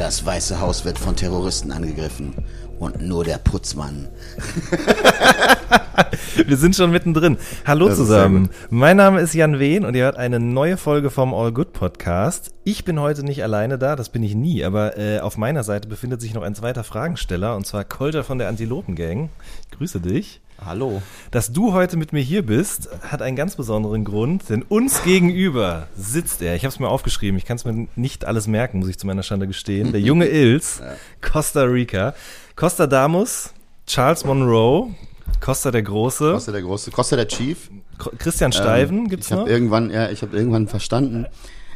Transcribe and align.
Das 0.00 0.24
Weiße 0.24 0.62
Haus 0.62 0.86
wird 0.86 0.98
von 0.98 1.14
Terroristen 1.14 1.70
angegriffen 1.72 2.32
und 2.78 3.02
nur 3.02 3.22
der 3.22 3.36
Putzmann. 3.36 4.08
Wir 6.46 6.56
sind 6.56 6.74
schon 6.74 6.90
mittendrin. 6.90 7.36
Hallo 7.66 7.86
das 7.86 7.98
zusammen. 7.98 8.48
Mein 8.70 8.96
Name 8.96 9.20
ist 9.20 9.34
Jan 9.34 9.58
Wehn 9.58 9.84
und 9.84 9.94
ihr 9.94 10.04
hört 10.04 10.16
eine 10.16 10.40
neue 10.40 10.78
Folge 10.78 11.10
vom 11.10 11.34
All 11.34 11.52
Good 11.52 11.74
Podcast. 11.74 12.50
Ich 12.64 12.86
bin 12.86 12.98
heute 12.98 13.22
nicht 13.24 13.42
alleine 13.42 13.76
da, 13.76 13.94
das 13.94 14.08
bin 14.08 14.22
ich 14.22 14.34
nie, 14.34 14.64
aber 14.64 14.96
äh, 14.96 15.20
auf 15.20 15.36
meiner 15.36 15.64
Seite 15.64 15.86
befindet 15.86 16.22
sich 16.22 16.32
noch 16.32 16.44
ein 16.44 16.54
zweiter 16.54 16.82
Fragensteller 16.82 17.54
und 17.54 17.66
zwar 17.66 17.84
Kolter 17.84 18.24
von 18.24 18.38
der 18.38 18.48
Antilopen 18.48 18.94
Gang. 18.94 19.28
Ich 19.64 19.76
grüße 19.76 20.00
dich. 20.00 20.40
Hallo. 20.64 21.00
Dass 21.30 21.52
du 21.52 21.72
heute 21.72 21.96
mit 21.96 22.12
mir 22.12 22.20
hier 22.20 22.44
bist, 22.44 22.90
hat 23.02 23.22
einen 23.22 23.34
ganz 23.34 23.56
besonderen 23.56 24.04
Grund, 24.04 24.48
denn 24.50 24.62
uns 24.62 25.02
gegenüber 25.04 25.86
sitzt 25.96 26.42
er. 26.42 26.54
Ich 26.54 26.64
habe 26.64 26.72
es 26.72 26.78
mir 26.78 26.88
aufgeschrieben, 26.88 27.38
ich 27.38 27.46
kann 27.46 27.56
es 27.56 27.64
mir 27.64 27.88
nicht 27.96 28.26
alles 28.26 28.46
merken, 28.46 28.80
muss 28.80 28.88
ich 28.88 28.98
zu 28.98 29.06
meiner 29.06 29.22
Schande 29.22 29.46
gestehen. 29.46 29.92
Der 29.92 30.00
junge 30.00 30.26
Ils, 30.30 30.82
Costa 31.22 31.62
Rica. 31.62 32.14
Costa 32.56 32.86
Damus, 32.86 33.54
Charles 33.86 34.24
Monroe, 34.24 34.94
Costa 35.40 35.70
der 35.70 35.82
Große. 35.82 36.32
Costa 36.32 36.52
der 36.52 36.62
Große, 36.62 36.90
Costa 36.90 37.16
der 37.16 37.28
Chief. 37.28 37.70
Christian 38.18 38.52
Steiven 38.52 38.98
ähm, 38.98 39.08
gibt's 39.08 39.30
ich 39.30 39.36
noch? 39.36 39.46
Irgendwann, 39.46 39.90
ja, 39.90 40.10
ich 40.10 40.20
habe 40.20 40.36
irgendwann 40.36 40.68
verstanden, 40.68 41.26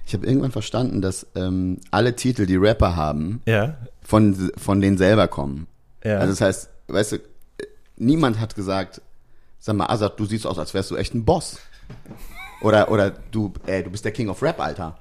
ich 0.06 0.12
habe 0.12 0.26
irgendwann 0.26 0.52
verstanden, 0.52 1.00
dass 1.00 1.26
ähm, 1.34 1.78
alle 1.90 2.16
Titel, 2.16 2.44
die 2.44 2.56
Rapper 2.56 2.96
haben, 2.96 3.40
ja. 3.46 3.76
von, 4.02 4.52
von 4.58 4.82
denen 4.82 4.98
selber 4.98 5.28
kommen. 5.28 5.68
Ja. 6.04 6.18
Also 6.18 6.32
das 6.32 6.40
heißt, 6.42 6.70
weißt 6.88 7.12
du, 7.12 7.18
niemand 7.96 8.40
hat 8.40 8.54
gesagt, 8.54 9.00
sag 9.58 9.76
mal, 9.76 9.86
Azad, 9.86 10.18
du 10.18 10.26
siehst 10.26 10.46
aus, 10.46 10.58
als 10.58 10.74
wärst 10.74 10.90
du 10.90 10.96
echt 10.96 11.14
ein 11.14 11.24
Boss. 11.24 11.58
Oder, 12.60 12.90
oder 12.90 13.10
du, 13.10 13.52
ey, 13.66 13.82
du 13.82 13.90
bist 13.90 14.04
der 14.04 14.12
King 14.12 14.28
of 14.28 14.42
Rap, 14.42 14.60
Alter. 14.60 14.98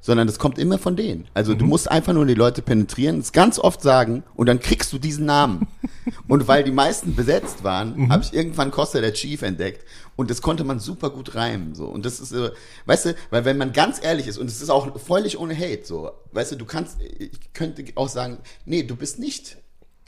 Sondern 0.00 0.26
das 0.26 0.38
kommt 0.38 0.58
immer 0.58 0.78
von 0.78 0.96
denen. 0.96 1.26
Also 1.32 1.54
mhm. 1.54 1.58
du 1.58 1.64
musst 1.66 1.90
einfach 1.90 2.12
nur 2.12 2.26
die 2.26 2.34
Leute 2.34 2.60
penetrieren, 2.60 3.20
es 3.20 3.32
ganz 3.32 3.58
oft 3.58 3.80
sagen 3.80 4.22
und 4.34 4.46
dann 4.46 4.60
kriegst 4.60 4.92
du 4.92 4.98
diesen 4.98 5.24
Namen. 5.24 5.66
und 6.28 6.46
weil 6.46 6.62
die 6.62 6.72
meisten 6.72 7.14
besetzt 7.14 7.64
waren, 7.64 7.96
mhm. 7.96 8.12
habe 8.12 8.22
ich 8.22 8.34
irgendwann 8.34 8.70
Costa 8.70 9.00
der 9.00 9.14
Chief 9.14 9.40
entdeckt 9.42 9.86
und 10.16 10.30
das 10.30 10.42
konnte 10.42 10.64
man 10.64 10.78
super 10.78 11.10
gut 11.10 11.34
reimen 11.34 11.74
so 11.74 11.86
und 11.86 12.04
das 12.04 12.20
ist 12.20 12.32
äh, 12.32 12.50
weißt 12.86 13.06
du, 13.06 13.14
weil 13.30 13.44
wenn 13.44 13.56
man 13.56 13.72
ganz 13.72 14.02
ehrlich 14.02 14.26
ist 14.26 14.38
und 14.38 14.48
es 14.48 14.60
ist 14.60 14.70
auch 14.70 15.00
völlig 15.00 15.38
ohne 15.38 15.56
Hate 15.56 15.84
so, 15.84 16.12
weißt 16.32 16.52
du, 16.52 16.56
du 16.56 16.64
kannst 16.66 16.98
ich 17.00 17.52
könnte 17.52 17.84
auch 17.96 18.08
sagen, 18.08 18.38
nee, 18.64 18.82
du 18.82 18.96
bist 18.96 19.18
nicht 19.18 19.56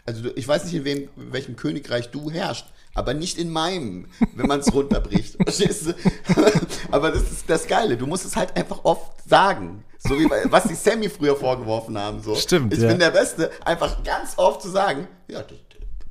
also 0.07 0.31
ich 0.35 0.47
weiß 0.47 0.65
nicht, 0.65 0.75
in, 0.75 0.85
wem, 0.85 1.09
in 1.17 1.33
welchem 1.33 1.57
Königreich 1.57 2.11
du 2.11 2.31
herrschst, 2.31 2.67
aber 2.95 3.13
nicht 3.13 3.39
in 3.39 3.51
meinem, 3.51 4.07
wenn 4.35 4.47
man 4.47 4.61
es 4.61 4.73
runterbricht. 4.73 5.37
Verstehst 5.43 5.87
du? 5.87 5.95
aber 6.91 7.11
das 7.11 7.31
ist 7.31 7.49
das 7.49 7.67
Geile. 7.67 7.97
Du 7.97 8.07
musst 8.07 8.25
es 8.25 8.37
halt 8.37 8.57
einfach 8.57 8.85
oft 8.85 9.29
sagen. 9.29 9.85
So 9.99 10.19
wie 10.19 10.31
was 10.51 10.65
die 10.65 10.75
Sammy 10.75 11.09
früher 11.09 11.37
vorgeworfen 11.37 11.99
haben. 11.99 12.23
So. 12.23 12.35
Stimmt. 12.37 12.73
Ich 12.73 12.81
ja. 12.81 12.89
bin 12.89 12.99
der 12.99 13.11
Beste. 13.11 13.51
Einfach 13.65 14.03
ganz 14.05 14.35
oft 14.37 14.63
zu 14.63 14.71
sagen, 14.71 15.09
ja, 15.29 15.43
das, 15.43 15.59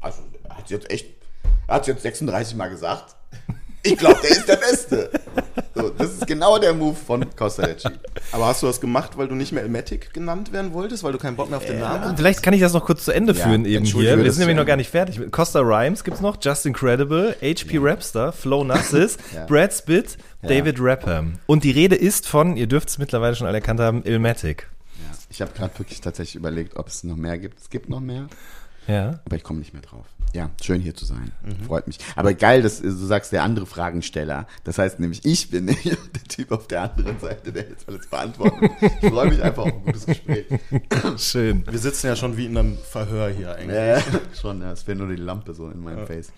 also 0.02 0.20
hat 0.50 0.70
jetzt 0.70 0.92
echt, 0.92 1.08
hat 1.68 1.88
jetzt 1.88 2.04
36 2.04 2.56
Mal 2.56 2.70
gesagt. 2.70 3.16
Ich 3.84 3.98
glaube, 3.98 4.20
der 4.22 4.32
ist 4.32 4.48
der 4.48 4.58
Beste. 4.58 5.12
Das 5.98 6.14
ist 6.14 6.28
genau 6.28 6.58
der 6.58 6.74
Move 6.74 6.96
von 6.96 7.26
Costarecci. 7.36 7.90
Aber 8.32 8.48
hast 8.48 8.64
du 8.64 8.68
das 8.68 8.82
gemacht, 8.82 9.18
weil 9.18 9.28
du 9.28 9.36
nicht 9.36 9.52
mehr 9.52 9.64
Elmatic 9.64 10.14
genannt 10.14 10.52
werden 10.52 10.74
wolltest, 10.74 11.04
weil 11.04 11.12
du 11.12 11.18
keinen 11.18 11.36
Bock 11.36 11.50
mehr 11.50 11.58
auf 11.58 11.66
den 11.66 11.80
Namen 11.80 12.04
hast? 12.04 12.18
Vielleicht 12.18 12.44
kann 12.44 12.54
ich 12.54 12.62
das 12.62 12.74
noch 12.74 12.86
kurz 12.86 13.06
zu 13.06 13.12
Ende 13.12 13.34
ja, 13.34 13.46
führen 13.46 13.66
eben 13.66 13.86
hier. 13.86 14.24
Wir 14.24 14.32
sind 14.32 14.42
nämlich 14.42 14.58
noch 14.58 14.66
gar 14.66 14.78
nicht 14.78 14.90
fertig. 14.90 15.20
Costa 15.32 15.60
Rhymes 15.60 16.04
gibt's 16.04 16.22
noch, 16.22 16.38
Just 16.42 16.66
Incredible, 16.66 17.36
HP 17.42 17.76
ja. 17.76 17.82
Rapster, 17.82 18.32
Flo 18.32 18.64
Nassis, 18.64 19.18
ja. 19.36 19.46
Brad 19.46 19.74
Spitt, 19.74 20.18
David 20.42 20.80
Rapper. 20.80 21.26
Und 21.46 21.64
die 21.64 21.72
Rede 21.72 21.96
ist 21.96 22.28
von, 22.28 22.58
ihr 22.58 22.68
dürft 22.68 22.90
es 22.90 22.98
mittlerweile 22.98 23.36
schon 23.36 23.48
alle 23.48 23.58
erkannt 23.58 23.80
haben, 23.80 24.04
Ilmatic. 24.04 24.70
Ich 25.30 25.42
habe 25.42 25.52
gerade 25.52 25.78
wirklich 25.80 26.02
tatsächlich 26.02 26.36
überlegt, 26.36 26.78
ob 26.78 26.88
es 26.88 27.04
noch 27.04 27.18
mehr 27.18 27.38
gibt. 27.38 27.60
Es 27.60 27.70
gibt 27.70 27.90
noch 27.90 28.00
mehr. 28.00 28.28
Ja. 28.88 29.20
Aber 29.26 29.36
ich 29.36 29.44
komme 29.44 29.60
nicht 29.60 29.74
mehr 29.74 29.82
drauf. 29.82 30.06
Ja, 30.36 30.50
schön 30.62 30.82
hier 30.82 30.94
zu 30.94 31.06
sein. 31.06 31.32
Mhm. 31.44 31.66
Freut 31.66 31.88
mich. 31.88 31.98
Aber 32.18 32.34
geil, 32.34 32.62
dass 32.62 32.82
du 32.82 32.92
sagst, 32.92 33.32
der 33.32 33.44
andere 33.44 33.66
Fragensteller. 33.66 34.48
Das 34.66 34.78
heißt 34.78 35.00
nämlich, 35.00 35.24
ich 35.24 35.50
bin 35.50 35.68
der 35.86 36.24
Typ 36.28 36.52
auf 36.52 36.68
der 36.68 36.82
anderen 36.82 37.18
Seite, 37.20 37.54
der 37.54 37.70
jetzt 37.70 37.88
alles 37.88 38.08
beantwortet. 38.08 38.70
Ich 39.02 39.10
freue 39.10 39.30
mich 39.30 39.42
einfach 39.42 39.64
auf 39.64 39.74
ein 39.74 39.86
gutes 39.86 40.06
Gespräch. 40.06 40.46
Schön. 41.18 41.66
Wir 41.66 41.80
sitzen 41.80 42.08
ja 42.08 42.18
schon 42.18 42.36
wie 42.36 42.48
in 42.48 42.58
einem 42.58 42.78
Verhör 42.78 43.30
hier 43.30 43.56
eigentlich. 43.56 43.78
Ja, 43.78 44.02
schon, 44.42 44.62
ja. 44.62 44.74
Es 44.74 44.84
fehlt 44.84 44.98
nur 44.98 45.08
die 45.08 45.16
Lampe 45.16 45.54
so 45.54 45.70
in 45.70 45.82
meinem 45.82 46.00
ja. 46.00 46.06
Face. 46.06 46.34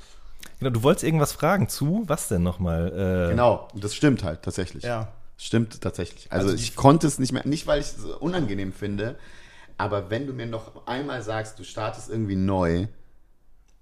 Genau, 0.59 0.69
du 0.69 0.83
wolltest 0.83 1.03
irgendwas 1.03 1.31
fragen 1.31 1.67
zu, 1.67 2.03
was 2.05 2.27
denn 2.27 2.43
nochmal? 2.43 3.27
Äh 3.27 3.31
genau, 3.31 3.67
das 3.73 3.95
stimmt 3.95 4.23
halt 4.23 4.43
tatsächlich. 4.43 4.83
Ja. 4.83 5.07
Stimmt 5.39 5.81
tatsächlich. 5.81 6.31
Also, 6.31 6.49
also 6.49 6.61
ich 6.61 6.75
konnte 6.75 7.07
es 7.07 7.17
nicht 7.19 7.31
mehr, 7.31 7.45
nicht 7.47 7.67
weil 7.67 7.79
ich 7.79 7.87
es 7.87 8.03
unangenehm 8.19 8.73
finde, 8.73 9.17
aber 9.77 10.09
wenn 10.09 10.27
du 10.27 10.33
mir 10.33 10.45
noch 10.45 10.85
einmal 10.88 11.21
sagst, 11.21 11.59
du 11.59 11.63
startest 11.63 12.09
irgendwie 12.09 12.35
neu, 12.35 12.88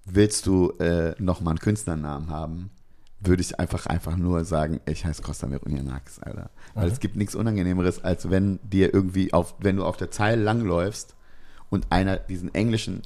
willst 0.04 0.46
du 0.46 0.70
äh, 0.78 1.14
nochmal 1.18 1.52
einen 1.52 1.58
Künstlernamen 1.58 2.30
haben, 2.30 2.70
würde 3.20 3.42
ich 3.42 3.58
einfach 3.58 3.86
einfach 3.86 4.16
nur 4.16 4.44
sagen, 4.44 4.80
ich 4.86 5.04
heiße 5.04 5.22
Costa 5.22 5.50
Veronianakis, 5.50 6.18
Alter. 6.20 6.50
Weil 6.74 6.86
mhm. 6.86 6.92
es 6.92 7.00
gibt 7.00 7.16
nichts 7.16 7.34
Unangenehmeres, 7.34 8.04
als 8.04 8.30
wenn 8.30 8.60
dir 8.62 8.92
irgendwie 8.92 9.32
auf, 9.32 9.54
wenn 9.58 9.76
du 9.76 9.84
auf 9.84 9.96
der 9.96 10.10
Zeile 10.10 10.42
langläufst 10.42 11.14
und 11.70 11.86
einer 11.90 12.18
diesen 12.18 12.54
englischen 12.54 13.02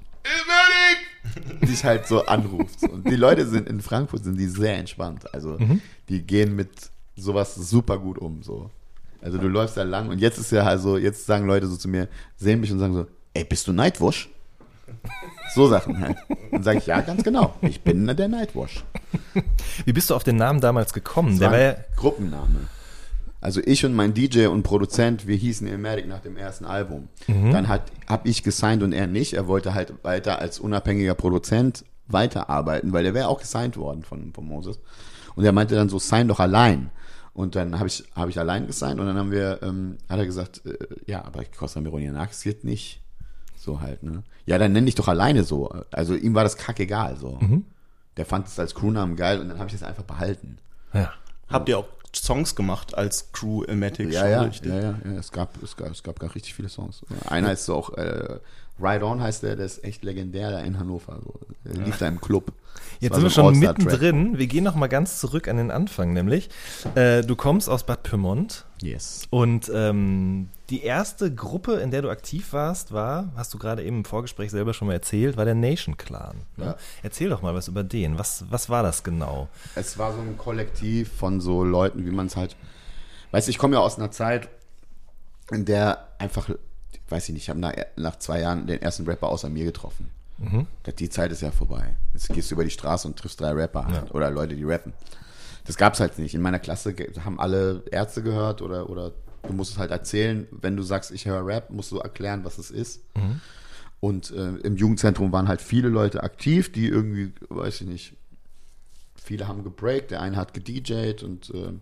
dich 1.63 1.85
halt 1.85 2.07
so 2.07 2.27
anruft. 2.27 2.83
Und 2.83 3.09
die 3.09 3.17
Leute 3.17 3.47
sind 3.47 3.69
in 3.69 3.81
Frankfurt 3.81 4.25
sind 4.25 4.37
die 4.37 4.49
sehr 4.49 4.77
entspannt. 4.77 5.33
Also 5.35 5.59
mhm. 5.59 5.81
die 6.09 6.23
gehen 6.23 6.57
mit 6.57 6.91
sowas 7.17 7.55
super 7.55 7.99
gut 7.99 8.19
um. 8.19 8.43
So. 8.43 8.71
Also 9.23 9.39
du 9.39 9.49
läufst 9.49 9.77
da 9.77 9.83
lang 9.83 10.09
und 10.09 10.19
jetzt 10.19 10.39
ist 10.39 10.51
ja 10.53 10.65
also, 10.65 10.97
jetzt 10.97 11.27
sagen 11.27 11.47
Leute 11.47 11.67
so 11.67 11.77
zu 11.77 11.89
mir, 11.89 12.09
sehen 12.37 12.61
mich 12.61 12.73
und 12.73 12.79
sagen 12.79 12.95
so, 12.95 13.07
ey, 13.35 13.45
bist 13.45 13.67
du 13.67 13.73
Nightwash? 13.73 14.31
So 15.55 15.69
Sachen 15.69 15.99
halt. 16.01 16.17
Dann 16.53 16.63
sage 16.63 16.79
ich, 16.79 16.87
ja, 16.87 17.01
ganz 17.01 17.23
genau. 17.23 17.55
Ich 17.63 17.83
bin 17.83 18.07
der 18.07 18.29
Nightwash. 18.29 18.85
Wie 19.85 19.93
bist 19.93 20.11
du 20.11 20.15
auf 20.15 20.25
den 20.25 20.37
Namen 20.37 20.61
damals 20.61 20.93
gekommen? 20.93 21.31
Das 21.31 21.39
der 21.39 21.51
war 21.51 21.59
ja 21.59 21.77
Gruppenname. 21.97 22.69
Also 23.41 23.61
ich 23.65 23.85
und 23.85 23.95
mein 23.95 24.13
DJ 24.13 24.47
und 24.47 24.63
Produzent, 24.63 25.27
wir 25.27 25.37
hießen 25.37 25.67
Ilmatic 25.67 26.07
nach 26.07 26.21
dem 26.21 26.37
ersten 26.37 26.67
Album. 26.67 27.09
Mhm. 27.27 27.53
Dann 27.53 27.69
hat 27.69 27.91
habe 28.07 28.29
ich 28.29 28.43
gesigned 28.43 28.83
und 28.83 28.93
er 28.93 29.07
nicht. 29.07 29.33
Er 29.33 29.49
wollte 29.49 29.75
halt 29.75 29.95
weiter 30.05 30.39
als 30.39 30.61
unabhängiger 30.61 31.15
Produzent 31.15 31.85
weiterarbeiten, 32.07 32.93
weil 32.93 33.07
er 33.07 33.15
wäre 33.15 33.29
auch 33.29 33.41
gesigned 33.41 33.77
worden 33.77 34.03
von, 34.03 34.33
von 34.35 34.45
Moses. 34.45 34.79
Und 35.37 35.45
er 35.45 35.53
meinte 35.53 35.75
dann 35.75 35.89
so, 35.89 35.99
sign 35.99 36.29
doch 36.29 36.41
allein. 36.41 36.91
Und 37.33 37.55
dann 37.55 37.79
habe 37.79 37.87
ich, 37.89 38.05
hab 38.15 38.29
ich 38.29 38.39
allein 38.39 38.67
gesigned 38.67 39.01
und 39.01 39.07
dann 39.07 39.17
haben 39.17 39.31
wir, 39.31 39.63
ähm, 39.63 39.99
hat 40.09 40.19
er 40.19 40.27
gesagt, 40.27 40.65
äh, 40.67 40.77
ja, 41.07 41.25
aber 41.25 41.45
Costa 41.45 41.81
Mironianakis 41.81 42.43
geht 42.43 42.65
nicht. 42.65 43.01
So 43.57 43.81
halt, 43.81 44.03
ne? 44.03 44.23
Ja, 44.47 44.59
dann 44.59 44.73
nenn 44.73 44.87
dich 44.87 44.95
doch 44.95 45.09
alleine 45.09 45.45
so. 45.45 45.69
Also 45.91 46.15
ihm 46.15 46.35
war 46.35 46.45
das 46.45 46.57
kackegal 46.57 47.17
so. 47.17 47.39
Mhm. 47.41 47.67
Der 48.17 48.27
fand 48.27 48.47
es 48.49 48.59
als 48.59 48.75
Crewnamen 48.75 49.17
geil 49.17 49.39
und 49.39 49.49
dann 49.49 49.59
habe 49.59 49.69
ich 49.69 49.75
es 49.75 49.83
einfach 49.83 50.03
behalten. 50.03 50.59
Ja. 50.93 51.13
Habt 51.49 51.69
ihr 51.69 51.79
auch 51.79 51.87
Songs 52.15 52.57
gemacht 52.57 52.95
als 52.95 53.33
Crew 53.33 53.63
Ilmatic? 53.65 54.13
Ja, 54.13 54.29
ja, 54.29 54.45
ja, 54.47 54.81
ja, 54.81 54.99
ja, 55.05 55.19
Es 55.19 55.31
gab, 55.31 55.63
es 55.63 55.77
gab, 55.77 55.91
es 55.91 56.03
gab 56.03 56.19
gar 56.19 56.35
richtig 56.35 56.55
viele 56.55 56.69
Songs. 56.69 57.03
Einer 57.27 57.53
ist 57.53 57.67
so 57.67 57.75
auch, 57.77 57.97
äh, 57.97 58.41
Ride 58.81 59.05
On 59.05 59.21
heißt 59.21 59.43
der, 59.43 59.57
der 59.57 59.67
ist 59.67 59.85
echt 59.85 60.05
legendär 60.05 60.51
da 60.51 60.61
in 60.61 60.79
Hannover. 60.79 61.19
So. 61.23 61.41
Der 61.65 61.85
lief 61.85 61.99
da 61.99 62.09
im 62.09 62.21
Club. 62.21 62.53
Jetzt 63.01 63.15
sind 63.15 63.23
wir 63.23 63.31
schon 63.31 63.59
mittendrin. 63.59 64.39
Wir 64.39 64.47
gehen 64.47 64.65
noch 64.65 64.75
mal 64.75 64.87
ganz 64.87 65.21
zurück 65.21 65.49
an 65.49 65.57
den 65.57 65.71
Anfang, 65.71 66.13
nämlich 66.13 66.51
äh, 66.95 67.23
du 67.23 67.35
kommst 67.35 67.69
aus 67.69 67.85
Bad 67.85 68.03
Pyrmont. 68.03 68.67
Yes. 68.83 69.27
Und 69.31 69.71
ähm, 69.75 70.49
die 70.71 70.83
erste 70.83 71.35
Gruppe, 71.35 71.75
in 71.77 71.91
der 71.91 72.03
du 72.03 72.11
aktiv 72.11 72.53
warst, 72.53 72.93
war, 72.93 73.33
hast 73.37 73.53
du 73.53 73.59
gerade 73.59 73.83
eben 73.83 73.99
im 73.99 74.05
Vorgespräch 74.05 74.51
selber 74.51 74.75
schon 74.75 74.89
mal 74.89 74.95
erzählt, 74.95 75.37
war 75.37 75.45
der 75.45 75.55
Nation 75.55 75.97
Clan. 75.97 76.43
Ne? 76.57 76.67
Ja. 76.67 76.77
Erzähl 77.03 77.29
doch 77.29 77.43
mal 77.43 77.55
was 77.55 77.69
über 77.69 77.85
den. 77.85 78.19
Was, 78.19 78.45
was 78.51 78.69
war 78.71 78.83
das 78.83 79.03
genau? 79.03 79.49
Es 79.75 79.99
war 79.99 80.13
so 80.13 80.21
ein 80.21 80.37
Kollektiv 80.39 81.11
von 81.13 81.41
so 81.41 81.65
Leuten, 81.65 82.07
wie 82.07 82.11
man 82.11 82.27
es 82.27 82.37
halt. 82.37 82.57
Weißt 83.31 83.49
du, 83.49 83.51
ich 83.51 83.59
komme 83.59 83.77
ja 83.77 83.81
aus 83.81 83.99
einer 83.99 84.11
Zeit, 84.11 84.49
der 85.51 86.09
einfach, 86.19 86.51
weiß 87.09 87.29
ich 87.29 87.35
nicht, 87.35 87.43
ich 87.45 87.51
habe 87.51 87.61
nach, 87.61 87.73
nach 87.97 88.19
zwei 88.19 88.41
Jahren 88.41 88.67
den 88.67 88.81
ersten 88.83 89.05
Rapper 89.07 89.29
außer 89.29 89.49
mir 89.49 89.65
getroffen. 89.65 90.11
Die 90.99 91.11
Zeit 91.11 91.33
ist 91.33 91.43
ja 91.43 91.51
vorbei. 91.51 91.97
Jetzt 92.15 92.29
gehst 92.31 92.51
du 92.51 92.55
über 92.55 92.65
die 92.65 92.71
Straße 92.71 93.07
und 93.07 93.19
triffst 93.19 93.41
drei 93.41 93.53
Rapper 93.53 93.87
halt, 93.87 94.15
oder 94.15 94.31
Leute, 94.31 94.57
die 94.57 94.65
rappen. 94.65 94.93
Das 95.67 95.77
gab's 95.77 96.01
halt 96.01 96.19
nicht. 96.19 96.35
In 96.35 96.41
meiner 96.41 96.59
Klasse 96.59 96.95
haben 97.25 97.39
alle 97.39 97.85
Ärzte 97.91 98.23
gehört 98.23 98.63
oder, 98.63 98.89
oder 98.89 99.13
du 99.43 99.53
musst 99.53 99.73
es 99.73 99.79
halt 99.79 99.91
erzählen. 99.91 100.47
Wenn 100.51 100.77
du 100.77 100.83
sagst, 100.83 101.11
ich 101.11 101.27
höre 101.27 101.45
Rap, 101.45 101.71
musst 101.71 101.93
du 101.93 101.99
erklären, 101.99 102.45
was 102.45 102.59
es 102.59 102.71
ist. 102.71 103.03
Und 104.01 104.31
äh, 104.31 104.57
im 104.63 104.77
Jugendzentrum 104.77 105.31
waren 105.31 105.47
halt 105.47 105.61
viele 105.61 105.89
Leute 105.89 106.23
aktiv, 106.23 106.73
die 106.73 106.89
irgendwie, 106.89 107.35
weiß 107.51 107.83
ich 107.83 107.87
nicht, 107.87 108.17
viele 109.23 109.47
haben 109.47 109.63
gebreakt, 109.63 110.11
der 110.11 110.23
eine 110.23 110.37
hat 110.37 110.55
gedjed 110.55 111.23
und 111.23 111.51
äh, 111.51 111.73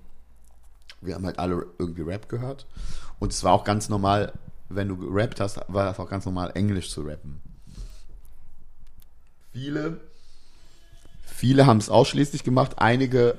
wir 1.00 1.14
haben 1.14 1.24
halt 1.24 1.38
alle 1.38 1.66
irgendwie 1.78 2.02
Rap 2.02 2.28
gehört. 2.28 2.66
Und 3.20 3.32
es 3.32 3.44
war 3.44 3.52
auch 3.52 3.62
ganz 3.62 3.88
normal, 3.88 4.32
wenn 4.68 4.88
du 4.88 4.96
gerappt 4.96 5.40
hast, 5.40 5.60
war 5.68 5.84
das 5.84 5.98
auch 5.98 6.08
ganz 6.08 6.26
normal, 6.26 6.52
Englisch 6.54 6.90
zu 6.90 7.02
rappen. 7.02 7.40
Viele, 9.52 10.00
viele 11.24 11.66
haben 11.66 11.78
es 11.78 11.88
ausschließlich 11.88 12.44
gemacht, 12.44 12.78
einige, 12.78 13.38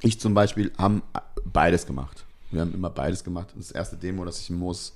ich 0.00 0.20
zum 0.20 0.34
Beispiel, 0.34 0.72
haben 0.76 1.02
beides 1.44 1.86
gemacht. 1.86 2.24
Wir 2.50 2.62
haben 2.62 2.74
immer 2.74 2.90
beides 2.90 3.24
gemacht. 3.24 3.52
Und 3.52 3.62
das 3.62 3.70
erste 3.70 3.96
Demo, 3.96 4.24
das 4.24 4.40
ich 4.40 4.50
Moos, 4.50 4.94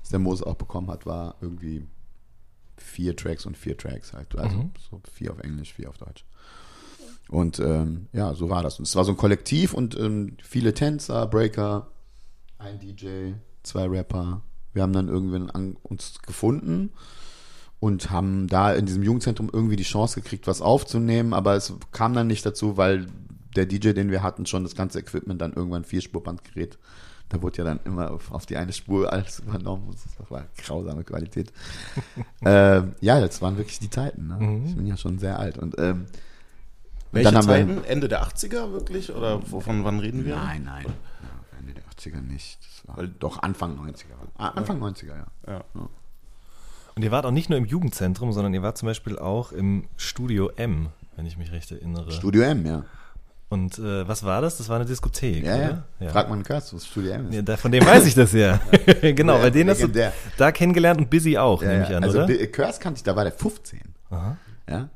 das 0.00 0.10
der 0.10 0.18
Moos 0.18 0.42
auch 0.42 0.54
bekommen 0.54 0.90
hat, 0.90 1.04
war 1.04 1.36
irgendwie 1.40 1.86
vier 2.76 3.16
Tracks 3.16 3.46
und 3.46 3.56
vier 3.56 3.76
Tracks 3.76 4.12
halt. 4.12 4.36
Also 4.36 4.70
so 4.90 5.00
vier 5.12 5.32
auf 5.32 5.40
Englisch, 5.40 5.72
vier 5.74 5.88
auf 5.88 5.98
Deutsch. 5.98 6.24
Und 7.28 7.58
ähm, 7.60 8.08
ja, 8.12 8.34
so 8.34 8.50
war 8.50 8.62
das. 8.62 8.78
Und 8.78 8.86
es 8.86 8.96
war 8.96 9.04
so 9.04 9.12
ein 9.12 9.16
Kollektiv 9.16 9.74
und 9.74 9.98
ähm, 9.98 10.36
viele 10.42 10.74
Tänzer, 10.74 11.26
Breaker, 11.26 11.88
ein 12.58 12.78
DJ, 12.78 13.32
zwei 13.62 13.86
Rapper. 13.86 14.42
Wir 14.72 14.82
haben 14.82 14.92
dann 14.92 15.08
irgendwann 15.08 15.50
an, 15.50 15.76
uns 15.82 16.14
gefunden 16.26 16.90
und 17.80 18.10
haben 18.10 18.46
da 18.46 18.72
in 18.72 18.86
diesem 18.86 19.02
Jugendzentrum 19.02 19.50
irgendwie 19.52 19.76
die 19.76 19.82
Chance 19.82 20.20
gekriegt, 20.20 20.46
was 20.46 20.62
aufzunehmen, 20.62 21.34
aber 21.34 21.54
es 21.56 21.72
kam 21.90 22.14
dann 22.14 22.26
nicht 22.28 22.46
dazu, 22.46 22.76
weil 22.76 23.06
der 23.56 23.66
DJ, 23.66 23.92
den 23.92 24.10
wir 24.10 24.22
hatten, 24.22 24.46
schon 24.46 24.62
das 24.62 24.74
ganze 24.74 24.98
Equipment 25.00 25.40
dann 25.40 25.52
irgendwann 25.52 25.84
Vierspurbandgerät. 25.84 26.78
Da 27.28 27.40
wurde 27.42 27.58
ja 27.58 27.64
dann 27.64 27.80
immer 27.84 28.10
auf, 28.10 28.30
auf 28.30 28.46
die 28.46 28.56
eine 28.56 28.72
Spur 28.72 29.12
alles 29.12 29.40
übernommen. 29.40 29.88
Das 30.18 30.30
war 30.30 30.46
grausame 30.58 31.02
Qualität. 31.02 31.50
ähm, 32.44 32.94
ja, 33.00 33.20
das 33.20 33.40
waren 33.42 33.56
wirklich 33.56 33.78
die 33.78 33.90
Zeiten. 33.90 34.26
Ne? 34.26 34.62
Ich 34.66 34.74
bin 34.76 34.86
ja 34.86 34.96
schon 34.96 35.18
sehr 35.18 35.38
alt. 35.38 35.56
Und 35.58 35.74
ähm, 35.78 36.06
Welche 37.10 37.30
dann 37.30 37.36
haben 37.38 37.48
wir- 37.48 37.54
Zeiten? 37.54 37.84
Ende 37.84 38.08
der 38.08 38.22
80er 38.26 38.72
wirklich? 38.72 39.14
Oder 39.14 39.40
wovon 39.50 39.82
wann 39.84 39.98
reden 40.00 40.24
wir? 40.26 40.36
Nein, 40.36 40.64
nein. 40.64 40.86
Ja, 42.04 42.12
Ende 42.12 42.28
der 42.28 42.28
80er 42.28 42.32
nicht. 42.32 42.58
War 42.86 43.06
doch 43.06 43.42
Anfang 43.42 43.78
90er. 43.78 44.04
Ah, 44.36 44.48
Anfang 44.48 44.82
90er, 44.82 45.16
ja. 45.16 45.26
Ja. 45.46 45.64
Und 46.94 47.02
ihr 47.02 47.10
wart 47.10 47.24
auch 47.24 47.30
nicht 47.30 47.48
nur 47.48 47.58
im 47.58 47.64
Jugendzentrum, 47.64 48.32
sondern 48.32 48.52
ihr 48.54 48.62
wart 48.62 48.76
zum 48.76 48.86
Beispiel 48.86 49.18
auch 49.18 49.52
im 49.52 49.84
Studio 49.96 50.50
M, 50.56 50.88
wenn 51.16 51.26
ich 51.26 51.36
mich 51.38 51.50
recht 51.52 51.70
erinnere. 51.72 52.10
Studio 52.12 52.42
M, 52.42 52.66
ja. 52.66 52.84
Und 53.48 53.78
äh, 53.78 54.08
was 54.08 54.24
war 54.24 54.40
das? 54.40 54.56
Das 54.56 54.68
war 54.70 54.76
eine 54.76 54.86
Diskothek, 54.86 55.44
Ja, 55.44 55.54
oder? 55.56 55.84
ja. 56.00 56.08
Frag 56.10 56.28
mal 56.28 56.34
einen 56.36 56.44
Kurz, 56.44 56.72
was 56.72 56.86
Studio 56.86 57.12
M 57.12 57.28
ist. 57.28 57.34
Ja, 57.34 57.42
da, 57.42 57.56
von 57.58 57.70
dem 57.70 57.84
weiß 57.84 58.06
ich 58.06 58.14
das 58.14 58.32
ja. 58.32 58.58
genau, 59.02 59.36
Ja, 59.36 59.42
weil 59.42 59.50
den 59.50 59.68
hast 59.68 59.82
du 59.82 59.88
da 60.38 60.52
kennengelernt 60.52 61.00
und 61.00 61.10
Busy 61.10 61.36
auch, 61.36 61.62
Ja, 61.62 61.68
nehme 61.68 61.82
ja. 61.82 61.88
ich 61.90 61.96
an, 61.96 62.04
also 62.04 62.22
oder? 62.22 62.46
Curse 62.46 62.80
kannte 62.80 62.98
ich, 62.98 63.02
da 63.04 63.14
war 63.14 63.24
der 63.24 63.32
15. 63.32 63.80
Aha. 64.10 64.36
Ja. 64.68 64.88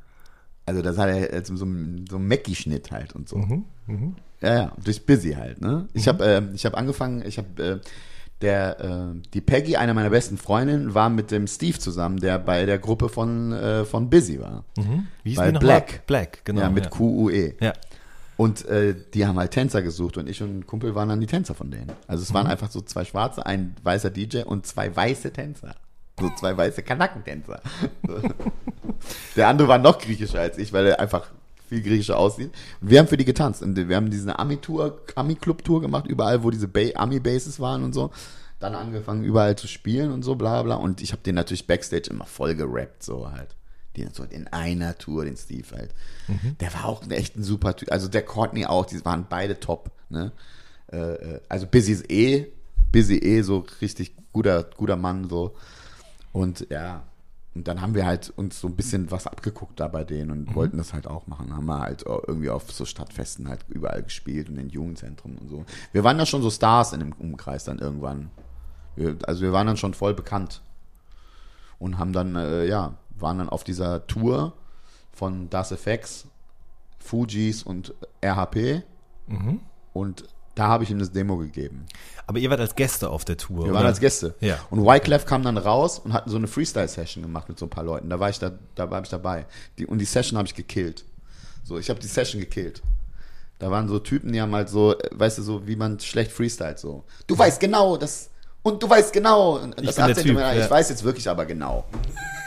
Also 0.64 0.82
das 0.82 0.96
hat 0.98 1.08
er 1.08 1.34
jetzt 1.34 1.48
so, 1.48 1.56
so 1.56 1.64
einen 1.64 2.28
Mackie-Schnitt 2.28 2.90
halt 2.90 3.14
und 3.14 3.28
so. 3.28 3.36
Mhm, 3.38 4.16
Ja, 4.42 4.54
ja, 4.54 4.72
durch 4.84 5.04
Busy 5.06 5.32
halt, 5.32 5.60
ne? 5.60 5.88
Ich 5.94 6.08
habe 6.08 6.24
ähm, 6.24 6.50
ich 6.54 6.64
hab 6.66 6.76
angefangen, 6.76 7.24
ich 7.26 7.38
habe 7.38 7.62
äh, 7.62 7.78
der 8.42 8.80
äh, 8.80 9.20
die 9.32 9.40
Peggy, 9.40 9.76
eine 9.76 9.94
meiner 9.94 10.10
besten 10.10 10.36
Freundinnen, 10.36 10.92
war 10.94 11.08
mit 11.08 11.30
dem 11.30 11.46
Steve 11.46 11.78
zusammen, 11.78 12.18
der 12.20 12.38
bei 12.38 12.66
der 12.66 12.78
Gruppe 12.78 13.08
von 13.08 13.52
äh, 13.52 13.84
von 13.86 14.10
Busy 14.10 14.38
war. 14.40 14.64
Mhm. 14.76 15.06
Wie 15.22 15.30
hieß 15.30 15.38
bei 15.38 15.52
die 15.52 15.58
Black. 15.58 16.06
Black, 16.06 16.44
genau. 16.44 16.60
ja, 16.60 16.68
mit 16.70 16.84
ja. 16.84 16.90
QUE. 16.90 17.54
Ja. 17.60 17.72
Und 18.36 18.66
äh, 18.66 18.94
die 19.14 19.24
haben 19.26 19.38
halt 19.38 19.52
Tänzer 19.52 19.80
gesucht 19.80 20.18
und 20.18 20.28
ich 20.28 20.42
und 20.42 20.58
ein 20.58 20.66
Kumpel 20.66 20.94
waren 20.94 21.08
dann 21.08 21.20
die 21.20 21.26
Tänzer 21.26 21.54
von 21.54 21.70
denen. 21.70 21.90
Also 22.06 22.22
es 22.22 22.28
Mhm. 22.30 22.34
waren 22.34 22.46
einfach 22.48 22.70
so 22.70 22.82
zwei 22.82 23.06
Schwarze, 23.06 23.46
ein 23.46 23.74
weißer 23.82 24.10
DJ 24.10 24.42
und 24.42 24.66
zwei 24.66 24.94
weiße 24.94 25.32
Tänzer. 25.32 25.74
So 26.20 26.28
zwei 26.38 26.54
weiße 26.54 26.82
Kanackentänzer. 26.82 27.62
Der 29.36 29.48
andere 29.48 29.68
war 29.68 29.78
noch 29.78 29.98
griechischer 29.98 30.40
als 30.40 30.58
ich, 30.58 30.72
weil 30.72 30.86
er 30.86 31.00
einfach 31.00 31.30
viel 31.68 31.82
griechischer 31.82 32.18
aussieht. 32.18 32.50
Und 32.80 32.90
wir 32.90 32.98
haben 32.98 33.08
für 33.08 33.16
die 33.16 33.24
getanzt. 33.24 33.62
Und 33.62 33.76
wir 33.76 33.96
haben 33.96 34.10
diese 34.10 34.38
Ami-Tour, 34.38 35.00
Ami-Club-Tour 35.14 35.80
gemacht, 35.80 36.06
überall, 36.06 36.42
wo 36.42 36.50
diese 36.50 36.68
ba 36.68 36.80
Ami-Bases 36.94 37.60
waren 37.60 37.84
und 37.84 37.92
so. 37.92 38.10
Dann 38.58 38.74
angefangen, 38.74 39.24
überall 39.24 39.56
zu 39.56 39.68
spielen 39.68 40.10
und 40.12 40.22
so, 40.22 40.34
bla 40.34 40.62
bla. 40.62 40.76
Und 40.76 41.02
ich 41.02 41.12
habe 41.12 41.22
den 41.22 41.34
natürlich 41.34 41.66
Backstage 41.66 42.10
immer 42.10 42.24
voll 42.24 42.54
gerappt, 42.54 43.02
so 43.02 43.30
halt. 43.30 43.54
Den 43.96 44.12
so 44.12 44.24
in 44.24 44.46
einer 44.48 44.96
Tour, 44.98 45.24
den 45.24 45.36
Steve 45.36 45.66
halt. 45.74 45.94
Der 46.60 46.72
war 46.74 46.86
auch 46.86 47.08
echt 47.10 47.36
ein 47.36 47.42
super 47.42 47.76
Typ. 47.76 47.92
Also 47.92 48.08
der 48.08 48.22
Courtney 48.22 48.66
auch, 48.66 48.86
die 48.86 49.04
waren 49.04 49.26
beide 49.28 49.60
top, 49.60 49.90
ne? 50.08 50.32
Äh, 50.92 50.96
äh, 50.96 51.40
also 51.48 51.66
Busy 51.66 51.92
ist 51.92 52.10
eh, 52.10 52.46
Busy 52.92 53.18
eh 53.18 53.42
so 53.42 53.64
richtig 53.80 54.14
guter, 54.32 54.64
guter 54.76 54.96
Mann, 54.96 55.28
so. 55.28 55.54
Und 56.32 56.66
ja, 56.70 57.02
und 57.56 57.68
dann 57.68 57.80
haben 57.80 57.94
wir 57.94 58.04
halt 58.04 58.28
uns 58.36 58.60
so 58.60 58.68
ein 58.68 58.76
bisschen 58.76 59.10
was 59.10 59.26
abgeguckt 59.26 59.80
da 59.80 59.88
bei 59.88 60.04
denen 60.04 60.30
und 60.30 60.54
wollten 60.54 60.76
das 60.76 60.92
halt 60.92 61.06
auch 61.06 61.26
machen. 61.26 61.56
Haben 61.56 61.64
wir 61.64 61.80
halt 61.80 62.04
irgendwie 62.04 62.50
auf 62.50 62.70
so 62.70 62.84
Stadtfesten 62.84 63.48
halt 63.48 63.64
überall 63.70 64.02
gespielt 64.02 64.50
und 64.50 64.58
in 64.58 64.68
Jugendzentren 64.68 65.38
und 65.38 65.48
so. 65.48 65.64
Wir 65.90 66.04
waren 66.04 66.18
da 66.18 66.26
schon 66.26 66.42
so 66.42 66.50
Stars 66.50 66.92
in 66.92 67.00
dem 67.00 67.12
Umkreis 67.14 67.64
dann 67.64 67.78
irgendwann. 67.78 68.28
Wir, 68.94 69.16
also 69.22 69.40
wir 69.40 69.54
waren 69.54 69.66
dann 69.66 69.78
schon 69.78 69.94
voll 69.94 70.12
bekannt. 70.12 70.60
Und 71.78 71.96
haben 71.96 72.12
dann, 72.12 72.36
äh, 72.36 72.66
ja, 72.66 72.98
waren 73.18 73.38
dann 73.38 73.48
auf 73.48 73.64
dieser 73.64 74.06
Tour 74.06 74.52
von 75.14 75.48
Das 75.48 75.72
FX, 75.72 76.26
Fujis 76.98 77.62
und 77.62 77.94
RHP. 78.22 78.82
Und 79.94 80.28
da 80.56 80.68
habe 80.68 80.84
ich 80.84 80.90
ihm 80.90 80.98
das 80.98 81.12
Demo 81.12 81.36
gegeben. 81.36 81.86
Aber 82.26 82.38
ihr 82.38 82.50
wart 82.50 82.60
als 82.60 82.74
Gäste 82.74 83.10
auf 83.10 83.24
der 83.24 83.36
Tour, 83.36 83.58
Wir 83.58 83.64
oder? 83.66 83.74
waren 83.74 83.86
als 83.86 84.00
Gäste. 84.00 84.34
Ja. 84.40 84.58
Und 84.70 84.84
Wyclef 84.84 85.26
kam 85.26 85.42
dann 85.42 85.58
raus 85.58 85.98
und 85.98 86.14
hatten 86.14 86.30
so 86.30 86.36
eine 86.36 86.48
Freestyle-Session 86.48 87.22
gemacht 87.22 87.48
mit 87.48 87.58
so 87.58 87.66
ein 87.66 87.70
paar 87.70 87.84
Leuten. 87.84 88.08
Da 88.08 88.18
war 88.18 88.30
ich 88.30 88.38
da, 88.38 88.52
da 88.74 88.90
war 88.90 89.02
ich 89.02 89.08
dabei. 89.10 89.44
Die, 89.78 89.86
und 89.86 89.98
die 89.98 90.06
Session 90.06 90.38
habe 90.38 90.48
ich 90.48 90.54
gekillt. 90.54 91.04
So, 91.62 91.78
ich 91.78 91.90
habe 91.90 92.00
die 92.00 92.06
Session 92.06 92.40
gekillt. 92.40 92.82
Da 93.58 93.70
waren 93.70 93.86
so 93.86 93.98
Typen, 93.98 94.32
die 94.32 94.40
haben 94.40 94.54
halt 94.54 94.70
so, 94.70 94.98
äh, 94.98 95.10
weißt 95.12 95.38
du, 95.38 95.42
so 95.42 95.66
wie 95.66 95.76
man 95.76 96.00
schlecht 96.00 96.32
freestylt 96.32 96.78
so. 96.78 97.04
Du 97.26 97.38
weißt 97.38 97.60
genau, 97.60 97.98
das 97.98 98.30
und 98.62 98.82
du 98.82 98.88
weißt 98.88 99.12
genau. 99.12 99.58
Und 99.58 99.76
das 99.78 99.96
bin 99.96 100.06
der 100.06 100.16
18. 100.16 100.24
Typ, 100.24 100.38
ja. 100.38 100.54
Ich 100.54 100.70
weiß 100.70 100.88
jetzt 100.88 101.04
wirklich 101.04 101.28
aber 101.28 101.44
genau. 101.44 101.84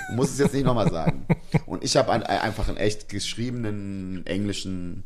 Du 0.09 0.15
musst 0.15 0.33
es 0.33 0.39
jetzt 0.39 0.53
nicht 0.53 0.65
nochmal 0.65 0.89
sagen. 0.89 1.27
Und 1.67 1.83
ich 1.83 1.95
habe 1.95 2.11
ein, 2.11 2.23
einfach 2.23 2.67
einen 2.67 2.77
echt 2.77 3.07
geschriebenen 3.07 4.25
englischen, 4.25 5.03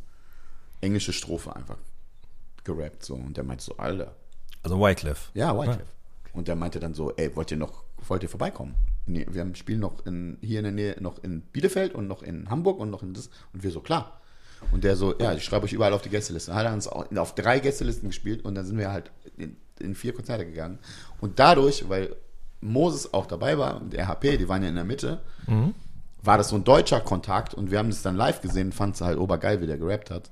englische 0.80 1.12
Strophe 1.12 1.54
einfach 1.54 1.78
gerappt 2.64 3.04
so. 3.06 3.16
Und 3.16 3.38
der 3.38 3.44
meinte 3.44 3.64
so, 3.64 3.78
Alter, 3.78 4.16
Also 4.64 4.80
Wycliffe. 4.80 5.30
ja, 5.34 5.58
Wycliffe. 5.58 5.86
Und 6.34 6.48
der 6.48 6.56
meinte 6.56 6.80
dann 6.80 6.94
so, 6.94 7.12
ey, 7.16 7.36
wollt 7.36 7.52
ihr 7.52 7.58
noch, 7.58 7.84
wollt 8.08 8.24
ihr 8.24 8.30
vorbeikommen? 8.30 8.76
Nee, 9.06 9.26
wir 9.30 9.42
haben 9.42 9.54
spielen 9.56 9.82
noch 9.82 10.06
in, 10.06 10.38
hier 10.42 10.60
in 10.60 10.64
der 10.64 10.72
Nähe, 10.72 10.96
noch 11.00 11.22
in 11.24 11.42
Bielefeld 11.42 11.94
und 11.94 12.08
noch 12.08 12.24
in 12.24 12.50
Hamburg 12.50 12.80
und 12.80 12.90
noch 12.90 13.04
in 13.04 13.14
das. 13.14 13.30
Und 13.54 13.64
wir 13.64 13.72
so, 13.72 13.82
klar. 13.82 14.20
Und 14.72 14.84
der 14.86 14.96
so, 14.96 15.14
ja, 15.20 15.34
ich 15.34 15.44
schreibe 15.44 15.66
euch 15.66 15.74
überall 15.74 15.92
auf 15.94 16.02
die 16.02 16.10
Gästeliste. 16.10 16.56
Hat 16.56 16.66
er 16.66 16.74
uns 16.74 16.88
auf 16.88 17.36
drei 17.36 17.60
Gästelisten 17.60 18.10
gespielt 18.10 18.46
und 18.46 18.56
dann 18.56 18.66
sind 18.66 18.78
wir 18.78 18.92
halt 18.92 19.12
in, 19.38 19.58
in 19.80 19.94
vier 19.94 20.14
Konzerte 20.14 20.46
gegangen. 20.46 20.80
Und 21.20 21.38
dadurch, 21.38 21.88
weil 21.90 22.16
Moses 22.62 23.14
auch 23.14 23.26
dabei 23.26 23.58
war 23.58 23.82
und 23.82 23.92
der 23.92 24.08
HP, 24.08 24.38
die 24.38 24.48
waren 24.48 24.64
ja 24.64 24.70
in 24.70 24.76
der 24.76 24.86
Mitte, 24.86 25.22
war 26.22 26.38
das 26.38 26.48
so 26.50 26.56
ein 26.56 26.64
deutscher 26.64 27.02
Kontakt 27.02 27.54
und 27.54 27.72
wir 27.72 27.78
haben 27.80 27.90
das 27.90 28.02
dann 28.04 28.16
live 28.16 28.40
gesehen, 28.40 28.72
fand 28.72 28.96
es 28.96 29.02
halt 29.02 29.18
obergeil, 29.20 29.60
wie 29.62 29.68
der 29.68 29.78
gerappt 29.78 30.10
hat. 30.12 30.32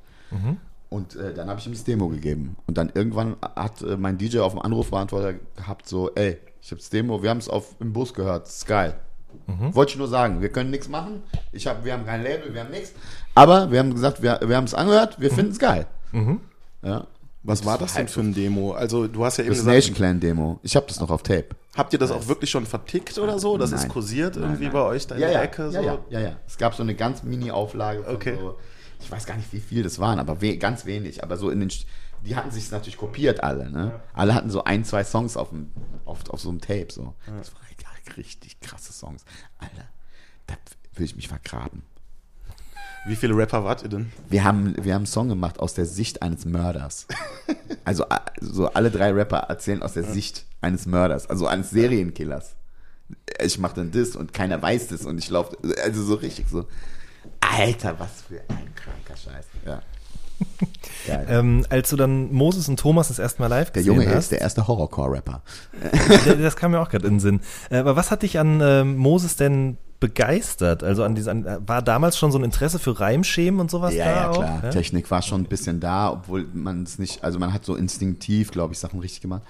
Und 0.91 1.15
äh, 1.15 1.33
dann 1.33 1.49
habe 1.49 1.57
ich 1.59 1.65
ihm 1.65 1.71
das 1.71 1.85
Demo 1.85 2.09
gegeben. 2.09 2.57
Und 2.67 2.77
dann 2.77 2.91
irgendwann 2.93 3.37
hat 3.55 3.81
äh, 3.81 3.95
mein 3.95 4.17
DJ 4.17 4.39
auf 4.39 4.51
dem 4.51 4.61
Anrufbeantworter 4.61 5.35
gehabt, 5.55 5.87
so, 5.87 6.11
ey, 6.15 6.37
ich 6.61 6.69
habe 6.69 6.81
das 6.81 6.89
Demo, 6.89 7.23
wir 7.23 7.29
haben 7.29 7.37
es 7.37 7.47
auf 7.47 7.75
im 7.79 7.93
Bus 7.93 8.13
gehört, 8.13 8.47
ist 8.47 8.67
geil. 8.67 8.99
Wollte 9.47 9.93
ich 9.93 9.97
nur 9.97 10.09
sagen, 10.09 10.41
wir 10.41 10.49
können 10.49 10.69
nichts 10.69 10.89
machen. 10.89 11.23
Ich 11.53 11.65
hab, 11.65 11.85
wir 11.85 11.93
haben 11.93 12.05
kein 12.05 12.21
Label, 12.21 12.53
wir 12.53 12.61
haben 12.65 12.71
nichts. 12.71 12.91
Aber 13.33 13.71
wir 13.71 13.79
haben 13.79 13.93
gesagt, 13.93 14.21
wir, 14.21 14.37
wir 14.45 14.57
haben 14.57 14.65
es 14.65 14.73
angehört, 14.73 15.19
wir 15.21 15.31
finden 15.31 15.51
es 15.53 15.59
geil. 15.59 15.87
Ja. 16.83 17.07
Was 17.43 17.65
war 17.65 17.77
das 17.77 17.93
denn 17.93 18.09
für 18.09 18.19
ein 18.19 18.33
Demo? 18.33 18.73
Also 18.73 19.07
du 19.07 19.23
hast 19.23 19.37
ja 19.37 19.45
eben 19.45 19.51
Das 19.51 19.59
gesagt, 19.59 19.75
Nation 19.75 19.95
Clan 19.95 20.19
Demo. 20.19 20.59
Ich 20.61 20.75
habe 20.75 20.85
das 20.87 20.99
noch 20.99 21.09
auf 21.09 21.23
Tape. 21.23 21.47
habt 21.75 21.93
ihr 21.93 21.99
das 21.99 22.11
auch 22.11 22.27
wirklich 22.27 22.49
schon 22.51 22.65
vertickt 22.65 23.17
oder 23.17 23.39
so? 23.39 23.57
Das 23.57 23.71
ist 23.71 23.81
Nein. 23.83 23.89
kursiert 23.89 24.35
Nein, 24.35 24.43
irgendwie 24.43 24.65
nein. 24.65 24.73
bei 24.73 24.81
euch 24.83 25.07
da 25.07 25.15
in 25.15 25.21
ja, 25.21 25.27
der 25.27 25.37
ja, 25.37 25.43
Ecke? 25.43 25.63
ja, 25.63 25.71
so? 25.71 25.81
ja, 25.81 25.97
ja, 26.09 26.19
ja. 26.19 26.35
Es 26.45 26.57
gab 26.57 26.75
so 26.75 26.83
eine 26.83 26.93
ganz 26.93 27.23
Mini-Auflage 27.23 28.03
von 28.03 28.15
Okay. 28.15 28.35
so, 28.37 28.57
ich 29.01 29.11
weiß 29.11 29.25
gar 29.25 29.35
nicht, 29.37 29.51
wie 29.53 29.59
viel 29.59 29.83
das 29.83 29.99
waren, 29.99 30.19
aber 30.19 30.41
we 30.41 30.57
ganz 30.57 30.85
wenig. 30.85 31.23
Aber 31.23 31.37
so 31.37 31.49
in 31.49 31.59
den, 31.59 31.69
St- 31.69 31.85
die 32.25 32.35
hatten 32.35 32.51
sich 32.51 32.69
natürlich 32.71 32.97
kopiert 32.97 33.43
alle, 33.43 33.69
ne? 33.71 33.99
Alle 34.13 34.33
hatten 34.35 34.49
so 34.49 34.63
ein, 34.63 34.85
zwei 34.85 35.03
Songs 35.03 35.35
auf, 35.37 35.49
dem, 35.49 35.71
auf, 36.05 36.29
auf 36.29 36.39
so 36.39 36.49
einem 36.49 36.61
Tape, 36.61 36.87
so. 36.91 37.13
Das 37.37 37.51
waren 37.53 37.61
richtig 38.17 38.59
krasse 38.59 38.91
Songs. 38.91 39.23
Alter, 39.57 39.87
da 40.47 40.55
will 40.95 41.05
ich 41.05 41.15
mich 41.15 41.27
vergraben. 41.29 41.83
Wie 43.07 43.15
viele 43.15 43.35
Rapper 43.35 43.63
wart 43.63 43.83
ihr 43.83 43.89
denn? 43.89 44.11
Wir 44.29 44.43
haben, 44.43 44.75
wir 44.83 44.93
haben 44.93 45.01
einen 45.01 45.05
Song 45.07 45.29
gemacht 45.29 45.59
aus 45.59 45.73
der 45.73 45.85
Sicht 45.85 46.21
eines 46.21 46.45
Mörders. 46.45 47.07
Also 47.83 48.05
so 48.39 48.67
alle 48.67 48.91
drei 48.91 49.11
Rapper 49.11 49.37
erzählen 49.37 49.81
aus 49.81 49.93
der 49.93 50.03
Sicht 50.03 50.45
eines 50.61 50.85
Mörders, 50.85 51.27
also 51.27 51.47
eines 51.47 51.71
Serienkillers. 51.71 52.55
Ich 53.43 53.57
mache 53.57 53.75
dann 53.77 53.91
das 53.91 54.15
und 54.15 54.33
keiner 54.33 54.61
weiß 54.61 54.89
das 54.89 55.03
und 55.03 55.17
ich 55.17 55.29
laufe, 55.31 55.57
also 55.83 56.03
so 56.03 56.13
richtig 56.13 56.47
so. 56.47 56.67
Alter, 57.41 57.99
was 57.99 58.09
für 58.27 58.39
ein 58.49 58.73
kranker 58.75 59.17
Scheiß. 59.17 59.45
Ja. 59.65 59.81
Ähm, 61.27 61.65
als 61.69 61.89
du 61.91 61.97
dann 61.97 62.31
Moses 62.31 62.67
und 62.67 62.79
Thomas 62.79 63.09
das 63.09 63.19
erste 63.19 63.41
Mal 63.41 63.47
live 63.47 63.71
der 63.71 63.83
gesehen 63.83 64.01
Junge 64.01 64.09
hast, 64.09 64.25
ist 64.25 64.31
der 64.31 64.41
erste 64.41 64.67
Horrorcore-Rapper. 64.67 65.41
Der- 66.25 66.35
das 66.35 66.55
kam 66.55 66.71
mir 66.71 66.79
auch 66.79 66.89
gerade 66.89 67.05
in 67.07 67.15
den 67.15 67.19
Sinn. 67.19 67.41
Äh, 67.69 67.77
Aber 67.77 67.95
was 67.95 68.09
hat 68.11 68.23
dich 68.23 68.39
an 68.39 68.59
ähm, 68.63 68.97
Moses 68.97 69.35
denn 69.35 69.77
begeistert? 69.99 70.83
Also 70.83 71.03
an 71.03 71.13
diesen, 71.15 71.45
an, 71.47 71.67
war 71.67 71.81
damals 71.83 72.17
schon 72.17 72.31
so 72.31 72.39
ein 72.39 72.43
Interesse 72.43 72.79
für 72.79 72.99
Reimschemen 72.99 73.59
und 73.59 73.69
sowas 73.69 73.93
Ja, 73.93 74.05
da 74.05 74.11
ja, 74.11 74.29
auch? 74.29 74.35
klar. 74.37 74.59
Ja? 74.63 74.69
Technik 74.71 75.09
war 75.11 75.21
schon 75.21 75.41
ein 75.41 75.45
bisschen 75.47 75.79
da, 75.79 76.11
obwohl 76.11 76.47
man 76.53 76.83
es 76.83 76.97
nicht, 76.97 77.23
also 77.23 77.37
man 77.39 77.53
hat 77.53 77.65
so 77.65 77.75
instinktiv, 77.75 78.49
glaube 78.51 78.73
ich, 78.73 78.79
Sachen 78.79 78.99
richtig 78.99 79.21
gemacht. 79.21 79.43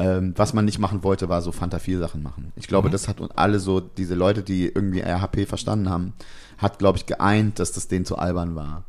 Ähm, 0.00 0.32
was 0.36 0.54
man 0.54 0.64
nicht 0.64 0.78
machen 0.78 1.02
wollte, 1.02 1.28
war 1.28 1.42
so 1.42 1.50
Fanta 1.50 1.80
4 1.80 1.98
Sachen 1.98 2.22
machen. 2.22 2.52
Ich 2.54 2.68
glaube, 2.68 2.88
das 2.88 3.08
hat 3.08 3.20
uns 3.20 3.32
alle 3.32 3.58
so, 3.58 3.80
diese 3.80 4.14
Leute, 4.14 4.44
die 4.44 4.66
irgendwie 4.66 5.00
RHP 5.00 5.46
verstanden 5.46 5.90
haben, 5.90 6.12
hat, 6.56 6.78
glaube 6.78 6.98
ich, 6.98 7.06
geeint, 7.06 7.58
dass 7.58 7.72
das 7.72 7.88
denen 7.88 8.04
zu 8.04 8.16
albern 8.16 8.54
war. 8.54 8.84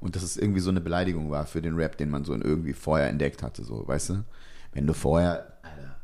Und 0.00 0.16
dass 0.16 0.22
es 0.22 0.36
irgendwie 0.36 0.60
so 0.60 0.68
eine 0.68 0.82
Beleidigung 0.82 1.30
war 1.30 1.46
für 1.46 1.62
den 1.62 1.76
Rap, 1.76 1.96
den 1.96 2.10
man 2.10 2.24
so 2.24 2.34
irgendwie 2.34 2.74
vorher 2.74 3.08
entdeckt 3.08 3.42
hatte, 3.42 3.64
so, 3.64 3.88
weißt 3.88 4.10
du? 4.10 4.24
Wenn 4.72 4.86
du 4.86 4.92
vorher, 4.92 5.46
Alter, 5.62 5.96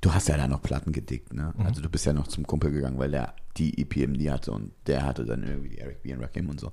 du 0.00 0.12
hast 0.12 0.28
ja 0.28 0.36
da 0.36 0.48
noch 0.48 0.62
Platten 0.62 0.90
gedickt, 0.92 1.32
ne? 1.32 1.54
Also 1.64 1.80
du 1.80 1.88
bist 1.88 2.04
ja 2.04 2.12
noch 2.12 2.26
zum 2.26 2.44
Kumpel 2.44 2.72
gegangen, 2.72 2.98
weil 2.98 3.12
der 3.12 3.34
die 3.56 3.80
EPMD 3.80 4.30
hatte 4.30 4.50
und 4.50 4.72
der 4.86 5.04
hatte 5.04 5.24
dann 5.24 5.44
irgendwie 5.44 5.68
die 5.68 5.78
Eric 5.78 6.02
B. 6.02 6.12
und 6.12 6.20
Rakim 6.22 6.48
und 6.50 6.58
so. 6.58 6.72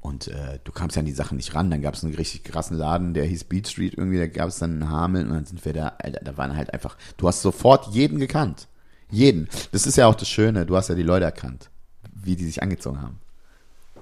Und 0.00 0.26
äh, 0.26 0.58
du 0.64 0.72
kamst 0.72 0.96
ja 0.96 1.00
an 1.00 1.06
die 1.06 1.12
Sachen 1.12 1.36
nicht 1.36 1.54
ran. 1.54 1.70
Dann 1.70 1.80
gab 1.80 1.94
es 1.94 2.04
einen 2.04 2.14
richtig 2.14 2.42
krassen 2.42 2.76
Laden, 2.76 3.14
der 3.14 3.24
hieß 3.24 3.44
Beat 3.44 3.68
Street 3.68 3.94
irgendwie. 3.96 4.18
Da 4.18 4.26
gab 4.26 4.48
es 4.48 4.58
dann 4.58 4.72
einen 4.72 4.90
Hameln 4.90 5.28
und 5.28 5.34
dann 5.34 5.46
sind 5.46 5.64
wir 5.64 5.72
da. 5.72 5.92
Alter, 5.98 6.20
da 6.24 6.36
waren 6.36 6.56
halt 6.56 6.74
einfach. 6.74 6.96
Du 7.16 7.28
hast 7.28 7.40
sofort 7.42 7.94
jeden 7.94 8.18
gekannt. 8.18 8.66
Jeden. 9.10 9.48
Das 9.70 9.86
ist 9.86 9.96
ja 9.96 10.06
auch 10.06 10.16
das 10.16 10.28
Schöne. 10.28 10.66
Du 10.66 10.76
hast 10.76 10.88
ja 10.88 10.96
die 10.96 11.02
Leute 11.02 11.26
erkannt, 11.26 11.70
wie 12.14 12.34
die 12.34 12.44
sich 12.44 12.62
angezogen 12.62 13.00
haben. 13.00 13.20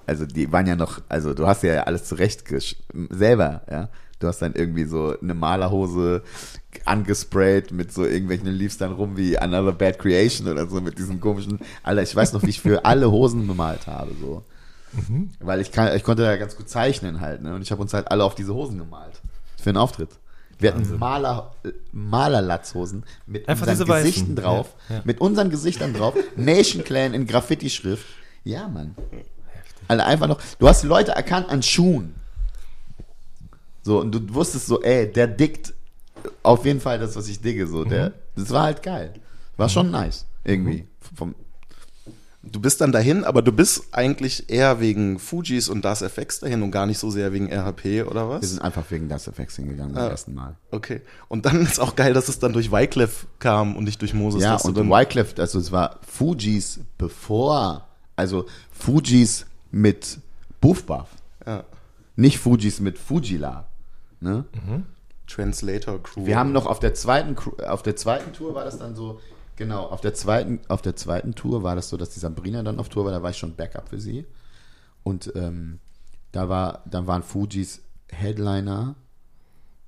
Also 0.07 0.25
die 0.25 0.51
waren 0.51 0.67
ja 0.67 0.75
noch. 0.75 1.03
Also 1.09 1.35
du 1.35 1.47
hast 1.47 1.63
ja 1.65 1.83
alles 1.83 2.05
zurecht 2.05 2.45
selber. 3.11 3.63
Ja. 3.71 3.91
Du 4.21 4.27
hast 4.27 4.41
dann 4.41 4.55
irgendwie 4.55 4.85
so 4.85 5.19
eine 5.21 5.35
Malerhose 5.35 6.23
angesprayt 6.85 7.73
mit 7.73 7.93
so 7.93 8.05
irgendwelchen 8.05 8.49
Leaves 8.49 8.79
dann 8.79 8.93
rum 8.93 9.17
wie 9.17 9.39
Another 9.39 9.73
Bad 9.73 9.99
Creation 9.99 10.47
oder 10.47 10.67
so 10.67 10.81
mit 10.81 10.99
diesen 10.99 11.21
komischen. 11.21 11.59
Alter, 11.83 12.03
ich 12.03 12.15
weiß 12.15 12.33
noch, 12.33 12.43
wie 12.43 12.51
ich 12.51 12.61
für 12.61 12.85
alle 12.85 13.11
Hosen 13.11 13.47
bemalt 13.47 13.87
habe. 13.87 14.13
So. 14.21 14.45
Weil 15.41 15.61
ich, 15.61 15.73
kann, 15.73 15.95
ich 15.97 16.03
konnte 16.03 16.25
ja 16.25 16.37
ganz 16.37 16.57
gut 16.57 16.69
zeichnen 16.69 17.21
halt, 17.21 17.43
ne? 17.43 17.55
Und 17.55 17.63
ich 17.63 17.71
habe 17.71 17.81
uns 17.81 17.95
halt 17.95 18.11
alle 18.11 18.25
auf 18.25 18.35
diese 18.35 18.55
Hosen 18.55 18.79
gemalt. 18.79 19.21
Für 19.61 19.71
einen 19.71 19.77
Auftritt. 19.77 20.11
Wir 20.59 20.75
hatten 20.75 20.99
Maler, 20.99 21.55
Malerlatzhosen 21.93 23.05
mit 23.27 23.49
Einfach 23.49 23.67
unseren 23.67 23.79
diese 23.79 23.89
weißen. 23.89 24.05
Gesichten 24.11 24.37
drauf. 24.37 24.75
Ja, 24.89 24.97
ja. 24.97 25.03
Mit 25.05 25.21
unseren 25.21 25.49
Gesichtern 25.49 25.95
drauf. 25.95 26.15
Nation 26.37 26.85
Clan 26.85 27.15
in 27.15 27.27
Graffiti-Schrift. 27.27 28.05
Ja, 28.45 28.69
Mann. 28.69 28.95
Alter, 29.89 30.07
einfach 30.07 30.29
noch. 30.29 30.41
Du 30.59 30.69
hast 30.69 30.83
die 30.83 30.87
Leute 30.87 31.13
erkannt 31.13 31.49
an 31.49 31.63
Schuhen. 31.63 32.15
So, 33.83 34.01
und 34.01 34.13
du 34.13 34.35
wusstest 34.35 34.67
so, 34.67 34.83
ey, 34.83 35.11
der 35.11 35.27
dickt 35.27 35.73
auf 36.43 36.67
jeden 36.67 36.81
Fall 36.81 36.99
das, 36.99 37.17
was 37.17 37.29
ich 37.29 37.41
digge. 37.41 37.67
So, 37.67 37.85
der, 37.85 38.13
das 38.37 38.51
war 38.51 38.65
halt 38.65 38.83
geil. 38.83 39.15
War 39.57 39.69
schon 39.69 39.91
nice. 39.91 40.27
Irgendwie. 40.45 40.87
Vom, 41.15 41.35
Du 42.43 42.59
bist 42.59 42.81
dann 42.81 42.91
dahin, 42.91 43.25
aber 43.25 43.43
du 43.43 43.53
bist 43.53 43.89
eigentlich 43.93 44.49
eher 44.49 44.81
wegen 44.81 45.19
Fujis 45.19 45.69
und 45.69 45.85
Das 45.85 46.01
FX 46.01 46.41
dahin 46.41 46.63
und 46.63 46.71
gar 46.71 46.87
nicht 46.87 46.99
so 46.99 47.11
sehr 47.11 47.35
wegen 47.35 47.53
RHP 47.53 48.05
oder 48.09 48.29
wir 48.31 48.41
was? 48.41 48.49
sind 48.49 48.63
einfach 48.63 48.85
wegen 48.91 49.11
das 49.11 49.29
Effects 49.29 49.57
hingegangen 49.57 49.93
beim 49.95 50.05
Ah. 50.05 50.09
ersten 50.09 50.33
Mal. 50.35 50.57
Okay. 50.71 51.03
Und 51.29 51.45
dann 51.45 51.61
ist 51.61 51.79
auch 51.81 51.97
geil, 51.97 52.15
dass 52.15 52.29
es 52.29 52.39
dann 52.39 52.55
durch 52.55 52.73
Wyclef 52.73 53.27
kam 53.41 53.77
und 53.77 53.85
nicht 53.85 54.01
durch 54.01 54.15
Moses. 54.15 54.43
Ja, 54.43 54.57
und 54.57 54.75
dann, 54.77 54.89
Wyclef, 54.89 55.35
also 55.39 55.59
es 55.59 55.71
war 55.71 55.99
Fujis 56.07 56.81
bevor, 56.97 57.87
also 58.17 58.47
Fujis 58.73 59.45
mit 59.71 60.19
Buff 60.63 60.85
Buff. 60.87 61.09
Ja. 61.47 61.65
Nicht 62.17 62.39
Fujis 62.39 62.81
mit 62.81 62.99
Fujila. 62.99 63.67
Ne? 64.21 64.45
Translator 65.27 66.03
Crew. 66.03 66.25
Wir 66.27 66.39
haben 66.39 66.53
noch 66.53 66.67
auf 66.67 66.81
der 66.81 66.95
zweiten 66.95 67.37
auf 67.67 67.83
der 67.83 67.97
zweiten 67.97 68.33
Tour 68.33 68.55
war 68.55 68.65
das 68.65 68.79
dann 68.79 68.95
so, 68.97 69.21
genau, 69.61 69.85
auf 69.85 70.01
der 70.01 70.15
zweiten, 70.15 70.59
auf 70.69 70.81
der 70.81 70.97
zweiten 70.97 71.35
Tour 71.35 71.63
war 71.63 71.77
das 71.77 71.91
so, 71.91 71.99
dass 71.99 72.11
die 72.11 72.19
Sabrina 72.19 72.63
dann 72.63 72.81
auf 72.81 72.89
Tour 72.89 73.05
war, 73.05 73.13
da 73.13 73.23
war 73.23 73.29
ich 73.31 73.37
schon 73.37 73.55
Backup 73.55 73.91
für 73.91 74.01
sie. 74.01 74.27
Und 75.03 75.33
ähm, 75.37 75.81
da 76.33 76.49
war, 76.49 76.83
dann 76.87 77.07
waren 77.07 77.23
Fujis 77.23 77.83
Headliner 78.09 78.97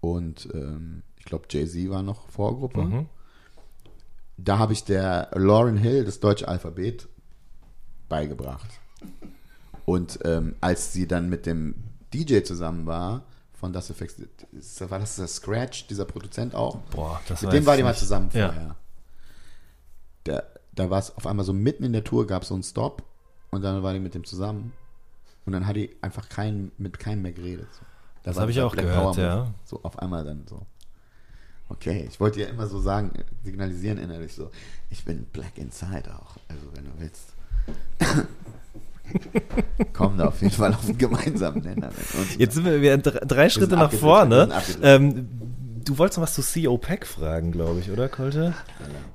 und 0.00 0.48
ähm, 0.52 1.02
ich 1.16 1.24
glaube 1.24 1.46
Jay-Z 1.48 1.88
war 1.90 2.02
noch 2.02 2.28
Vorgruppe. 2.28 3.06
Da 4.36 4.58
habe 4.58 4.74
ich 4.74 4.84
der 4.84 5.30
Lauren 5.34 5.78
Hill 5.78 6.04
das 6.04 6.20
deutsche 6.20 6.48
Alphabet 6.48 7.08
beigebracht. 8.08 8.68
Und 9.86 10.18
ähm, 10.24 10.54
als 10.60 10.92
sie 10.92 11.08
dann 11.08 11.30
mit 11.30 11.46
dem 11.46 11.74
DJ 12.12 12.42
zusammen 12.42 12.86
war, 12.86 13.24
von 13.54 13.72
Das 13.72 13.88
Effects, 13.90 14.16
war 14.90 14.98
das 14.98 15.16
der 15.16 15.28
Scratch, 15.28 15.86
dieser 15.86 16.04
Produzent 16.04 16.54
auch? 16.54 16.76
Boah, 16.90 17.20
das 17.28 17.42
Mit 17.42 17.52
dem 17.52 17.64
war 17.64 17.76
die 17.76 17.84
mal 17.84 17.94
zusammen 17.94 18.28
Ja. 18.34 18.76
Da, 20.24 20.42
da 20.74 20.90
war 20.90 20.98
es 20.98 21.16
auf 21.16 21.26
einmal 21.26 21.44
so 21.44 21.52
mitten 21.52 21.84
in 21.84 21.92
der 21.92 22.04
Tour, 22.04 22.26
gab 22.26 22.42
es 22.42 22.48
so 22.48 22.54
einen 22.54 22.62
Stop 22.62 23.02
und 23.50 23.62
dann 23.62 23.82
war 23.82 23.92
die 23.92 24.00
mit 24.00 24.14
dem 24.14 24.24
zusammen 24.24 24.72
und 25.44 25.52
dann 25.52 25.66
hat 25.66 25.76
die 25.76 25.90
einfach 26.00 26.28
keinen, 26.28 26.72
mit 26.78 26.98
keinem 26.98 27.22
mehr 27.22 27.32
geredet. 27.32 27.68
So. 27.72 27.80
Da 28.22 28.30
Das 28.30 28.36
war 28.36 28.42
hab 28.44 28.50
ich 28.50 28.60
auch 28.60 28.72
Black 28.72 28.86
gehört, 28.86 29.16
ja. 29.16 29.52
So 29.64 29.80
auf 29.82 29.98
einmal 29.98 30.24
dann 30.24 30.44
so. 30.48 30.62
Okay, 31.68 32.06
ich 32.08 32.20
wollte 32.20 32.40
ja 32.40 32.48
immer 32.48 32.66
so 32.66 32.80
sagen, 32.80 33.12
signalisieren 33.42 33.98
innerlich 33.98 34.34
so, 34.34 34.50
ich 34.90 35.04
bin 35.04 35.24
Black 35.32 35.56
Inside 35.56 36.14
auch, 36.14 36.36
also 36.48 36.66
wenn 36.74 36.84
du 36.84 36.90
willst. 36.98 37.32
Kommen 39.92 40.18
da 40.18 40.28
auf 40.28 40.40
jeden 40.40 40.52
Fall 40.52 40.72
auf 40.74 40.84
einen 40.84 40.98
gemeinsamen 40.98 41.62
Nenner. 41.62 41.88
mit 41.88 42.14
uns. 42.14 42.36
Jetzt 42.36 42.54
sind 42.54 42.64
wir 42.64 42.80
wieder 42.80 42.98
drei, 42.98 43.20
drei 43.20 43.48
Schritte 43.48 43.76
nach 43.76 43.92
wir 43.92 43.98
vorne. 43.98 44.48
Ähm, 44.82 45.28
du 45.84 45.98
wolltest 45.98 46.18
noch 46.18 46.22
was 46.24 46.34
zu 46.34 46.42
CO 46.42 46.78
Pack 46.78 47.06
fragen, 47.06 47.52
glaube 47.52 47.80
ich, 47.80 47.90
oder, 47.90 48.08
Kolte? 48.08 48.54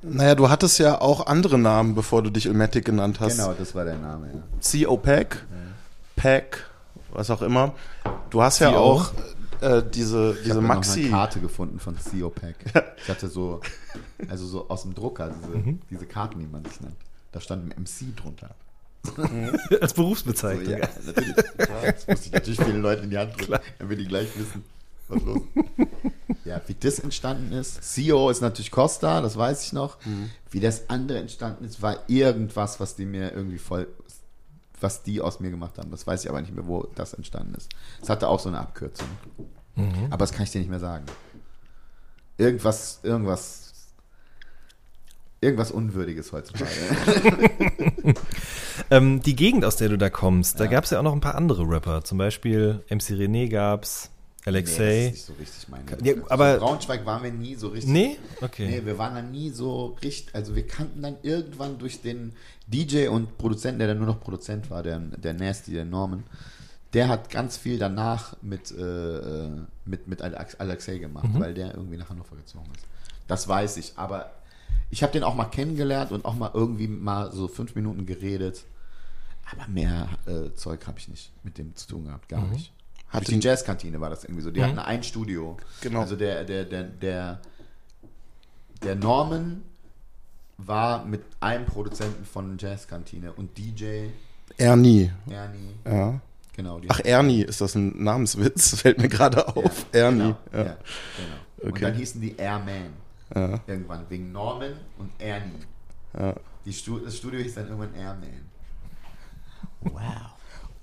Naja, 0.01 0.35
du 0.35 0.49
hattest 0.49 0.79
ja 0.79 0.99
auch 1.01 1.25
andere 1.27 1.57
Namen, 1.57 1.95
bevor 1.95 2.21
du 2.23 2.29
dich 2.29 2.45
Ilmatic 2.45 2.85
genannt 2.85 3.19
hast. 3.19 3.37
Genau, 3.37 3.53
das 3.53 3.73
war 3.75 3.85
der 3.85 3.97
Name, 3.97 4.29
ja. 4.33 4.83
CO 4.85 4.97
Pack, 4.97 5.45
Pack, 6.15 6.69
was 7.11 7.29
auch 7.29 7.41
immer. 7.41 7.73
Du 8.29 8.41
hast 8.41 8.59
ja 8.59 8.71
CO. 8.71 8.77
auch 8.77 9.11
äh, 9.61 9.81
diese, 9.93 10.33
Ich 10.37 10.43
diese 10.43 10.55
habe 10.55 10.61
noch 10.67 10.75
Maxi. 10.75 11.01
eine 11.01 11.09
Karte 11.09 11.39
gefunden 11.39 11.79
von 11.79 11.95
CO 11.97 12.29
Pack. 12.29 12.55
Ich 13.03 13.09
hatte 13.09 13.27
so, 13.29 13.61
also 14.27 14.45
so 14.45 14.67
aus 14.69 14.81
dem 14.83 14.93
Drucker, 14.93 15.29
diese, 15.41 15.57
Mhm. 15.57 15.79
diese 15.89 16.05
Karten, 16.05 16.39
die 16.39 16.47
man 16.47 16.65
sich 16.65 16.81
nennt. 16.81 16.95
Da 17.31 17.39
stand 17.39 17.63
ein 17.73 17.81
MC 17.83 18.15
drunter. 18.15 18.49
Als 19.81 19.91
So, 19.91 19.95
Berufsbezeichnung. 20.01 20.77
ja, 20.79 20.89
natürlich. 21.05 21.35
Das 21.57 22.07
musste 22.07 22.25
ich 22.27 22.31
natürlich 22.33 22.59
vielen 22.61 22.81
Leuten 22.81 23.03
in 23.05 23.09
die 23.11 23.17
Hand 23.17 23.37
drücken, 23.39 23.59
damit 23.79 23.99
die 23.99 24.05
gleich 24.07 24.27
wissen, 24.37 24.63
was 25.09 25.23
los 25.23 25.41
ist. 25.55 26.45
Ja, 26.45 26.61
wie 26.67 26.75
das 26.79 26.99
entstanden 26.99 27.51
ist. 27.53 27.83
CEO 27.83 28.29
ist 28.29 28.41
natürlich 28.41 28.71
Costa, 28.71 29.21
das 29.21 29.37
weiß 29.37 29.63
ich 29.65 29.73
noch. 29.73 29.97
Mhm. 30.05 30.29
Wie 30.51 30.59
das 30.59 30.89
andere 30.89 31.19
entstanden 31.19 31.65
ist, 31.65 31.81
war 31.81 31.97
irgendwas, 32.07 32.79
was 32.79 32.95
die 32.95 33.05
mir 33.05 33.31
irgendwie 33.33 33.57
voll, 33.57 33.87
was 34.79 35.03
die 35.03 35.21
aus 35.21 35.39
mir 35.39 35.49
gemacht 35.49 35.77
haben. 35.77 35.91
Das 35.91 36.07
weiß 36.07 36.23
ich 36.23 36.29
aber 36.29 36.39
nicht 36.41 36.53
mehr, 36.55 36.67
wo 36.67 36.83
das 36.95 37.13
entstanden 37.13 37.53
ist. 37.55 37.69
Es 38.01 38.09
hatte 38.09 38.27
auch 38.29 38.39
so 38.39 38.49
eine 38.49 38.59
Abkürzung. 38.59 39.07
Mhm. 39.75 40.07
Aber 40.09 40.19
das 40.19 40.31
kann 40.31 40.43
ich 40.43 40.51
dir 40.51 40.59
nicht 40.59 40.69
mehr 40.69 40.79
sagen. 40.79 41.05
Irgendwas, 42.37 42.99
irgendwas, 43.03 43.73
irgendwas 45.41 45.71
Unwürdiges 45.71 46.31
heutzutage. 46.31 46.71
Ähm, 48.91 49.21
die 49.21 49.35
Gegend, 49.35 49.65
aus 49.65 49.75
der 49.75 49.89
du 49.89 49.97
da 49.97 50.09
kommst, 50.09 50.59
da 50.59 50.65
Ja. 50.65 50.69
gab 50.71 50.83
es 50.83 50.91
ja 50.91 50.99
auch 50.99 51.03
noch 51.03 51.13
ein 51.13 51.19
paar 51.19 51.35
andere 51.35 51.67
Rapper. 51.67 52.03
Zum 52.03 52.17
Beispiel 52.19 52.83
MC 52.89 53.09
René 53.15 53.49
gab's, 53.49 54.11
Nee, 54.51 54.57
Alexei. 54.57 55.05
das 55.05 55.05
ist 55.05 55.11
nicht 55.11 55.25
so 55.25 55.33
richtig 55.33 55.69
meine. 55.69 55.85
Ja, 56.03 56.15
so 56.15 56.29
aber- 56.29 56.53
in 56.55 56.59
Braunschweig 56.59 57.05
waren 57.05 57.23
wir 57.23 57.31
nie 57.31 57.55
so 57.55 57.67
richtig. 57.69 57.91
Nee? 57.91 58.17
Okay. 58.41 58.67
Nee, 58.67 58.85
wir 58.85 58.97
waren 58.97 59.15
da 59.15 59.21
nie 59.21 59.49
so 59.49 59.97
richtig, 60.03 60.33
also 60.35 60.55
wir 60.55 60.65
kannten 60.65 61.01
dann 61.01 61.17
irgendwann 61.23 61.77
durch 61.77 62.01
den 62.01 62.33
DJ 62.67 63.07
und 63.07 63.37
Produzenten, 63.37 63.79
der 63.79 63.89
dann 63.89 63.97
nur 63.97 64.07
noch 64.07 64.19
Produzent 64.19 64.69
war, 64.69 64.83
der, 64.83 64.99
der 64.99 65.33
Nasty, 65.33 65.71
der 65.73 65.85
Norman, 65.85 66.23
der 66.93 67.09
hat 67.09 67.29
ganz 67.29 67.57
viel 67.57 67.77
danach 67.77 68.35
mit, 68.41 68.71
äh, 68.71 69.49
mit, 69.85 70.07
mit 70.07 70.21
Alex, 70.21 70.55
Alexei 70.55 70.97
gemacht, 70.97 71.27
Mhm. 71.33 71.39
weil 71.39 71.53
der 71.53 71.73
irgendwie 71.75 71.97
nach 71.97 72.09
Hannover 72.09 72.35
gezogen 72.37 72.65
ist. 72.75 72.85
Das 73.27 73.47
weiß 73.47 73.77
ich, 73.77 73.93
aber 73.97 74.31
ich 74.89 75.03
habe 75.03 75.11
den 75.11 75.23
auch 75.23 75.35
mal 75.35 75.45
kennengelernt 75.45 76.11
und 76.13 76.23
auch 76.23 76.35
mal 76.35 76.51
irgendwie 76.53 76.87
mal 76.87 77.31
so 77.33 77.49
fünf 77.49 77.75
Minuten 77.75 78.05
geredet, 78.05 78.63
aber 79.51 79.67
mehr 79.67 80.07
äh, 80.25 80.53
Zeug 80.55 80.87
habe 80.87 80.97
ich 80.99 81.09
nicht 81.09 81.31
mit 81.43 81.57
dem 81.57 81.75
zu 81.75 81.87
tun 81.87 82.05
gehabt, 82.05 82.29
gar 82.29 82.45
nicht. 82.47 82.71
Hat 83.09 83.27
Durch 83.27 83.39
die 83.39 83.47
Jazzkantine 83.47 84.01
war 84.01 84.09
das 84.09 84.23
irgendwie 84.25 84.41
so. 84.43 84.51
Die 84.51 84.63
hatten 84.63 84.79
ein 84.79 85.01
Studio. 85.03 85.57
Genau. 85.81 86.01
Also 86.01 86.15
der, 86.15 86.43
der, 86.43 86.65
der, 86.65 86.83
der, 86.83 87.39
der 88.83 88.95
Norman 88.95 89.61
war 90.57 91.05
mit 91.05 91.21
einem 91.39 91.65
Produzenten 91.65 92.25
von 92.25 92.57
Jazzkantine 92.57 93.31
und 93.33 93.57
DJ 93.57 94.07
Ernie. 94.57 95.11
Ernie. 95.29 95.75
Ja. 95.85 96.19
Genau. 96.55 96.81
Ach, 96.87 96.99
Ernie, 97.03 97.43
ist 97.43 97.61
das 97.61 97.75
ein 97.75 98.03
Namenswitz? 98.03 98.75
Fällt 98.81 98.97
mir 98.99 99.07
gerade 99.09 99.47
auf. 99.55 99.85
Ernie. 99.91 100.17
Genau, 100.19 100.37
Ja. 100.51 100.57
ja. 100.57 100.63
genau. 101.17 101.37
Und 101.61 101.69
Okay. 101.71 101.81
dann 101.81 101.93
hießen 101.95 102.19
die 102.21 102.35
Airman. 102.35 102.89
Ja. 103.33 103.59
Irgendwann, 103.67 104.05
wegen 104.09 104.31
Norman 104.31 104.73
und 104.97 105.11
Ernie. 105.19 105.59
Ja. 106.17 106.33
Die 106.65 106.73
Stu 106.73 106.99
das 106.99 107.17
Studio 107.17 107.39
hieß 107.39 107.55
dann 107.55 107.67
irgendwann 107.67 107.93
Airman. 107.95 108.29
Wow. 109.81 110.01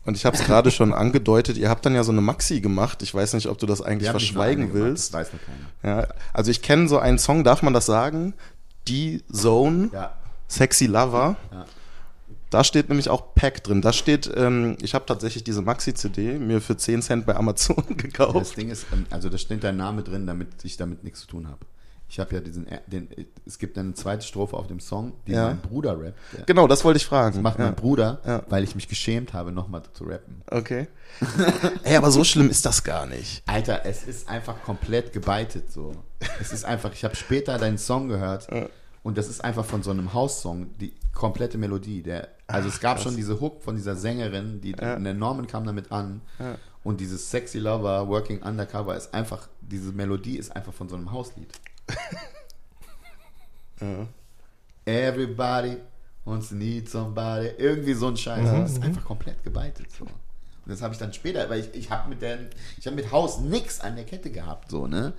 Und 0.05 0.17
ich 0.17 0.27
habe 0.27 0.37
es 0.37 0.45
gerade 0.45 0.71
schon 0.71 0.93
angedeutet, 0.93 1.57
ihr 1.57 1.71
habt 1.71 1.87
dann 1.87 1.95
ja 1.95 2.05
so 2.05 2.13
eine 2.13 2.21
Maxi 2.21 2.61
gemacht. 2.61 3.01
Ich 3.03 3.15
weiß 3.15 3.33
nicht, 3.35 3.47
ob 3.49 3.59
du 3.59 3.67
das 3.67 3.81
eigentlich 3.81 4.11
verschweigen 4.11 4.65
eine 4.65 4.73
gemacht, 4.73 4.89
willst. 4.89 5.15
Das 5.15 5.21
weiß 5.21 5.33
noch 5.33 5.41
keiner. 5.83 6.01
Ja, 6.03 6.09
also 6.33 6.51
ich 6.51 6.61
kenne 6.61 6.89
so 6.89 6.99
einen 6.99 7.19
Song, 7.19 7.43
darf 7.45 7.63
man 7.63 7.73
das 7.73 7.87
sagen? 7.87 8.35
Die 8.87 9.23
Zone, 9.33 9.89
Ja. 9.93 10.13
Sexy 10.49 10.87
Lover. 10.87 11.37
Ja. 11.51 11.65
Da 12.51 12.63
steht 12.63 12.89
nämlich 12.89 13.09
auch 13.09 13.35
Pack 13.35 13.65
drin. 13.65 13.81
Da 13.81 13.93
steht, 13.93 14.31
ähm, 14.37 14.77
ich 14.83 14.95
habe 14.95 15.07
tatsächlich 15.07 15.43
diese 15.43 15.63
Maxi-CD 15.63 16.39
mir 16.39 16.61
für 16.61 16.77
10 16.77 17.03
Cent 17.03 17.27
bei 17.27 17.35
Amazon 17.35 17.83
Das 17.89 17.97
gekauft. 17.97 18.57
Ding 18.57 18.69
ist, 18.71 18.87
ähm, 18.93 19.07
also 19.11 19.29
da 19.29 19.39
steht 19.39 19.65
dein 19.65 19.77
Name 19.79 20.03
drin, 20.03 20.27
damit 20.27 20.49
ich 20.65 20.77
damit 20.77 21.03
nichts 21.03 21.23
zu 21.23 21.27
tun 21.27 21.49
habe. 21.49 21.59
Ich 22.09 22.21
habe 22.21 22.35
ja 22.35 22.41
diesen, 22.41 22.67
den, 22.87 23.09
es 23.47 23.59
gibt 23.59 23.77
eine 23.77 23.95
zweite 23.95 24.25
Strophe 24.25 24.57
auf 24.57 24.67
dem 24.69 24.79
Song, 24.79 25.15
die 25.27 25.33
Ja. 25.33 25.49
mein 25.49 25.61
Bruder 25.61 25.99
rappt. 26.01 26.19
Der 26.37 26.45
Genau, 26.45 26.69
das 26.69 26.85
wollte 26.85 26.99
ich 26.99 27.07
fragen. 27.07 27.35
das 27.37 27.43
macht 27.43 27.59
ja. 27.59 27.65
mein 27.65 27.75
Bruder, 27.75 28.21
Ja. 28.25 28.43
weil 28.49 28.63
ich 28.63 28.75
mich 28.75 28.89
geschämt 28.89 29.33
habe, 29.33 29.51
nochmal 29.53 29.83
zu 29.95 30.05
rappen. 30.05 30.43
Okay. 30.51 30.87
Ey, 31.83 31.97
aber 31.97 32.11
so 32.11 32.23
schlimm 32.23 32.51
ist 32.51 32.65
das 32.67 32.85
gar 32.85 33.07
nicht. 33.07 33.43
Alter, 33.47 33.85
es 33.85 34.05
ist 34.05 34.29
einfach 34.29 34.63
komplett 34.63 35.13
gebeitet 35.13 35.73
so. 35.73 35.93
Es 36.41 36.53
ist 36.53 36.65
einfach, 36.65 36.93
ich 36.93 37.05
habe 37.05 37.17
später 37.17 37.59
deinen 37.59 37.79
Song 37.79 38.09
gehört 38.09 38.49
und 39.03 39.19
das 39.19 39.29
ist 39.29 39.43
einfach 39.43 39.65
von 39.65 39.83
so 39.83 39.91
einem 39.91 40.13
House-Song 40.15 40.77
die 40.79 40.93
komplette 41.15 41.59
Melodie. 41.59 42.03
Der, 42.03 42.29
also 42.47 42.69
es 42.69 42.81
gab 42.81 43.01
schon 43.01 43.17
diese 43.17 43.41
Hook 43.41 43.63
von 43.63 43.77
dieser 43.77 43.97
Sängerin, 43.97 44.61
die 44.61 44.71
in 44.73 45.05
der 45.05 45.15
Norman 45.15 45.47
kam 45.47 45.65
damit 45.65 45.91
an 45.91 46.21
und 46.85 47.01
dieses 47.01 47.31
Sexy 47.31 47.59
Lover, 47.59 48.09
Working 48.09 48.43
Undercover 48.43 48.95
ist 48.97 49.13
einfach, 49.15 49.49
diese 49.63 49.91
Melodie 49.93 50.37
ist 50.37 50.55
einfach 50.55 50.73
von 50.75 50.89
so 50.89 50.97
einem 50.97 51.11
Hauslied. 51.13 51.49
Everybody 54.85 55.77
wants 56.25 56.49
to 56.49 56.55
need 56.55 56.89
somebody. 56.89 57.49
Irgendwie 57.59 57.95
so 57.95 58.09
ein 58.09 58.17
Scheiß. 58.17 58.45
Das 58.45 58.73
ist 58.73 58.83
einfach 58.83 59.05
komplett 59.05 59.43
gebeitet. 59.43 59.87
So. 59.93 60.05
Und 60.05 60.13
das 60.67 60.83
habe 60.83 60.95
ich 60.95 60.99
dann 60.99 61.13
später, 61.13 61.49
weil 61.51 61.61
ich, 61.61 61.75
ich 61.75 61.91
habe 61.91 62.09
mit 62.09 62.23
der, 62.23 62.39
ich 62.79 62.87
habe 62.87 62.97
mit 62.97 63.13
Haus 63.13 63.41
nix 63.41 63.81
an 63.81 63.97
der 63.97 64.05
Kette 64.05 64.31
gehabt, 64.31 64.71
so, 64.71 64.87
ne? 64.87 65.13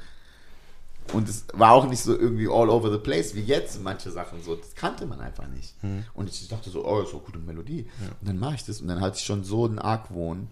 Und 1.13 1.29
es 1.29 1.45
war 1.53 1.73
auch 1.73 1.87
nicht 1.87 2.01
so 2.01 2.17
irgendwie 2.17 2.47
all 2.47 2.67
over 2.67 2.91
the 2.91 2.97
place 2.97 3.35
wie 3.35 3.41
jetzt 3.41 3.79
manche 3.83 4.09
Sachen 4.09 4.41
so. 4.41 4.55
Das 4.55 4.73
kannte 4.73 5.05
man 5.05 5.21
einfach 5.21 5.47
nicht. 5.47 5.75
Und 6.15 6.29
ich 6.29 6.47
dachte 6.47 6.71
so, 6.71 6.83
oh, 6.83 7.01
ist 7.01 7.13
doch 7.13 7.23
gute 7.23 7.37
Melodie. 7.37 7.87
Und 8.21 8.27
dann 8.27 8.39
mache 8.39 8.55
ich 8.55 8.65
das 8.65 8.81
und 8.81 8.87
dann 8.87 9.01
hatte 9.01 9.17
ich 9.17 9.23
schon 9.23 9.43
so 9.43 9.65
einen 9.65 9.77
Argwohn, 9.77 10.47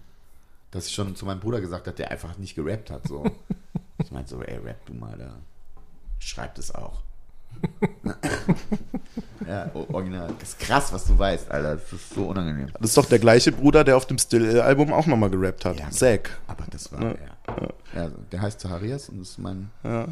dass 0.70 0.86
ich 0.86 0.94
schon 0.94 1.16
zu 1.16 1.26
meinem 1.26 1.40
Bruder 1.40 1.60
gesagt 1.60 1.88
habe, 1.88 1.96
der 1.96 2.12
einfach 2.12 2.38
nicht 2.38 2.54
gerappt 2.54 2.90
hat. 2.90 3.08
So. 3.08 3.24
ich 3.98 4.12
meinte 4.12 4.30
so, 4.30 4.42
ey, 4.42 4.58
rap 4.58 4.86
du 4.86 4.94
mal 4.94 5.18
da. 5.18 5.34
Schreib 6.24 6.54
das 6.54 6.74
auch. 6.74 7.02
ja, 9.46 9.70
original. 9.90 10.32
Das 10.38 10.50
ist 10.50 10.58
krass, 10.58 10.92
was 10.92 11.04
du 11.04 11.18
weißt, 11.18 11.50
Alter. 11.50 11.76
Das 11.76 11.92
ist 11.92 12.14
so 12.14 12.24
unangenehm. 12.24 12.68
Das 12.80 12.90
ist 12.90 12.96
doch 12.96 13.06
der 13.06 13.18
gleiche 13.18 13.52
Bruder, 13.52 13.84
der 13.84 13.96
auf 13.96 14.06
dem 14.06 14.18
Still-Album 14.18 14.92
auch 14.92 15.06
nochmal 15.06 15.30
gerappt 15.30 15.64
hat. 15.66 15.78
Ja. 15.78 15.90
Zack. 15.90 16.38
Aber 16.46 16.64
das 16.70 16.90
war, 16.92 17.02
ja. 17.02 17.14
ja. 17.94 18.10
der 18.32 18.40
heißt 18.42 18.58
Zacharias 18.60 19.08
und 19.10 19.20
das 19.20 19.30
ist 19.30 19.38
mein, 19.38 19.70
Ja. 19.82 20.06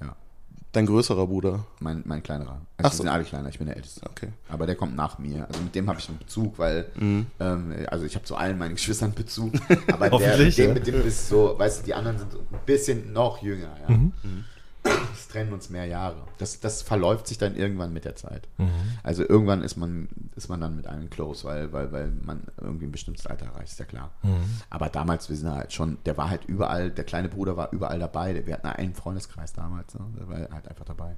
ja, 0.00 0.16
Dein 0.72 0.86
größerer 0.86 1.26
Bruder. 1.26 1.64
mein, 1.78 2.02
mein 2.04 2.22
kleinerer. 2.22 2.60
Ach 2.78 2.84
Also 2.84 2.96
so. 2.98 3.02
die 3.02 3.06
sind 3.06 3.14
alle 3.14 3.24
kleiner, 3.24 3.48
ich 3.48 3.58
bin 3.58 3.68
der 3.68 3.76
Älteste. 3.76 4.02
Okay. 4.10 4.28
Aber 4.48 4.66
der 4.66 4.74
kommt 4.74 4.96
nach 4.96 5.18
mir. 5.18 5.46
Also 5.48 5.62
mit 5.62 5.74
dem 5.74 5.88
habe 5.88 6.00
ich 6.00 6.08
einen 6.08 6.18
Bezug, 6.18 6.58
weil, 6.58 6.86
ähm, 7.00 7.26
also 7.88 8.04
ich 8.04 8.16
habe 8.16 8.24
zu 8.24 8.34
allen 8.36 8.58
meinen 8.58 8.74
Geschwistern 8.74 9.12
Bezug. 9.14 9.52
Aber 9.92 10.10
der, 10.10 10.36
mit 10.36 10.58
dem, 10.58 10.68
ja. 10.68 10.74
mit 10.74 10.86
dem 10.86 11.06
ist 11.06 11.28
so, 11.28 11.54
weißt 11.56 11.80
du, 11.80 11.84
die 11.86 11.94
anderen 11.94 12.18
sind 12.18 12.34
ein 12.34 12.58
bisschen 12.66 13.12
noch 13.12 13.40
jünger, 13.40 13.76
ja. 13.88 13.96
Das 14.84 15.28
trennen 15.28 15.52
uns 15.52 15.70
mehr 15.70 15.86
Jahre. 15.86 16.22
Das, 16.38 16.60
das 16.60 16.82
verläuft 16.82 17.26
sich 17.26 17.38
dann 17.38 17.56
irgendwann 17.56 17.92
mit 17.92 18.04
der 18.04 18.14
Zeit. 18.16 18.46
Also 19.02 19.22
irgendwann 19.28 19.62
ist 19.62 19.76
man, 19.76 20.08
ist 20.36 20.48
man 20.48 20.60
dann 20.60 20.76
mit 20.76 20.86
einem 20.86 21.10
close, 21.10 21.44
weil, 21.44 21.72
weil, 21.72 21.90
weil 21.92 22.12
man 22.22 22.42
irgendwie 22.60 22.86
ein 22.86 22.92
bestimmtes 22.92 23.26
Alter 23.26 23.46
erreicht, 23.46 23.72
ist 23.72 23.78
ja 23.78 23.84
klar. 23.84 24.10
Aber 24.70 24.88
damals, 24.88 25.28
wir 25.28 25.36
sind 25.36 25.50
halt 25.50 25.72
schon, 25.72 25.98
der 26.06 26.16
war 26.16 26.30
halt 26.30 26.44
überall, 26.46 26.90
der 26.90 27.04
kleine 27.04 27.28
Bruder 27.28 27.56
war 27.56 27.72
überall 27.72 27.98
dabei. 27.98 28.46
Wir 28.46 28.54
hatten 28.54 28.66
einen 28.66 28.94
Freundeskreis 28.94 29.52
damals, 29.52 29.94
ne? 29.94 30.06
der 30.18 30.28
war 30.28 30.36
halt 30.54 30.68
einfach 30.68 30.84
dabei. 30.84 31.16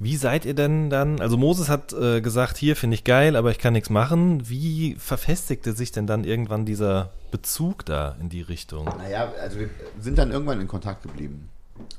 Wie 0.00 0.16
seid 0.16 0.44
ihr 0.44 0.54
denn 0.54 0.90
dann? 0.90 1.20
Also 1.20 1.36
Moses 1.36 1.68
hat 1.68 1.92
äh, 1.92 2.20
gesagt, 2.20 2.56
hier 2.56 2.74
finde 2.74 2.94
ich 2.94 3.04
geil, 3.04 3.36
aber 3.36 3.50
ich 3.52 3.58
kann 3.58 3.74
nichts 3.74 3.90
machen. 3.90 4.48
Wie 4.48 4.96
verfestigte 4.96 5.72
sich 5.72 5.92
denn 5.92 6.06
dann 6.06 6.24
irgendwann 6.24 6.64
dieser 6.66 7.10
Bezug 7.30 7.86
da 7.86 8.16
in 8.20 8.28
die 8.28 8.42
Richtung? 8.42 8.86
Naja, 8.86 9.32
also 9.40 9.60
wir 9.60 9.70
sind 10.00 10.18
dann 10.18 10.32
irgendwann 10.32 10.60
in 10.60 10.66
Kontakt 10.68 11.04
geblieben. 11.04 11.48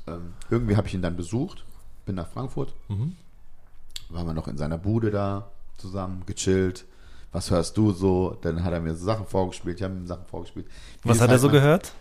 Ähm, 0.06 0.32
irgendwie 0.50 0.76
habe 0.76 0.86
ich 0.88 0.94
ihn 0.94 1.02
dann 1.02 1.16
besucht, 1.16 1.64
bin 2.06 2.14
nach 2.14 2.28
Frankfurt, 2.28 2.74
waren 4.08 4.26
wir 4.26 4.34
noch 4.34 4.48
in 4.48 4.56
seiner 4.56 4.78
Bude 4.78 5.10
da 5.10 5.50
zusammen, 5.78 6.22
gechillt. 6.26 6.84
Was 7.32 7.50
hörst 7.50 7.76
du 7.76 7.92
so? 7.92 8.36
Dann 8.40 8.64
hat 8.64 8.72
er 8.72 8.80
mir 8.80 8.94
so 8.94 9.04
Sachen 9.04 9.26
vorgespielt, 9.26 9.76
ich 9.78 9.82
habe 9.82 9.94
ihm 9.94 10.06
Sachen 10.06 10.24
vorgespielt. 10.26 10.66
Wie 11.02 11.08
Was 11.10 11.20
hat 11.20 11.28
er 11.28 11.32
halt 11.32 11.40
so 11.40 11.48
mal- 11.48 11.52
gehört? 11.54 11.92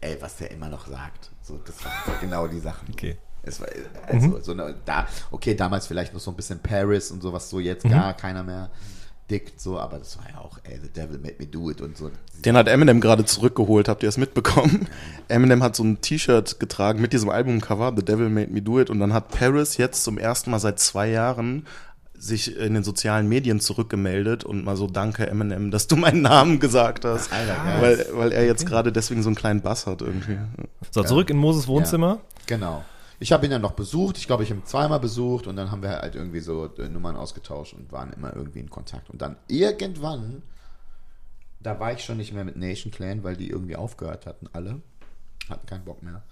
Ey, 0.00 0.16
was 0.20 0.36
der 0.38 0.50
immer 0.50 0.68
noch 0.68 0.86
sagt. 0.86 1.30
So, 1.42 1.58
das 1.64 1.84
waren 1.84 1.92
genau 2.20 2.46
die 2.46 2.60
Sachen. 2.60 2.88
Okay. 2.92 3.18
Es 3.42 3.60
war, 3.60 3.68
also, 4.06 4.38
so 4.40 4.52
eine, 4.52 4.74
da, 4.84 5.06
okay, 5.30 5.54
damals 5.54 5.86
vielleicht 5.86 6.12
noch 6.14 6.20
so 6.20 6.30
ein 6.30 6.36
bisschen 6.36 6.58
Paris 6.60 7.10
und 7.10 7.22
sowas, 7.22 7.48
so 7.50 7.58
jetzt 7.58 7.84
Mhm. 7.84 7.90
gar 7.90 8.14
keiner 8.14 8.42
mehr 8.42 8.70
dickt, 9.30 9.60
so, 9.60 9.78
aber 9.78 9.98
das 9.98 10.18
war 10.18 10.28
ja 10.30 10.38
auch, 10.40 10.58
ey, 10.64 10.78
the 10.82 10.88
devil 10.88 11.18
made 11.18 11.36
me 11.38 11.46
do 11.46 11.70
it 11.70 11.80
und 11.80 11.96
so. 11.96 12.10
Den 12.44 12.56
hat 12.56 12.68
Eminem 12.68 13.00
gerade 13.00 13.24
zurückgeholt, 13.24 13.88
habt 13.88 14.02
ihr 14.02 14.08
es 14.08 14.16
mitbekommen? 14.16 14.88
Eminem 15.28 15.62
hat 15.62 15.76
so 15.76 15.84
ein 15.84 16.00
T-Shirt 16.00 16.58
getragen 16.58 17.00
mit 17.00 17.12
diesem 17.12 17.30
Albumcover, 17.30 17.92
The 17.96 18.04
Devil 18.04 18.28
Made 18.28 18.50
Me 18.50 18.62
Do 18.62 18.80
It, 18.80 18.90
und 18.90 18.98
dann 18.98 19.12
hat 19.12 19.28
Paris 19.28 19.76
jetzt 19.76 20.04
zum 20.04 20.18
ersten 20.18 20.50
Mal 20.50 20.58
seit 20.58 20.78
zwei 20.78 21.08
Jahren 21.08 21.66
sich 22.14 22.54
in 22.58 22.74
den 22.74 22.84
sozialen 22.84 23.28
Medien 23.28 23.60
zurückgemeldet 23.60 24.44
und 24.44 24.64
mal 24.64 24.76
so 24.76 24.86
danke 24.86 25.26
Eminem, 25.26 25.70
dass 25.70 25.86
du 25.86 25.96
meinen 25.96 26.20
Namen 26.20 26.60
gesagt 26.60 27.04
hast, 27.06 27.32
Alter, 27.32 27.56
weil, 27.80 28.06
weil 28.12 28.32
er 28.32 28.44
jetzt 28.44 28.66
gerade 28.66 28.92
deswegen 28.92 29.22
so 29.22 29.30
einen 29.30 29.36
kleinen 29.36 29.62
Bass 29.62 29.86
hat 29.86 30.02
irgendwie. 30.02 30.36
So, 30.90 31.02
zurück 31.02 31.30
in 31.30 31.38
Moses 31.38 31.66
Wohnzimmer. 31.66 32.18
Genau. 32.46 32.84
Ich 33.20 33.32
habe 33.32 33.44
ihn 33.44 33.50
dann 33.50 33.62
noch 33.62 33.72
besucht. 33.72 34.18
Ich 34.18 34.26
glaube, 34.26 34.42
ich 34.42 34.50
habe 34.50 34.60
ihn 34.60 34.66
zweimal 34.66 34.98
besucht 34.98 35.46
und 35.46 35.54
dann 35.54 35.70
haben 35.70 35.82
wir 35.82 35.90
halt 35.90 36.14
irgendwie 36.14 36.40
so 36.40 36.66
äh, 36.78 36.88
Nummern 36.88 37.16
ausgetauscht 37.16 37.74
und 37.74 37.92
waren 37.92 38.12
immer 38.12 38.34
irgendwie 38.34 38.60
in 38.60 38.70
Kontakt. 38.70 39.10
Und 39.10 39.20
dann 39.20 39.36
irgendwann, 39.46 40.42
da 41.60 41.78
war 41.78 41.92
ich 41.92 42.02
schon 42.02 42.16
nicht 42.16 42.32
mehr 42.32 42.44
mit 42.44 42.56
Nation 42.56 42.90
Clan, 42.90 43.22
weil 43.22 43.36
die 43.36 43.50
irgendwie 43.50 43.76
aufgehört 43.76 44.26
hatten, 44.26 44.48
alle. 44.52 44.80
Hatten 45.48 45.66
keinen 45.66 45.84
Bock 45.84 46.02
mehr. 46.02 46.22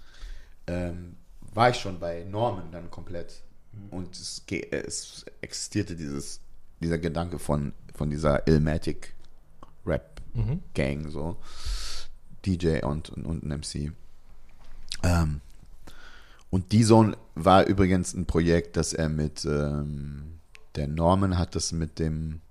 Ähm, 0.65 1.15
war 1.53 1.69
ich 1.69 1.77
schon 1.77 1.99
bei 1.99 2.23
Norman 2.23 2.71
dann 2.71 2.89
komplett. 2.89 3.43
Und 3.91 4.15
es, 4.15 4.43
äh, 4.49 4.65
es 4.71 5.25
existierte 5.41 5.95
dieses, 5.95 6.41
dieser 6.81 6.97
Gedanke 6.97 7.37
von, 7.37 7.73
von 7.93 8.09
dieser 8.09 8.47
Illmatic 8.47 9.13
Rap 9.85 10.19
Gang, 10.73 11.09
so. 11.09 11.37
DJ 12.45 12.83
und, 12.83 13.09
und, 13.09 13.25
und 13.25 13.43
ein 13.43 13.59
MC. 13.59 13.91
Ähm, 15.03 15.41
und 16.49 16.71
D-Zone 16.71 17.15
war 17.35 17.65
übrigens 17.67 18.13
ein 18.13 18.25
Projekt, 18.25 18.77
das 18.77 18.93
er 18.93 19.09
mit 19.09 19.45
ähm, 19.45 20.39
der 20.75 20.87
Norman 20.87 21.37
hat 21.37 21.55
das 21.55 21.71
mit 21.71 21.99
dem 21.99 22.41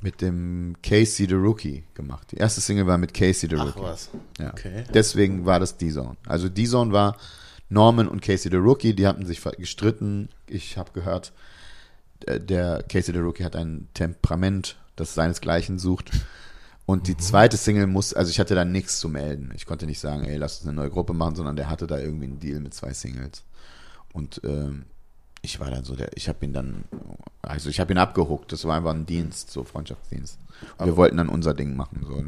mit 0.00 0.20
dem 0.20 0.76
Casey 0.82 1.26
the 1.26 1.34
Rookie 1.34 1.84
gemacht. 1.94 2.32
Die 2.32 2.36
erste 2.36 2.60
Single 2.60 2.86
war 2.86 2.98
mit 2.98 3.14
Casey 3.14 3.48
the 3.48 3.56
Rookie. 3.56 3.80
was. 3.80 4.10
Ja. 4.38 4.50
Okay. 4.50 4.84
Deswegen 4.92 5.46
war 5.46 5.58
das 5.58 5.78
D-Zone. 5.78 6.16
Also 6.26 6.48
D-Zone 6.48 6.92
war 6.92 7.16
Norman 7.68 8.06
und 8.06 8.20
Casey 8.20 8.50
the 8.50 8.58
Rookie, 8.58 8.94
die 8.94 9.06
hatten 9.06 9.26
sich 9.26 9.42
gestritten. 9.42 10.28
Ich 10.46 10.76
habe 10.76 10.92
gehört, 10.92 11.32
äh, 12.26 12.38
der 12.38 12.84
Casey 12.88 13.14
the 13.14 13.20
Rookie 13.20 13.44
hat 13.44 13.56
ein 13.56 13.88
Temperament, 13.94 14.76
das 14.96 15.14
seinesgleichen 15.14 15.78
sucht. 15.78 16.10
Und 16.86 17.08
die 17.08 17.16
zweite 17.16 17.56
Single 17.56 17.88
muss, 17.88 18.14
also 18.14 18.30
ich 18.30 18.38
hatte 18.38 18.54
da 18.54 18.64
nichts 18.64 19.00
zu 19.00 19.08
melden. 19.08 19.50
Ich 19.56 19.66
konnte 19.66 19.86
nicht 19.86 19.98
sagen, 19.98 20.24
ey, 20.24 20.36
lass 20.36 20.58
uns 20.58 20.68
eine 20.68 20.76
neue 20.76 20.90
Gruppe 20.90 21.12
machen, 21.14 21.34
sondern 21.34 21.56
der 21.56 21.68
hatte 21.68 21.86
da 21.88 21.98
irgendwie 21.98 22.26
einen 22.26 22.38
Deal 22.38 22.60
mit 22.60 22.74
zwei 22.74 22.92
Singles. 22.92 23.42
Und 24.12 24.40
ähm, 24.44 24.84
ich 25.42 25.58
war 25.58 25.68
dann 25.70 25.84
so 25.84 25.96
der, 25.96 26.16
ich 26.16 26.28
habe 26.28 26.44
ihn 26.44 26.52
dann, 26.52 26.84
also 27.42 27.68
ich 27.70 27.80
habe 27.80 27.92
ihn 27.92 27.98
abgehuckt. 27.98 28.52
Das 28.52 28.64
war 28.64 28.76
einfach 28.76 28.92
ein 28.94 29.04
Dienst, 29.04 29.50
so 29.50 29.64
Freundschaftsdienst. 29.64 30.38
Und 30.78 30.86
wir 30.86 30.96
wollten 30.96 31.16
dann 31.16 31.28
unser 31.28 31.54
Ding 31.54 31.74
machen. 31.76 32.04
So. 32.06 32.22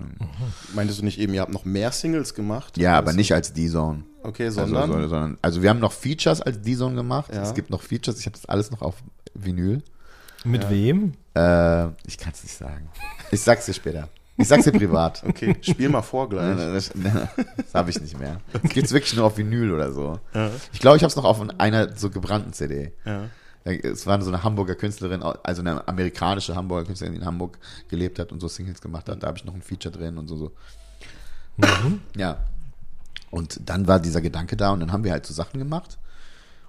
Meintest 0.74 1.00
du 1.00 1.04
nicht 1.04 1.18
eben, 1.20 1.34
ihr 1.34 1.40
habt 1.40 1.52
noch 1.52 1.64
mehr 1.64 1.92
Singles 1.92 2.34
gemacht? 2.34 2.76
Ja, 2.78 2.98
aber 2.98 3.08
Also- 3.08 3.16
nicht 3.16 3.32
als 3.32 3.52
D-Zone. 3.52 4.02
Okay, 4.24 4.46
Also, 4.46 4.66
sondern? 4.66 4.90
so- 4.90 5.08
sondern, 5.08 5.38
also 5.40 5.62
wir 5.62 5.70
haben 5.70 5.78
noch 5.78 5.92
Features 5.92 6.42
als 6.42 6.60
D-Zone 6.62 6.96
gemacht. 6.96 7.32
Ja. 7.32 7.42
Es 7.42 7.54
gibt 7.54 7.70
noch 7.70 7.80
Features. 7.82 8.18
Ich 8.18 8.26
habe 8.26 8.34
das 8.36 8.46
alles 8.46 8.72
noch 8.72 8.82
auf 8.82 8.96
Vinyl. 9.34 9.82
Mit 10.44 10.68
wem? 10.68 11.14
Äh, 11.34 11.86
ich 12.06 12.18
kann 12.18 12.32
es 12.32 12.42
nicht 12.42 12.56
sagen. 12.56 12.88
Ich 13.30 13.40
sag's 13.40 13.66
dir 13.66 13.74
später. 13.74 14.08
Ich 14.38 14.48
sag's 14.48 14.64
dir 14.64 14.72
privat. 14.72 15.22
Okay, 15.28 15.56
spiel 15.60 15.88
mal 15.88 16.02
vor 16.02 16.28
gleich. 16.28 16.56
Das, 16.56 16.90
das 17.56 17.74
habe 17.74 17.90
ich 17.90 18.00
nicht 18.00 18.18
mehr. 18.18 18.40
Das 18.52 18.62
gibt's 18.70 18.92
wirklich 18.92 19.14
nur 19.14 19.26
auf 19.26 19.36
Vinyl 19.36 19.72
oder 19.72 19.92
so. 19.92 20.18
Ich 20.72 20.78
glaube, 20.78 20.96
ich 20.96 21.02
habe 21.02 21.10
es 21.10 21.16
noch 21.16 21.24
auf 21.24 21.40
einer 21.58 21.96
so 21.96 22.08
gebrannten 22.08 22.52
CD. 22.52 22.92
Ja. 23.04 23.28
Es 23.64 24.06
war 24.06 24.22
so 24.22 24.30
eine 24.30 24.42
Hamburger 24.42 24.76
Künstlerin, 24.76 25.22
also 25.22 25.60
eine 25.60 25.86
amerikanische 25.86 26.54
Hamburger 26.54 26.86
Künstlerin, 26.86 27.14
die 27.14 27.20
in 27.20 27.26
Hamburg 27.26 27.58
gelebt 27.88 28.18
hat 28.18 28.32
und 28.32 28.40
so 28.40 28.48
Singles 28.48 28.80
gemacht 28.80 29.08
hat. 29.08 29.22
Da 29.22 29.26
habe 29.26 29.36
ich 29.36 29.44
noch 29.44 29.54
ein 29.54 29.60
Feature 29.60 29.94
drin 29.94 30.16
und 30.16 30.28
so. 30.28 30.36
so. 30.36 30.52
Ja. 32.16 32.38
Und 33.30 33.68
dann 33.68 33.86
war 33.86 34.00
dieser 34.00 34.22
Gedanke 34.22 34.56
da 34.56 34.70
und 34.70 34.80
dann 34.80 34.92
haben 34.92 35.04
wir 35.04 35.12
halt 35.12 35.26
so 35.26 35.34
Sachen 35.34 35.58
gemacht. 35.58 35.98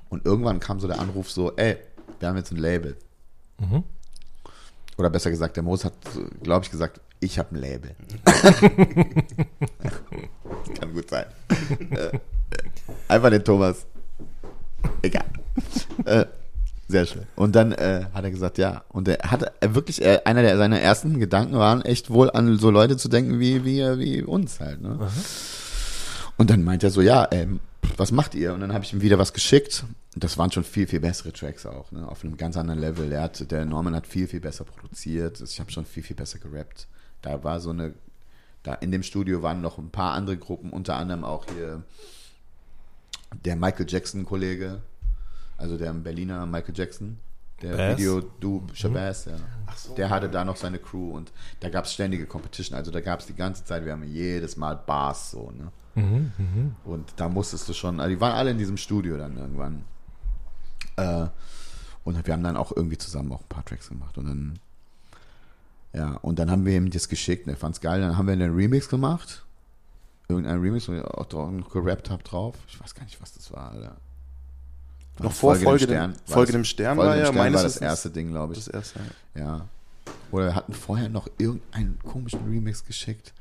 Und 0.10 0.26
irgendwann 0.26 0.60
kam 0.60 0.80
so 0.80 0.88
der 0.88 1.00
Anruf 1.00 1.32
so, 1.32 1.56
ey, 1.56 1.78
wir 2.20 2.28
haben 2.28 2.36
jetzt 2.36 2.52
ein 2.52 2.58
Label. 2.58 2.98
Oder 4.98 5.10
besser 5.10 5.30
gesagt, 5.30 5.56
der 5.56 5.64
Moos 5.64 5.86
hat, 5.86 5.94
glaube 6.44 6.66
ich, 6.66 6.72
gesagt, 6.72 7.00
ich 7.20 7.40
habe 7.40 7.56
ein 7.56 7.62
Label. 7.62 7.96
Kann 10.80 10.94
gut 10.94 11.10
sein. 11.10 11.26
Äh, 11.92 12.20
Einfach 13.08 13.30
den 13.30 13.44
Thomas. 13.44 13.86
Egal. 15.02 15.26
Äh, 16.06 16.26
sehr 16.88 17.06
schön. 17.06 17.24
Und 17.36 17.56
dann 17.56 17.72
äh, 17.72 18.06
hat 18.14 18.24
er 18.24 18.32
gesagt, 18.32 18.58
ja. 18.58 18.84
Und 18.90 19.08
er 19.08 19.32
hat 19.32 19.52
er 19.60 19.76
wirklich, 19.76 20.02
äh, 20.02 20.22
einer 20.26 20.42
der 20.42 20.58
seiner 20.58 20.80
ersten 20.80 21.20
Gedanken 21.20 21.56
waren 21.56 21.84
echt 21.84 22.10
wohl 22.10 22.32
an 22.32 22.58
so 22.58 22.72
Leute 22.72 22.98
zu 22.98 23.10
denken 23.10 23.40
wie, 23.40 23.66
wie, 23.66 23.82
wie 24.00 24.24
uns 24.24 24.60
halt. 24.60 24.82
Ne? 24.82 24.98
Und 26.38 26.50
dann 26.50 26.64
meint 26.64 26.84
er 26.84 26.90
so, 26.90 27.02
ja, 27.02 27.28
ähm, 27.32 27.60
was 27.98 28.12
macht 28.12 28.34
ihr? 28.34 28.54
Und 28.54 28.62
dann 28.62 28.74
habe 28.74 28.84
ich 28.84 28.94
ihm 28.94 29.02
wieder 29.02 29.20
was 29.20 29.34
geschickt. 29.34 29.84
Und 30.16 30.24
das 30.24 30.38
waren 30.38 30.52
schon 30.52 30.64
viel, 30.64 30.88
viel 30.88 31.00
bessere 31.00 31.32
Tracks 31.32 31.66
auch, 31.66 31.92
ne? 31.92 32.08
auf 32.08 32.24
einem 32.24 32.38
ganz 32.38 32.58
anderen 32.58 32.80
Level. 32.80 33.10
Der, 33.10 33.22
hat, 33.22 33.52
der 33.52 33.66
Norman 33.66 33.96
hat 33.96 34.08
viel, 34.08 34.28
viel 34.28 34.40
besser 34.40 34.64
produziert. 34.64 35.42
Ich 35.42 35.60
habe 35.60 35.72
schon 35.72 35.86
viel, 35.86 36.04
viel 36.04 36.16
besser 36.16 36.40
gerappt. 36.40 36.88
Da 37.22 37.44
war 37.44 37.60
so 37.60 37.72
eine, 37.72 37.94
da 38.64 38.74
in 38.76 38.92
dem 38.92 39.04
Studio 39.04 39.42
waren 39.42 39.62
noch 39.62 39.78
ein 39.78 39.90
paar 39.90 40.14
andere 40.14 40.38
Gruppen, 40.38 40.72
unter 40.72 40.96
anderem 40.96 41.24
auch 41.24 41.46
hier 41.54 41.84
der 43.46 43.56
Michael 43.56 43.86
Jackson-Kollege, 43.88 44.82
also 45.58 45.78
der 45.78 45.94
Berliner 45.94 46.46
Michael 46.46 46.76
Jackson, 46.76 47.20
der 47.62 47.76
Bass? 47.76 47.98
Video 47.98 48.22
Du 48.40 48.66
Shabazz, 48.74 49.26
ja. 49.26 49.38
Der 49.98 50.10
hatte 50.10 50.30
da 50.30 50.46
noch 50.46 50.56
seine 50.56 50.80
Crew 50.80 51.12
und 51.12 51.32
da 51.60 51.70
gab 51.70 51.86
es 51.86 51.94
ständige 51.94 52.26
Competition. 52.26 52.78
Also 52.78 52.92
da 52.92 53.02
gab 53.02 53.20
es 53.20 53.28
die 53.28 53.36
ganze 53.36 53.64
Zeit, 53.64 53.86
wir 53.86 53.92
haben 53.92 54.04
jedes 54.04 54.58
Mal 54.58 54.76
Bars 54.76 55.32
so, 55.32 55.52
ne? 55.52 55.72
Und 56.86 57.14
da 57.18 57.30
musstest 57.30 57.68
du 57.68 57.74
schon, 57.74 58.00
also 58.00 58.14
die 58.16 58.22
waren 58.22 58.34
alle 58.34 58.52
in 58.52 58.58
diesem 58.58 58.78
Studio 58.78 59.18
dann 59.18 59.38
irgendwann. 59.38 59.84
Äh, 60.96 61.28
und 62.04 62.26
wir 62.26 62.34
haben 62.34 62.44
dann 62.44 62.58
auch 62.58 62.72
irgendwie 62.76 62.98
zusammen 62.98 63.32
auch 63.32 63.42
ein 63.42 63.50
paar 63.50 63.66
Tracks 63.66 63.90
gemacht. 63.90 64.18
Und 64.18 64.26
dann, 64.26 64.60
ja, 65.94 66.14
und 66.22 66.40
dann 66.40 66.52
haben 66.52 66.66
wir 66.66 66.76
ihm 66.78 66.90
das 66.90 67.10
geschickt 67.10 67.48
und 67.48 67.54
er 67.54 67.58
fand's 67.58 67.82
geil. 67.82 68.02
Dann 68.02 68.18
haben 68.18 68.28
wir 68.28 68.34
einen 68.34 68.54
Remix 68.56 68.90
gemacht. 68.90 69.46
Irgendein 70.28 70.60
Remix, 70.60 70.88
wo 70.88 70.94
ich 70.94 71.04
auch 71.04 71.26
drauf, 71.26 71.52
noch 71.52 71.70
gerappt 71.70 72.10
habe 72.12 72.22
drauf. 72.24 72.56
Ich 72.68 72.80
weiß 72.80 72.94
gar 72.94 73.04
nicht, 73.04 73.20
was 73.22 73.34
das 73.34 73.52
war, 73.52 73.72
Alter. 73.72 73.98
War 75.18 75.26
Noch 75.26 75.32
vor 75.34 75.56
Folge 75.56 75.88
dem- 75.88 75.98
War 75.98 76.14
Folge 76.26 76.52
das- 76.52 76.60
dem 76.62 76.64
Stern 76.66 76.96
Folge 76.98 77.10
war 77.10 77.16
dem 77.16 77.20
ja 77.20 77.26
Stern 77.26 77.36
war 77.38 77.44
meines 77.46 77.62
das 77.64 77.76
Wissens 77.76 77.82
erste 77.90 78.10
Ding, 78.12 78.30
glaube 78.30 78.54
ich. 78.54 78.60
Das 78.60 78.68
erste. 78.68 79.00
Ja. 79.36 79.68
Oder 80.32 80.46
wir 80.46 80.56
hatten 80.56 80.74
vorher 80.74 81.10
noch 81.10 81.28
irgendeinen 81.40 81.98
komischen 82.04 82.48
Remix 82.48 82.86
geschickt. 82.86 83.34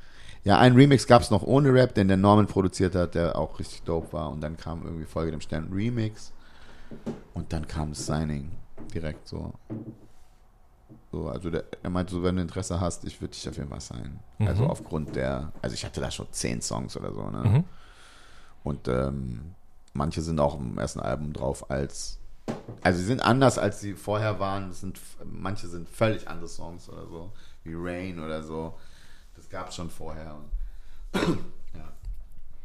Ja, 0.43 0.57
einen 0.57 0.75
Remix 0.75 1.05
gab 1.05 1.21
es 1.21 1.29
noch 1.29 1.43
ohne 1.43 1.71
Rap, 1.73 1.93
den 1.93 2.07
der 2.07 2.17
Norman 2.17 2.47
produziert 2.47 2.95
hat, 2.95 3.13
der 3.13 3.37
auch 3.37 3.59
richtig 3.59 3.83
dope 3.83 4.11
war. 4.13 4.31
Und 4.31 4.41
dann 4.41 4.57
kam 4.57 4.83
irgendwie 4.83 5.05
Folge 5.05 5.31
dem 5.31 5.41
Stern 5.41 5.69
Remix. 5.71 6.31
Und 7.35 7.53
dann 7.53 7.67
kam 7.67 7.89
das 7.89 8.05
Signing 8.07 8.49
direkt 8.93 9.27
so. 9.27 9.53
So, 11.11 11.27
also 11.27 11.49
der, 11.49 11.65
er 11.81 11.89
meinte 11.89 12.13
so, 12.13 12.23
wenn 12.23 12.35
du 12.35 12.41
Interesse 12.41 12.79
hast, 12.79 13.03
ich 13.05 13.19
würde 13.19 13.33
dich 13.33 13.47
auf 13.49 13.57
jeden 13.57 13.69
Fall 13.69 13.81
sein. 13.81 14.19
Also 14.39 14.65
aufgrund 14.67 15.15
der, 15.15 15.51
also 15.61 15.73
ich 15.73 15.83
hatte 15.83 16.01
da 16.01 16.11
schon 16.11 16.27
zehn 16.31 16.61
Songs 16.61 16.95
oder 16.95 17.13
so, 17.13 17.29
ne? 17.29 17.63
Und 18.63 18.87
ähm, 18.87 19.55
manche 19.93 20.21
sind 20.21 20.39
auch 20.39 20.59
im 20.59 20.77
ersten 20.77 20.99
Album 20.99 21.33
drauf 21.33 21.69
als, 21.71 22.19
also 22.81 22.99
sie 22.99 23.05
sind 23.05 23.21
anders 23.21 23.57
als 23.57 23.79
sie 23.79 23.93
vorher 23.93 24.39
waren. 24.39 24.69
Es 24.69 24.81
sind, 24.81 24.99
manche 25.25 25.67
sind 25.67 25.89
völlig 25.89 26.27
andere 26.27 26.47
Songs 26.47 26.89
oder 26.89 27.07
so, 27.07 27.31
wie 27.63 27.73
Rain 27.75 28.19
oder 28.19 28.43
so. 28.43 28.75
Das 29.35 29.49
gab 29.49 29.69
es 29.69 29.75
schon 29.75 29.89
vorher. 29.89 30.35
Und 30.35 31.21
ja. 31.73 31.91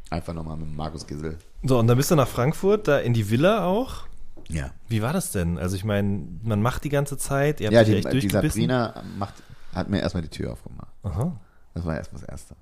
Einfach 0.09 0.33
nochmal 0.33 0.57
mit 0.57 0.75
Markus 0.75 1.07
Gissel. 1.07 1.37
So, 1.63 1.79
und 1.79 1.87
dann 1.87 1.97
bist 1.97 2.11
du 2.11 2.15
nach 2.15 2.27
Frankfurt, 2.27 2.87
da 2.87 2.99
in 2.99 3.13
die 3.13 3.29
Villa 3.29 3.65
auch. 3.65 4.03
Ja. 4.47 4.71
Wie 4.87 5.01
war 5.01 5.13
das 5.13 5.31
denn? 5.31 5.57
Also 5.57 5.75
ich 5.75 5.83
meine, 5.83 6.27
man 6.43 6.61
macht 6.61 6.83
die 6.83 6.89
ganze 6.89 7.17
Zeit, 7.17 7.59
ihr 7.59 7.67
habt 7.67 7.73
Ja, 7.73 7.83
die, 7.83 7.95
echt 7.95 8.11
die. 8.13 8.29
Sabrina 8.29 9.03
macht, 9.17 9.35
hat 9.73 9.89
mir 9.89 9.99
erstmal 9.99 10.23
die 10.23 10.29
Tür 10.29 10.53
aufgemacht. 10.53 10.91
Aha. 11.03 11.39
Das 11.73 11.85
war 11.85 11.97
erstmal 11.97 12.21
das 12.21 12.29
Erste. 12.29 12.55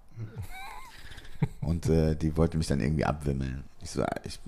Und 1.61 1.87
äh, 1.87 2.15
die 2.15 2.35
wollte 2.37 2.57
mich 2.57 2.67
dann 2.67 2.79
irgendwie 2.79 3.05
abwimmeln. 3.05 3.63
Ich 3.81 3.91
so, 3.91 4.03
ich, 4.23 4.39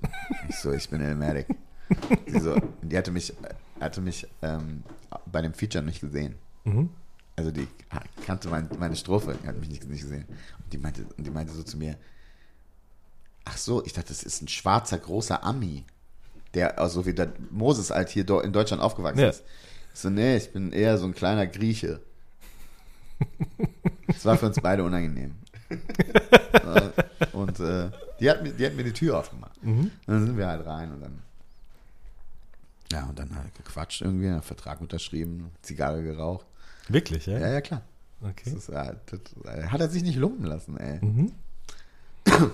ich 0.48 0.56
so, 0.56 0.72
ich 0.72 0.88
bin 0.88 1.00
Elmatic. 1.00 1.46
Die 2.26 2.40
so, 2.40 2.56
die 2.82 2.96
hatte 2.96 3.10
mich, 3.12 3.32
hatte 3.80 4.00
mich 4.00 4.26
ähm, 4.42 4.82
bei 5.30 5.42
dem 5.42 5.52
Feature 5.54 5.84
nicht 5.84 6.00
gesehen. 6.00 6.34
Mhm. 6.64 6.90
Also 7.36 7.50
die 7.50 7.68
kannte 8.24 8.48
mein, 8.48 8.68
meine 8.78 8.96
Strophe, 8.96 9.38
hat 9.46 9.58
mich 9.60 9.68
nicht, 9.68 9.86
nicht 9.86 10.00
gesehen. 10.02 10.24
Und 10.64 10.72
die 10.72 10.78
meinte, 10.78 11.04
und 11.16 11.24
die 11.26 11.30
meinte 11.30 11.52
so 11.52 11.62
zu 11.62 11.76
mir, 11.76 11.96
ach 13.44 13.58
so, 13.58 13.84
ich 13.84 13.92
dachte, 13.92 14.08
das 14.08 14.22
ist 14.22 14.42
ein 14.42 14.48
schwarzer, 14.48 14.98
großer 14.98 15.44
Ami, 15.44 15.84
der, 16.56 16.78
also 16.80 17.06
wie 17.06 17.12
der 17.14 17.28
Moses 17.50 17.90
halt 17.90 18.08
hier 18.08 18.28
in 18.42 18.52
Deutschland 18.52 18.82
aufgewachsen 18.82 19.20
Ja. 19.20 19.28
ist. 19.28 19.44
Ich 19.94 20.00
so, 20.00 20.10
nee, 20.10 20.36
ich 20.36 20.52
bin 20.52 20.72
eher 20.72 20.98
so 20.98 21.06
ein 21.06 21.14
kleiner 21.14 21.46
Grieche. 21.46 22.00
Das 24.08 24.24
war 24.24 24.36
für 24.36 24.46
uns 24.46 24.60
beide 24.60 24.82
unangenehm. 24.84 25.34
Und 27.32 27.60
äh, 27.60 27.90
die, 28.20 28.30
hat 28.30 28.42
mir, 28.42 28.52
die 28.52 28.66
hat 28.66 28.74
mir 28.74 28.84
die 28.84 28.92
Tür 28.92 29.18
aufgemacht. 29.18 29.56
Und 29.62 29.90
dann 30.06 30.26
sind 30.26 30.36
wir 30.36 30.46
halt 30.48 30.66
rein 30.66 30.92
und 30.92 31.00
dann 31.00 31.22
ja, 32.92 33.04
und 33.06 33.18
dann 33.18 33.34
halt 33.34 33.52
gequatscht 33.56 34.02
irgendwie, 34.02 34.28
einen 34.28 34.42
Vertrag 34.42 34.80
unterschrieben, 34.80 35.50
Zigarre 35.62 36.02
geraucht. 36.04 36.46
Wirklich, 36.88 37.26
ja? 37.26 37.38
Ja, 37.38 37.48
ja, 37.54 37.60
klar. 37.60 37.82
Okay. 38.20 38.42
Das 38.44 38.52
ist, 38.54 38.68
das, 38.68 39.20
äh, 39.44 39.64
hat 39.66 39.80
er 39.80 39.88
sich 39.88 40.02
nicht 40.04 40.16
lumpen 40.16 40.44
lassen, 40.46 40.76
ey. 40.78 41.00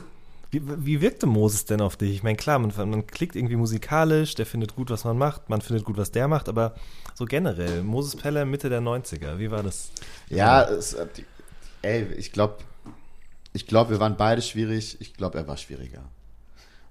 Wie, 0.52 0.60
wie 0.84 1.00
wirkte 1.00 1.26
Moses 1.26 1.64
denn 1.64 1.80
auf 1.80 1.96
dich? 1.96 2.10
Ich 2.10 2.22
meine, 2.22 2.36
klar, 2.36 2.58
man, 2.58 2.72
man 2.90 3.06
klickt 3.06 3.36
irgendwie 3.36 3.56
musikalisch, 3.56 4.34
der 4.34 4.44
findet 4.44 4.76
gut, 4.76 4.90
was 4.90 5.04
man 5.04 5.16
macht, 5.16 5.48
man 5.48 5.62
findet 5.62 5.86
gut, 5.86 5.96
was 5.96 6.12
der 6.12 6.28
macht, 6.28 6.46
aber 6.48 6.74
so 7.14 7.24
generell, 7.24 7.82
Moses 7.82 8.16
Peller 8.16 8.44
Mitte 8.44 8.68
der 8.68 8.82
90er, 8.82 9.38
wie 9.38 9.50
war 9.50 9.62
das? 9.62 9.90
Ja, 10.28 10.62
es, 10.62 10.94
ey, 11.80 12.06
ich 12.18 12.32
glaube, 12.32 12.56
ich 13.54 13.66
glaube, 13.66 13.90
wir 13.90 14.00
waren 14.00 14.16
beide 14.18 14.42
schwierig. 14.42 14.98
Ich 15.00 15.14
glaube, 15.14 15.38
er 15.38 15.48
war 15.48 15.56
schwieriger. 15.56 16.02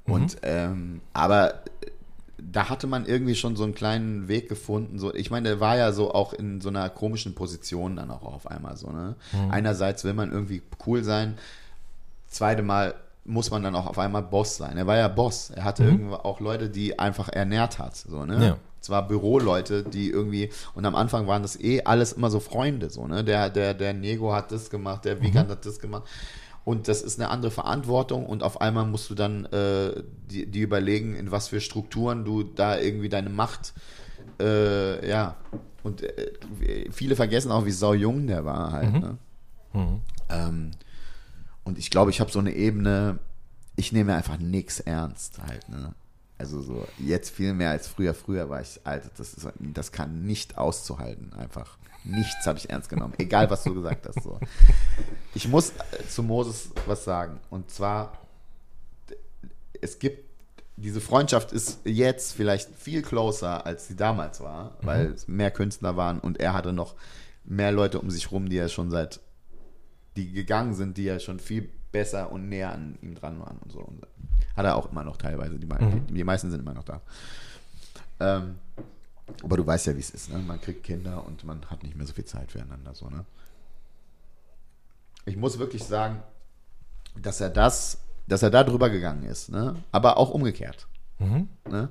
Und, 0.05 0.37
ähm, 0.41 1.01
aber 1.13 1.53
äh, 1.53 1.91
da 2.39 2.69
hatte 2.69 2.87
man 2.87 3.05
irgendwie 3.05 3.35
schon 3.35 3.55
so 3.55 3.63
einen 3.63 3.75
kleinen 3.75 4.27
Weg 4.27 4.49
gefunden. 4.49 4.97
So, 4.97 5.13
ich 5.13 5.29
meine, 5.29 5.49
der 5.49 5.59
war 5.59 5.77
ja 5.77 5.91
so 5.91 6.13
auch 6.13 6.33
in 6.33 6.61
so 6.61 6.69
einer 6.69 6.89
komischen 6.89 7.35
Position 7.35 7.95
dann 7.95 8.09
auch 8.09 8.23
auf 8.23 8.47
einmal 8.47 8.75
so, 8.77 8.89
ne? 8.89 9.15
Einerseits 9.49 10.03
will 10.03 10.13
man 10.13 10.31
irgendwie 10.31 10.63
cool 10.85 11.03
sein, 11.03 11.37
zweite 12.27 12.63
Mal 12.63 12.95
muss 13.23 13.51
man 13.51 13.61
dann 13.63 13.75
auch 13.75 13.87
auf 13.87 13.99
einmal 13.99 14.23
Boss 14.23 14.57
sein. 14.57 14.77
Er 14.77 14.87
war 14.87 14.97
ja 14.97 15.07
Boss. 15.07 15.51
Er 15.51 15.63
hatte 15.63 15.83
irgendwo 15.83 16.15
auch 16.15 16.39
Leute, 16.39 16.69
die 16.69 16.97
einfach 16.97 17.29
ernährt 17.29 17.79
hat, 17.79 17.95
so, 17.95 18.25
ne? 18.25 18.45
Ja. 18.45 18.57
zwar 18.79 19.07
Büroleute, 19.07 19.83
die 19.83 20.09
irgendwie, 20.09 20.49
und 20.73 20.85
am 20.85 20.95
Anfang 20.95 21.27
waren 21.27 21.43
das 21.43 21.59
eh 21.59 21.83
alles 21.83 22.13
immer 22.13 22.31
so 22.31 22.39
Freunde, 22.39 22.89
so, 22.89 23.05
ne? 23.07 23.23
Der, 23.23 23.49
der, 23.49 23.75
der 23.75 23.93
Nego 23.93 24.33
hat 24.33 24.51
das 24.51 24.69
gemacht, 24.69 25.05
der 25.05 25.21
Wiegand 25.21 25.49
hat 25.51 25.65
das 25.65 25.79
gemacht. 25.79 26.03
Und 26.63 26.87
das 26.87 27.01
ist 27.01 27.19
eine 27.19 27.29
andere 27.29 27.51
Verantwortung 27.51 28.25
und 28.25 28.43
auf 28.43 28.61
einmal 28.61 28.85
musst 28.85 29.09
du 29.09 29.15
dann 29.15 29.45
äh, 29.45 30.03
die, 30.29 30.45
die 30.45 30.61
überlegen, 30.61 31.15
in 31.15 31.31
was 31.31 31.47
für 31.47 31.59
Strukturen 31.61 32.23
du 32.25 32.43
da 32.43 32.77
irgendwie 32.77 33.09
deine 33.09 33.29
Macht, 33.29 33.73
äh, 34.39 35.07
ja. 35.07 35.35
Und 35.83 36.03
äh, 36.03 36.31
viele 36.91 37.15
vergessen 37.15 37.51
auch, 37.51 37.65
wie 37.65 37.71
sau 37.71 37.93
jung 37.93 38.27
der 38.27 38.45
war 38.45 38.71
halt, 38.71 38.93
ne? 38.93 39.17
Ähm, 40.29 40.71
und 41.63 41.77
ich 41.77 41.89
glaube, 41.89 42.11
ich 42.11 42.19
habe 42.19 42.31
so 42.31 42.39
eine 42.39 42.53
Ebene, 42.53 43.19
ich 43.75 43.91
nehme 43.91 44.15
einfach 44.15 44.37
nix 44.37 44.79
ernst 44.79 45.39
halt, 45.39 45.69
ne? 45.69 45.93
Also 46.37 46.59
so, 46.59 46.87
jetzt 46.97 47.29
viel 47.29 47.53
mehr 47.53 47.69
als 47.69 47.87
früher. 47.87 48.15
Früher 48.15 48.49
war 48.49 48.61
ich, 48.61 48.81
Alter, 48.83 49.11
das, 49.15 49.35
ist, 49.35 49.47
das 49.59 49.91
kann 49.91 50.23
nicht 50.23 50.57
auszuhalten, 50.57 51.33
einfach. 51.33 51.77
Nichts 52.03 52.47
habe 52.47 52.57
ich 52.57 52.67
ernst 52.67 52.89
genommen, 52.89 53.13
egal 53.19 53.51
was 53.51 53.63
du 53.63 53.75
gesagt 53.75 54.07
hast. 54.07 54.23
So. 54.23 54.39
Ich 55.35 55.47
muss 55.47 55.69
äh, 55.69 56.07
zu 56.09 56.23
Moses 56.23 56.71
was 56.87 57.03
sagen. 57.03 57.39
Und 57.51 57.69
zwar, 57.69 58.17
es 59.81 59.99
gibt, 59.99 60.27
diese 60.77 60.99
Freundschaft 60.99 61.51
ist 61.51 61.81
jetzt 61.85 62.33
vielleicht 62.33 62.75
viel 62.75 63.03
closer, 63.03 63.67
als 63.67 63.87
sie 63.87 63.95
damals 63.95 64.41
war, 64.41 64.77
weil 64.81 65.11
es 65.11 65.27
mehr 65.27 65.51
Künstler 65.51 65.95
waren 65.95 66.19
und 66.19 66.39
er 66.39 66.53
hatte 66.53 66.73
noch 66.73 66.95
mehr 67.43 67.71
Leute 67.71 67.99
um 67.99 68.09
sich 68.09 68.31
rum, 68.31 68.49
die 68.49 68.57
er 68.57 68.69
schon 68.69 68.89
seit 68.89 69.19
die 70.15 70.31
gegangen 70.31 70.73
sind, 70.73 70.97
die 70.97 71.03
ja 71.05 71.19
schon 71.19 71.39
viel 71.39 71.69
besser 71.91 72.31
und 72.31 72.49
näher 72.49 72.71
an 72.71 72.97
ihm 73.01 73.15
dran 73.15 73.39
waren 73.39 73.57
und 73.59 73.71
so. 73.71 73.79
Und 73.79 74.01
hat 74.55 74.65
er 74.65 74.75
auch 74.75 74.91
immer 74.91 75.03
noch 75.03 75.17
teilweise. 75.17 75.57
Die, 75.59 75.65
mei- 75.67 75.77
die, 76.07 76.13
die 76.13 76.23
meisten 76.23 76.51
sind 76.51 76.59
immer 76.61 76.73
noch 76.73 76.83
da. 76.83 77.01
Ähm, 78.19 78.55
aber 79.43 79.57
du 79.57 79.65
weißt 79.65 79.87
ja, 79.87 79.95
wie 79.95 79.99
es 79.99 80.09
ist. 80.09 80.29
Ne? 80.29 80.39
Man 80.39 80.59
kriegt 80.59 80.83
Kinder 80.83 81.25
und 81.25 81.43
man 81.43 81.63
hat 81.69 81.83
nicht 81.83 81.95
mehr 81.95 82.05
so 82.05 82.13
viel 82.13 82.25
Zeit 82.25 82.51
füreinander. 82.51 82.93
So, 82.93 83.09
ne? 83.09 83.25
Ich 85.25 85.37
muss 85.37 85.59
wirklich 85.59 85.83
sagen, 85.83 86.21
dass 87.21 87.39
er 87.41 87.49
das, 87.49 87.99
dass 88.27 88.43
er 88.43 88.49
da 88.49 88.63
drüber 88.63 88.89
gegangen 88.89 89.23
ist. 89.23 89.49
Ne? 89.49 89.75
Aber 89.91 90.17
auch 90.17 90.31
umgekehrt. 90.31 90.87
Ne? 91.69 91.89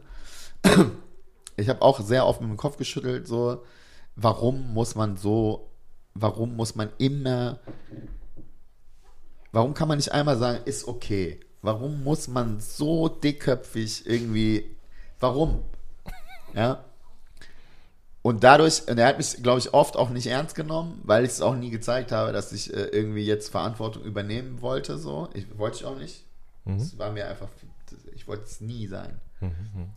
ich 1.56 1.68
habe 1.68 1.82
auch 1.82 2.00
sehr 2.00 2.26
oft 2.26 2.40
mit 2.40 2.50
dem 2.50 2.56
Kopf 2.56 2.76
geschüttelt, 2.76 3.26
so, 3.28 3.64
warum 4.16 4.74
muss 4.74 4.94
man 4.94 5.16
so, 5.16 5.69
warum 6.20 6.56
muss 6.56 6.74
man 6.74 6.90
immer, 6.98 7.58
warum 9.52 9.74
kann 9.74 9.88
man 9.88 9.98
nicht 9.98 10.12
einmal 10.12 10.36
sagen, 10.36 10.60
ist 10.64 10.86
okay? 10.86 11.40
Warum 11.62 12.04
muss 12.04 12.28
man 12.28 12.60
so 12.60 13.08
dickköpfig 13.08 14.06
irgendwie, 14.06 14.76
warum? 15.18 15.62
Ja. 16.54 16.84
Und 18.22 18.44
dadurch, 18.44 18.86
und 18.88 18.98
er 18.98 19.06
hat 19.06 19.18
mich, 19.18 19.42
glaube 19.42 19.60
ich, 19.60 19.72
oft 19.72 19.96
auch 19.96 20.10
nicht 20.10 20.26
ernst 20.26 20.54
genommen, 20.54 21.00
weil 21.04 21.24
ich 21.24 21.30
es 21.30 21.40
auch 21.40 21.54
nie 21.56 21.70
gezeigt 21.70 22.12
habe, 22.12 22.32
dass 22.32 22.52
ich 22.52 22.72
äh, 22.72 22.82
irgendwie 22.84 23.24
jetzt 23.24 23.48
Verantwortung 23.48 24.04
übernehmen 24.04 24.60
wollte, 24.60 24.98
so. 24.98 25.30
Ich 25.32 25.58
wollte 25.58 25.78
ich 25.78 25.84
auch 25.84 25.96
nicht. 25.96 26.24
Es 26.66 26.98
war 26.98 27.10
mir 27.10 27.26
einfach, 27.26 27.48
ich 28.14 28.28
wollte 28.28 28.44
es 28.44 28.60
nie 28.60 28.86
sein. 28.86 29.20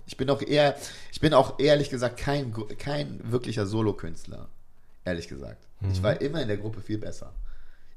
Ich 0.06 0.16
bin 0.16 0.30
auch 0.30 0.42
eher, 0.42 0.78
ich 1.12 1.20
bin 1.20 1.34
auch 1.34 1.60
ehrlich 1.60 1.90
gesagt 1.90 2.18
kein, 2.18 2.54
kein 2.78 3.20
wirklicher 3.32 3.66
Solokünstler. 3.66 4.48
Ehrlich 5.06 5.28
gesagt. 5.28 5.68
Ich 5.92 6.02
war 6.02 6.22
immer 6.22 6.42
in 6.42 6.48
der 6.48 6.58
Gruppe 6.58 6.82
viel 6.82 6.98
besser. 6.98 7.34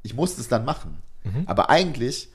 Ich 0.02 0.14
musste 0.14 0.40
es 0.40 0.48
dann 0.48 0.64
machen. 0.64 1.02
Aber 1.46 1.70
eigentlich 1.70 2.28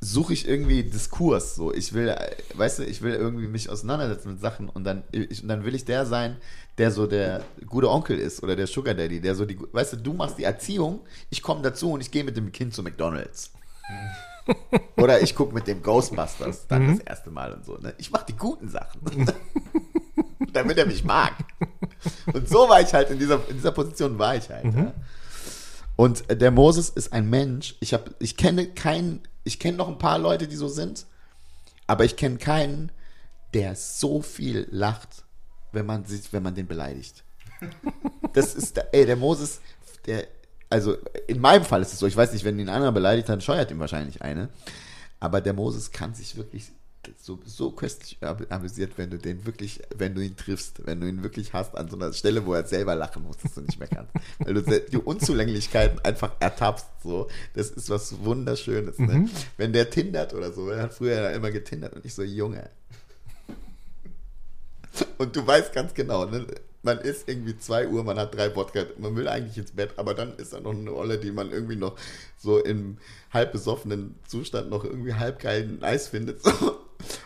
suche 0.00 0.32
ich 0.32 0.46
irgendwie 0.48 0.84
Diskurs. 0.84 1.56
So, 1.56 1.72
ich 1.72 1.92
will, 1.92 2.14
weißt 2.54 2.80
du, 2.80 2.84
ich 2.84 3.02
will 3.02 3.14
irgendwie 3.14 3.48
mich 3.48 3.68
auseinandersetzen 3.68 4.32
mit 4.32 4.40
Sachen 4.40 4.68
und 4.68 4.84
dann, 4.84 5.02
ich, 5.10 5.42
und 5.42 5.48
dann 5.48 5.64
will 5.64 5.74
ich 5.74 5.84
der 5.84 6.06
sein, 6.06 6.36
der 6.78 6.90
so 6.90 7.06
der 7.06 7.44
gute 7.66 7.90
Onkel 7.90 8.18
ist 8.18 8.42
oder 8.42 8.54
der 8.54 8.66
Sugar 8.66 8.94
Daddy, 8.94 9.20
der 9.20 9.34
so 9.34 9.44
die, 9.44 9.58
weißt 9.60 9.94
du, 9.94 9.96
du 9.96 10.12
machst 10.12 10.38
die 10.38 10.44
Erziehung, 10.44 11.00
ich 11.30 11.42
komme 11.42 11.62
dazu 11.62 11.92
und 11.92 12.00
ich 12.00 12.10
gehe 12.10 12.24
mit 12.24 12.36
dem 12.36 12.52
Kind 12.52 12.74
zu 12.74 12.82
McDonalds. 12.82 13.52
Oder 14.96 15.20
ich 15.20 15.34
gucke 15.34 15.54
mit 15.54 15.66
dem 15.66 15.82
Ghostbusters 15.82 16.66
dann 16.68 16.96
das 16.96 17.00
erste 17.00 17.30
Mal 17.30 17.52
und 17.52 17.66
so. 17.66 17.76
Ne? 17.76 17.92
Ich 17.98 18.10
mache 18.10 18.24
die 18.28 18.36
guten 18.36 18.68
Sachen. 18.68 19.00
Damit 20.52 20.78
er 20.78 20.86
mich 20.86 21.04
mag. 21.04 21.34
Und 22.32 22.48
so 22.48 22.68
war 22.68 22.80
ich 22.80 22.92
halt 22.94 23.10
in 23.10 23.18
dieser, 23.18 23.40
in 23.48 23.56
dieser 23.56 23.72
Position 23.72 24.18
war 24.18 24.36
ich 24.36 24.48
halt. 24.48 24.64
Ja. 24.64 24.94
Und 25.96 26.30
äh, 26.30 26.36
der 26.36 26.50
Moses 26.50 26.90
ist 26.90 27.12
ein 27.12 27.28
Mensch. 27.28 27.74
Ich 27.80 27.92
habe, 27.92 28.14
ich 28.18 28.36
kenne 28.36 28.68
keinen, 28.68 29.20
ich 29.44 29.58
kenne 29.58 29.76
noch 29.76 29.88
ein 29.88 29.98
paar 29.98 30.18
Leute, 30.18 30.46
die 30.46 30.56
so 30.56 30.68
sind, 30.68 31.06
aber 31.86 32.04
ich 32.04 32.16
kenne 32.16 32.38
keinen, 32.38 32.92
der 33.54 33.74
so 33.74 34.22
viel 34.22 34.68
lacht, 34.70 35.24
wenn 35.72 35.86
man 35.86 36.04
wenn 36.30 36.42
man 36.42 36.54
den 36.54 36.66
beleidigt. 36.66 37.24
Das 38.32 38.54
ist, 38.54 38.76
der, 38.76 38.94
ey, 38.94 39.06
der 39.06 39.16
Moses, 39.16 39.60
der, 40.06 40.26
also 40.70 40.96
in 41.26 41.40
meinem 41.40 41.64
Fall 41.64 41.82
ist 41.82 41.92
es 41.92 41.98
so, 41.98 42.06
ich 42.06 42.16
weiß 42.16 42.32
nicht, 42.32 42.44
wenn 42.44 42.58
ihn 42.58 42.68
einer 42.68 42.92
beleidigt, 42.92 43.28
dann 43.28 43.40
scheuert 43.40 43.70
ihm 43.70 43.80
wahrscheinlich 43.80 44.22
eine. 44.22 44.50
Aber 45.18 45.40
der 45.40 45.54
Moses 45.54 45.90
kann 45.90 46.14
sich 46.14 46.36
wirklich 46.36 46.70
so, 47.16 47.38
so 47.44 47.70
köstlich 47.70 48.18
am- 48.20 48.46
amüsiert, 48.48 48.92
wenn 48.96 49.10
du 49.10 49.18
den 49.18 49.46
wirklich, 49.46 49.80
wenn 49.96 50.14
du 50.14 50.20
ihn 50.20 50.36
triffst, 50.36 50.86
wenn 50.86 51.00
du 51.00 51.08
ihn 51.08 51.22
wirklich 51.22 51.52
hast 51.52 51.76
an 51.76 51.88
so 51.88 51.96
einer 51.96 52.12
Stelle, 52.12 52.44
wo 52.46 52.54
er 52.54 52.64
selber 52.66 52.94
lachen 52.94 53.22
muss, 53.24 53.38
dass 53.38 53.54
du 53.54 53.60
nicht 53.62 53.78
mehr 53.78 53.88
kannst. 53.88 54.12
Weil 54.38 54.54
du 54.54 54.62
die 54.62 54.96
Unzulänglichkeiten 54.98 55.98
einfach 56.04 56.32
ertappst, 56.40 56.86
so. 57.02 57.28
Das 57.54 57.70
ist 57.70 57.90
was 57.90 58.22
Wunderschönes, 58.24 58.98
ne? 58.98 59.28
Wenn 59.56 59.72
der 59.72 59.90
tindert 59.90 60.34
oder 60.34 60.52
so, 60.52 60.68
er 60.68 60.82
hat 60.82 60.94
früher 60.94 61.30
immer 61.30 61.50
getindert 61.50 61.94
und 61.94 62.04
ich 62.04 62.14
so, 62.14 62.22
Junge. 62.22 62.70
Und 65.18 65.36
du 65.36 65.46
weißt 65.46 65.72
ganz 65.72 65.94
genau, 65.94 66.24
ne? 66.26 66.46
man 66.82 66.98
ist 66.98 67.28
irgendwie 67.28 67.58
2 67.58 67.88
Uhr, 67.88 68.04
man 68.04 68.18
hat 68.18 68.34
drei 68.34 68.54
Wodka, 68.54 68.84
man 68.98 69.14
will 69.16 69.28
eigentlich 69.28 69.58
ins 69.58 69.72
Bett, 69.72 69.90
aber 69.96 70.14
dann 70.14 70.36
ist 70.36 70.52
da 70.52 70.60
noch 70.60 70.72
eine 70.72 70.90
Rolle, 70.90 71.18
die 71.18 71.32
man 71.32 71.50
irgendwie 71.50 71.76
noch 71.76 71.96
so 72.38 72.58
im 72.58 72.98
halb 73.32 73.52
besoffenen 73.52 74.14
Zustand 74.26 74.70
noch 74.70 74.84
irgendwie 74.84 75.14
halb 75.14 75.40
geil 75.40 75.66
nice 75.80 76.08
findet. 76.08 76.42
So. 76.42 76.78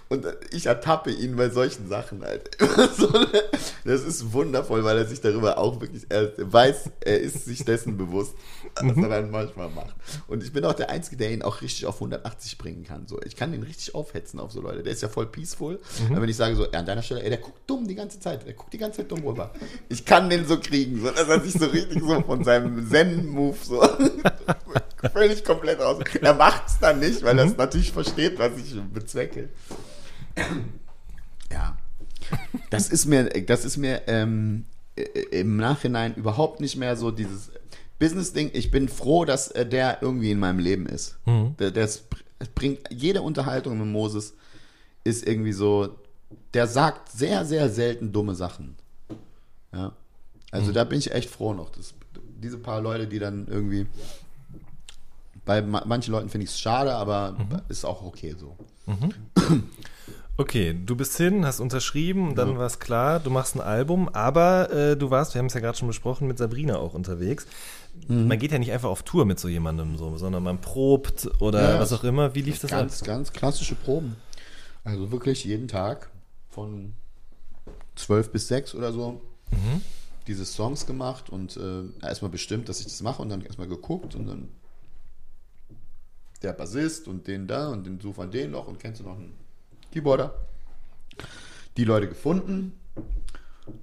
Und 0.09 0.27
ich 0.51 0.67
ertappe 0.67 1.11
ihn 1.11 1.37
bei 1.37 1.49
solchen 1.49 1.89
Sachen 1.89 2.23
halt. 2.23 2.61
Ne? 2.61 3.29
das 3.85 4.03
ist 4.05 4.33
wundervoll, 4.33 4.85
weil 4.85 4.99
er 4.99 5.07
sich 5.07 5.21
darüber 5.21 5.59
auch 5.59 5.81
wirklich, 5.81 6.05
er 6.11 6.33
weiß, 6.37 6.91
er 7.01 7.21
ist 7.21 7.47
sich 7.47 7.65
dessen 7.65 7.97
bewusst, 7.97 8.35
was 8.75 8.97
er 8.97 9.09
dann 9.09 9.31
manchmal 9.31 9.71
macht. 9.71 9.95
Und 10.29 10.43
ich 10.43 10.53
bin 10.53 10.65
auch 10.65 10.75
der 10.75 10.91
Einzige, 10.91 11.17
der 11.17 11.33
ihn 11.33 11.43
auch 11.43 11.63
richtig 11.63 11.87
auf 11.87 11.97
180 11.97 12.59
bringen 12.59 12.85
kann. 12.85 13.07
So, 13.07 13.21
ich 13.23 13.37
kann 13.37 13.55
ihn 13.55 13.63
richtig 13.63 13.95
aufhetzen 13.95 14.39
auf 14.39 14.53
so 14.53 14.61
Leute. 14.61 14.83
Der 14.83 14.93
ist 14.93 15.03
ja 15.03 15.09
voll 15.09 15.27
peaceful. 15.27 15.81
Aber 16.11 16.23
wenn 16.23 16.29
ich 16.29 16.37
sage 16.37 16.57
so, 16.57 16.71
an 16.71 16.87
deiner 16.87 17.03
Stelle, 17.03 17.23
ey, 17.23 17.31
der 17.31 17.39
guckt 17.39 17.61
dumm 17.67 17.89
die 17.89 17.95
ganze 17.95 18.21
Zeit. 18.21 18.47
Der 18.47 18.53
guckt 18.53 18.73
die 18.73 18.79
ganze 18.79 18.99
Zeit 18.99 19.11
dumm 19.11 19.27
rüber. 19.27 19.51
Ich 19.89 20.05
kann 20.05 20.29
den 20.29 20.47
so 20.47 20.59
kriegen, 20.61 21.01
so, 21.01 21.11
dass 21.11 21.29
er 21.29 21.41
sich 21.41 21.55
so 21.55 21.67
richtig 21.67 22.03
so 22.03 22.21
von 22.23 22.45
seinem 22.45 22.89
Zen-Move 22.89 23.57
so 23.63 23.83
völlig 25.13 25.45
komplett 25.45 25.81
aus. 25.81 26.03
Er 26.21 26.35
macht 26.35 26.69
es 26.69 26.79
dann 26.79 27.01
nicht, 27.01 27.23
weil 27.23 27.39
er 27.39 27.47
es 27.47 27.57
natürlich 27.57 27.93
versteht, 27.93 28.39
was 28.39 28.57
ich 28.57 28.75
bezwecke. 28.93 29.49
Ja. 31.51 31.77
Das 32.71 32.89
ist 32.89 33.07
mir, 33.07 33.25
das 33.45 33.65
ist 33.65 33.77
mir 33.77 34.03
ähm, 34.07 34.65
äh, 34.97 35.03
im 35.41 35.57
Nachhinein 35.57 36.15
überhaupt 36.15 36.61
nicht 36.61 36.77
mehr 36.77 36.97
so 36.97 37.11
dieses 37.11 37.51
Business-Ding. 37.99 38.51
Ich 38.55 38.71
bin 38.71 38.89
froh, 38.89 39.25
dass 39.25 39.51
äh, 39.51 39.67
der 39.67 39.99
irgendwie 40.03 40.31
in 40.31 40.39
meinem 40.39 40.59
Leben 40.59 40.87
ist. 40.87 41.19
Ist- 41.75 42.05
es 42.39 42.49
bringt 42.49 42.81
jede 42.91 43.23
Unterhaltung 43.23 43.79
mit 43.79 43.87
Moses 43.87 44.35
ist 45.05 45.27
irgendwie 45.27 45.53
so, 45.53 45.97
der 46.55 46.67
sagt 46.67 47.11
sehr, 47.13 47.45
sehr 47.45 47.69
selten 47.69 48.13
dumme 48.13 48.35
Sachen. 48.35 48.77
Ja. 49.73 49.93
Also 50.51 50.71
da 50.73 50.85
bin 50.85 50.99
ich 50.99 51.13
echt 51.13 51.31
froh 51.31 51.55
noch. 51.55 51.71
Das, 51.71 51.95
diese 52.43 52.59
paar 52.59 52.81
Leute, 52.81 53.07
die 53.07 53.19
dann 53.21 53.47
irgendwie 53.49 53.87
bei 55.45 55.63
ma 55.63 55.83
manchen 55.87 56.13
Leuten 56.13 56.29
finde 56.29 56.45
ich 56.45 56.51
es 56.51 56.61
schade, 56.61 56.95
aber 56.95 57.37
ist 57.69 57.85
auch 57.85 58.03
okay 58.03 58.35
so. 58.39 58.57
Okay, 60.39 60.75
du 60.87 60.97
bist 60.97 61.17
hin, 61.19 61.45
hast 61.45 61.61
unterschrieben, 61.61 62.35
dann 62.35 62.57
war 62.57 62.67
es 62.67 62.79
klar, 62.79 63.21
du 63.21 63.29
machst 63.31 63.55
ein 63.55 63.61
Album, 63.61 64.09
aber 64.09 64.71
äh, 64.73 64.97
du 64.97 65.11
warst, 65.11 65.35
wir 65.35 65.39
haben 65.41 65.47
es 65.47 65.55
ja 65.55 65.61
gerade 65.61 65.77
schon 65.77 65.89
besprochen, 65.89 66.27
mit 66.27 66.39
Sabrina 66.39 66.77
auch 66.77 66.95
unterwegs. 66.95 67.47
Mhm. 68.09 68.29
Man 68.29 68.39
geht 68.39 68.51
ja 68.51 68.59
nicht 68.59 68.73
einfach 68.73 68.89
auf 68.89 69.03
Tour 69.03 69.27
mit 69.27 69.39
so 69.39 69.49
jemandem, 69.49 69.99
so, 69.99 70.17
sondern 70.17 70.43
man 70.43 70.59
probt 70.59 71.29
oder 71.41 71.75
Ja, 71.75 71.81
was 71.81 71.93
auch 71.93 72.03
immer. 72.03 72.35
Wie 72.35 72.41
lief 72.41 72.59
das 72.61 72.71
ganz, 72.71 73.03
ab? 73.03 73.09
ganz 73.09 73.33
klassische 73.33 73.75
Proben. 73.75 74.17
Also 74.85 75.13
wirklich 75.13 75.45
jeden 75.45 75.69
Tag 75.69 76.09
von 76.49 76.95
12 77.97 78.33
bis 78.33 78.49
6 78.49 78.75
oder 78.75 78.93
so 78.93 79.21
diese 80.27 80.47
Songs 80.47 80.87
gemacht 80.87 81.29
und 81.29 81.59
äh, 81.59 81.83
erstmal 82.01 82.31
bestimmt, 82.31 82.69
dass 82.71 82.81
ich 82.81 82.87
das 82.87 83.03
mache 83.03 83.21
und 83.21 83.29
dann 83.29 83.43
erstmal 83.43 83.69
geguckt 83.69 84.15
und 84.15 84.27
dann 84.27 84.49
der 86.43 86.53
Bassist 86.53 87.09
und 87.09 87.27
den 87.27 87.47
da 87.47 87.69
und 87.69 87.87
den 87.87 88.01
an 88.19 88.31
den 88.31 88.51
noch 88.51 88.69
und 88.69 88.79
kennst 88.79 89.01
du 89.01 89.05
noch 89.05 89.17
einen 89.17 89.35
Keyboarder. 89.93 90.35
Die 91.77 91.85
Leute 91.85 92.09
gefunden 92.09 92.73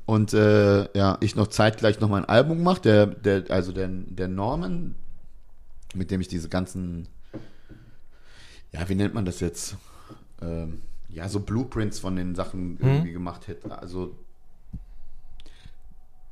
und 0.06 0.34
äh, 0.34 0.98
ja, 0.98 1.18
ich 1.22 1.36
noch 1.36 1.48
zeitgleich 1.48 2.00
noch 2.00 2.10
mal 2.10 2.24
ein 2.24 2.30
Album 2.30 2.58
gemacht, 2.60 2.86
der, 2.86 3.08
der, 3.08 3.50
also 3.50 3.72
der, 3.72 3.88
der 3.88 4.28
Norman, 4.28 4.96
mit 5.94 6.12
dem 6.12 6.22
ich 6.22 6.28
diese 6.28 6.50
ganzen 6.50 7.08
ja, 8.72 8.88
wie 8.88 8.96
nennt 8.96 9.14
man 9.14 9.26
das 9.26 9.40
jetzt? 9.40 9.78
Ähm, 10.42 10.82
ja, 11.10 11.28
so 11.28 11.40
Blueprints 11.40 12.00
von 12.00 12.16
den 12.16 12.36
Sachen 12.36 12.78
irgendwie 12.80 13.14
gemacht 13.14 13.48
hätte. 13.48 13.78
Also 13.78 14.16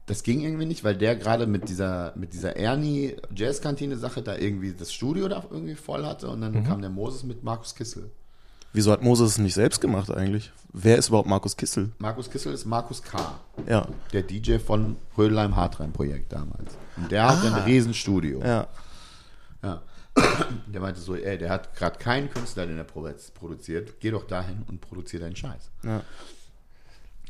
das 0.08 0.24
ging 0.24 0.42
irgendwie 0.42 0.66
nicht, 0.66 0.84
weil 0.84 0.96
der 0.98 1.16
gerade 1.16 1.46
mit 1.48 1.70
dieser 1.70 2.14
mit 2.16 2.34
dieser 2.34 2.56
Ernie 2.56 3.16
Jazzkantine 3.36 3.98
Sache 3.98 4.22
da 4.24 4.36
irgendwie 4.36 4.74
das 4.74 4.92
Studio 4.92 5.28
da 5.28 5.44
irgendwie 5.52 5.76
voll 5.76 6.06
hatte 6.06 6.30
und 6.30 6.42
dann 6.42 6.64
kam 6.64 6.82
der 6.82 6.90
Moses 6.90 7.24
mit 7.24 7.44
Markus 7.44 7.76
Kissel. 7.76 8.10
Wieso 8.74 8.92
hat 8.92 9.02
Moses 9.02 9.32
es 9.32 9.38
nicht 9.38 9.54
selbst 9.54 9.80
gemacht 9.82 10.10
eigentlich? 10.12 10.52
Wer 10.74 10.98
ist 10.98 11.08
überhaupt 11.10 11.28
Markus 11.30 11.56
Kissel? 11.58 11.92
Markus 12.00 12.30
Kissel 12.30 12.54
ist 12.54 12.66
Markus 12.66 13.02
K., 13.02 13.40
Ja. 13.68 13.88
der 14.14 14.24
DJ 14.24 14.58
von 14.60 14.98
Rödelheim 15.18 15.56
Hartrein 15.56 15.92
Projekt 15.94 16.32
damals. 16.34 16.78
Und 16.98 17.12
der 17.12 17.28
hat 17.28 17.44
ein 17.46 17.64
Riesenstudio. 17.64 18.42
Ja. 18.44 18.68
Ja. 19.64 19.82
Der 20.68 20.82
meinte 20.82 21.00
so, 21.00 21.16
ey, 21.16 21.38
der 21.38 21.50
hat 21.52 21.76
gerade 21.76 21.98
keinen 22.00 22.30
Künstler, 22.32 22.66
den 22.66 22.78
er 22.78 22.84
pro- 22.84 23.08
produziert. 23.36 24.00
Geh 24.00 24.10
doch 24.12 24.26
dahin 24.28 24.64
und 24.68 24.82
produziere 24.82 25.24
deinen 25.24 25.36
Scheiß. 25.36 25.70
Ja. 25.84 26.02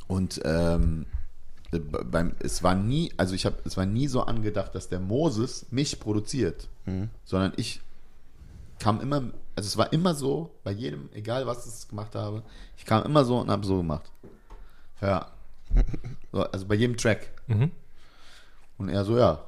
Und 0.08 0.42
ähm, 0.46 1.06
äh, 1.06 1.17
beim, 1.72 2.36
es 2.40 2.64
war 2.64 2.76
nie, 2.76 3.12
also 3.18 3.36
ich 3.36 3.46
habe, 3.46 3.58
es 3.66 3.76
war 3.76 3.86
nie 3.86 4.08
so 4.08 4.22
angedacht, 4.24 4.74
dass 4.74 4.88
der 4.88 5.00
Moses 5.00 5.66
mich 5.70 6.00
produziert, 6.00 6.70
sondern 7.26 7.54
ich 7.58 7.82
kam 8.80 9.02
immer, 9.02 9.18
also 9.56 9.68
es 9.68 9.78
war 9.78 9.92
immer 9.92 10.16
so, 10.16 10.52
bei 10.64 10.72
jedem, 10.72 11.10
egal 11.14 11.46
was 11.46 11.66
ich 11.66 11.88
gemacht 11.90 12.16
habe, 12.16 12.44
ich 12.78 12.86
kam 12.86 13.04
immer 13.04 13.26
so 13.26 13.40
und 13.40 13.50
habe 13.50 13.66
so 13.66 13.78
gemacht. 13.78 14.12
Ja. 15.02 15.32
So, 16.34 16.44
also 16.44 16.66
bei 16.66 16.76
jedem 16.76 16.98
Track. 16.98 17.30
Und 18.78 18.90
er 18.90 19.06
so, 19.06 19.18
ja. 19.18 19.42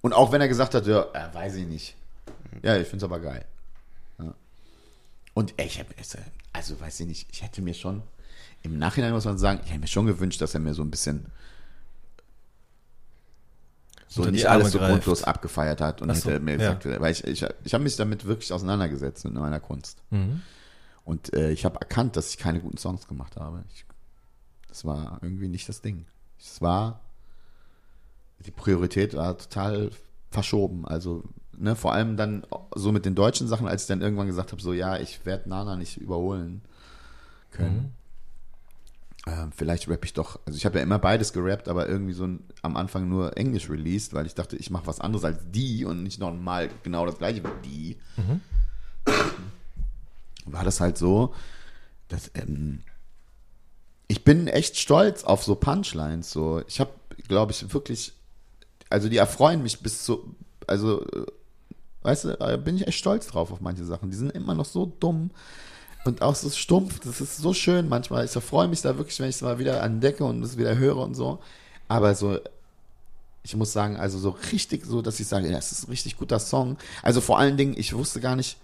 Und 0.00 0.14
auch 0.14 0.32
wenn 0.32 0.40
er 0.40 0.48
gesagt 0.48 0.74
hat, 0.74 0.86
ja, 0.86 1.02
äh, 1.12 1.34
weiß 1.34 1.56
ich 1.56 1.66
nicht. 1.66 1.94
Ja, 2.62 2.76
ich 2.78 2.88
finde 2.88 3.04
es 3.04 3.10
aber 3.10 3.20
geil. 3.20 3.44
Ja. 4.18 4.34
Und 5.34 5.52
ey, 5.58 5.66
ich 5.66 5.78
habe, 5.78 5.90
also 6.54 6.80
weiß 6.80 7.00
ich 7.00 7.06
nicht, 7.06 7.28
ich 7.30 7.42
hätte 7.42 7.60
mir 7.60 7.74
schon, 7.74 8.02
im 8.64 8.78
Nachhinein 8.78 9.12
muss 9.12 9.26
man 9.26 9.38
sagen, 9.38 9.60
ich 9.62 9.70
hätte 9.70 9.80
mir 9.80 9.86
schon 9.86 10.06
gewünscht, 10.06 10.40
dass 10.40 10.54
er 10.54 10.60
mir 10.60 10.74
so 10.74 10.82
ein 10.82 10.90
bisschen 10.90 11.26
so 14.08 14.24
nicht 14.24 14.46
Arme 14.46 14.60
alles 14.60 14.72
so 14.72 14.78
greift. 14.78 14.90
grundlos 14.90 15.22
abgefeiert 15.22 15.80
hat 15.80 16.00
und 16.00 16.14
so, 16.14 16.30
hätte 16.30 16.40
mir 16.40 16.52
ja. 16.52 16.74
gesagt, 16.74 17.00
weil 17.00 17.12
ich, 17.12 17.24
ich, 17.24 17.44
ich 17.64 17.74
habe 17.74 17.84
mich 17.84 17.96
damit 17.96 18.24
wirklich 18.24 18.52
auseinandergesetzt 18.52 19.24
mit 19.24 19.34
meiner 19.34 19.60
Kunst. 19.60 19.98
Mhm. 20.10 20.40
Und 21.04 21.34
äh, 21.34 21.50
ich 21.50 21.64
habe 21.64 21.78
erkannt, 21.80 22.16
dass 22.16 22.30
ich 22.30 22.38
keine 22.38 22.60
guten 22.60 22.78
Songs 22.78 23.06
gemacht 23.06 23.36
habe. 23.36 23.64
Ich, 23.74 23.84
das 24.68 24.84
war 24.84 25.18
irgendwie 25.20 25.48
nicht 25.48 25.68
das 25.68 25.82
Ding. 25.82 26.06
Es 26.38 26.62
war, 26.62 27.00
die 28.46 28.50
Priorität 28.50 29.14
war 29.14 29.36
total 29.36 29.90
verschoben. 30.30 30.86
Also, 30.86 31.24
ne, 31.52 31.76
vor 31.76 31.92
allem 31.92 32.16
dann 32.16 32.46
so 32.74 32.92
mit 32.92 33.04
den 33.04 33.14
deutschen 33.14 33.46
Sachen, 33.46 33.66
als 33.66 33.82
ich 33.82 33.88
dann 33.88 34.00
irgendwann 34.00 34.26
gesagt 34.26 34.52
habe, 34.52 34.62
so, 34.62 34.72
ja, 34.72 34.98
ich 34.98 35.26
werde 35.26 35.50
Nana 35.50 35.76
nicht 35.76 35.98
überholen 35.98 36.62
können. 37.50 37.94
Ähm, 39.26 39.52
vielleicht 39.56 39.88
rappe 39.88 40.04
ich 40.04 40.12
doch, 40.12 40.38
also 40.44 40.56
ich 40.56 40.66
habe 40.66 40.78
ja 40.78 40.82
immer 40.82 40.98
beides 40.98 41.32
gerappt, 41.32 41.68
aber 41.68 41.88
irgendwie 41.88 42.12
so 42.12 42.26
ein, 42.26 42.44
am 42.60 42.76
Anfang 42.76 43.08
nur 43.08 43.36
Englisch 43.38 43.70
released, 43.70 44.12
weil 44.12 44.26
ich 44.26 44.34
dachte, 44.34 44.56
ich 44.56 44.70
mache 44.70 44.86
was 44.86 45.00
anderes 45.00 45.24
als 45.24 45.38
die 45.50 45.86
und 45.86 46.02
nicht 46.02 46.20
nochmal 46.20 46.68
genau 46.82 47.06
das 47.06 47.16
gleiche 47.16 47.42
wie 47.42 47.68
die. 47.68 47.96
War 50.44 50.64
das 50.64 50.80
halt 50.80 50.98
so, 50.98 51.34
dass 52.08 52.30
ähm, 52.34 52.82
ich 54.08 54.24
bin 54.24 54.46
echt 54.46 54.76
stolz 54.76 55.24
auf 55.24 55.42
so 55.42 55.54
Punchlines. 55.54 56.30
So, 56.30 56.62
ich 56.68 56.80
habe, 56.80 56.90
glaube 57.26 57.52
ich, 57.52 57.72
wirklich, 57.72 58.12
also 58.90 59.08
die 59.08 59.16
erfreuen 59.16 59.62
mich 59.62 59.80
bis 59.80 60.04
zu, 60.04 60.36
also, 60.66 61.02
äh, 61.02 61.26
weißt 62.02 62.24
du, 62.24 62.58
bin 62.58 62.76
ich 62.76 62.86
echt 62.86 62.98
stolz 62.98 63.26
drauf 63.26 63.50
auf 63.50 63.62
manche 63.62 63.86
Sachen. 63.86 64.10
Die 64.10 64.16
sind 64.16 64.32
immer 64.32 64.54
noch 64.54 64.66
so 64.66 64.92
dumm 65.00 65.30
und 66.04 66.22
auch 66.22 66.34
so 66.34 66.50
stumpf. 66.50 67.00
Das 67.00 67.20
ist 67.20 67.38
so 67.38 67.52
schön 67.52 67.88
manchmal. 67.88 68.24
Ich 68.24 68.32
freue 68.32 68.68
mich 68.68 68.82
da 68.82 68.96
wirklich, 68.98 69.18
wenn 69.20 69.28
ich 69.28 69.36
es 69.36 69.42
mal 69.42 69.58
wieder 69.58 69.82
entdecke 69.82 70.24
und 70.24 70.42
es 70.42 70.56
wieder 70.56 70.76
höre 70.76 70.98
und 70.98 71.14
so. 71.14 71.38
Aber 71.88 72.14
so, 72.14 72.38
ich 73.42 73.54
muss 73.56 73.72
sagen, 73.72 73.96
also 73.96 74.18
so 74.18 74.30
richtig 74.52 74.84
so, 74.86 75.02
dass 75.02 75.20
ich 75.20 75.26
sage, 75.26 75.48
ja, 75.48 75.56
das 75.56 75.72
ist 75.72 75.86
ein 75.86 75.90
richtig 75.90 76.16
guter 76.16 76.38
Song. 76.38 76.78
Also 77.02 77.20
vor 77.20 77.38
allen 77.38 77.56
Dingen, 77.56 77.74
ich 77.76 77.94
wusste 77.94 78.20
gar 78.20 78.36
nicht, 78.36 78.58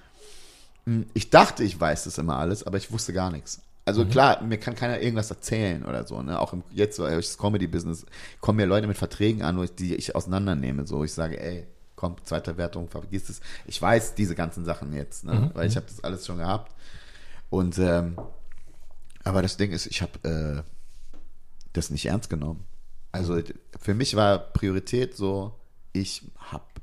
hm, 0.86 1.06
ich 1.14 1.30
dachte, 1.30 1.64
ich 1.64 1.78
weiß 1.78 2.04
das 2.04 2.18
immer 2.18 2.36
alles, 2.36 2.64
aber 2.64 2.78
ich 2.78 2.90
wusste 2.90 3.12
gar 3.12 3.30
nichts. 3.30 3.60
Also 3.86 4.04
klar, 4.04 4.42
mir 4.42 4.58
kann 4.58 4.76
keiner 4.76 5.00
irgendwas 5.00 5.30
erzählen 5.30 5.84
oder 5.84 6.06
so, 6.06 6.22
ne? 6.22 6.38
Auch 6.38 6.52
im, 6.52 6.62
jetzt 6.70 6.96
so, 6.96 7.06
das 7.06 7.38
Comedy-Business 7.38 8.06
kommen 8.40 8.56
mir 8.56 8.66
Leute 8.66 8.86
mit 8.86 8.96
Verträgen 8.96 9.42
an, 9.42 9.58
wo 9.58 9.64
ich, 9.64 9.74
die 9.74 9.96
ich 9.96 10.14
auseinandernehme. 10.14 10.86
So, 10.86 11.02
ich 11.02 11.12
sage, 11.12 11.40
ey, 11.40 11.66
komm, 11.96 12.16
zweite 12.22 12.56
Wertung, 12.56 12.88
vergiss 12.88 13.28
es. 13.28 13.40
Ich 13.66 13.80
weiß 13.80 14.14
diese 14.14 14.34
ganzen 14.34 14.64
Sachen 14.64 14.92
jetzt, 14.94 15.24
ne? 15.24 15.50
Weil 15.54 15.66
ich 15.66 15.76
habe 15.76 15.86
das 15.88 16.04
alles 16.04 16.24
schon 16.24 16.38
gehabt. 16.38 16.72
Und 17.50 17.78
ähm, 17.78 18.16
aber 19.24 19.42
das 19.42 19.56
Ding 19.56 19.72
ist, 19.72 19.86
ich 19.86 20.02
habe 20.02 20.64
äh, 20.64 20.70
das 21.72 21.90
nicht 21.90 22.06
ernst 22.06 22.30
genommen. 22.30 22.64
Also 23.12 23.40
für 23.78 23.94
mich 23.94 24.16
war 24.16 24.38
Priorität 24.38 25.16
so, 25.16 25.58
ich 25.92 26.22
hab 26.50 26.80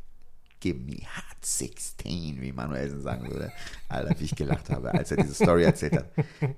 Give 0.60 0.80
me 0.80 0.97
hot 0.97 1.45
16, 1.45 2.41
wie 2.41 2.51
Manuelsen 2.51 3.01
sagen 3.03 3.30
würde. 3.30 3.51
Alter, 3.89 4.19
wie 4.19 4.25
ich 4.25 4.36
gelacht 4.36 4.71
habe, 4.71 4.91
als 4.91 5.12
er 5.12 5.17
diese 5.17 5.36
Story 5.36 5.63
erzählt 5.63 5.93
hat. 5.93 6.12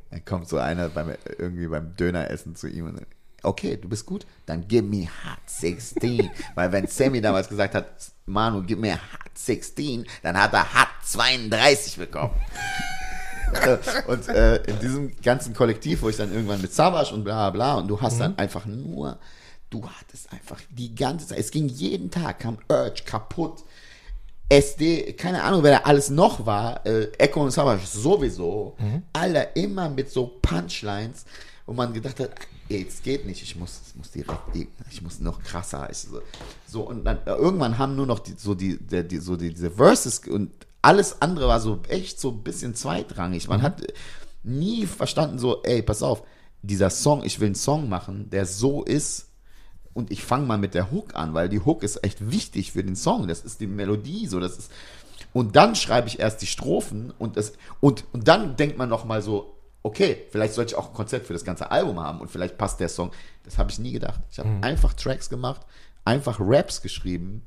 Dann 0.09 0.23
kommt 0.23 0.47
so 0.47 0.57
einer 0.57 0.87
beim, 0.87 1.13
irgendwie 1.37 1.67
beim 1.67 1.95
Döneressen 1.97 2.55
zu 2.55 2.67
ihm 2.67 2.85
und 2.85 2.97
sagt, 2.97 3.11
okay, 3.43 3.75
du 3.75 3.89
bist 3.89 4.05
gut, 4.05 4.25
dann 4.45 4.67
give 4.67 4.83
me 4.83 5.05
hot 5.05 5.39
16. 5.47 6.29
Weil 6.55 6.71
wenn 6.71 6.87
Sammy 6.87 7.19
damals 7.19 7.49
gesagt 7.49 7.75
hat, 7.75 8.11
Manu, 8.25 8.63
gib 8.65 8.79
mir 8.79 8.95
hot 8.95 9.37
16, 9.37 10.05
dann 10.23 10.37
hat 10.37 10.53
er 10.53 10.73
hot 10.73 10.87
32 11.03 11.97
bekommen. 11.97 12.33
Und 14.07 14.27
äh, 14.27 14.57
in 14.63 14.79
diesem 14.79 15.21
ganzen 15.21 15.53
Kollektiv, 15.53 16.01
wo 16.01 16.09
ich 16.09 16.17
dann 16.17 16.31
irgendwann 16.31 16.62
mit 16.62 16.73
Savage 16.73 17.13
und 17.13 17.23
bla 17.23 17.49
bla 17.49 17.75
und 17.75 17.88
du 17.88 17.99
hast 18.01 18.19
dann 18.19 18.38
einfach 18.38 18.65
nur, 18.65 19.17
du 19.69 19.88
hattest 19.88 20.31
einfach 20.31 20.59
die 20.69 20.95
ganze 20.95 21.27
Zeit, 21.27 21.39
es 21.39 21.51
ging 21.51 21.67
jeden 21.67 22.12
Tag, 22.12 22.39
kam 22.39 22.57
Urge 22.69 23.03
kaputt, 23.05 23.63
SD, 24.49 25.13
keine 25.13 25.43
Ahnung, 25.43 25.62
wer 25.63 25.79
da 25.79 25.85
alles 25.85 26.09
noch 26.09 26.45
war, 26.45 26.85
äh, 26.85 27.12
Echo 27.17 27.43
und 27.43 27.51
Savage 27.51 27.85
sowieso, 27.85 28.75
Alter, 29.13 29.55
immer 29.55 29.89
mit 29.89 30.09
so 30.09 30.39
Punchlines, 30.41 31.25
wo 31.65 31.73
man 31.73 31.93
gedacht 31.93 32.19
hat, 32.19 32.31
ey, 32.67 32.85
es 32.88 33.01
geht 33.01 33.25
nicht, 33.25 33.43
ich 33.43 33.55
muss, 33.55 33.81
ich 33.89 33.95
muss 33.95 34.12
direkt, 34.12 34.39
ich 34.91 35.01
muss 35.01 35.19
noch 35.19 35.41
krasser, 35.43 35.88
ich, 35.91 35.99
so, 35.99 36.21
so 36.67 36.81
und 36.81 37.03
dann 37.03 37.17
äh, 37.25 37.31
irgendwann 37.31 37.77
haben 37.77 37.95
nur 37.95 38.05
noch 38.05 38.19
die, 38.19 38.33
so 38.38 38.55
die, 38.55 38.77
die 38.77 39.17
so 39.17 39.35
die, 39.35 39.53
diese 39.53 39.71
Verses 39.71 40.19
und 40.27 40.51
alles 40.81 41.21
andere 41.21 41.47
war 41.47 41.59
so 41.59 41.79
echt 41.87 42.19
so 42.19 42.29
ein 42.31 42.43
bisschen 42.43 42.75
zweitrangig. 42.75 43.47
Man 43.47 43.61
hat 43.61 43.81
nie 44.43 44.85
verstanden 44.85 45.39
so, 45.39 45.63
ey, 45.63 45.81
pass 45.81 46.01
auf, 46.03 46.23
dieser 46.61 46.89
Song, 46.89 47.23
ich 47.23 47.39
will 47.39 47.47
einen 47.47 47.55
Song 47.55 47.89
machen, 47.89 48.29
der 48.29 48.45
so 48.45 48.83
ist 48.83 49.27
und 49.93 50.11
ich 50.11 50.23
fange 50.23 50.45
mal 50.45 50.57
mit 50.57 50.73
der 50.73 50.91
Hook 50.91 51.15
an, 51.15 51.33
weil 51.33 51.49
die 51.49 51.59
Hook 51.59 51.83
ist 51.83 52.03
echt 52.03 52.31
wichtig 52.31 52.71
für 52.71 52.83
den 52.83 52.95
Song. 52.95 53.27
Das 53.27 53.41
ist 53.41 53.59
die 53.59 53.67
Melodie, 53.67 54.27
so 54.27 54.39
das 54.39 54.57
ist 54.57 54.71
und 55.33 55.55
dann 55.55 55.75
schreibe 55.75 56.07
ich 56.07 56.19
erst 56.19 56.41
die 56.41 56.47
Strophen 56.47 57.13
und 57.19 57.37
das 57.37 57.53
und 57.79 58.03
und 58.13 58.27
dann 58.27 58.55
denkt 58.55 58.77
man 58.77 58.89
noch 58.89 59.05
mal 59.05 59.21
so, 59.21 59.55
okay, 59.83 60.25
vielleicht 60.31 60.53
sollte 60.53 60.73
ich 60.73 60.77
auch 60.77 60.89
ein 60.89 60.93
Konzept 60.93 61.27
für 61.27 61.33
das 61.33 61.43
ganze 61.43 61.71
Album 61.71 61.99
haben 61.99 62.19
und 62.19 62.31
vielleicht 62.31 62.57
passt 62.57 62.79
der 62.79 62.89
Song. 62.89 63.11
Das 63.43 63.57
habe 63.57 63.71
ich 63.71 63.79
nie 63.79 63.91
gedacht. 63.91 64.19
Ich 64.31 64.39
habe 64.39 64.49
einfach 64.61 64.93
Tracks 64.93 65.29
gemacht, 65.29 65.61
einfach 66.03 66.39
Raps 66.39 66.81
geschrieben 66.81 67.45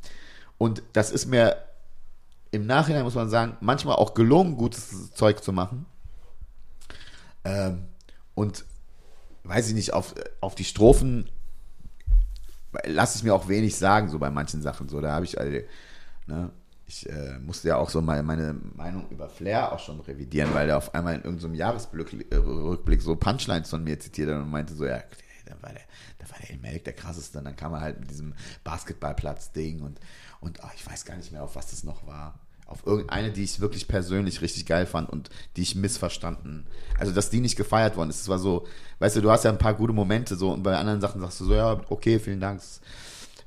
und 0.59 0.83
das 0.92 1.11
ist 1.11 1.27
mir 1.27 1.57
im 2.53 2.67
Nachhinein 2.67 3.03
muss 3.03 3.15
man 3.15 3.29
sagen, 3.29 3.57
manchmal 3.61 3.97
auch 3.97 4.15
gelungen, 4.15 4.57
gutes 4.57 5.12
Zeug 5.15 5.43
zu 5.43 5.53
machen. 5.53 5.87
Ähm, 7.45 7.88
und 8.35 8.65
weiß 9.45 9.69
ich 9.69 9.75
nicht, 9.75 9.93
auf, 9.93 10.15
auf 10.41 10.55
die 10.55 10.65
Strophen 10.65 11.29
lasse 12.85 13.19
ich 13.19 13.25
mir 13.25 13.35
auch 13.35 13.49
wenig 13.49 13.77
sagen, 13.77 14.09
so 14.09 14.19
bei 14.19 14.31
manchen 14.31 14.62
Sachen. 14.62 14.88
So, 14.88 15.01
da 15.01 15.12
habe 15.12 15.25
ich, 15.25 15.41
also, 15.41 15.59
ne, 16.27 16.51
ich 16.87 17.09
äh, 17.09 17.38
musste 17.38 17.69
ja 17.69 17.77
auch 17.77 17.88
so 17.88 18.03
meine, 18.03 18.23
meine 18.23 18.55
Meinung 18.75 19.09
über 19.11 19.29
Flair 19.29 19.73
auch 19.73 19.79
schon 19.79 20.01
revidieren, 20.01 20.53
weil 20.53 20.67
der 20.67 20.77
auf 20.77 20.95
einmal 20.95 21.15
in 21.15 21.23
irgendeinem 21.23 21.55
Jahresrückblick 21.55 23.03
so 23.03 23.17
Punchlines 23.17 23.71
von 23.71 23.83
mir 23.83 23.99
zitiert 23.99 24.31
hat 24.31 24.43
und 24.43 24.51
meinte 24.51 24.75
so, 24.75 24.85
ja, 24.85 25.03
da 25.47 25.55
war 25.62 25.73
der, 25.73 25.83
da 26.19 26.31
war 26.31 26.38
der 26.38 26.51
Elmelk 26.51 26.85
der 26.85 26.93
krasseste. 26.93 27.38
Und 27.38 27.47
dann 27.47 27.57
kam 27.57 27.73
er 27.73 27.81
halt 27.81 28.01
mit 28.01 28.11
diesem 28.11 28.35
Basketballplatz-Ding 28.65 29.81
und, 29.81 30.01
und 30.41 30.62
ach, 30.62 30.75
ich 30.75 30.87
weiß 30.87 31.05
gar 31.05 31.17
nicht 31.17 31.33
mehr, 31.33 31.43
auf 31.43 31.57
was 31.57 31.71
das 31.71 31.85
noch 31.85 32.07
war. 32.07 32.38
Auf 32.73 32.87
irgendeine, 32.87 33.31
die 33.31 33.45
ich 33.45 33.61
wirklich 33.61 33.87
persönlich 33.87 34.41
richtig 34.41 34.65
geil 34.65 34.87
fand 34.87 35.11
und 35.11 35.29
die 35.57 35.63
ich 35.63 35.75
missverstanden. 35.75 36.67
Also, 36.99 37.13
dass 37.13 37.29
die 37.29 37.41
nicht 37.41 37.57
gefeiert 37.57 37.99
worden 37.99 38.09
ist. 38.09 38.23
Es 38.23 38.29
war 38.29 38.39
so, 38.39 38.67
weißt 38.99 39.17
du, 39.17 39.21
du 39.21 39.31
hast 39.31 39.45
ja 39.45 39.51
ein 39.51 39.59
paar 39.59 39.75
gute 39.75 39.93
Momente 39.93 40.37
so 40.37 40.51
und 40.51 40.63
bei 40.63 40.75
anderen 40.75 41.03
Sachen 41.03 41.21
sagst 41.21 41.39
du 41.41 41.45
so, 41.45 41.55
ja, 41.55 41.83
okay, 41.91 42.19
vielen 42.19 42.41
Dank. 42.41 42.63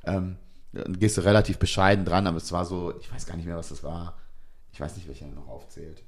Ähm, 0.04 0.36
dann 0.74 1.00
gehst 1.00 1.18
du 1.18 1.22
relativ 1.22 1.58
bescheiden 1.58 2.06
dran, 2.06 2.28
aber 2.28 2.38
es 2.38 2.52
war 2.52 2.66
so, 2.66 2.94
ich 3.00 3.12
weiß 3.12 3.26
gar 3.26 3.36
nicht 3.36 3.48
mehr, 3.48 3.58
was 3.58 3.70
das 3.70 3.82
war. 3.84 4.16
Ich 4.72 4.80
weiß 4.80 4.96
nicht, 4.96 5.08
welcher 5.08 5.26
noch 5.26 5.48
aufzählt. 5.48 6.04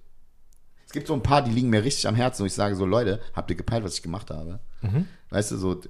Es 0.85 0.91
gibt 0.91 1.07
so 1.07 1.15
ein 1.15 1.23
paar, 1.23 1.41
die 1.41 1.51
liegen 1.51 1.69
mir 1.71 1.83
richtig 1.83 2.07
am 2.07 2.15
Herzen, 2.15 2.43
wo 2.43 2.45
ich 2.45 2.53
sage 2.53 2.75
so, 2.75 2.85
Leute, 2.85 3.19
habt 3.33 3.49
ihr 3.49 3.55
gepeilt, 3.57 3.83
was 3.83 3.95
ich 3.95 4.03
gemacht 4.03 4.29
habe? 4.29 4.59
Weißt 5.31 5.51
du, 5.51 5.57
so, 5.57 5.73
äh, 5.81 5.87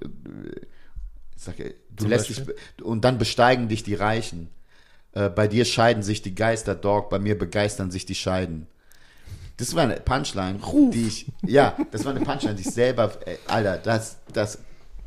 ich 1.36 1.42
sag, 1.42 1.60
ey, 1.60 1.74
du 1.90 2.04
Zum 2.04 2.08
lässt 2.08 2.30
dich, 2.30 2.38
Beispiel? 2.38 2.56
und 2.82 3.04
dann 3.04 3.18
besteigen 3.18 3.68
dich 3.68 3.82
die 3.82 3.94
Reichen. 3.94 4.48
Äh, 5.12 5.30
bei 5.30 5.48
dir 5.48 5.64
scheiden 5.64 6.02
sich 6.02 6.22
die 6.22 6.34
Geister, 6.34 6.74
Dog, 6.74 7.10
bei 7.10 7.18
mir 7.18 7.38
begeistern 7.38 7.90
sich 7.90 8.06
die 8.06 8.14
Scheiden. 8.14 8.66
Das 9.56 9.74
war 9.74 9.82
eine 9.82 9.96
Punchline, 9.96 10.60
die 10.92 11.06
ich, 11.06 11.26
ja, 11.44 11.76
das 11.90 12.04
war 12.04 12.14
eine 12.14 12.24
Punchline, 12.24 12.54
die 12.54 12.62
ich 12.62 12.70
selber, 12.70 13.10
ey, 13.26 13.38
Alter, 13.48 13.78
das, 13.78 14.18
das, 14.32 14.58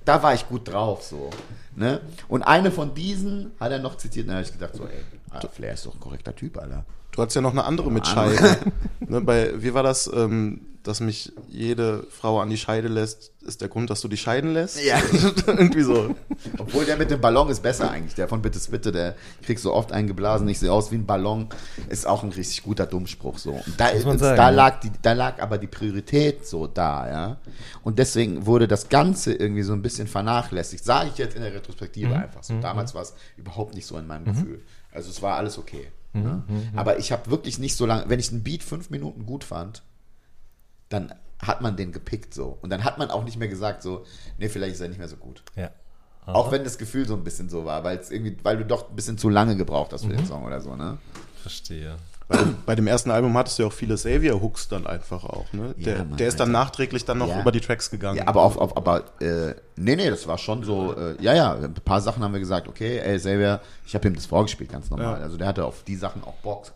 da 0.04 0.22
war 0.22 0.34
ich 0.34 0.48
gut 0.50 0.68
drauf, 0.68 1.04
so, 1.04 1.30
ne? 1.74 2.02
Und 2.28 2.44
eine 2.44 2.70
von 2.70 2.94
diesen 2.94 3.52
hat 3.62 3.72
er 3.72 3.80
noch 3.80 3.96
zitiert, 3.96 4.26
und 4.26 4.32
da 4.32 4.34
habe 4.36 4.46
ich 4.46 4.52
gedacht, 4.52 4.76
so, 4.76 4.86
ey, 4.86 5.00
Alter, 5.30 5.48
Flair 5.48 5.74
ist 5.74 5.86
doch 5.86 5.94
ein 5.94 6.02
korrekter 6.02 6.36
Typ, 6.36 6.58
Alter. 6.58 6.84
Du 7.12 7.22
hattest 7.22 7.36
ja 7.36 7.42
noch 7.42 7.52
eine 7.52 7.66
andere 7.66 7.92
mit. 7.92 8.08
Scheide. 8.08 8.58
ne, 9.00 9.22
bei, 9.22 9.52
wie 9.62 9.74
war 9.74 9.84
das, 9.84 10.10
ähm, 10.14 10.62
dass 10.84 11.00
mich 11.00 11.32
jede 11.48 12.08
Frau 12.10 12.40
an 12.40 12.50
die 12.50 12.58
Scheide 12.58 12.88
lässt, 12.88 13.34
ist 13.42 13.62
der 13.62 13.68
Grund, 13.68 13.90
dass 13.90 14.02
du 14.02 14.08
dich 14.08 14.22
scheiden 14.22 14.54
lässt? 14.54 14.84
Ja. 14.84 15.00
Irgendwie 15.48 15.84
so. 15.84 16.16
Obwohl 16.58 16.86
der 16.86 16.98
mit 16.98 17.12
dem 17.12 17.22
Ballon 17.22 17.50
ist 17.50 17.62
besser 17.62 17.92
eigentlich. 17.92 18.16
Der 18.16 18.28
von 18.28 18.42
Bittes 18.42 18.70
Bitte, 18.70 18.92
der 18.92 19.16
kriegt 19.44 19.60
so 19.60 19.74
oft 19.74 19.92
eingeblasen, 19.92 20.48
ich 20.48 20.58
sehe 20.60 20.72
aus 20.72 20.92
wie 20.92 20.96
ein 20.96 21.06
Ballon, 21.06 21.50
ist 21.90 22.08
auch 22.08 22.24
ein 22.24 22.30
richtig 22.32 22.64
guter 22.64 22.88
Dummspruch 22.88 23.38
so. 23.38 23.52
Und 23.52 23.80
da, 23.80 23.90
man 24.06 24.18
sagen, 24.18 24.38
da 24.38 24.50
ja. 24.50 24.50
lag 24.50 24.80
die, 24.80 24.92
da 25.02 25.14
lag 25.14 25.40
aber 25.42 25.58
die 25.60 25.68
Priorität 25.68 26.48
so 26.48 26.66
da, 26.66 27.08
ja. 27.10 27.38
Und 27.84 28.00
deswegen 28.00 28.46
wurde 28.48 28.68
das 28.68 28.90
Ganze 28.90 29.34
irgendwie 29.34 29.64
so 29.64 29.74
ein 29.74 29.82
bisschen 29.84 30.08
vernachlässigt. 30.08 30.84
Sage 30.84 31.10
ich 31.12 31.18
jetzt 31.20 31.36
in 31.36 31.44
der 31.44 31.54
Retrospektive 31.54 32.10
Mhm. 32.10 32.14
einfach 32.22 32.42
so. 32.44 32.60
Damals 32.60 32.96
war 32.96 33.04
es 33.04 33.14
überhaupt 33.38 33.76
nicht 33.76 33.86
so 33.86 33.98
in 33.98 34.08
meinem 34.08 34.26
Gefühl. 34.26 34.62
Also 34.92 35.10
es 35.10 35.22
war 35.22 35.36
alles 35.38 35.58
okay. 35.60 35.88
Mhm. 36.14 36.24
ne? 36.24 36.44
Aber 36.76 37.00
ich 37.00 37.12
habe 37.12 37.30
wirklich 37.32 37.60
nicht 37.60 37.76
so 37.76 37.86
lange, 37.86 38.10
wenn 38.10 38.20
ich 38.20 38.32
einen 38.32 38.44
Beat 38.44 38.64
fünf 38.64 38.90
Minuten 38.90 39.26
gut 39.26 39.44
fand, 39.44 39.84
dann 40.90 41.14
hat 41.40 41.62
man 41.62 41.76
den 41.78 41.92
gepickt 41.92 42.34
so. 42.34 42.58
Und 42.62 42.70
dann 42.70 42.84
hat 42.84 42.98
man 42.98 43.10
auch 43.10 43.24
nicht 43.24 43.38
mehr 43.38 43.48
gesagt 43.48 43.82
so, 43.82 44.06
nee, 44.38 44.50
vielleicht 44.50 44.76
ist 44.76 44.82
er 44.82 44.90
nicht 44.90 44.98
mehr 45.00 45.08
so 45.08 45.16
gut. 45.18 45.42
Ja. 45.56 45.72
Auch 46.28 46.52
wenn 46.52 46.64
das 46.64 46.78
Gefühl 46.78 47.08
so 47.08 47.16
ein 47.16 47.24
bisschen 47.24 47.50
so 47.50 47.66
war, 47.66 47.84
weil 47.84 47.98
es 47.98 48.12
irgendwie, 48.12 48.38
weil 48.44 48.58
du 48.58 48.66
doch 48.66 48.90
ein 48.90 48.96
bisschen 48.96 49.18
zu 49.18 49.28
lange 49.30 49.56
gebraucht 49.56 49.92
hast 49.92 50.04
für 50.04 50.14
Mhm. 50.14 50.18
den 50.18 50.26
Song 50.28 50.44
oder 50.46 50.62
so, 50.62 50.76
ne? 50.76 50.98
Verstehe. 51.42 51.98
Bei, 52.32 52.38
bei 52.68 52.76
dem 52.76 52.88
ersten 52.88 53.12
Album 53.12 53.38
hattest 53.38 53.60
du 53.60 53.64
ja 53.64 53.68
auch 53.70 53.74
viele 53.74 53.98
Savior-Hooks 53.98 54.68
dann 54.70 54.88
einfach 54.88 55.24
auch, 55.26 55.52
ne? 55.54 55.74
Der, 55.78 55.98
Ja, 55.98 56.04
Mann, 56.06 56.18
der 56.18 56.28
ist 56.28 56.40
dann 56.40 56.50
Alter. 56.56 56.60
nachträglich 56.66 57.06
dann 57.06 57.18
noch 57.18 57.28
Ja. 57.30 57.42
über 57.42 57.52
die 57.52 57.60
Tracks 57.62 57.90
gegangen. 57.92 58.18
Ja, 58.18 58.28
aber 58.28 58.42
auf, 58.44 58.58
auf 58.58 58.78
aber 58.78 59.04
äh, 59.22 59.54
nee, 59.76 59.96
nee, 59.96 60.10
das 60.10 60.28
war 60.28 60.38
schon 60.38 60.64
so, 60.64 60.96
äh, 60.96 61.16
ja, 61.22 61.34
ja, 61.34 61.54
ein 61.56 61.74
paar 61.74 62.02
Sachen 62.02 62.24
haben 62.24 62.34
wir 62.34 62.40
gesagt, 62.40 62.68
okay, 62.68 63.00
ey, 63.00 63.18
Xavier, 63.18 63.60
ich 63.86 63.94
habe 63.96 64.08
ihm 64.08 64.16
das 64.16 64.26
vorgespielt, 64.26 64.72
ganz 64.72 64.90
normal. 64.90 65.18
Ja. 65.20 65.24
Also 65.24 65.38
der 65.38 65.48
hatte 65.48 65.66
auf 65.66 65.84
die 65.84 65.96
Sachen 65.96 66.24
auch 66.24 66.36
Bock. 66.44 66.72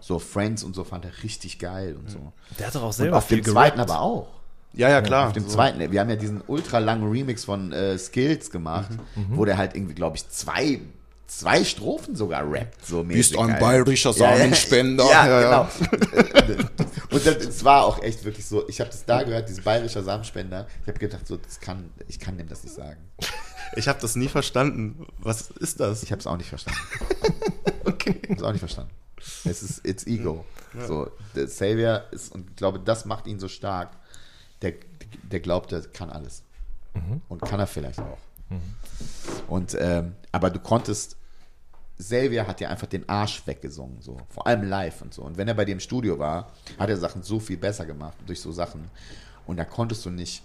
So 0.00 0.18
Friends 0.18 0.64
und 0.64 0.74
so 0.74 0.84
fand 0.84 1.04
er 1.04 1.10
richtig 1.22 1.58
geil 1.58 1.96
und 1.98 2.10
so. 2.10 2.32
Der 2.58 2.68
hat 2.68 2.74
doch 2.74 2.82
auch 2.82 2.86
Und 2.86 2.92
selber 2.94 3.18
auf 3.18 3.28
dem 3.28 3.44
viel 3.44 3.52
zweiten 3.52 3.76
gerappt. 3.76 3.90
aber 3.90 4.00
auch. 4.00 4.28
Ja, 4.72 4.88
ja, 4.88 5.02
klar. 5.02 5.26
Auf 5.26 5.32
dem 5.34 5.42
So. 5.44 5.50
zweiten, 5.50 5.92
wir 5.92 6.00
haben 6.00 6.08
ja 6.08 6.16
diesen 6.16 6.42
ultra 6.46 6.78
langen 6.78 7.10
Remix 7.10 7.44
von 7.44 7.72
äh, 7.72 7.98
Skills 7.98 8.50
gemacht, 8.50 8.90
Mhm. 9.16 9.36
wo 9.36 9.44
der 9.44 9.58
halt 9.58 9.74
irgendwie, 9.76 9.94
glaube 9.94 10.16
ich, 10.16 10.26
zwei, 10.30 10.80
zwei 11.26 11.64
Strophen 11.64 12.16
sogar 12.16 12.50
rappt. 12.50 12.86
So 12.86 13.02
mäßig, 13.02 13.30
Bist 13.32 13.38
ein 13.38 13.50
Alter. 13.52 13.60
bayerischer 13.66 14.10
Ja, 14.12 14.30
ja. 14.30 14.36
Samenspender. 14.38 15.04
Ja, 15.04 15.26
Ja, 15.26 15.40
ja. 15.40 15.70
genau. 16.46 16.58
Und 17.10 17.26
das, 17.26 17.36
es 17.36 17.64
war 17.64 17.84
auch 17.84 18.02
echt 18.02 18.24
wirklich 18.24 18.46
so, 18.46 18.68
ich 18.68 18.80
habe 18.80 18.90
das 18.90 19.04
da 19.04 19.22
gehört, 19.22 19.48
dieses 19.48 19.62
bayerischer 19.64 20.02
Samenspender. 20.02 20.66
Ich 20.82 20.88
habe 20.88 20.98
gedacht, 20.98 21.26
so, 21.26 21.36
das 21.36 21.60
kann, 21.60 21.90
ich 22.08 22.18
kann 22.18 22.36
dem 22.36 22.48
das 22.48 22.62
nicht 22.62 22.74
sagen. 22.74 23.00
Ich 23.74 23.88
habe 23.88 23.98
das 24.00 24.16
nie 24.16 24.28
verstanden. 24.28 25.06
Was 25.18 25.50
ist 25.50 25.80
das? 25.80 26.02
Ich 26.02 26.12
habe 26.12 26.20
es 26.20 26.26
auch 26.26 26.36
nicht 26.36 26.48
verstanden. 26.48 26.80
okay. 27.84 28.16
Ich 28.22 28.30
habe 28.30 28.34
es 28.40 28.42
auch 28.42 28.52
nicht 28.52 28.60
verstanden. 28.60 28.90
Es 29.44 29.62
ist, 29.62 29.86
it's 29.86 30.06
ego. 30.06 30.44
So, 30.86 31.10
der 31.34 31.48
Savior 31.48 32.04
ist, 32.10 32.32
und 32.32 32.50
ich 32.50 32.56
glaube, 32.56 32.78
das 32.78 33.06
macht 33.06 33.26
ihn 33.26 33.40
so 33.40 33.48
stark. 33.48 33.90
Der, 34.62 34.74
der 35.22 35.40
glaubt, 35.40 35.72
er 35.72 35.80
kann 35.82 36.10
alles. 36.10 36.42
Und 37.28 37.42
kann 37.42 37.60
er 37.60 37.66
vielleicht 37.66 37.98
auch. 37.98 38.18
Und, 39.48 39.76
ähm, 39.78 40.14
aber 40.32 40.50
du 40.50 40.58
konntest, 40.58 41.16
Xavier 41.98 42.46
hat 42.46 42.60
dir 42.60 42.70
einfach 42.70 42.86
den 42.86 43.08
Arsch 43.08 43.46
weggesungen, 43.46 44.00
so. 44.02 44.18
Vor 44.28 44.46
allem 44.46 44.64
live 44.64 45.02
und 45.02 45.14
so. 45.14 45.22
Und 45.22 45.38
wenn 45.38 45.48
er 45.48 45.54
bei 45.54 45.64
dir 45.64 45.72
im 45.72 45.80
Studio 45.80 46.18
war, 46.18 46.52
hat 46.78 46.90
er 46.90 46.96
Sachen 46.96 47.22
so 47.22 47.40
viel 47.40 47.56
besser 47.56 47.86
gemacht, 47.86 48.16
durch 48.26 48.40
so 48.40 48.52
Sachen. 48.52 48.90
Und 49.46 49.56
da 49.56 49.64
konntest 49.64 50.04
du 50.04 50.10
nicht, 50.10 50.42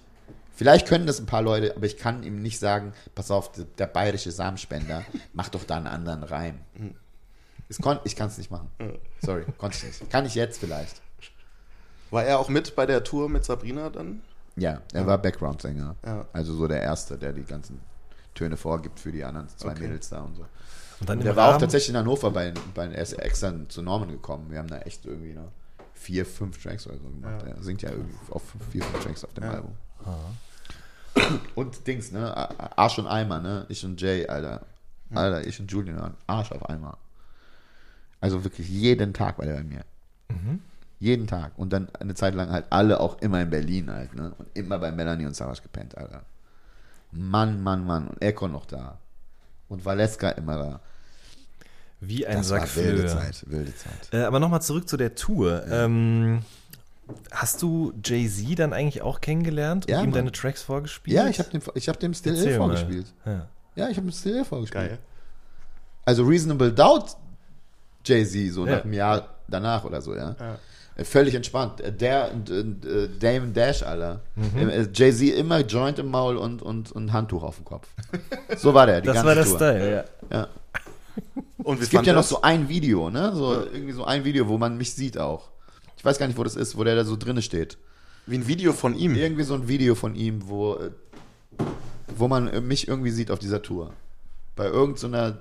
vielleicht 0.53 0.87
können 0.87 1.07
das 1.07 1.19
ein 1.19 1.25
paar 1.25 1.41
Leute, 1.41 1.75
aber 1.75 1.85
ich 1.85 1.97
kann 1.97 2.23
ihm 2.23 2.41
nicht 2.41 2.59
sagen, 2.59 2.93
pass 3.15 3.31
auf, 3.31 3.51
der, 3.51 3.65
der 3.77 3.87
bayerische 3.87 4.31
Samenspender, 4.31 5.03
mach 5.33 5.49
doch 5.49 5.63
da 5.63 5.77
einen 5.77 5.87
anderen 5.87 6.23
Reim. 6.23 6.59
Es 7.67 7.79
kon, 7.79 7.99
ich 8.03 8.15
kann 8.15 8.27
es 8.27 8.37
nicht 8.37 8.51
machen. 8.51 8.69
Sorry, 9.21 9.45
konnte 9.57 9.77
ich 9.77 9.83
nicht. 9.83 10.09
Kann 10.09 10.25
ich 10.25 10.35
jetzt 10.35 10.59
vielleicht. 10.59 11.01
War 12.11 12.25
er 12.25 12.39
auch 12.39 12.49
mit 12.49 12.75
bei 12.75 12.85
der 12.85 13.03
Tour 13.03 13.29
mit 13.29 13.45
Sabrina 13.45 13.89
dann? 13.89 14.21
Ja, 14.57 14.81
er 14.93 15.07
war 15.07 15.17
Background-Sänger. 15.17 15.95
Ja. 16.05 16.27
Also 16.33 16.53
so 16.53 16.67
der 16.67 16.81
Erste, 16.81 17.17
der 17.17 17.31
die 17.31 17.43
ganzen 17.43 17.79
Töne 18.35 18.57
vorgibt 18.57 18.99
für 18.99 19.11
die 19.11 19.23
anderen 19.23 19.47
zwei 19.49 19.71
Okay. 19.71 19.83
Mädels 19.83 20.09
da 20.09 20.21
und 20.21 20.35
so. 20.35 20.45
Und 20.99 21.09
dann 21.09 21.17
im 21.19 21.23
Der 21.25 21.35
war 21.35 21.45
auch 21.45 21.49
Rahmen- 21.51 21.59
tatsächlich 21.61 21.89
in 21.89 21.97
Hannover 21.97 22.31
bei, 22.31 22.53
bei 22.73 22.85
er 22.87 23.01
ist 23.01 23.13
extra 23.13 23.53
zu 23.69 23.81
Norman 23.81 24.09
gekommen. 24.11 24.49
Wir 24.51 24.59
haben 24.59 24.67
da 24.67 24.79
echt 24.79 25.05
irgendwie 25.05 25.33
noch 25.33 25.51
vier, 25.95 26.25
fünf 26.25 26.61
Tracks 26.61 26.85
oder 26.87 26.97
so 26.97 27.03
gemacht. 27.09 27.43
Er 27.45 27.61
singt 27.63 27.81
ja 27.81 27.89
irgendwie 27.91 28.15
auf 28.31 28.43
vier, 28.71 28.83
fünf 28.83 29.03
Tracks 29.03 29.23
auf 29.25 29.33
dem 29.33 29.43
Ja. 29.45 29.51
Album. 29.51 29.75
Und 31.55 31.85
Dings, 31.87 32.11
ne? 32.11 32.33
Arsch 32.77 32.97
und 32.99 33.07
Eimer, 33.07 33.39
ne? 33.39 33.65
Ich 33.69 33.83
und 33.83 33.99
Jay, 33.99 34.27
Alter. 34.27 34.61
Alter, 35.13 35.45
ich 35.45 35.59
und 35.59 35.69
Julian, 35.71 36.13
Arsch 36.27 36.51
auf 36.53 36.67
Eimer. 36.69 36.97
Also 38.21 38.43
wirklich 38.43 38.69
jeden 38.69 39.13
Tag 39.13 39.37
war 39.37 39.45
der 39.45 39.55
bei 39.55 39.63
mir. 39.63 39.81
Jeden 40.99 41.25
Tag. 41.27 41.51
Und 41.57 41.73
dann 41.73 41.89
eine 41.99 42.13
Zeit 42.13 42.35
lang 42.35 42.51
halt 42.51 42.65
alle 42.69 42.99
auch 42.99 43.19
immer 43.21 43.41
in 43.41 43.49
Berlin 43.49 43.91
halt, 43.91 44.13
ne? 44.13 44.33
Und 44.37 44.47
immer 44.53 44.77
bei 44.79 44.91
Melanie 44.91 45.25
und 45.25 45.35
Savas 45.35 45.61
gepennt, 45.63 45.97
Alter. 45.97 46.21
Mann, 47.11 47.61
Mann, 47.61 47.85
Mann. 47.85 48.07
Und 48.07 48.21
Echo 48.21 48.47
noch 48.47 48.65
da. 48.65 48.97
Und 49.69 49.83
Valeska 49.85 50.29
immer 50.31 50.57
da. 50.57 50.79
Wie 51.99 52.25
ein 52.25 52.37
Das 52.37 52.47
Sack 52.49 52.61
war 52.61 52.75
wilde 52.83 52.97
Flöhe. 52.97 53.07
Zeit, 53.07 53.43
wilde 53.47 53.75
Zeit. 53.75 54.09
Äh, 54.11 54.23
aber 54.23 54.39
nochmal 54.39 54.61
zurück 54.61 54.89
zu 54.89 54.97
der 54.97 55.13
Tour. 55.15 55.63
Ähm, 55.69 56.41
hast 57.31 57.61
du 57.61 57.93
Jay-Z 58.03 58.57
dann 58.57 58.73
eigentlich 58.73 59.01
auch 59.01 59.21
kennengelernt 59.21 59.85
und 59.85 59.91
Ja, 59.91 59.99
ihm 59.99 60.05
Mann. 60.05 60.13
deine 60.13 60.31
Tracks 60.31 60.61
vorgespielt? 60.63 61.15
Ja, 61.15 61.27
ich 61.27 61.39
habe 61.39 61.49
dem, 61.51 61.61
ich 61.75 61.87
hab 61.89 61.99
dem 61.99 62.13
Still 62.13 62.33
Erzähl 62.35 62.53
Ill 62.53 62.59
mal. 62.59 62.65
vorgespielt. 62.75 63.05
Ja. 63.25 63.47
Ja, 63.75 63.89
ich 63.89 63.97
habe 63.97 64.07
dem 64.07 64.11
Still 64.13 64.37
Ill 64.37 64.45
vorgespielt. 64.45 64.89
Geil. 64.89 64.97
Also 66.05 66.23
Reasonable 66.23 66.73
Doubt 66.73 67.15
Jay-Z, 68.03 68.51
so 68.53 68.65
Ja. 68.65 68.77
nach 68.77 68.83
einem 68.83 68.93
Jahr 68.93 69.29
danach 69.47 69.83
oder 69.83 70.01
so, 70.01 70.15
ja. 70.15 70.35
Ja. 70.95 71.01
Äh, 71.01 71.05
Völlig 71.05 71.35
entspannt. 71.35 71.81
Äh, 71.81 71.91
Der 71.93 72.31
und 72.33 72.49
äh, 72.49 73.09
Damon 73.19 73.53
Dash, 73.53 73.83
Alter. 73.83 74.21
Mhm. 74.35 74.89
Jay-Z 74.93 75.35
immer 75.35 75.59
Joint 75.61 75.99
im 75.99 76.07
Maul 76.09 76.37
und, 76.37 76.61
und, 76.61 76.91
und 76.91 77.13
Handtuch 77.13 77.43
auf 77.43 77.55
dem 77.57 77.65
Kopf. 77.65 77.87
So 78.57 78.73
war 78.73 78.85
der, 78.85 79.01
die 79.01 79.07
Das 79.07 79.15
ganze 79.15 79.27
war 79.27 79.35
der 79.35 79.45
Tour. 79.45 79.55
Style, 79.57 79.91
ja. 80.29 80.37
Ja. 80.37 80.47
Und 81.63 81.81
Es 81.81 81.89
gibt 81.89 82.05
ja 82.07 82.13
noch 82.13 82.21
er's? 82.21 82.29
so 82.29 82.41
ein 82.41 82.69
Video, 82.69 83.09
ne? 83.09 83.31
So 83.35 83.53
irgendwie 83.65 83.91
so 83.93 84.05
ein 84.05 84.23
Video, 84.23 84.47
wo 84.47 84.57
man 84.57 84.77
mich 84.77 84.93
sieht 84.93 85.17
auch. 85.17 85.49
Ich 85.97 86.05
weiß 86.05 86.17
gar 86.17 86.27
nicht, 86.27 86.37
wo 86.37 86.43
das 86.43 86.55
ist, 86.55 86.77
wo 86.77 86.83
der 86.83 86.95
da 86.95 87.03
so 87.03 87.15
drinne 87.15 87.41
steht. 87.41 87.77
Wie 88.25 88.37
ein 88.37 88.47
Video 88.47 88.73
von 88.73 88.95
ihm. 88.95 89.15
Irgendwie 89.15 89.43
so 89.43 89.53
ein 89.55 89.67
Video 89.67 89.93
von 89.93 90.15
ihm, 90.15 90.47
wo, 90.47 90.79
wo 92.15 92.27
man 92.27 92.65
mich 92.67 92.87
irgendwie 92.87 93.11
sieht 93.11 93.29
auf 93.29 93.39
dieser 93.39 93.61
Tour. 93.61 93.91
Bei 94.55 94.65
irgendeiner. 94.65 95.37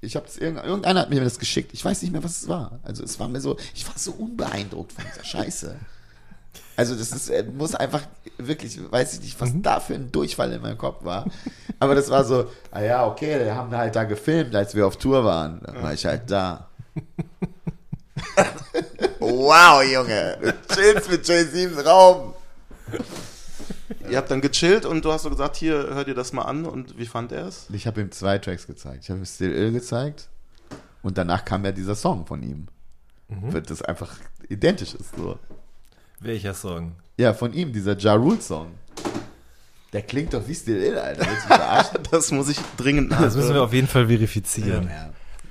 Ich 0.00 0.14
habe 0.16 0.26
das 0.26 0.36
irgend, 0.36 0.64
irgendeiner 0.64 1.00
hat 1.00 1.10
mir 1.10 1.22
das 1.22 1.38
geschickt. 1.38 1.70
Ich 1.72 1.84
weiß 1.84 2.02
nicht 2.02 2.12
mehr, 2.12 2.22
was 2.22 2.42
es 2.42 2.48
war. 2.48 2.78
Also 2.82 3.02
es 3.02 3.18
war 3.18 3.28
mir 3.28 3.40
so, 3.40 3.56
ich 3.74 3.86
war 3.86 3.94
so 3.96 4.12
unbeeindruckt 4.12 4.92
von 4.92 5.04
dieser 5.12 5.24
Scheiße. 5.24 5.76
Also 6.76 6.94
das 6.94 7.10
ist, 7.10 7.28
äh, 7.28 7.42
muss 7.42 7.74
einfach 7.74 8.02
wirklich, 8.36 8.78
weiß 8.90 9.14
ich 9.14 9.20
nicht, 9.22 9.40
was 9.40 9.50
da 9.54 9.80
für 9.80 9.94
ein 9.94 10.12
Durchfall 10.12 10.52
in 10.52 10.62
meinem 10.62 10.78
Kopf 10.78 11.04
war. 11.04 11.26
Aber 11.80 11.96
das 11.96 12.08
war 12.08 12.24
so, 12.24 12.50
ah 12.70 12.80
ja, 12.80 13.04
okay, 13.04 13.42
die 13.44 13.50
haben 13.50 13.76
halt 13.76 13.96
da 13.96 14.04
gefilmt, 14.04 14.54
als 14.54 14.76
wir 14.76 14.86
auf 14.86 14.96
Tour 14.96 15.24
waren. 15.24 15.60
Dann 15.64 15.82
war 15.82 15.92
ich 15.92 16.06
halt 16.06 16.30
da. 16.30 16.68
wow, 19.18 19.82
Junge. 19.82 20.38
Du 20.40 20.74
chillst 20.74 21.10
mit 21.10 21.26
Jay-Z 21.26 21.54
im 21.54 21.78
Raum. 21.80 22.34
Ihr 24.10 24.16
habt 24.16 24.30
dann 24.30 24.40
gechillt 24.40 24.84
und 24.86 25.04
du 25.04 25.12
hast 25.12 25.22
so 25.22 25.30
gesagt, 25.30 25.56
hier, 25.56 25.74
hör 25.94 26.04
dir 26.04 26.14
das 26.14 26.32
mal 26.32 26.42
an 26.42 26.64
und 26.66 26.98
wie 26.98 27.06
fand 27.06 27.32
er 27.32 27.46
es? 27.46 27.66
Ich 27.72 27.86
habe 27.86 28.00
ihm 28.00 28.10
zwei 28.10 28.38
Tracks 28.38 28.66
gezeigt. 28.66 29.04
Ich 29.04 29.10
habe 29.10 29.20
ihm 29.20 29.26
Still 29.26 29.52
Ill 29.52 29.72
gezeigt 29.72 30.28
und 31.02 31.18
danach 31.18 31.44
kam 31.44 31.64
ja 31.64 31.72
dieser 31.72 31.94
Song 31.94 32.26
von 32.26 32.42
ihm. 32.42 32.68
Wird 33.28 33.70
das 33.70 33.82
einfach 33.82 34.16
identisch 34.48 34.94
ist 34.94 35.14
so. 35.16 35.38
Welcher 36.20 36.54
Song? 36.54 36.92
Ja, 37.18 37.34
von 37.34 37.52
ihm, 37.52 37.72
dieser 37.72 37.96
Ja 37.98 38.14
Rule 38.14 38.40
Song. 38.40 38.72
Der 39.92 40.02
klingt 40.02 40.32
doch 40.34 40.46
wie 40.48 40.54
Still 40.54 40.82
Ill, 40.82 40.98
Alter. 40.98 41.26
Das 42.10 42.30
muss 42.30 42.48
ich 42.48 42.58
dringend 42.76 43.12
Das 43.12 43.36
müssen 43.36 43.54
wir 43.54 43.62
auf 43.62 43.72
jeden 43.72 43.86
Fall 43.88 44.06
verifizieren. 44.06 44.88
ja. 44.88 45.10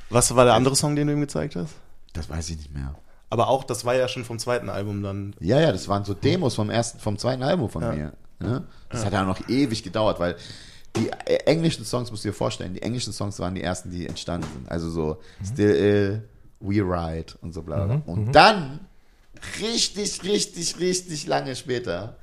Was 0.09 0.33
war 0.35 0.45
der 0.45 0.53
andere 0.53 0.75
Song, 0.75 0.95
den 0.95 1.07
du 1.07 1.13
ihm 1.13 1.19
gezeigt 1.21 1.55
hast? 1.55 1.73
Das 2.13 2.29
weiß 2.29 2.49
ich 2.49 2.57
nicht 2.57 2.73
mehr. 2.73 2.95
Aber 3.29 3.49
auch, 3.49 3.63
das 3.63 3.83
war 3.83 3.95
ja 3.95 4.07
schon 4.07 4.23
vom 4.23 4.39
zweiten 4.39 4.69
Album 4.69 5.03
dann. 5.03 5.35
Ja, 5.39 5.59
ja, 5.59 5.71
das 5.71 5.87
waren 5.87 6.05
so 6.05 6.13
Demos 6.13 6.55
vom 6.55 6.69
ersten, 6.69 6.99
vom 6.99 7.17
zweiten 7.17 7.43
Album 7.43 7.69
von 7.69 7.81
mir. 7.95 8.13
Ne? 8.39 8.63
Das 8.89 9.03
hat 9.03 9.13
ja 9.13 9.23
noch 9.23 9.49
ewig 9.49 9.83
gedauert, 9.83 10.19
weil 10.19 10.35
die 10.95 11.09
äh, 11.25 11.37
englischen 11.45 11.85
Songs, 11.85 12.11
musst 12.11 12.23
du 12.23 12.29
dir 12.29 12.33
vorstellen, 12.33 12.73
die 12.73 12.81
englischen 12.81 13.13
Songs 13.13 13.39
waren 13.39 13.55
die 13.55 13.63
ersten, 13.63 13.91
die 13.91 14.07
entstanden 14.07 14.47
sind. 14.53 14.71
Also 14.71 14.89
so 14.89 15.17
Still 15.43 15.75
Ill, 15.75 16.23
We 16.59 16.81
Ride 16.81 17.33
und 17.41 17.53
so 17.53 17.61
bla 17.61 17.85
bla. 17.85 18.01
Und 18.05 18.31
dann, 18.33 18.79
richtig, 19.61 20.23
richtig, 20.23 20.79
richtig 20.79 21.27
lange 21.27 21.55
später, 21.55 22.15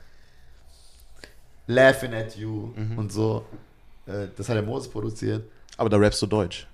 Laughing 1.66 2.12
at 2.14 2.36
You 2.36 2.72
und 2.96 3.12
so. 3.12 3.44
Äh, 4.06 4.28
das 4.36 4.48
hat 4.48 4.56
der 4.56 4.62
Moses 4.62 4.90
produziert. 4.90 5.44
Aber 5.76 5.88
da 5.88 5.96
rappst 5.96 6.20
du 6.22 6.26
Deutsch. 6.26 6.66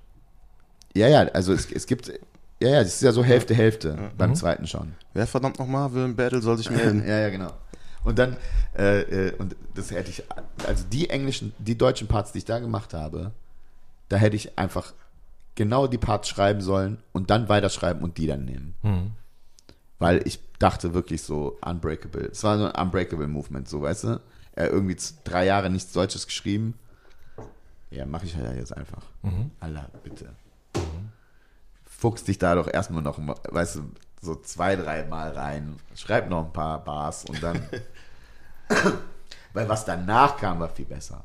Ja, 0.95 1.09
ja, 1.09 1.21
also 1.29 1.53
es, 1.53 1.71
es 1.71 1.87
gibt, 1.87 2.13
ja, 2.61 2.69
ja, 2.69 2.79
das 2.83 2.95
ist 2.95 3.03
ja 3.03 3.13
so 3.13 3.25
Hälfte, 3.25 3.55
Hälfte 3.55 4.11
beim 4.19 4.35
zweiten 4.35 4.67
schon. 4.67 4.95
Wer 5.15 5.27
verdammt 5.27 5.59
nochmal 5.59 5.93
will 5.95 6.05
ein 6.05 6.17
Battle, 6.17 6.43
soll 6.43 6.57
sich 6.59 6.71
melden. 6.71 7.07
Ja, 7.07 7.19
ja, 7.19 7.31
genau. 7.31 7.53
Und 8.05 8.19
dann, 8.19 8.37
äh, 8.77 9.01
äh, 9.29 9.35
und 9.37 9.57
das 9.75 9.91
hätte 9.91 10.11
ich, 10.11 10.23
also 10.67 10.85
die 10.91 11.11
englischen, 11.11 11.53
die 11.59 11.77
deutschen 11.77 12.09
Parts, 12.09 12.33
die 12.33 12.39
ich 12.39 12.45
da 12.45 12.59
gemacht 12.59 12.95
habe, 12.95 13.33
da 14.09 14.17
hätte 14.17 14.37
ich 14.37 14.59
einfach 14.59 14.95
genau 15.55 15.87
die 15.87 15.99
Parts 15.99 16.29
schreiben 16.29 16.61
sollen 16.61 16.99
und 17.13 17.31
dann 17.31 17.49
weiterschreiben 17.49 18.03
und 18.03 18.17
die 18.19 18.27
dann 18.27 18.45
nehmen. 18.45 18.75
Weil 19.99 20.27
ich 20.27 20.41
dachte 20.59 20.95
wirklich 20.95 21.23
so, 21.23 21.59
unbreakable. 21.65 22.29
Es 22.33 22.43
war 22.43 22.57
so 22.59 22.71
ein 22.71 22.87
unbreakable 22.87 23.29
Movement, 23.29 23.69
so, 23.69 23.83
weißt 23.83 24.05
du? 24.05 24.21
Er 24.53 24.71
irgendwie 24.71 24.97
drei 25.25 25.45
Jahre 25.47 25.69
nichts 25.71 25.93
Deutsches 25.93 26.27
geschrieben. 26.27 26.75
Ja, 27.91 28.07
mache 28.07 28.25
ich 28.25 28.35
halt 28.37 28.57
jetzt 28.57 28.75
einfach. 28.77 29.03
Allah, 29.61 29.89
bitte. 30.03 30.31
Fuchs 32.01 32.25
dich 32.25 32.39
da 32.39 32.55
doch 32.55 32.67
erstmal 32.67 33.03
noch, 33.03 33.19
mal, 33.19 33.37
weißt 33.51 33.77
du, 33.77 33.83
so 34.23 34.35
zwei, 34.35 34.75
drei 34.75 35.05
Mal 35.05 35.33
rein. 35.33 35.77
Schreib 35.95 36.31
noch 36.31 36.47
ein 36.47 36.53
paar 36.53 36.83
Bars 36.83 37.27
und 37.27 37.43
dann. 37.43 37.61
Weil 39.53 39.69
was 39.69 39.85
danach 39.85 40.39
kam, 40.39 40.61
war 40.61 40.71
viel 40.71 40.87
besser. 40.87 41.23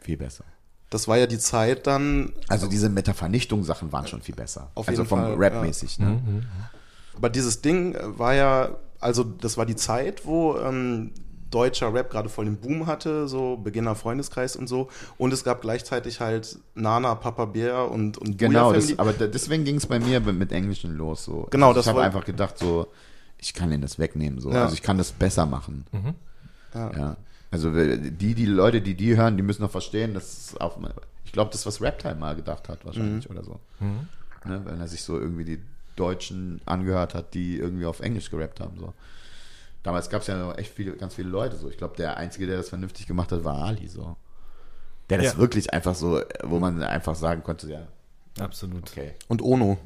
Viel 0.00 0.16
besser. 0.16 0.42
Das 0.90 1.06
war 1.06 1.18
ja 1.18 1.28
die 1.28 1.38
Zeit 1.38 1.86
dann, 1.86 2.32
Also 2.48 2.66
diese 2.66 2.88
Metavernichtung-Sachen 2.88 3.92
waren 3.92 4.08
schon 4.08 4.22
viel 4.22 4.34
besser. 4.34 4.72
Auf 4.74 4.88
also 4.88 5.02
jeden 5.02 5.08
vom 5.08 5.20
Fall, 5.20 5.34
Rap-mäßig, 5.34 6.00
ne? 6.00 6.20
aber 7.14 7.30
dieses 7.30 7.60
Ding 7.60 7.96
war 8.00 8.34
ja, 8.34 8.70
also 8.98 9.22
das 9.22 9.56
war 9.56 9.66
die 9.66 9.76
Zeit, 9.76 10.26
wo 10.26 10.56
ähm, 10.56 11.12
deutscher 11.50 11.92
Rap 11.94 12.10
gerade 12.10 12.28
voll 12.28 12.44
den 12.44 12.56
Boom 12.58 12.86
hatte, 12.86 13.26
so 13.28 13.56
Beginner 13.56 13.94
Freundeskreis 13.94 14.56
und 14.56 14.66
so. 14.68 14.88
Und 15.16 15.32
es 15.32 15.44
gab 15.44 15.60
gleichzeitig 15.62 16.20
halt 16.20 16.58
Nana, 16.74 17.14
Papa 17.14 17.44
Bär 17.46 17.90
und, 17.90 18.18
und 18.18 18.38
Genau, 18.38 18.72
das, 18.72 18.98
aber 18.98 19.12
da- 19.12 19.26
deswegen 19.26 19.64
ging 19.64 19.76
es 19.76 19.86
bei 19.86 19.98
mir 20.00 20.20
mit 20.20 20.36
mit 20.36 20.52
Englischen 20.52 20.96
los. 20.96 21.24
So. 21.24 21.46
Genau, 21.50 21.68
also 21.68 21.80
ich 21.80 21.86
habe 21.88 22.02
einfach 22.02 22.24
gedacht, 22.24 22.58
so, 22.58 22.88
ich 23.38 23.54
kann 23.54 23.70
ihnen 23.72 23.82
das 23.82 23.98
wegnehmen. 23.98 24.40
So. 24.40 24.50
Ja. 24.52 24.64
Also 24.64 24.74
ich 24.74 24.82
kann 24.82 24.98
das 24.98 25.12
besser 25.12 25.46
machen. 25.46 25.84
Ja. 26.74 26.90
Ja. 26.96 27.16
Also 27.50 27.70
die, 27.72 28.34
die 28.34 28.44
Leute, 28.46 28.82
die 28.82 28.94
die 28.94 29.16
hören, 29.16 29.36
die 29.38 29.42
müssen 29.42 29.62
noch 29.62 29.70
verstehen, 29.70 30.12
dass 30.12 30.48
es 30.50 30.56
auf, 30.58 30.76
ich 31.24 31.32
glaube, 31.32 31.50
das 31.50 31.64
was 31.64 31.80
Raptime 31.80 32.16
mal 32.16 32.36
gedacht 32.36 32.68
hat 32.68 32.84
wahrscheinlich 32.84 33.28
Mhm. 33.28 33.36
oder 33.36 33.44
so. 33.44 33.60
Ne, 33.80 34.60
weil 34.64 34.78
er 34.80 34.86
sich 34.88 35.02
so 35.02 35.18
irgendwie 35.18 35.44
die 35.44 35.60
Deutschen 35.96 36.60
angehört 36.66 37.14
hat, 37.14 37.34
die 37.34 37.56
irgendwie 37.58 37.86
auf 37.86 38.00
Englisch 38.00 38.30
gerappt 38.30 38.60
haben. 38.60 38.78
So. 38.78 38.92
Damals 39.82 40.10
gab 40.10 40.22
es 40.22 40.26
ja 40.26 40.36
noch 40.36 40.58
echt 40.58 40.72
viele, 40.72 40.92
ganz 40.96 41.14
viele 41.14 41.28
Leute 41.28 41.56
so. 41.56 41.68
Ich 41.70 41.76
glaube, 41.78 41.96
der 41.96 42.16
Einzige, 42.16 42.46
der 42.46 42.56
das 42.56 42.68
vernünftig 42.68 43.06
gemacht 43.06 43.30
hat, 43.32 43.44
war 43.44 43.58
Ali 43.64 43.88
so. 43.88 44.16
Der 45.08 45.18
das 45.18 45.34
Ja. 45.34 45.38
wirklich 45.38 45.72
einfach 45.72 45.94
so, 45.94 46.20
wo 46.42 46.58
man 46.58 46.82
einfach 46.82 47.14
sagen 47.14 47.42
konnte, 47.42 47.70
ja, 47.70 47.86
Absolut. 48.38 48.90
okay. 48.90 49.14
Und 49.28 49.40
Ono. 49.42 49.78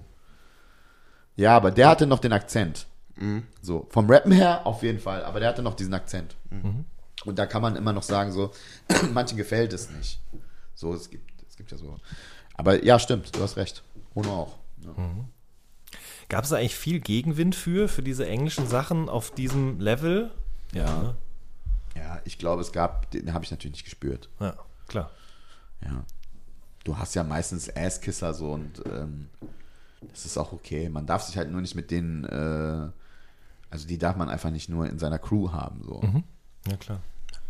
Ja, 1.36 1.56
aber 1.56 1.70
der 1.70 1.88
hatte 1.88 2.06
noch 2.06 2.18
den 2.18 2.32
Akzent. 2.32 2.86
So, 3.60 3.86
vom 3.90 4.10
Rappen 4.10 4.32
her 4.32 4.66
auf 4.66 4.82
jeden 4.82 4.98
Fall, 4.98 5.22
aber 5.24 5.38
der 5.38 5.50
hatte 5.50 5.62
noch 5.62 5.74
diesen 5.74 5.94
Akzent. 5.94 6.34
Und 7.24 7.38
da 7.38 7.46
kann 7.46 7.62
man 7.62 7.76
immer 7.76 7.92
noch 7.92 8.02
sagen, 8.02 8.32
so, 8.32 8.50
manchen 9.12 9.36
gefällt 9.36 9.72
es 9.72 9.90
nicht. 9.90 10.20
So, 10.74 10.92
es 10.94 11.08
gibt, 11.08 11.30
es 11.48 11.56
gibt 11.56 11.70
ja 11.70 11.78
so. 11.78 11.96
Aber 12.54 12.82
ja, 12.84 12.98
stimmt, 12.98 13.36
du 13.36 13.40
hast 13.42 13.56
recht. 13.56 13.82
Ono 14.14 14.30
auch. 14.34 14.58
Ja. 14.80 14.92
Gab 16.32 16.44
es 16.44 16.50
da 16.50 16.56
eigentlich 16.56 16.74
viel 16.76 16.98
Gegenwind 17.00 17.54
für, 17.54 17.88
für 17.88 18.02
diese 18.02 18.26
englischen 18.26 18.66
Sachen 18.66 19.10
auf 19.10 19.30
diesem 19.32 19.78
Level? 19.80 20.30
Ja. 20.72 21.14
ja, 21.94 22.20
ich 22.24 22.38
glaube, 22.38 22.62
es 22.62 22.72
gab, 22.72 23.10
den 23.10 23.34
habe 23.34 23.44
ich 23.44 23.50
natürlich 23.50 23.74
nicht 23.76 23.84
gespürt. 23.84 24.30
Ja, 24.40 24.54
klar. 24.88 25.10
Ja. 25.84 26.04
Du 26.84 26.96
hast 26.96 27.14
ja 27.14 27.22
meistens 27.22 27.68
Asskisser 27.76 28.32
so 28.32 28.52
und 28.52 28.82
ähm, 28.86 29.28
das 30.10 30.24
ist 30.24 30.38
auch 30.38 30.52
okay. 30.52 30.88
Man 30.88 31.04
darf 31.04 31.22
sich 31.22 31.36
halt 31.36 31.50
nur 31.50 31.60
nicht 31.60 31.74
mit 31.74 31.90
denen, 31.90 32.24
äh, 32.24 32.90
also 33.70 33.86
die 33.86 33.98
darf 33.98 34.16
man 34.16 34.30
einfach 34.30 34.50
nicht 34.50 34.70
nur 34.70 34.88
in 34.88 34.98
seiner 34.98 35.18
Crew 35.18 35.52
haben. 35.52 35.82
So. 35.84 36.00
Ja, 36.66 36.76
klar. 36.78 37.00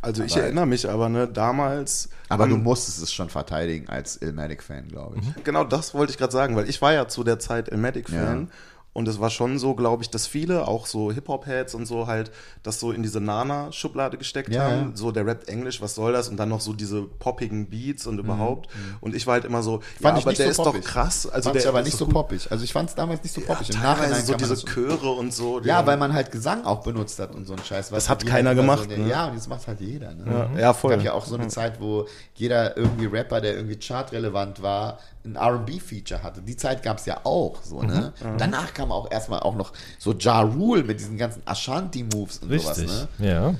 Also 0.01 0.25
ich 0.25 0.33
Aber- 0.33 0.43
erinnere 0.43 0.67
mich 0.67 0.91
aber, 0.91 1.09
ne, 1.09 1.29
damals. 1.29 2.09
Aber 2.29 2.49
du 2.49 2.57
am- 2.57 2.65
musstest 2.65 3.01
es 3.01 3.13
schon 3.13 3.31
verteidigen 3.31 3.89
als 3.89 4.21
Illmatic-Fan, 4.21 4.89
glaube 4.89 5.19
ich. 5.21 5.45
Genau 5.45 5.63
das 5.63 5.95
wollte 5.95 6.11
ich 6.11 6.19
gerade 6.19 6.33
sagen, 6.33 6.57
weil 6.57 6.69
ich 6.69 6.83
war 6.83 6.93
ja 6.93 7.07
zu 7.07 7.23
der 7.23 7.39
Zeit 7.39 7.69
Ilmatic-Fan. 7.69 8.41
Ja. 8.49 8.53
Und 8.95 9.09
es 9.09 9.19
war 9.21 9.31
schon 9.31 9.59
so, 9.59 9.75
glaube 9.75 10.03
ich, 10.03 10.11
dass 10.11 10.27
viele, 10.27 10.69
auch 10.69 10.85
so 10.87 11.11
Hip-Hop-Heads 11.11 11.75
und 11.75 11.87
so 11.87 12.07
halt, 12.07 12.31
das 12.63 12.79
so 12.79 12.93
in 12.93 13.03
diese 13.03 13.21
Nana-Schublade 13.21 14.19
gesteckt 14.19 14.51
Ja, 14.53 14.65
haben. 14.65 14.91
ja. 14.91 14.97
So, 14.97 15.13
der 15.13 15.27
rappt 15.27 15.49
Englisch, 15.49 15.81
was 15.81 15.95
soll 15.95 16.13
das? 16.13 16.29
Und 16.29 16.37
dann 16.37 16.49
noch 16.51 16.61
so 16.61 16.73
diese 16.75 17.03
poppigen 17.03 17.69
Beats 17.71 18.07
und 18.07 18.19
überhaupt. 18.19 18.69
Und 19.01 19.15
ich 19.15 19.27
war 19.27 19.35
halt 19.35 19.45
immer 19.47 19.63
so, 19.63 19.73
ja, 19.73 19.79
Mhm, 19.79 20.03
Fand 20.03 20.19
ich 20.19 20.25
aber 20.25 20.31
nicht 20.33 20.39
der 20.41 20.47
so 20.47 20.51
ist 20.63 20.67
poppig. 20.67 20.85
doch 20.85 20.91
krass. 20.91 21.27
Also 21.27 21.45
fand 21.49 21.55
der 21.57 21.63
ich 21.63 21.69
aber 21.69 21.83
nicht 21.83 21.97
so 21.97 22.05
gut. 22.05 22.15
poppig. 22.15 22.51
Also 22.53 22.65
ich 22.65 22.73
fand 22.73 22.89
es 22.91 22.95
damals 22.95 23.23
nicht 23.23 23.35
so 23.35 23.41
poppig. 23.41 23.71
Im 23.71 23.77
Teilweise 23.77 24.01
Nachhinein 24.03 24.25
so 24.27 24.35
diese 24.35 24.51
das- 24.51 24.65
Chöre 24.67 25.11
und 25.11 25.33
so. 25.33 25.61
Ja, 25.63 25.87
weil 25.87 25.97
man 25.97 26.13
halt 26.13 26.31
Gesang 26.31 26.65
auch 26.65 26.83
benutzt 26.83 27.19
hat 27.19 27.35
und 27.35 27.47
so 27.47 27.55
ein 27.55 27.65
Scheiß. 27.65 27.89
Das 27.91 28.09
hat 28.11 28.27
keiner 28.27 28.51
halt 28.51 28.59
gemacht, 28.59 28.89
So, 28.91 28.97
ne? 28.97 29.09
Ja, 29.09 29.27
und 29.29 29.37
das 29.37 29.49
macht 29.49 29.67
halt 29.67 29.81
jeder. 29.81 30.13
Ne? 30.15 30.49
Ja, 30.55 30.61
ja, 30.61 30.73
voll. 30.75 30.93
Es 30.93 30.99
gab 30.99 31.05
ja 31.07 31.13
auch 31.15 31.25
so 31.25 31.35
eine 31.37 31.49
Zeit, 31.49 31.81
wo 31.81 32.07
jeder 32.35 32.77
irgendwie 32.77 33.07
Rapper, 33.07 33.41
der 33.41 33.55
irgendwie 33.57 33.79
chartrelevant 33.81 34.61
war, 34.63 34.99
ein 35.25 35.37
R&B-Feature 35.37 36.23
hatte. 36.23 36.43
Die 36.43 36.57
Zeit 36.57 36.83
gab 36.83 36.99
es 36.99 37.07
ja 37.07 37.21
auch. 37.25 37.63
So, 37.63 37.83
ne? 37.83 38.13
Mhm. 38.23 38.39
Danach 38.39 38.75
kam 38.75 38.82
auch 38.91 39.11
erstmal 39.11 39.41
auch 39.41 39.55
noch 39.55 39.73
so 39.99 40.13
Ja 40.15 40.41
Rule 40.41 40.83
mit 40.83 40.99
diesen 40.99 41.17
ganzen 41.19 41.43
Ashanti-Moves 41.47 42.39
und 42.39 42.51
Richtig. 42.51 42.89
sowas. 42.89 43.09
Ne? 43.19 43.29
Ja. 43.29 43.55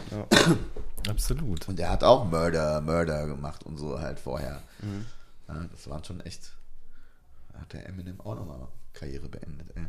Absolut. 1.09 1.69
Und 1.69 1.79
der 1.79 1.91
hat 1.91 2.03
auch 2.05 2.25
Murder, 2.25 2.81
Murder 2.81 3.27
gemacht 3.27 3.65
und 3.65 3.77
so 3.77 4.01
halt 4.01 4.19
vorher. 4.19 4.61
Mhm. 4.81 5.05
Ja, 5.49 5.65
das 5.71 5.89
waren 5.91 6.03
schon 6.05 6.21
echt. 6.21 6.53
Da 7.53 7.61
hat 7.61 7.73
der 7.73 7.87
Eminem 7.89 8.21
auch 8.21 8.35
nochmal 8.35 8.59
Karriere 8.95 9.29
beendet, 9.29 9.69
ey. 9.77 9.87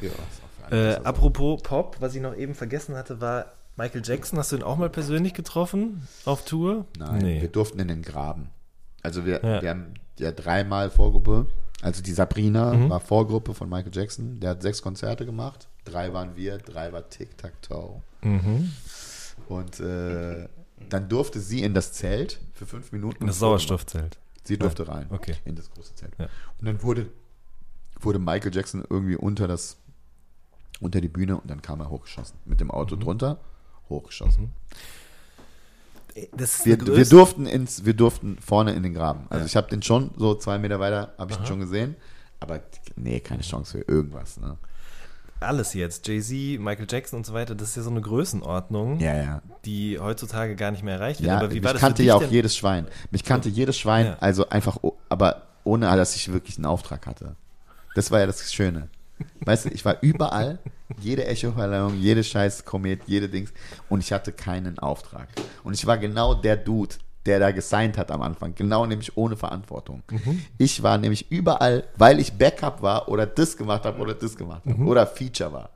Ja, 0.00 0.76
Äh, 0.76 0.96
apropos 1.04 1.62
Pop, 1.62 1.96
was 2.00 2.14
ich 2.14 2.20
noch 2.22 2.34
eben 2.34 2.54
vergessen 2.54 2.96
hatte, 2.96 3.20
war 3.20 3.52
Michael 3.76 4.02
Jackson. 4.04 4.38
Hast 4.38 4.50
du 4.52 4.56
ihn 4.56 4.62
auch 4.62 4.76
mal 4.76 4.90
persönlich 4.90 5.34
getroffen 5.34 6.08
auf 6.24 6.44
Tour? 6.44 6.86
Nein, 6.98 7.20
wir 7.20 7.22
Nee. 7.42 7.48
durften 7.48 7.78
in 7.78 7.88
den 7.88 8.02
Graben. 8.02 8.48
Also 9.02 9.24
wir, 9.26 9.40
Ja. 9.44 9.62
wir 9.62 9.70
haben 9.70 9.94
ja 10.18 10.32
dreimal 10.32 10.90
Vorgruppe. 10.90 11.46
Also 11.84 12.02
die 12.02 12.12
Sabrina 12.12 12.72
Mhm. 12.72 12.90
war 12.90 13.00
Vorgruppe 13.00 13.52
von 13.54 13.68
Michael 13.68 13.94
Jackson. 13.94 14.40
Der 14.40 14.50
hat 14.50 14.62
sechs 14.62 14.80
Konzerte 14.80 15.26
gemacht. 15.26 15.68
Drei 15.84 16.12
waren 16.14 16.34
wir, 16.34 16.56
drei 16.58 16.92
war 16.92 17.08
Tic-Tac-Toe. 17.10 18.00
Mhm. 18.22 18.72
Und 19.48 19.80
äh, 19.80 20.48
dann 20.88 21.08
durfte 21.08 21.40
sie 21.40 21.62
in 21.62 21.74
das 21.74 21.92
Zelt 21.92 22.40
für 22.54 22.64
fünf 22.66 22.90
Minuten. 22.92 23.26
Das 23.26 23.38
Sauerstoffzelt. 23.38 24.18
Sie 24.44 24.56
durfte 24.58 24.88
rein. 24.88 25.06
okay. 25.10 25.34
In 25.44 25.56
das 25.56 25.70
große 25.70 25.94
Zelt. 25.94 26.12
Ja. 26.18 26.28
Und 26.58 26.66
dann 26.66 26.82
wurde, 26.82 27.10
wurde 28.00 28.18
Michael 28.18 28.54
Jackson 28.54 28.84
irgendwie 28.88 29.16
unter 29.16 29.46
das, 29.46 29.76
unter 30.80 31.00
die 31.02 31.08
Bühne 31.08 31.36
und 31.38 31.50
dann 31.50 31.60
kam 31.62 31.80
er 31.80 31.90
hochgeschossen. 31.90 32.38
Mit 32.46 32.60
dem 32.60 32.68
Mhm. 32.68 32.72
Auto 32.72 32.96
drunter, 32.96 33.38
hochgeschossen. 33.90 34.52
Wir, 36.14 36.86
wir 36.86 37.04
durften 37.06 37.46
ins, 37.46 37.84
wir 37.84 37.94
durften 37.94 38.38
vorne 38.38 38.72
in 38.74 38.82
den 38.82 38.94
Graben. 38.94 39.26
Also 39.30 39.42
Ja. 39.42 39.46
ich 39.46 39.56
habe 39.56 39.68
den 39.68 39.82
schon 39.82 40.10
so 40.16 40.34
zwei 40.36 40.58
Meter 40.58 40.78
weiter, 40.78 41.12
habe 41.18 41.32
ich 41.32 41.38
ihn 41.40 41.46
schon 41.46 41.60
gesehen. 41.60 41.96
Aber 42.40 42.60
nee, 42.96 43.20
keine 43.20 43.42
Chance 43.42 43.78
für 43.78 43.84
irgendwas. 43.92 44.38
Ne? 44.38 44.56
alles 45.40 45.74
jetzt, 45.74 46.06
Jay-Z, 46.08 46.58
Michael 46.60 46.86
Jackson 46.88 47.18
und 47.18 47.26
so 47.26 47.34
weiter, 47.34 47.54
das 47.54 47.68
ist 47.70 47.76
ja 47.76 47.82
so 47.82 47.90
eine 47.90 48.00
Größenordnung, 48.00 48.98
Ja, 49.00 49.14
ja. 49.16 49.42
die 49.66 49.98
heutzutage 49.98 50.56
gar 50.56 50.70
nicht 50.70 50.82
mehr 50.82 50.94
erreicht 50.94 51.20
wird. 51.20 51.28
Ja, 51.28 51.36
Aber 51.38 51.50
wie 51.50 51.56
mich 51.56 51.64
war 51.64 51.72
das 51.74 51.80
kannte 51.82 52.02
ja 52.02 52.14
auch 52.14 52.20
denn? 52.20 52.30
jedes 52.30 52.56
Schwein. 52.56 52.86
Mich 53.10 53.24
kannte 53.24 53.48
jedes 53.50 53.78
Schwein, 53.78 54.16
also 54.20 54.48
einfach, 54.48 54.78
aber 55.10 55.42
ohne, 55.64 55.86
dass 55.96 56.16
ich 56.16 56.32
wirklich 56.32 56.56
einen 56.56 56.64
Auftrag 56.66 57.06
hatte. 57.06 57.36
Das 57.94 58.10
war 58.10 58.20
ja 58.20 58.26
das 58.26 58.52
Schöne. 58.52 58.88
Weißt 59.44 59.66
du, 59.66 59.68
ich 59.70 59.84
war 59.84 59.98
überall, 60.02 60.58
jede 61.00 61.26
Echo-Verleihung, 61.26 61.98
jede 62.00 62.24
scheiß 62.24 62.64
Komet, 62.64 63.02
jede 63.06 63.28
Dings, 63.28 63.52
und 63.88 64.00
ich 64.00 64.12
hatte 64.12 64.32
keinen 64.32 64.78
Auftrag. 64.78 65.28
Und 65.62 65.74
ich 65.74 65.86
war 65.86 65.98
genau 65.98 66.34
der 66.34 66.56
Dude, 66.56 66.96
der 67.26 67.38
da 67.38 67.50
gesigned 67.52 67.96
hat 67.96 68.10
am 68.10 68.22
Anfang, 68.22 68.54
genau 68.54 68.84
nämlich 68.86 69.16
ohne 69.16 69.36
Verantwortung. 69.36 70.02
Ich 70.58 70.82
war 70.82 70.98
nämlich 70.98 71.30
überall, 71.30 71.84
weil 71.96 72.20
ich 72.20 72.32
Backup 72.32 72.82
war 72.82 73.08
oder 73.08 73.26
das 73.26 73.56
gemacht 73.56 73.84
habe 73.84 73.98
oder 74.00 74.14
das 74.14 74.36
gemacht 74.36 74.62
habe 74.66 74.82
oder 74.84 75.06
Feature 75.06 75.52
war. 75.52 75.70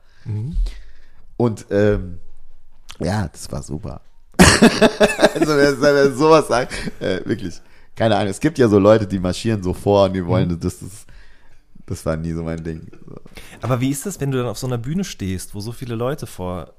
Und 1.37 1.67
ähm, 1.71 2.19
ja, 2.99 3.29
das 3.29 3.51
war 3.51 3.63
super. 3.63 4.01
also 4.39 5.57
wer, 5.57 5.81
wer 5.81 6.13
sowas 6.13 6.49
sagt, 6.49 6.73
äh, 7.01 7.25
wirklich, 7.25 7.61
keine 7.95 8.17
Ahnung. 8.17 8.29
Es 8.29 8.41
gibt 8.41 8.59
ja 8.59 8.69
so 8.69 8.79
Leute, 8.79 9.07
die 9.07 9.19
marschieren 9.19 9.63
so 9.63 9.73
vor 9.73 10.05
und 10.07 10.15
die 10.15 10.25
wollen, 10.25 10.59
das, 10.61 10.81
das, 10.81 11.07
das 11.89 12.05
war 12.07 12.17
nie 12.17 12.33
so 12.33 12.43
mein 12.45 12.63
Ding. 12.63 12.87
Aber 13.63 13.81
wie 13.81 13.91
ist 13.91 14.07
das, 14.07 14.21
wenn 14.21 14.31
du 14.31 14.39
dann 14.39 14.47
auf 14.47 14.59
so 14.59 14.67
einer 14.67 14.79
Bühne 14.79 15.05
stehst, 15.05 15.55
wo 15.55 15.61
so 15.61 15.73
viele 15.73 15.95
Leute 15.95 16.27
vor 16.27 16.73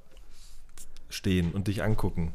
stehen 1.09 1.51
und 1.51 1.67
dich 1.67 1.83
angucken? 1.83 2.31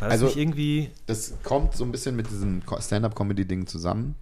War 0.00 0.08
das 0.08 0.22
Also- 0.22 0.38
irgendwie. 0.38 0.90
Das 1.06 1.34
kommt 1.42 1.74
so 1.74 1.84
ein 1.84 1.92
bisschen 1.92 2.16
mit 2.16 2.30
diesem 2.30 2.62
Stand-up-Comedy-Ding 2.80 3.66
zusammen. 3.66 4.14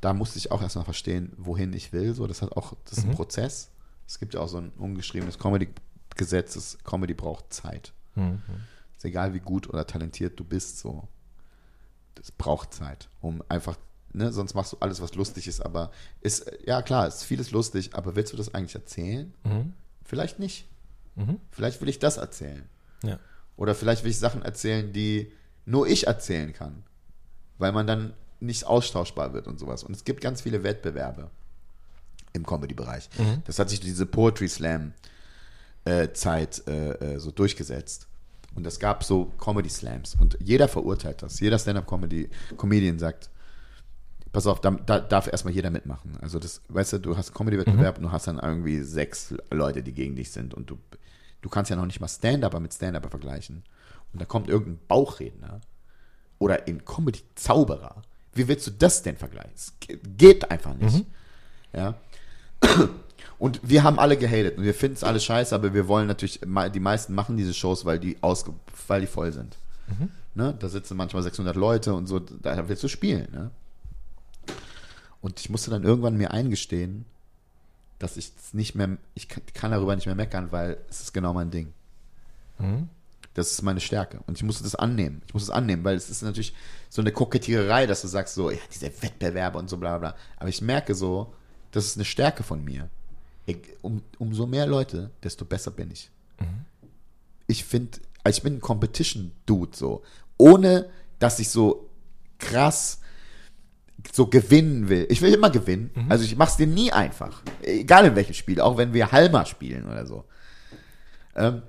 Da 0.00 0.12
musste 0.12 0.38
ich 0.38 0.50
auch 0.50 0.62
erstmal 0.62 0.84
verstehen, 0.84 1.32
wohin 1.36 1.72
ich 1.72 1.92
will. 1.92 2.14
So, 2.14 2.26
das 2.26 2.42
hat 2.42 2.52
auch, 2.56 2.74
das 2.88 2.98
ist 2.98 3.04
ein 3.04 3.14
Prozess. 3.14 3.70
Es 4.06 4.18
gibt 4.18 4.34
ja 4.34 4.40
auch 4.40 4.48
so 4.48 4.58
ein 4.58 4.70
ungeschriebenes 4.78 5.38
Comedy-Gesetz, 5.38 6.54
das 6.54 6.78
Comedy 6.84 7.14
braucht 7.14 7.52
Zeit. 7.52 7.92
Mhm. 8.14 8.40
Ist 8.96 9.04
egal, 9.04 9.34
wie 9.34 9.40
gut 9.40 9.68
oder 9.68 9.86
talentiert 9.86 10.38
du 10.38 10.44
bist, 10.44 10.78
so. 10.78 11.08
Das 12.14 12.30
braucht 12.30 12.72
Zeit, 12.72 13.08
um 13.20 13.42
einfach, 13.48 13.76
ne, 14.16 14.32
sonst 14.32 14.54
machst 14.54 14.72
du 14.72 14.78
alles, 14.80 15.00
was 15.00 15.14
lustig 15.14 15.46
ist, 15.46 15.60
aber 15.60 15.90
ist, 16.20 16.50
ja 16.64 16.82
klar, 16.82 17.06
ist 17.06 17.22
vieles 17.22 17.50
lustig, 17.50 17.90
aber 17.92 18.16
willst 18.16 18.32
du 18.32 18.36
das 18.36 18.54
eigentlich 18.54 18.74
erzählen? 18.74 19.32
Mhm. 19.44 19.74
Vielleicht 20.04 20.38
nicht. 20.38 20.66
Mhm. 21.14 21.38
Vielleicht 21.50 21.80
will 21.80 21.88
ich 21.88 21.98
das 21.98 22.16
erzählen. 22.16 22.68
Ja. 23.02 23.18
Oder 23.56 23.74
vielleicht 23.74 24.04
will 24.04 24.10
ich 24.10 24.18
Sachen 24.18 24.42
erzählen, 24.42 24.92
die 24.92 25.32
nur 25.66 25.86
ich 25.86 26.06
erzählen 26.06 26.52
kann. 26.52 26.82
Weil 27.58 27.72
man 27.72 27.86
dann 27.86 28.14
nicht 28.40 28.64
austauschbar 28.64 29.32
wird 29.32 29.46
und 29.46 29.58
sowas. 29.58 29.82
Und 29.82 29.94
es 29.94 30.04
gibt 30.04 30.20
ganz 30.20 30.42
viele 30.42 30.62
Wettbewerbe 30.62 31.30
im 32.32 32.44
Comedy-Bereich. 32.44 33.08
Das 33.44 33.58
hat 33.58 33.70
sich 33.70 33.80
diese 33.80 34.04
Poetry 34.04 34.48
Slam 34.48 34.92
äh, 35.86 36.04
äh, 36.04 36.44
äh, 36.68 37.18
so 37.18 37.30
durchgesetzt. 37.30 38.08
Und 38.54 38.66
es 38.66 38.78
gab 38.78 39.04
so 39.04 39.26
Comedy 39.38 39.70
Slams. 39.70 40.16
Und 40.20 40.36
jeder 40.40 40.68
verurteilt 40.68 41.22
das. 41.22 41.40
Jeder 41.40 41.58
Stand-Up-Comedian 41.58 42.98
sagt, 42.98 43.30
pass 44.36 44.46
auf, 44.46 44.60
da, 44.60 44.70
da 44.70 45.00
darf 45.00 45.26
erstmal 45.28 45.54
jeder 45.54 45.70
mitmachen. 45.70 46.12
Also 46.20 46.38
das, 46.38 46.60
weißt 46.68 46.92
du, 46.94 46.98
du 46.98 47.16
hast 47.16 47.32
Comedy-Wettbewerb 47.34 47.96
und 47.96 48.04
du 48.04 48.12
hast 48.12 48.26
dann 48.26 48.38
irgendwie 48.38 48.82
sechs 48.82 49.34
Leute, 49.50 49.82
die 49.82 49.92
gegen 49.92 50.14
dich 50.14 50.30
sind. 50.30 50.52
Und 50.52 50.68
du, 50.70 50.78
du 51.40 51.48
kannst 51.48 51.70
ja 51.70 51.76
noch 51.76 51.86
nicht 51.86 52.00
mal 52.00 52.08
Stand-Upper 52.08 52.60
mit 52.60 52.74
Stand-Upper 52.74 53.08
vergleichen. 53.10 53.62
Und 54.12 54.20
da 54.20 54.26
kommt 54.26 54.48
irgendein 54.48 54.78
Bauchredner 54.88 55.60
oder 56.38 56.66
ein 56.66 56.84
Comedy-Zauberer. 56.84 58.02
Wie 58.34 58.46
willst 58.46 58.66
du 58.66 58.70
das 58.72 59.02
denn 59.02 59.16
vergleichen? 59.16 59.52
Es 59.54 59.72
ge- 59.80 59.98
geht 60.18 60.50
einfach 60.50 60.74
nicht. 60.74 61.04
Ja. 61.74 61.94
Und 63.38 63.60
wir 63.62 63.82
haben 63.82 63.98
alle 63.98 64.16
gehatet 64.16 64.56
und 64.56 64.64
wir 64.64 64.72
finden 64.72 64.96
es 64.96 65.04
alle 65.04 65.20
scheiße, 65.20 65.54
aber 65.54 65.74
wir 65.74 65.88
wollen 65.88 66.06
natürlich, 66.06 66.40
die 66.40 66.80
meisten 66.80 67.14
machen 67.14 67.36
diese 67.36 67.52
Shows, 67.52 67.84
weil 67.84 67.98
die, 67.98 68.16
ausge, 68.22 68.54
weil 68.88 69.02
die 69.02 69.06
voll 69.06 69.30
sind. 69.30 69.56
Ne? 70.34 70.54
Da 70.58 70.68
sitzen 70.70 70.96
manchmal 70.96 71.22
600 71.22 71.54
Leute 71.54 71.92
und 71.92 72.06
so, 72.06 72.18
da 72.18 72.66
willst 72.68 72.82
du 72.82 72.88
spielen. 72.88 73.28
Ne? 73.32 73.50
Und 75.26 75.40
ich 75.40 75.50
musste 75.50 75.72
dann 75.72 75.82
irgendwann 75.82 76.16
mir 76.16 76.30
eingestehen, 76.30 77.04
dass 77.98 78.16
ich 78.16 78.30
es 78.38 78.54
nicht 78.54 78.76
mehr, 78.76 78.96
ich 79.14 79.26
kann, 79.26 79.72
darüber 79.72 79.96
nicht 79.96 80.06
mehr 80.06 80.14
meckern, 80.14 80.52
weil 80.52 80.78
es 80.88 81.00
ist 81.00 81.12
genau 81.12 81.32
mein 81.32 81.50
Ding. 81.50 81.72
Das 83.34 83.50
ist 83.50 83.60
meine 83.62 83.80
Stärke. 83.80 84.20
Und 84.28 84.36
ich 84.36 84.44
musste 84.44 84.62
das 84.62 84.76
annehmen. 84.76 85.22
Ich 85.26 85.34
muss 85.34 85.42
es 85.42 85.50
annehmen, 85.50 85.82
weil 85.82 85.96
es 85.96 86.10
ist 86.10 86.22
natürlich 86.22 86.54
so 86.88 87.02
eine 87.02 87.10
Kokettiererei, 87.10 87.86
dass 87.86 88.02
du 88.02 88.06
sagst 88.06 88.36
so, 88.36 88.52
ja, 88.52 88.58
diese 88.72 88.86
Wettbewerbe 89.02 89.58
und 89.58 89.68
so 89.68 89.78
bla 89.78 89.98
bla. 89.98 90.12
bla. 90.12 90.20
Aber 90.36 90.48
ich 90.48 90.62
merke 90.62 90.94
so, 90.94 91.34
das 91.72 91.86
ist 91.86 91.96
eine 91.96 92.04
Stärke 92.04 92.44
von 92.44 92.62
mir. 92.62 92.88
ich, 93.46 93.58
um, 93.82 94.02
umso 94.20 94.46
mehr 94.46 94.68
Leute, 94.68 95.10
desto 95.24 95.44
besser 95.44 95.72
bin 95.72 95.90
ich. 95.90 96.08
Ich 97.48 97.64
finde, 97.64 97.98
also 98.22 98.36
ich 98.36 98.42
bin 98.44 98.58
ein 98.58 98.60
Competition-Dude 98.60 99.76
so. 99.76 100.04
Ohne, 100.38 100.88
dass 101.18 101.40
ich 101.40 101.48
so 101.48 101.90
krass 102.38 103.00
so 104.12 104.26
gewinnen 104.26 104.88
will. 104.88 105.06
Ich 105.10 105.22
will 105.22 105.32
immer 105.34 105.50
gewinnen. 105.50 105.90
Also 106.08 106.24
ich 106.24 106.36
mach's 106.36 106.56
dir 106.56 106.66
nie 106.66 106.92
einfach. 106.92 107.42
Egal 107.62 108.06
in 108.06 108.16
welchem 108.16 108.34
Spiel, 108.34 108.60
auch 108.60 108.76
wenn 108.76 108.92
wir 108.92 109.12
Halma 109.12 109.44
spielen 109.44 109.86
oder 109.86 110.06
so. 110.06 110.24
Ähm, 111.34 111.62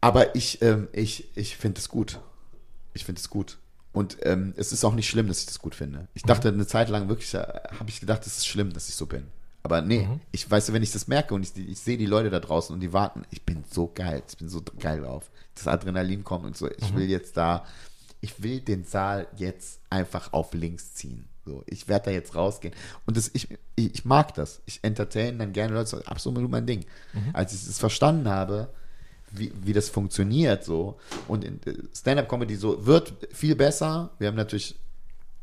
aber 0.00 0.34
ich, 0.34 0.62
ähm, 0.62 0.88
ich, 0.92 1.28
ich 1.36 1.56
finde 1.56 1.80
es 1.80 1.88
gut. 1.88 2.18
Ich 2.94 3.04
finde 3.04 3.20
es 3.20 3.30
gut. 3.30 3.58
Und 3.92 4.18
ähm, 4.22 4.54
es 4.56 4.72
ist 4.72 4.84
auch 4.84 4.94
nicht 4.94 5.08
schlimm, 5.08 5.28
dass 5.28 5.40
ich 5.40 5.46
das 5.46 5.58
gut 5.58 5.74
finde. 5.74 6.08
Ich 6.14 6.22
dachte 6.22 6.48
eine 6.48 6.66
Zeit 6.66 6.88
lang 6.88 7.08
wirklich, 7.08 7.32
äh, 7.34 7.38
habe 7.38 7.88
ich 7.88 8.00
gedacht, 8.00 8.26
es 8.26 8.38
ist 8.38 8.46
schlimm, 8.46 8.72
dass 8.72 8.88
ich 8.88 8.94
so 8.94 9.06
bin. 9.06 9.26
Aber 9.64 9.82
nee, 9.82 10.08
ich 10.30 10.48
weiß, 10.48 10.72
wenn 10.72 10.82
ich 10.82 10.92
das 10.92 11.08
merke 11.08 11.34
und 11.34 11.42
ich, 11.42 11.56
ich 11.56 11.80
sehe 11.80 11.98
die 11.98 12.06
Leute 12.06 12.30
da 12.30 12.40
draußen 12.40 12.72
und 12.72 12.80
die 12.80 12.92
warten, 12.92 13.24
ich 13.30 13.42
bin 13.42 13.64
so 13.70 13.90
geil, 13.92 14.22
ich 14.28 14.36
bin 14.36 14.48
so 14.48 14.62
geil 14.78 15.00
drauf. 15.00 15.30
Das 15.54 15.66
Adrenalin 15.66 16.22
kommt 16.22 16.46
und 16.46 16.56
so, 16.56 16.70
ich 16.70 16.94
will 16.94 17.10
jetzt 17.10 17.36
da, 17.36 17.66
ich 18.20 18.42
will 18.42 18.60
den 18.60 18.84
Saal 18.84 19.26
jetzt 19.36 19.80
einfach 19.90 20.32
auf 20.32 20.54
links 20.54 20.94
ziehen. 20.94 21.28
So, 21.44 21.62
ich 21.66 21.88
werde 21.88 22.06
da 22.06 22.10
jetzt 22.10 22.34
rausgehen. 22.34 22.74
Und 23.06 23.16
das, 23.16 23.30
ich, 23.32 23.48
ich, 23.76 23.94
ich 23.94 24.04
mag 24.04 24.34
das. 24.34 24.60
Ich 24.66 24.80
entertain 24.82 25.38
dann 25.38 25.52
gerne 25.52 25.72
Leute, 25.72 25.90
das 25.92 26.00
ist 26.00 26.08
absolut 26.08 26.50
mein 26.50 26.66
Ding. 26.66 26.84
Als 27.32 27.54
ich 27.54 27.66
es 27.66 27.78
verstanden 27.78 28.28
habe, 28.28 28.68
wie, 29.30 29.52
wie 29.62 29.72
das 29.72 29.88
funktioniert 29.88 30.64
so 30.64 30.98
und 31.26 31.44
in 31.44 31.60
äh, 31.66 31.74
Stand-Up-Comedy 31.94 32.56
so 32.56 32.86
wird 32.86 33.12
viel 33.32 33.54
besser. 33.56 34.10
Wir 34.18 34.28
haben 34.28 34.36
natürlich, 34.36 34.78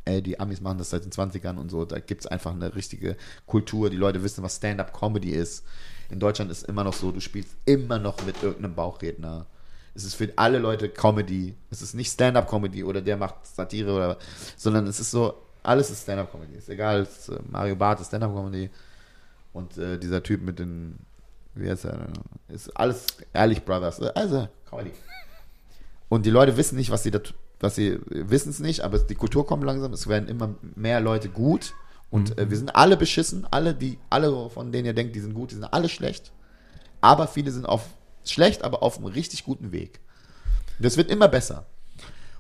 ey, 0.06 0.22
die 0.22 0.40
Amis 0.40 0.62
machen 0.62 0.78
das 0.78 0.90
seit 0.90 1.04
den 1.04 1.12
20ern 1.12 1.58
und 1.58 1.70
so, 1.70 1.86
da 1.86 2.00
gibt 2.00 2.22
es 2.22 2.28
einfach 2.28 2.52
eine 2.52 2.76
richtige 2.76 3.16
Kultur, 3.46 3.90
die 3.90 3.98
Leute 3.98 4.24
wissen, 4.24 4.44
was 4.44 4.58
Stand-Up-Comedy 4.58 5.32
ist. 5.32 5.64
In 6.10 6.20
Deutschland 6.20 6.52
ist 6.52 6.64
immer 6.64 6.84
noch 6.84 6.94
so, 6.94 7.12
du 7.12 7.20
spielst 7.20 7.56
immer 7.66 8.00
noch 8.00 8.24
mit 8.26 8.42
irgendeinem 8.44 8.76
Bauchredner. 8.76 9.48
Es 9.96 10.04
ist 10.04 10.16
für 10.16 10.32
alle 10.36 10.60
Leute 10.60 10.90
Comedy. 10.90 11.56
Es 11.72 11.82
ist 11.82 11.96
nicht 11.96 12.12
Stand-Up-Comedy 12.12 12.84
oder 12.84 13.02
der 13.02 13.18
macht 13.18 13.48
Satire 13.48 13.94
oder, 13.94 14.18
sondern 14.58 14.86
es 14.88 15.00
ist 15.00 15.12
so, 15.12 15.42
alles 15.64 15.90
ist 15.90 16.04
Stand-Up-Comedy. 16.04 16.56
Ist 16.56 16.70
egal, 16.70 17.02
es 17.02 17.18
ist, 17.18 17.30
äh, 17.30 17.40
Mario 17.50 17.76
Barth 17.76 18.02
ist 18.02 18.08
Stand-Up-Comedy 18.08 18.70
und 19.54 19.78
äh, 19.78 19.98
dieser 19.98 20.22
Typ 20.22 20.42
mit 20.42 20.60
den, 20.60 21.00
wie 21.54 21.70
heißt 21.70 21.86
er, 21.86 22.08
ist 22.50 22.70
alles 22.78 23.08
Ehrlich 23.34 23.64
Brothers. 23.64 24.02
Also, 24.02 24.50
Comedy. 24.70 24.92
Und 26.10 26.26
die 26.26 26.30
Leute 26.30 26.58
wissen 26.58 26.76
nicht, 26.76 26.92
was 26.92 27.04
sie 27.04 27.12
da, 27.12 27.20
was 27.60 27.76
sie 27.76 28.00
wissen 28.10 28.50
es 28.50 28.60
nicht, 28.60 28.82
aber 28.82 29.00
die 29.00 29.16
Kultur 29.16 29.48
kommt 29.48 29.64
langsam, 29.64 29.94
es 29.94 30.08
werden 30.08 30.28
immer 30.28 30.56
mehr 30.76 31.00
Leute 31.00 31.30
gut 31.30 31.74
und 32.10 32.38
äh, 32.38 32.50
wir 32.50 32.58
sind 32.58 32.76
alle 32.76 32.98
beschissen, 32.98 33.48
alle 33.50 33.74
die 33.74 33.98
alle 34.10 34.50
von 34.50 34.72
denen 34.72 34.86
ihr 34.86 34.94
denkt, 34.94 35.16
die 35.16 35.20
sind 35.20 35.34
gut, 35.34 35.52
die 35.52 35.56
sind 35.56 35.66
alle 35.66 35.90
schlecht. 35.90 36.32
Aber 37.02 37.28
viele 37.28 37.52
sind 37.52 37.66
auf 37.66 37.88
schlecht, 38.32 38.64
aber 38.64 38.84
auf 38.84 38.98
einem 38.98 39.08
richtig 39.08 39.44
guten 39.44 39.72
Weg. 39.72 40.00
Das 40.80 40.98
wird 40.98 41.10
immer 41.10 41.28
besser. 41.28 41.66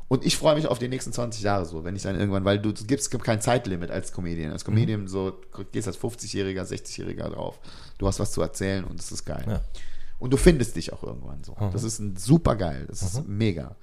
Und 0.07 0.23
ich 0.23 0.37
freue 0.37 0.55
mich 0.55 0.67
auf 0.67 0.77
die 0.77 0.87
nächsten 0.87 1.11
20 1.11 1.41
Jahre 1.41 1.65
so, 1.65 1.83
wenn 1.83 1.95
ich 1.95 2.03
dann 2.03 2.19
irgendwann, 2.19 2.45
weil 2.45 2.59
du 2.59 2.69
es 2.69 2.85
gibt, 2.85 3.01
es 3.01 3.09
kein 3.09 3.41
Zeitlimit 3.41 3.89
als 3.89 4.11
Comedian. 4.11 4.51
Als 4.51 4.63
Comedian 4.63 5.07
so 5.07 5.31
du 5.31 5.65
gehst 5.71 5.87
als 5.87 5.99
50-Jähriger, 5.99 6.63
60-Jähriger 6.63 7.29
drauf. 7.29 7.59
Du 7.97 8.07
hast 8.07 8.19
was 8.19 8.31
zu 8.31 8.41
erzählen 8.41 8.83
und 8.83 8.99
das 8.99 9.11
ist 9.11 9.25
geil. 9.25 9.43
Ja. 9.47 9.61
Und 10.19 10.31
du 10.31 10.37
findest 10.37 10.75
dich 10.75 10.93
auch 10.93 11.03
irgendwann 11.03 11.43
so. 11.43 11.55
Das 11.73 11.83
ist 11.83 11.99
ein 11.99 12.15
super 12.17 12.55
geil. 12.55 12.85
Das 12.87 13.01
ist 13.01 13.27
mega. 13.27 13.75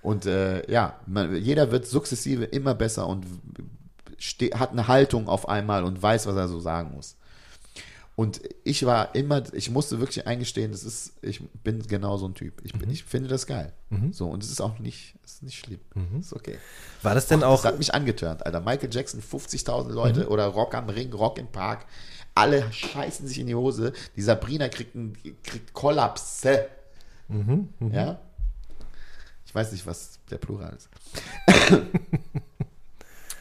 Und 0.00 0.26
äh, 0.26 0.70
ja, 0.70 1.00
man, 1.06 1.34
jeder 1.36 1.70
wird 1.72 1.86
sukzessive 1.86 2.44
immer 2.44 2.74
besser 2.74 3.06
und 3.08 3.26
hat 4.54 4.70
eine 4.70 4.86
Haltung 4.86 5.28
auf 5.28 5.48
einmal 5.48 5.82
und 5.82 6.00
weiß, 6.00 6.26
was 6.26 6.36
er 6.36 6.48
so 6.48 6.60
sagen 6.60 6.92
muss. 6.94 7.16
Und 8.14 8.42
ich 8.62 8.84
war 8.84 9.14
immer, 9.14 9.42
ich 9.54 9.70
musste 9.70 9.98
wirklich 9.98 10.26
eingestehen, 10.26 10.70
das 10.72 10.84
ist, 10.84 11.14
ich 11.22 11.40
bin 11.64 11.82
genau 11.86 12.18
so 12.18 12.28
ein 12.28 12.34
Typ. 12.34 12.60
Ich, 12.62 12.74
bin, 12.74 12.90
ich 12.90 13.04
finde 13.04 13.28
das 13.28 13.46
geil. 13.46 13.72
So, 14.12 14.28
und 14.28 14.42
es 14.42 14.50
ist 14.50 14.60
auch 14.60 14.78
nicht, 14.78 15.14
ist 15.24 15.42
nicht 15.42 15.58
schlimm. 15.58 15.80
Ist 16.20 16.34
okay. 16.34 16.58
War 17.02 17.14
das 17.14 17.26
denn 17.26 17.40
Das 17.40 17.48
auch, 17.48 17.64
hat 17.64 17.78
mich 17.78 17.94
angetörnt, 17.94 18.44
Alter. 18.44 18.60
Michael 18.60 18.90
Jackson, 18.92 19.22
50.000 19.22 19.90
Leute 19.92 20.28
oder 20.28 20.46
Rock 20.46 20.74
am 20.74 20.88
Ring, 20.90 21.12
Rock 21.12 21.38
im 21.38 21.46
Park. 21.48 21.86
Alle 22.34 22.70
scheißen 22.72 23.26
sich 23.26 23.38
in 23.38 23.46
die 23.46 23.54
Hose. 23.54 23.92
Die 24.16 24.22
Sabrina 24.22 24.68
kriegt, 24.68 24.94
einen, 24.94 25.16
kriegt 25.42 25.72
Kollapse. 25.72 26.66
Ja? 27.92 28.18
Ich 29.46 29.54
weiß 29.54 29.72
nicht, 29.72 29.86
was 29.86 30.18
der 30.30 30.38
Plural 30.38 30.74
ist. 30.76 30.88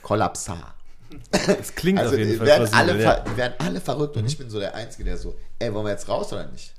Kollapsa. 0.02 0.76
es 1.60 1.76
klingt 1.76 2.00
Also 2.00 2.14
auf 2.14 2.18
jeden 2.20 2.32
die 2.32 2.38
Fall 2.38 2.48
werden, 2.48 2.74
alle, 2.74 3.02
ja. 3.02 3.20
die 3.20 3.38
werden 3.38 3.54
alle 3.60 3.82
verrückt 3.82 4.18
und 4.18 4.26
ich 4.26 4.38
bin 4.38 4.50
so 4.50 4.60
der 4.60 4.76
Einzige, 4.76 5.04
der 5.04 5.18
so, 5.18 5.36
ey, 5.60 5.74
wollen 5.74 5.86
wir 5.86 5.92
jetzt 5.92 6.08
raus 6.08 6.32
oder 6.34 6.48
nicht? 6.48 6.74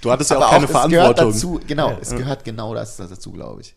Du 0.00 0.10
hattest 0.10 0.30
ja 0.30 0.36
Aber 0.36 0.46
auch 0.46 0.50
keine 0.50 0.64
es 0.64 0.70
gehört 0.72 0.90
Verantwortung. 0.90 1.32
dazu, 1.32 1.60
genau, 1.66 1.96
es 2.00 2.10
gehört 2.10 2.44
genau 2.44 2.74
das 2.74 2.96
dazu, 2.96 3.32
glaube 3.32 3.60
ich. 3.62 3.74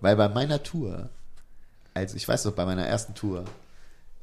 Weil 0.00 0.16
bei 0.16 0.28
meiner 0.28 0.62
Tour, 0.62 1.08
also 1.94 2.16
ich 2.16 2.26
weiß 2.26 2.44
noch, 2.46 2.52
bei 2.52 2.64
meiner 2.64 2.86
ersten 2.86 3.14
Tour, 3.14 3.44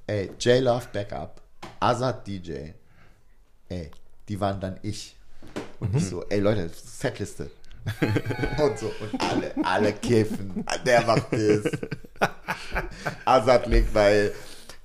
ey, 0.08 0.30
J-Love 0.40 0.88
Backup, 0.94 1.42
Azad 1.80 2.28
DJ, 2.28 2.72
ey, 3.70 3.92
die 4.28 4.40
waren 4.40 4.60
dann 4.60 4.78
ich. 4.82 5.16
Und 5.80 5.96
ich 5.96 6.06
so, 6.06 6.24
ey 6.30 6.40
Leute, 6.40 6.70
Setliste. 6.70 7.50
und 8.64 8.80
so, 8.80 8.88
und 8.88 9.22
alle, 9.22 9.52
alle 9.64 9.94
kiffen. 9.94 10.66
Der 10.86 11.02
macht 11.06 11.28
das. 11.32 11.72
Azad 13.26 13.68
legt 13.68 13.94
bei 13.94 14.32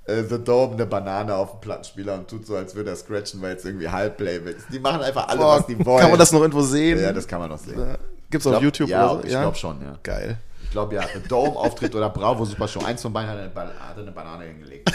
äh, 0.07 0.23
The 0.29 0.39
Dome 0.43 0.75
eine 0.75 0.87
Banane 0.87 1.35
auf 1.35 1.53
den 1.53 1.61
Plattenspieler 1.61 2.15
und 2.15 2.29
tut 2.29 2.47
so, 2.47 2.57
als 2.57 2.75
würde 2.75 2.91
er 2.91 2.97
scratchen, 2.97 3.41
weil 3.43 3.57
es 3.57 3.65
irgendwie 3.65 3.89
Halbplay 3.89 4.39
ist. 4.39 4.67
Die 4.73 4.79
machen 4.79 5.01
einfach 5.03 5.29
alle, 5.29 5.41
was 5.41 5.67
die 5.67 5.85
wollen. 5.85 6.01
Kann 6.01 6.11
man 6.11 6.19
das 6.19 6.33
noch 6.33 6.41
irgendwo 6.41 6.63
sehen? 6.63 7.01
Ja, 7.01 7.13
das 7.13 7.27
kann 7.27 7.41
man 7.41 7.49
noch 7.51 7.59
sehen. 7.59 7.97
Gibt's 8.31 8.47
Ich 8.47 8.53
auf 8.53 8.59
glaub- 8.59 8.63
YouTube 8.63 8.89
ja, 8.89 9.11
oder 9.11 9.21
so? 9.21 9.27
ich 9.27 9.31
glaube 9.33 9.57
schon, 9.57 9.83
ja. 9.83 9.99
Geil. 10.03 10.39
Ich 10.65 10.71
glaube 10.71 10.95
ja, 10.95 11.03
The 11.03 11.29
Dome 11.29 11.57
Auftritt 11.57 11.95
oder 11.95 12.09
Bravo 12.09 12.45
Super 12.47 12.67
Show. 12.67 12.81
Eins 12.85 13.03
von 13.03 13.13
beiden 13.13 13.31
hat 13.31 13.39
eine, 13.39 13.49
Ba- 13.51 13.71
hat 13.89 13.99
eine 13.99 14.11
Banane 14.11 14.45
hingelegt. 14.45 14.91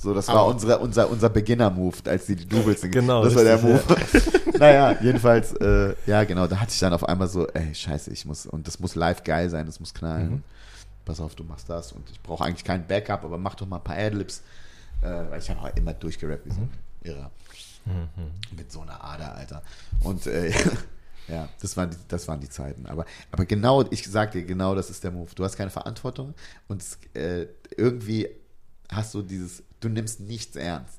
So, 0.00 0.14
das 0.14 0.28
war 0.28 0.46
unsere, 0.46 0.78
unser, 0.78 1.10
unser 1.10 1.28
Beginner-Move, 1.28 1.96
als 2.06 2.26
die 2.26 2.36
die 2.36 2.46
Doubles 2.46 2.82
sind. 2.82 2.92
Genau, 2.92 3.24
Das 3.24 3.34
war 3.34 3.42
der 3.42 3.58
Move. 3.58 3.82
naja, 4.58 4.96
jedenfalls, 5.00 5.52
äh, 5.54 5.94
ja, 6.06 6.22
genau, 6.22 6.46
da 6.46 6.60
hatte 6.60 6.72
ich 6.72 6.78
dann 6.78 6.92
auf 6.92 7.04
einmal 7.04 7.26
so, 7.26 7.48
ey, 7.48 7.74
scheiße, 7.74 8.12
ich 8.12 8.24
muss, 8.24 8.46
und 8.46 8.66
das 8.68 8.78
muss 8.78 8.94
live 8.94 9.24
geil 9.24 9.50
sein, 9.50 9.66
das 9.66 9.80
muss 9.80 9.92
knallen. 9.92 10.44
Pass 11.04 11.20
auf, 11.20 11.34
du 11.34 11.42
machst 11.42 11.68
das 11.68 11.90
und 11.92 12.08
ich 12.10 12.20
brauche 12.22 12.44
eigentlich 12.44 12.64
keinen 12.64 12.86
Backup, 12.86 13.24
aber 13.24 13.38
mach 13.38 13.56
doch 13.56 13.66
mal 13.66 13.76
ein 13.76 13.84
paar 13.84 13.96
Adlibs. 13.96 14.42
Äh, 15.00 15.30
weil 15.30 15.40
ich 15.40 15.50
habe 15.50 15.60
auch 15.60 15.76
immer 15.76 15.94
durchgerappt 15.94 16.46
wie 16.46 16.50
so 16.52 16.60
ein 16.60 16.70
Irrer. 17.02 17.30
Mit 18.56 18.70
so 18.70 18.82
einer 18.82 19.02
Ader, 19.02 19.34
Alter. 19.34 19.62
Und 20.02 20.26
äh, 20.26 20.52
ja, 21.28 21.48
das 21.60 21.76
waren, 21.76 21.90
die, 21.90 21.96
das 22.08 22.28
waren 22.28 22.40
die 22.40 22.48
Zeiten. 22.48 22.86
Aber, 22.86 23.04
aber 23.32 23.46
genau, 23.46 23.84
ich 23.90 24.06
sag 24.06 24.32
dir, 24.32 24.44
genau 24.44 24.74
das 24.74 24.90
ist 24.90 25.02
der 25.02 25.10
Move. 25.10 25.30
Du 25.34 25.44
hast 25.44 25.56
keine 25.56 25.70
Verantwortung 25.70 26.34
und 26.68 26.82
es, 26.82 26.98
äh, 27.14 27.46
irgendwie 27.76 28.28
hast 28.90 29.14
du 29.14 29.22
dieses, 29.22 29.62
du 29.80 29.88
nimmst 29.88 30.20
nichts 30.20 30.56
ernst. 30.56 30.98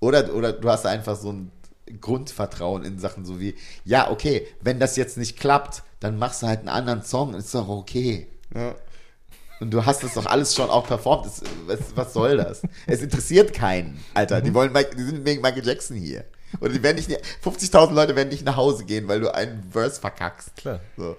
Oder, 0.00 0.34
oder 0.34 0.52
du 0.52 0.68
hast 0.68 0.86
einfach 0.86 1.16
so 1.16 1.32
ein 1.32 1.50
Grundvertrauen 2.00 2.84
in 2.84 2.98
Sachen 2.98 3.24
so 3.24 3.40
wie, 3.40 3.54
ja, 3.84 4.10
okay, 4.10 4.46
wenn 4.60 4.78
das 4.78 4.96
jetzt 4.96 5.16
nicht 5.16 5.38
klappt, 5.38 5.82
dann 6.00 6.18
machst 6.18 6.42
du 6.42 6.46
halt 6.46 6.60
einen 6.60 6.68
anderen 6.68 7.02
Song, 7.02 7.34
ist 7.34 7.54
doch 7.54 7.68
okay. 7.68 8.28
Ja. 8.54 8.74
Und 9.60 9.72
du 9.72 9.84
hast 9.84 10.04
das 10.04 10.14
doch 10.14 10.26
alles 10.26 10.54
schon 10.54 10.70
auch 10.70 10.86
performt. 10.86 11.26
Das, 11.26 11.42
was, 11.66 11.78
was 11.96 12.12
soll 12.12 12.36
das? 12.36 12.62
Es 12.86 13.02
interessiert 13.02 13.52
keinen, 13.52 13.98
Alter. 14.14 14.40
Die 14.40 14.54
wollen, 14.54 14.72
Mike- 14.72 14.94
die 14.96 15.02
sind 15.02 15.24
wegen 15.24 15.42
Michael 15.42 15.66
Jackson 15.66 15.96
hier. 15.96 16.24
Oder 16.60 16.72
die 16.72 16.82
werden 16.82 16.96
nicht, 16.96 17.10
50.000 17.44 17.92
Leute 17.92 18.14
werden 18.14 18.28
nicht 18.28 18.44
nach 18.44 18.56
Hause 18.56 18.84
gehen, 18.84 19.08
weil 19.08 19.20
du 19.20 19.34
einen 19.34 19.64
Verse 19.72 20.00
verkackst. 20.00 20.54
Klar. 20.56 20.80
So. 20.96 21.16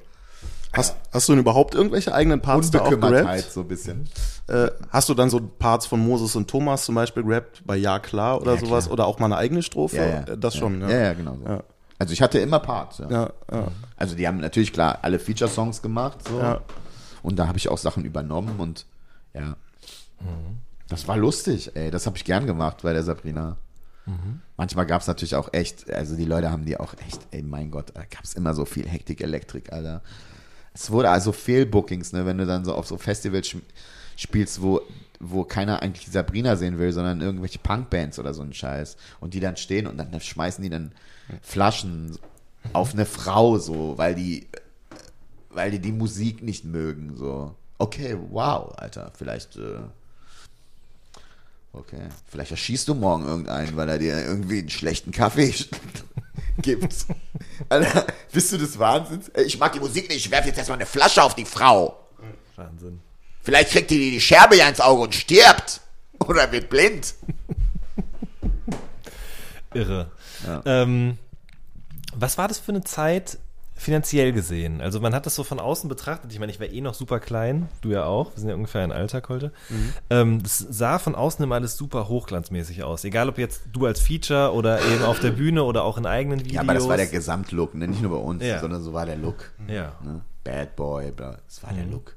Hast, 0.73 0.95
hast 1.11 1.27
du 1.27 1.33
denn 1.33 1.39
überhaupt 1.39 1.73
irgendwelche 1.73 2.13
eigenen 2.13 2.41
Parts 2.41 2.69
da 2.69 2.81
auch 2.81 2.89
gerappt? 2.91 3.51
so 3.51 3.61
ein 3.61 3.67
bisschen. 3.67 4.07
Äh, 4.47 4.69
hast 4.89 5.09
du 5.09 5.13
dann 5.15 5.29
so 5.29 5.39
Parts 5.39 5.87
von 5.87 5.99
Moses 5.99 6.35
und 6.35 6.47
Thomas 6.47 6.85
zum 6.85 6.95
Beispiel 6.95 7.23
gerappt, 7.23 7.63
bei 7.65 7.75
Ja 7.75 7.97
klar 7.99 8.39
oder 8.41 8.53
Ja, 8.53 8.59
sowas? 8.59 8.85
klar. 8.85 8.93
Oder 8.93 9.05
auch 9.07 9.17
mal 9.19 9.25
eine 9.25 9.37
eigene 9.37 9.63
Strophe? 9.63 9.97
Äh, 9.97 10.37
Das 10.37 10.53
ja. 10.53 10.59
schon, 10.59 10.81
ja. 10.81 10.89
Ja, 10.89 10.99
ja, 10.99 11.13
genau 11.13 11.37
so. 11.37 11.45
Ja. 11.49 11.63
Also 11.97 12.13
ich 12.13 12.21
hatte 12.21 12.39
immer 12.39 12.59
Parts, 12.59 12.99
ja. 12.99 13.09
Ja, 13.09 13.29
ja. 13.51 13.67
Also 13.97 14.15
die 14.15 14.27
haben 14.27 14.37
natürlich 14.37 14.71
klar 14.71 14.99
alle 15.01 15.19
Feature-Songs 15.19 15.81
gemacht, 15.81 16.19
so. 16.27 16.39
Ja. 16.39 16.61
Und 17.23 17.37
da 17.39 17.47
habe 17.47 17.57
ich 17.57 17.67
auch 17.69 17.77
Sachen 17.77 18.05
übernommen 18.05 18.59
und 18.59 18.85
ja. 19.33 19.55
Das 20.87 21.07
war 21.07 21.17
lustig, 21.17 21.71
ey. 21.75 21.91
Das 21.91 22.05
habe 22.05 22.15
ich 22.17 22.25
gern 22.25 22.45
gemacht 22.45 22.77
bei 22.83 22.93
der 22.93 23.03
Sabrina. 23.03 23.57
Manchmal 24.57 24.87
gab 24.87 25.01
es 25.01 25.07
natürlich 25.07 25.35
auch 25.35 25.49
echt, 25.53 25.91
also 25.91 26.15
die 26.15 26.25
Leute 26.25 26.49
haben 26.49 26.65
die 26.65 26.79
auch 26.79 26.95
echt, 27.05 27.19
ey, 27.29 27.43
mein 27.43 27.69
Gott, 27.69 27.91
da 27.93 28.01
gab 28.09 28.23
es 28.23 28.33
immer 28.33 28.55
so 28.55 28.65
viel 28.65 28.87
Hektik, 28.87 29.21
Elektrik, 29.21 29.71
Alter. 29.71 30.01
Es 30.79 30.89
wurde 30.91 31.09
also 31.09 31.33
Fehlbookings, 31.33 32.13
ne, 32.13 32.25
wenn 32.25 32.37
du 32.37 32.45
dann 32.45 32.63
so 32.63 32.73
auf 32.73 32.87
so 32.87 32.97
Festivals 32.97 33.53
spielst, 34.15 34.61
wo, 34.61 34.79
wo 35.19 35.43
keiner 35.43 35.81
eigentlich 35.81 36.07
Sabrina 36.07 36.55
sehen 36.55 36.79
will, 36.79 36.93
sondern 36.93 37.19
irgendwelche 37.19 37.59
Punkbands 37.59 38.17
oder 38.17 38.33
so 38.33 38.43
ein 38.43 38.53
Scheiß. 38.53 38.95
Und 39.19 39.33
die 39.33 39.41
dann 39.41 39.57
stehen 39.57 39.87
und 39.87 39.97
dann 39.97 40.17
schmeißen 40.21 40.63
die 40.63 40.69
dann 40.69 40.93
Flaschen 41.41 42.17
auf 42.71 42.93
eine 42.93 43.05
Frau 43.05 43.57
so, 43.57 43.97
weil 43.97 44.15
die, 44.15 44.47
weil 45.49 45.71
die 45.71 45.79
die 45.79 45.91
Musik 45.91 46.43
nicht 46.43 46.63
mögen, 46.63 47.17
so. 47.17 47.55
Okay, 47.77 48.17
wow, 48.29 48.73
Alter, 48.77 49.11
vielleicht, 49.17 49.57
äh, 49.57 49.79
Okay. 51.71 52.09
Vielleicht 52.27 52.51
erschießt 52.51 52.87
du 52.87 52.95
morgen 52.95 53.25
irgendeinen, 53.25 53.75
weil 53.75 53.89
er 53.89 53.99
dir 53.99 54.25
irgendwie 54.25 54.59
einen 54.59 54.69
schlechten 54.69 55.11
Kaffee 55.11 55.53
gibt. 56.61 57.05
Alter, 57.69 58.07
bist 58.31 58.51
du 58.51 58.57
des 58.57 58.79
Wahnsinns? 58.79 59.31
Ich 59.45 59.59
mag 59.59 59.73
die 59.73 59.79
Musik 59.79 60.09
nicht, 60.09 60.25
ich 60.25 60.31
werfe 60.31 60.47
jetzt 60.47 60.57
erstmal 60.57 60.77
eine 60.77 60.85
Flasche 60.85 61.23
auf 61.23 61.35
die 61.35 61.45
Frau. 61.45 62.07
Wahnsinn. 62.55 62.99
Vielleicht 63.41 63.71
kriegt 63.71 63.89
die 63.91 64.11
die 64.11 64.21
Scherbe 64.21 64.57
ja 64.57 64.67
ins 64.67 64.81
Auge 64.81 65.03
und 65.03 65.15
stirbt. 65.15 65.81
Oder 66.19 66.51
wird 66.51 66.69
blind. 66.69 67.15
Irre. 69.73 70.11
Ähm, 70.65 71.17
was 72.13 72.37
war 72.37 72.47
das 72.47 72.59
für 72.59 72.71
eine 72.71 72.83
Zeit 72.83 73.37
finanziell 73.79 74.31
gesehen? 74.33 74.81
Also 74.81 74.99
man 74.99 75.13
hat 75.15 75.25
das 75.25 75.35
so 75.35 75.43
von 75.43 75.59
außen 75.59 75.87
betrachtet. 75.89 76.31
Ich 76.33 76.39
meine, 76.39 76.51
ich 76.51 76.59
war 76.59 76.67
eh 76.67 76.81
noch 76.81 76.93
super 76.93 77.19
klein, 77.19 77.69
du 77.81 77.89
ja 77.91 78.03
auch. 78.05 78.33
Wir 78.35 78.39
sind 78.41 78.49
ja 78.49 78.55
ungefähr 78.55 78.81
ein 78.83 78.91
Alter, 78.91 79.21
Kolte. 79.21 79.51
Ähm, 80.09 80.43
das 80.43 80.57
sah 80.59 80.99
von 80.99 81.15
außen 81.15 81.41
immer 81.43 81.55
alles 81.55 81.77
super 81.77 82.07
hochglanzmäßig 82.09 82.83
aus. 82.83 83.03
Egal 83.05 83.29
ob 83.29 83.37
jetzt 83.37 83.61
du 83.71 83.85
als 83.85 84.01
Feature 84.01 84.53
oder 84.53 84.81
eben 84.81 85.03
auf 85.03 85.19
der 85.19 85.31
Bühne 85.31 85.63
oder 85.63 85.83
auch 85.83 85.97
in 85.97 86.05
eigenen 86.05 86.39
Videos. 86.41 86.55
Ja, 86.55 86.61
aber 86.61 86.73
das 86.73 86.87
war 86.87 86.97
der 86.97 87.07
Gesamtlook, 87.07 87.73
ne? 87.75 87.87
nicht 87.87 88.01
nur 88.01 88.11
bei 88.11 88.17
uns, 88.23 88.43
Ja. 88.43 88.59
sondern 88.59 88.81
so 88.83 88.93
war 88.93 89.05
der 89.05 89.15
Look. 89.17 89.51
Ja. 89.67 89.93
Ne? 90.03 90.21
Bad 90.43 90.75
Boy, 90.75 91.11
bla. 91.11 91.37
das 91.47 91.63
war 91.63 91.73
der 91.73 91.85
Look. 91.85 92.15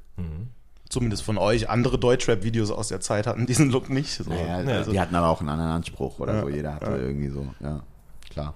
Zumindest 0.89 1.23
von 1.23 1.39
euch. 1.39 1.71
Andere 1.71 1.99
Deutschrap-Videos 1.99 2.71
aus 2.71 2.89
der 2.89 3.01
Zeit 3.01 3.27
hatten 3.27 3.47
diesen 3.47 3.71
Look 3.71 3.89
nicht. 3.89 4.13
So. 4.13 4.29
Naja, 4.29 4.61
Ja. 4.63 4.77
also 4.79 4.93
die 4.93 5.01
hatten 5.01 5.15
aber 5.15 5.29
auch 5.29 5.41
einen 5.41 5.49
anderen 5.49 5.71
Anspruch 5.73 6.19
oder 6.19 6.35
Ja. 6.35 6.41
so. 6.43 6.49
Jeder 6.49 6.75
hatte 6.75 6.91
irgendwie 6.91 7.29
so, 7.29 7.47
ja, 7.61 7.83
klar. 8.31 8.53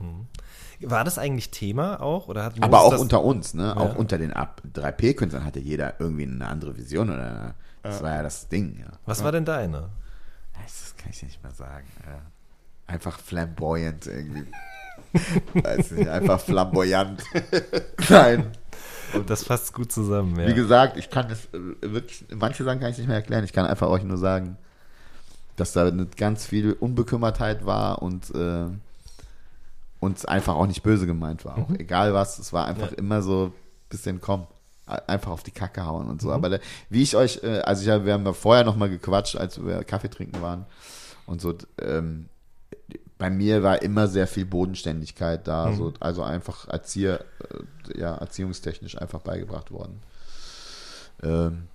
War 0.80 1.04
das 1.04 1.18
eigentlich 1.18 1.50
Thema 1.50 2.00
auch? 2.00 2.28
Oder 2.28 2.44
hat 2.44 2.62
Aber 2.62 2.82
auch 2.82 2.90
das, 2.90 3.00
unter 3.00 3.22
uns, 3.24 3.54
ne? 3.54 3.76
Auch 3.76 3.92
Ja. 3.94 3.96
unter 3.96 4.18
den 4.18 4.32
Ab 4.32 4.62
3P-Künstlern 4.74 5.44
hatte 5.44 5.60
jeder 5.60 5.94
irgendwie 6.00 6.24
eine 6.24 6.46
andere 6.46 6.76
Vision 6.76 7.10
oder 7.10 7.18
eine, 7.30 7.54
das 7.82 8.02
war 8.02 8.14
ja 8.14 8.22
das 8.22 8.48
Ding, 8.48 8.78
ja. 8.80 8.92
Was 9.06 9.22
war 9.24 9.32
denn 9.32 9.44
deine? 9.44 9.88
Das 10.62 10.94
kann 10.96 11.10
ich 11.10 11.22
nicht 11.22 11.42
mehr 11.42 11.52
sagen. 11.52 11.86
Einfach 12.86 13.18
flamboyant 13.18 14.06
irgendwie. 14.06 14.46
Weiß 15.54 15.90
nicht, 15.92 16.08
einfach 16.08 16.40
flamboyant. 16.40 17.22
Nein. 18.08 18.52
Das 19.26 19.44
fasst 19.44 19.72
gut 19.72 19.92
zusammen, 19.92 20.38
ja. 20.38 20.48
Wie 20.48 20.54
gesagt, 20.54 20.96
ich 20.96 21.10
kann 21.10 21.30
es 21.30 21.44
äh, 21.46 21.58
wirklich, 21.80 22.24
manche 22.34 22.64
Sachen 22.64 22.80
kann 22.80 22.90
ich 22.90 22.98
nicht 22.98 23.06
mehr 23.06 23.16
erklären. 23.16 23.44
Ich 23.44 23.52
kann 23.52 23.64
einfach 23.66 23.88
euch 23.88 24.02
nur 24.02 24.18
sagen, 24.18 24.56
dass 25.56 25.72
da 25.72 25.86
eine 25.86 26.06
ganz 26.06 26.44
viel 26.44 26.72
Unbekümmertheit 26.72 27.64
war 27.64 28.02
und 28.02 28.34
äh, 28.34 28.66
uns 30.06 30.24
einfach 30.24 30.54
auch 30.54 30.66
nicht 30.66 30.82
böse 30.82 31.06
gemeint 31.06 31.44
war. 31.44 31.58
Auch 31.58 31.70
egal 31.70 32.14
was, 32.14 32.38
es 32.38 32.52
war 32.52 32.66
einfach 32.66 32.90
Ja. 32.92 32.96
immer 32.98 33.22
so 33.22 33.46
ein 33.46 33.52
bisschen 33.90 34.20
komm, 34.20 34.46
einfach 34.86 35.32
auf 35.32 35.42
die 35.42 35.50
Kacke 35.50 35.84
hauen 35.84 36.08
und 36.08 36.20
so. 36.22 36.32
Aber 36.32 36.48
da, 36.48 36.58
wie 36.88 37.02
ich 37.02 37.16
euch, 37.16 37.40
äh, 37.42 37.58
also 37.60 37.82
ich, 37.82 38.04
wir 38.04 38.12
haben 38.12 38.24
ja 38.24 38.32
vorher 38.32 38.64
noch 38.64 38.76
mal 38.76 38.88
gequatscht, 38.88 39.36
als 39.36 39.62
wir 39.64 39.84
Kaffee 39.84 40.08
trinken 40.08 40.40
waren 40.40 40.64
und 41.26 41.40
so. 41.40 41.54
Ähm, 41.80 42.28
bei 43.18 43.30
mir 43.30 43.62
war 43.62 43.80
immer 43.82 44.08
sehr 44.08 44.26
viel 44.26 44.44
Bodenständigkeit 44.44 45.48
da, 45.48 45.72
so, 45.72 45.92
also 46.00 46.22
einfach 46.22 46.68
Erzieher, 46.68 47.24
äh, 47.94 47.98
ja, 48.00 48.14
erziehungstechnisch 48.16 48.98
einfach 49.00 49.20
beigebracht 49.20 49.70
worden. 49.70 50.00
Ähm, 51.22 51.68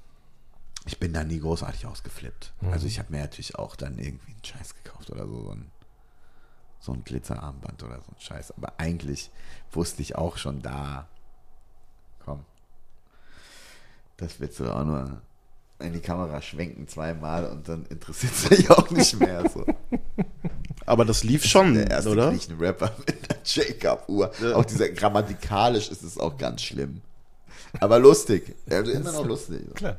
ich 0.86 1.00
bin 1.00 1.14
da 1.14 1.24
nie 1.24 1.40
großartig 1.40 1.86
ausgeflippt. 1.86 2.54
Also 2.72 2.88
ich 2.88 2.98
habe 3.00 3.12
mir 3.12 3.22
natürlich 3.22 3.56
auch 3.56 3.76
dann 3.76 3.98
irgendwie 4.00 4.32
einen 4.32 4.44
Scheiß 4.44 4.74
gekauft 4.84 5.10
oder 5.12 5.28
so, 5.28 5.44
so 5.44 5.52
so 6.82 6.92
ein 6.92 7.04
Glitzerarmband 7.04 7.84
oder 7.84 7.98
so 7.98 8.12
ein 8.12 8.20
Scheiß. 8.20 8.54
Aber 8.58 8.74
eigentlich 8.78 9.32
wusste 9.72 10.02
ich 10.02 10.16
auch 10.16 10.38
schon 10.38 10.62
da, 10.62 11.08
komm, 12.26 12.44
das 14.18 14.40
willst 14.40 14.60
du 14.60 14.70
auch 14.70 14.84
nur 14.84 15.22
in 15.80 15.94
die 15.94 16.00
Kamera 16.00 16.42
schwenken 16.42 16.88
zweimal 16.88 17.46
und 17.46 17.68
dann 17.68 17.86
interessiert 17.86 18.34
es 18.34 18.50
dich 18.50 18.70
auch 18.70 18.90
nicht 18.92 19.20
mehr. 19.20 19.50
So. 19.50 19.66
Aber 20.86 21.06
das 21.06 21.24
lief 21.24 21.46
schon, 21.46 21.74
Der 21.76 21.90
erste 21.90 22.12
oder? 22.12 22.30
Griechen-Rapper 22.30 22.92
mit 23.06 23.30
der 23.30 23.38
Jacob-Uhr. 23.44 24.32
Auch 24.56 24.66
dieser 24.66 24.90
grammatikalisch 24.90 25.90
ist 25.90 26.04
es 26.04 26.18
auch 26.18 26.38
ganz 26.38 26.62
schlimm. 26.62 27.02
Aber 27.80 28.00
lustig. 28.00 28.56
Also 28.70 28.92
immer 28.92 29.12
noch 29.12 29.26
lustig. 29.26 29.74
Klar. 29.76 29.98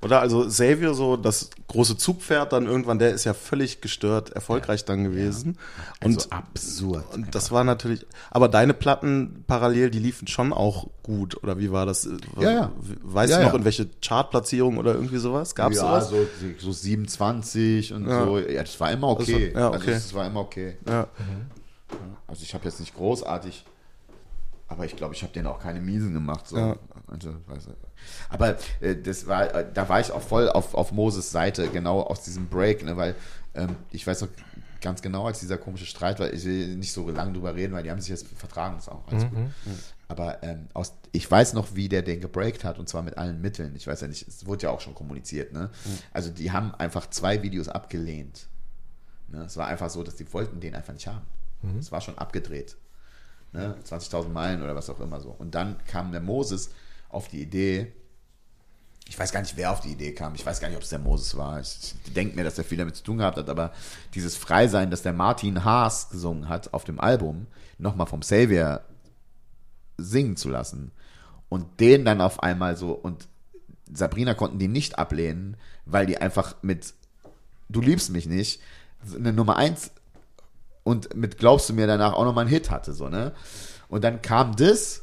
Oder 0.00 0.20
also 0.20 0.46
Xavier, 0.46 0.94
so 0.94 1.16
das 1.16 1.50
große 1.66 1.96
Zugpferd, 1.96 2.52
dann 2.52 2.66
irgendwann, 2.66 3.00
der 3.00 3.10
ist 3.10 3.24
ja 3.24 3.34
völlig 3.34 3.80
gestört 3.80 4.30
erfolgreich 4.30 4.84
dann 4.84 5.02
gewesen. 5.02 5.58
Also 6.00 6.20
Und, 6.20 6.32
absurd. 6.32 7.14
und 7.14 7.34
das 7.34 7.50
war 7.50 7.64
natürlich, 7.64 8.06
aber 8.30 8.48
deine 8.48 8.74
Platten 8.74 9.42
parallel, 9.48 9.90
die 9.90 9.98
liefen 9.98 10.28
schon 10.28 10.52
auch 10.52 10.86
gut, 11.02 11.42
oder 11.42 11.58
wie 11.58 11.72
war 11.72 11.84
das? 11.84 12.08
Ja, 12.38 12.50
ja. 12.50 12.72
Weißt 13.02 13.32
Ja, 13.32 13.38
du 13.38 13.44
noch, 13.46 13.52
ja. 13.54 13.58
in 13.58 13.64
welche 13.64 13.88
Chartplatzierung 14.00 14.78
oder 14.78 14.94
irgendwie 14.94 15.18
sowas? 15.18 15.56
Gab's 15.56 15.74
ja, 15.76 15.82
sowas? 16.00 16.10
so, 16.10 16.26
so 16.58 16.70
27 16.72 17.92
und 17.92 18.06
Ja. 18.08 18.24
so. 18.24 18.38
Ja, 18.38 18.62
das 18.62 18.78
war 18.78 18.92
immer 18.92 19.08
okay. 19.08 19.50
Das 19.52 19.54
war- 19.54 19.60
ja, 19.62 19.68
okay. 19.68 19.78
Also 19.78 19.90
das 19.92 20.14
war 20.14 20.26
immer 20.28 20.40
okay. 20.40 20.76
Ja. 20.88 21.08
Also 22.28 22.42
ich 22.44 22.54
habe 22.54 22.64
jetzt 22.66 22.78
nicht 22.78 22.94
großartig, 22.94 23.64
aber 24.68 24.84
ich 24.84 24.94
glaube, 24.94 25.14
ich 25.14 25.22
habe 25.24 25.32
denen 25.32 25.48
auch 25.48 25.58
keine 25.58 25.80
Miesen 25.80 26.12
gemacht. 26.14 26.46
So. 26.46 26.56
Ja. 26.56 26.76
Also, 27.08 27.30
weiß 27.48 27.66
nicht. 27.66 27.78
Aber 28.28 28.56
äh, 28.80 28.96
das 28.96 29.26
war, 29.26 29.54
äh, 29.54 29.66
da 29.72 29.88
war 29.88 30.00
ich 30.00 30.12
auch 30.12 30.22
voll 30.22 30.48
auf, 30.48 30.74
auf 30.74 30.92
Moses 30.92 31.30
Seite, 31.30 31.68
genau 31.68 32.00
aus 32.00 32.22
diesem 32.22 32.48
Break, 32.48 32.84
ne, 32.84 32.96
weil 32.96 33.14
ähm, 33.54 33.76
ich 33.90 34.06
weiß 34.06 34.20
noch 34.22 34.28
ganz 34.80 35.02
genau, 35.02 35.26
als 35.26 35.40
dieser 35.40 35.58
komische 35.58 35.86
Streit 35.86 36.20
war, 36.20 36.32
ich 36.32 36.44
will 36.44 36.76
nicht 36.76 36.92
so 36.92 37.08
lange 37.10 37.32
drüber 37.32 37.54
reden, 37.54 37.72
weil 37.72 37.82
die 37.82 37.90
haben 37.90 38.00
sich 38.00 38.10
jetzt 38.10 38.28
vertragen, 38.28 38.78
ist 38.78 38.88
auch 38.88 39.06
alles 39.08 39.24
gut. 39.24 39.38
Aber 40.06 40.42
ähm, 40.42 40.68
aus, 40.72 40.94
ich 41.12 41.30
weiß 41.30 41.52
noch, 41.52 41.74
wie 41.74 41.88
der 41.88 42.02
den 42.02 42.20
gebreakt 42.20 42.64
hat 42.64 42.78
und 42.78 42.88
zwar 42.88 43.02
mit 43.02 43.18
allen 43.18 43.40
Mitteln. 43.40 43.74
Ich 43.76 43.86
weiß 43.86 44.00
ja 44.00 44.08
nicht, 44.08 44.26
es 44.26 44.46
wurde 44.46 44.64
ja 44.64 44.70
auch 44.70 44.80
schon 44.80 44.94
kommuniziert. 44.94 45.52
Ne? 45.52 45.70
Also 46.12 46.30
die 46.30 46.50
haben 46.50 46.74
einfach 46.76 47.10
zwei 47.10 47.42
Videos 47.42 47.68
abgelehnt. 47.68 48.46
Ne? 49.28 49.42
Es 49.44 49.56
war 49.56 49.66
einfach 49.66 49.90
so, 49.90 50.02
dass 50.02 50.16
die 50.16 50.32
wollten 50.32 50.60
den 50.60 50.74
einfach 50.74 50.94
nicht 50.94 51.06
haben. 51.06 51.26
Es 51.78 51.92
war 51.92 52.00
schon 52.00 52.16
abgedreht. 52.16 52.76
Ne? 53.52 53.76
20.000 53.84 54.28
Meilen 54.28 54.62
oder 54.62 54.74
was 54.74 54.88
auch 54.88 55.00
immer 55.00 55.20
so. 55.20 55.30
Und 55.30 55.54
dann 55.54 55.76
kam 55.86 56.12
der 56.12 56.20
Moses 56.20 56.70
auf 57.08 57.28
die 57.28 57.42
Idee, 57.42 57.92
ich 59.08 59.18
weiß 59.18 59.32
gar 59.32 59.40
nicht, 59.40 59.56
wer 59.56 59.72
auf 59.72 59.80
die 59.80 59.92
Idee 59.92 60.12
kam. 60.12 60.34
Ich 60.34 60.44
weiß 60.44 60.60
gar 60.60 60.68
nicht, 60.68 60.76
ob 60.76 60.82
es 60.82 60.90
der 60.90 60.98
Moses 60.98 61.36
war. 61.36 61.60
Ich, 61.60 61.94
ich 62.04 62.12
denke 62.12 62.36
mir, 62.36 62.44
dass 62.44 62.58
er 62.58 62.64
viel 62.64 62.76
damit 62.76 62.94
zu 62.94 63.02
tun 63.02 63.18
gehabt 63.18 63.38
hat, 63.38 63.48
aber 63.48 63.72
dieses 64.14 64.36
Freisein, 64.36 64.90
das 64.90 65.02
der 65.02 65.14
Martin 65.14 65.64
Haas 65.64 66.10
gesungen 66.10 66.48
hat 66.48 66.74
auf 66.74 66.84
dem 66.84 67.00
Album, 67.00 67.46
nochmal 67.78 68.06
vom 68.06 68.22
Savior 68.22 68.82
singen 69.96 70.36
zu 70.36 70.50
lassen 70.50 70.92
und 71.48 71.80
den 71.80 72.04
dann 72.04 72.20
auf 72.20 72.42
einmal 72.42 72.76
so 72.76 72.92
und 72.92 73.28
Sabrina 73.90 74.34
konnten 74.34 74.58
die 74.58 74.68
nicht 74.68 74.98
ablehnen, 74.98 75.56
weil 75.86 76.06
die 76.06 76.18
einfach 76.18 76.56
mit 76.62 76.94
Du 77.70 77.80
liebst 77.80 78.10
mich 78.10 78.26
nicht 78.26 78.60
eine 79.14 79.32
Nummer 79.32 79.56
eins 79.56 79.90
und 80.84 81.14
mit 81.14 81.38
Glaubst 81.38 81.68
du 81.68 81.74
mir 81.74 81.86
danach 81.86 82.12
auch 82.12 82.24
nochmal 82.24 82.42
einen 82.42 82.52
Hit 82.52 82.70
hatte, 82.70 82.92
so, 82.92 83.08
ne? 83.08 83.32
Und 83.88 84.04
dann 84.04 84.22
kam 84.22 84.56
das 84.56 85.02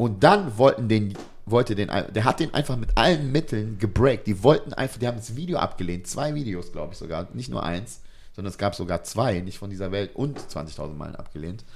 und 0.00 0.24
dann 0.24 0.56
wollten 0.56 0.88
den, 0.88 1.12
wollte 1.44 1.74
den, 1.74 1.88
der 1.88 2.24
hat 2.24 2.40
den 2.40 2.54
einfach 2.54 2.74
mit 2.78 2.96
allen 2.96 3.32
Mitteln 3.32 3.76
gebreakt. 3.78 4.26
Die 4.26 4.42
wollten 4.42 4.72
einfach, 4.72 4.98
die 4.98 5.06
haben 5.06 5.18
das 5.18 5.36
Video 5.36 5.58
abgelehnt. 5.58 6.06
Zwei 6.06 6.34
Videos, 6.34 6.72
glaube 6.72 6.94
ich 6.94 6.98
sogar. 6.98 7.28
Nicht 7.34 7.50
nur 7.50 7.62
eins, 7.62 8.00
sondern 8.34 8.50
es 8.50 8.56
gab 8.56 8.74
sogar 8.74 9.02
zwei, 9.02 9.40
nicht 9.40 9.58
von 9.58 9.68
dieser 9.68 9.92
Welt 9.92 10.16
und 10.16 10.38
20.000 10.38 10.94
Meilen 10.94 11.16
abgelehnt. 11.16 11.66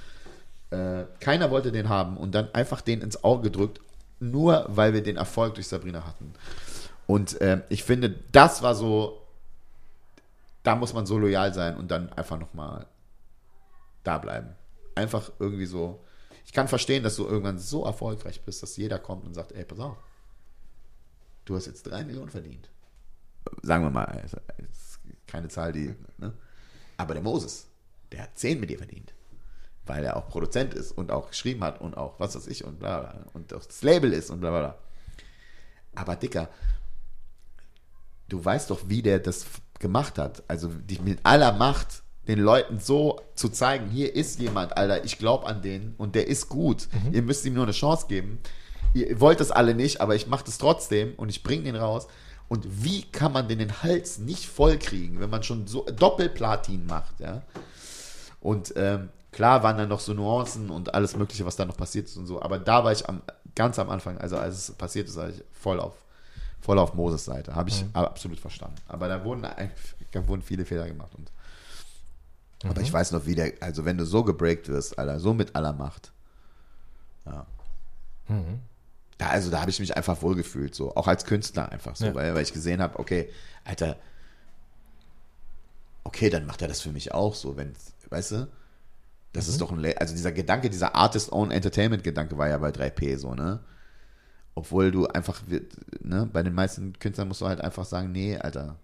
Äh, 0.71 1.03
keiner 1.19 1.51
wollte 1.51 1.71
den 1.71 1.87
haben 1.87 2.17
und 2.17 2.33
dann 2.33 2.51
einfach 2.55 2.81
den 2.81 3.01
ins 3.01 3.23
Auge 3.23 3.43
gedrückt, 3.51 3.79
nur 4.19 4.65
weil 4.69 4.95
wir 4.95 5.03
den 5.03 5.17
Erfolg 5.17 5.53
durch 5.53 5.67
Sabrina 5.67 6.03
hatten. 6.03 6.33
Und 7.05 7.39
äh, 7.41 7.61
ich 7.69 7.83
finde, 7.83 8.15
das 8.31 8.63
war 8.63 8.73
so, 8.73 9.21
da 10.63 10.75
muss 10.75 10.95
man 10.95 11.05
so 11.05 11.19
loyal 11.19 11.53
sein 11.53 11.77
und 11.77 11.91
dann 11.91 12.11
einfach 12.13 12.39
nochmal 12.39 12.87
da 14.03 14.17
bleiben. 14.17 14.55
Einfach 14.95 15.29
irgendwie 15.37 15.67
so. 15.67 15.99
Ich 16.45 16.53
kann 16.53 16.67
verstehen, 16.67 17.03
dass 17.03 17.15
du 17.15 17.25
irgendwann 17.25 17.59
so 17.59 17.83
erfolgreich 17.83 18.41
bist, 18.43 18.63
dass 18.63 18.77
jeder 18.77 18.99
kommt 18.99 19.25
und 19.25 19.33
sagt, 19.33 19.51
ey, 19.51 19.65
pass 19.65 19.79
auf, 19.79 19.97
du 21.43 21.55
hast 21.55 21.65
jetzt 21.65 21.83
drei 21.83 22.03
Millionen 22.05 22.29
verdient. 22.29 22.69
Sagen 23.61 23.83
wir 23.83 23.89
mal, 23.89 24.23
ist 24.25 24.99
keine 25.27 25.47
Zahl, 25.49 25.73
die, 25.73 25.95
ne? 26.17 26.33
Aber 26.97 27.13
der 27.13 27.23
Moses, 27.23 27.67
der 28.11 28.23
hat 28.23 28.37
zehn 28.37 28.59
mit 28.59 28.69
dir 28.69 28.77
verdient. 28.77 29.13
Weil 29.85 30.03
er 30.03 30.17
auch 30.17 30.29
Produzent 30.29 30.73
ist 30.73 30.91
und 30.91 31.11
auch 31.11 31.29
geschrieben 31.29 31.63
hat 31.63 31.81
und 31.81 31.95
auch 31.95 32.19
was 32.19 32.35
weiß 32.35 32.47
ich 32.47 32.63
und 32.63 32.79
bla 32.79 33.01
bla 33.01 33.25
und 33.33 33.53
auch 33.53 33.65
das 33.65 33.81
Label 33.83 34.13
ist 34.13 34.29
und 34.29 34.39
bla 34.39 34.49
bla 34.49 34.59
bla. 34.59 34.77
Aber 35.95 36.15
Dicker, 36.15 36.49
du 38.27 38.43
weißt 38.43 38.69
doch, 38.69 38.87
wie 38.87 39.01
der 39.01 39.19
das 39.19 39.45
gemacht 39.79 40.17
hat. 40.17 40.43
Also 40.47 40.69
dich 40.69 41.01
mit 41.01 41.19
aller 41.23 41.53
Macht 41.53 42.03
den 42.27 42.39
Leuten 42.39 42.79
so 42.79 43.21
zu 43.35 43.49
zeigen, 43.49 43.89
hier 43.89 44.15
ist 44.15 44.39
jemand, 44.39 44.77
Alter, 44.77 45.03
ich 45.03 45.17
glaube 45.17 45.45
an 45.45 45.61
den 45.61 45.93
und 45.97 46.15
der 46.15 46.27
ist 46.27 46.49
gut. 46.49 46.87
Ihr 47.11 47.21
müsst 47.21 47.45
ihm 47.45 47.53
nur 47.53 47.63
eine 47.63 47.71
Chance 47.71 48.07
geben. 48.07 48.39
Ihr 48.93 49.19
wollt 49.19 49.39
das 49.39 49.51
alle 49.51 49.75
nicht, 49.75 50.01
aber 50.01 50.15
ich 50.15 50.27
mache 50.27 50.45
das 50.45 50.57
trotzdem 50.57 51.13
und 51.17 51.29
ich 51.29 51.43
bringe 51.43 51.63
den 51.63 51.75
raus. 51.75 52.07
Und 52.47 52.83
wie 52.83 53.03
kann 53.03 53.31
man 53.31 53.47
denn 53.47 53.59
den 53.59 53.83
Hals 53.83 54.19
nicht 54.19 54.45
voll 54.45 54.77
kriegen, 54.77 55.19
wenn 55.19 55.29
man 55.29 55.43
schon 55.43 55.67
so 55.67 55.83
Doppelplatin 55.83 56.85
macht, 56.85 57.19
ja? 57.19 57.41
Und 58.39 58.73
ähm, 58.75 59.09
klar 59.31 59.63
waren 59.63 59.77
dann 59.77 59.89
noch 59.89 59.99
so 59.99 60.13
Nuancen 60.13 60.69
und 60.69 60.93
alles 60.93 61.15
Mögliche, 61.15 61.45
was 61.45 61.55
da 61.55 61.65
noch 61.65 61.77
passiert 61.77 62.07
ist 62.07 62.17
und 62.17 62.27
so. 62.27 62.41
Aber 62.41 62.59
da 62.59 62.83
war 62.83 62.91
ich 62.91 63.07
am, 63.09 63.23
ganz 63.55 63.79
am 63.79 63.89
Anfang, 63.89 64.17
also 64.19 64.37
als 64.37 64.69
es 64.69 64.75
passiert 64.75 65.09
ist, 65.09 65.15
war 65.15 65.29
ich 65.29 65.43
voll 65.51 65.79
auf, 65.79 65.93
voll 66.61 66.77
auf 66.77 66.93
Moses 66.93 67.25
Seite. 67.25 67.55
Habe 67.55 67.69
ich 67.69 67.83
absolut 67.93 68.39
verstanden. 68.39 68.75
Aber 68.87 69.07
da 69.07 69.23
wurden, 69.25 69.41
da 70.11 70.27
wurden 70.27 70.43
viele 70.43 70.63
Fehler 70.63 70.87
gemacht. 70.87 71.15
Und, 71.15 71.31
Aber 72.67 72.81
ich 72.81 72.91
weiß 72.91 73.11
noch, 73.11 73.25
wie 73.25 73.35
der, 73.35 73.53
also 73.61 73.85
wenn 73.85 73.97
du 73.97 74.05
so 74.05 74.23
gebreakt 74.23 74.67
wirst, 74.69 74.97
Alter, 74.97 75.19
so 75.19 75.33
mit 75.33 75.55
aller 75.55 75.73
Macht. 75.73 76.11
Ja. 77.25 77.45
Da, 79.17 79.27
also 79.29 79.51
da 79.51 79.61
habe 79.61 79.69
ich 79.71 79.79
mich 79.79 79.95
einfach 79.95 80.21
wohlgefühlt, 80.21 80.73
so. 80.75 80.95
Auch 80.95 81.07
als 81.07 81.25
Künstler 81.25 81.71
einfach 81.71 81.95
so, 81.95 82.05
Ja. 82.07 82.15
weil, 82.15 82.33
weil 82.35 82.41
ich 82.43 82.53
gesehen 82.53 82.81
habe, 82.81 82.97
okay, 82.99 83.29
Alter, 83.63 83.97
okay, 86.03 86.29
dann 86.29 86.45
macht 86.45 86.61
er 86.61 86.67
das 86.67 86.81
für 86.81 86.91
mich 86.91 87.13
auch 87.13 87.35
so, 87.35 87.55
wenn, 87.57 87.73
weißt 88.09 88.31
du? 88.31 88.47
Das 89.33 89.47
ist 89.47 89.59
doch 89.59 89.71
ein, 89.71 89.79
Le- 89.79 89.99
also 89.99 90.13
dieser 90.13 90.31
Gedanke, 90.31 90.69
dieser 90.69 90.95
Artist-Own-Entertainment-Gedanke 90.95 92.37
war 92.37 92.47
ja 92.47 92.57
bei 92.57 92.69
3P 92.69 93.17
so, 93.17 93.33
ne? 93.35 93.59
Obwohl 94.53 94.91
du 94.91 95.07
einfach, 95.07 95.41
ne, 96.01 96.29
bei 96.31 96.41
den 96.41 96.53
meisten 96.53 96.97
Künstlern 96.97 97.27
musst 97.27 97.41
du 97.41 97.47
halt 97.47 97.59
einfach 97.59 97.83
sagen, 97.85 98.11
nee, 98.13 98.37
Alter, 98.37 98.77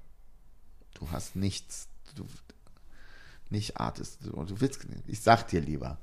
du 0.95 1.09
hast 1.11 1.37
nichts, 1.37 1.87
du, 2.15 2.25
nicht 3.51 3.77
Artist, 3.77 4.19
du, 4.23 4.31
du 4.31 4.61
willst, 4.61 4.85
ich 5.07 5.21
sag 5.21 5.47
dir 5.47 5.61
lieber, 5.61 5.97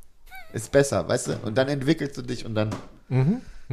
ist 0.53 0.71
besser, 0.73 1.09
weißt 1.09 1.29
du? 1.29 1.37
Und 1.45 1.59
dann 1.59 1.69
entwickelst 1.69 2.17
du 2.17 2.23
dich 2.23 2.47
und 2.47 2.55
dann, 2.55 2.71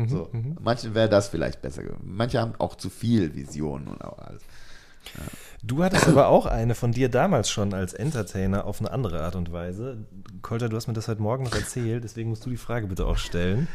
so, 0.10 0.30
manchen 0.60 0.94
wäre 0.94 1.08
das 1.10 1.28
vielleicht 1.30 1.62
besser, 1.62 1.84
gewesen. 1.84 2.02
manche 2.04 2.40
haben 2.42 2.54
auch 2.58 2.76
zu 2.76 2.90
viel 2.90 3.34
Visionen 3.36 3.88
und 3.88 4.04
auch 4.04 4.20
alles. 4.20 4.42
Du 5.68 5.84
hattest 5.84 6.08
aber 6.08 6.28
auch 6.28 6.46
eine 6.46 6.76
von 6.76 6.92
dir 6.92 7.10
damals 7.10 7.50
schon 7.50 7.74
als 7.74 7.94
Entertainer 7.94 8.66
auf 8.66 8.82
eine 8.82 8.92
andere 8.92 9.22
Art 9.24 9.36
und 9.36 9.52
Weise. 9.52 9.98
Kolter, 10.44 10.70
du 10.70 10.76
hast 10.76 10.86
mir 10.88 10.94
das 10.94 11.08
heute 11.08 11.24
Morgen 11.24 11.44
noch 11.46 11.56
erzählt, 11.56 12.04
deswegen 12.04 12.30
musst 12.30 12.46
du 12.46 12.52
die 12.52 12.58
Frage 12.58 12.86
bitte 12.86 13.08
auch 13.08 13.18
stellen. 13.18 13.68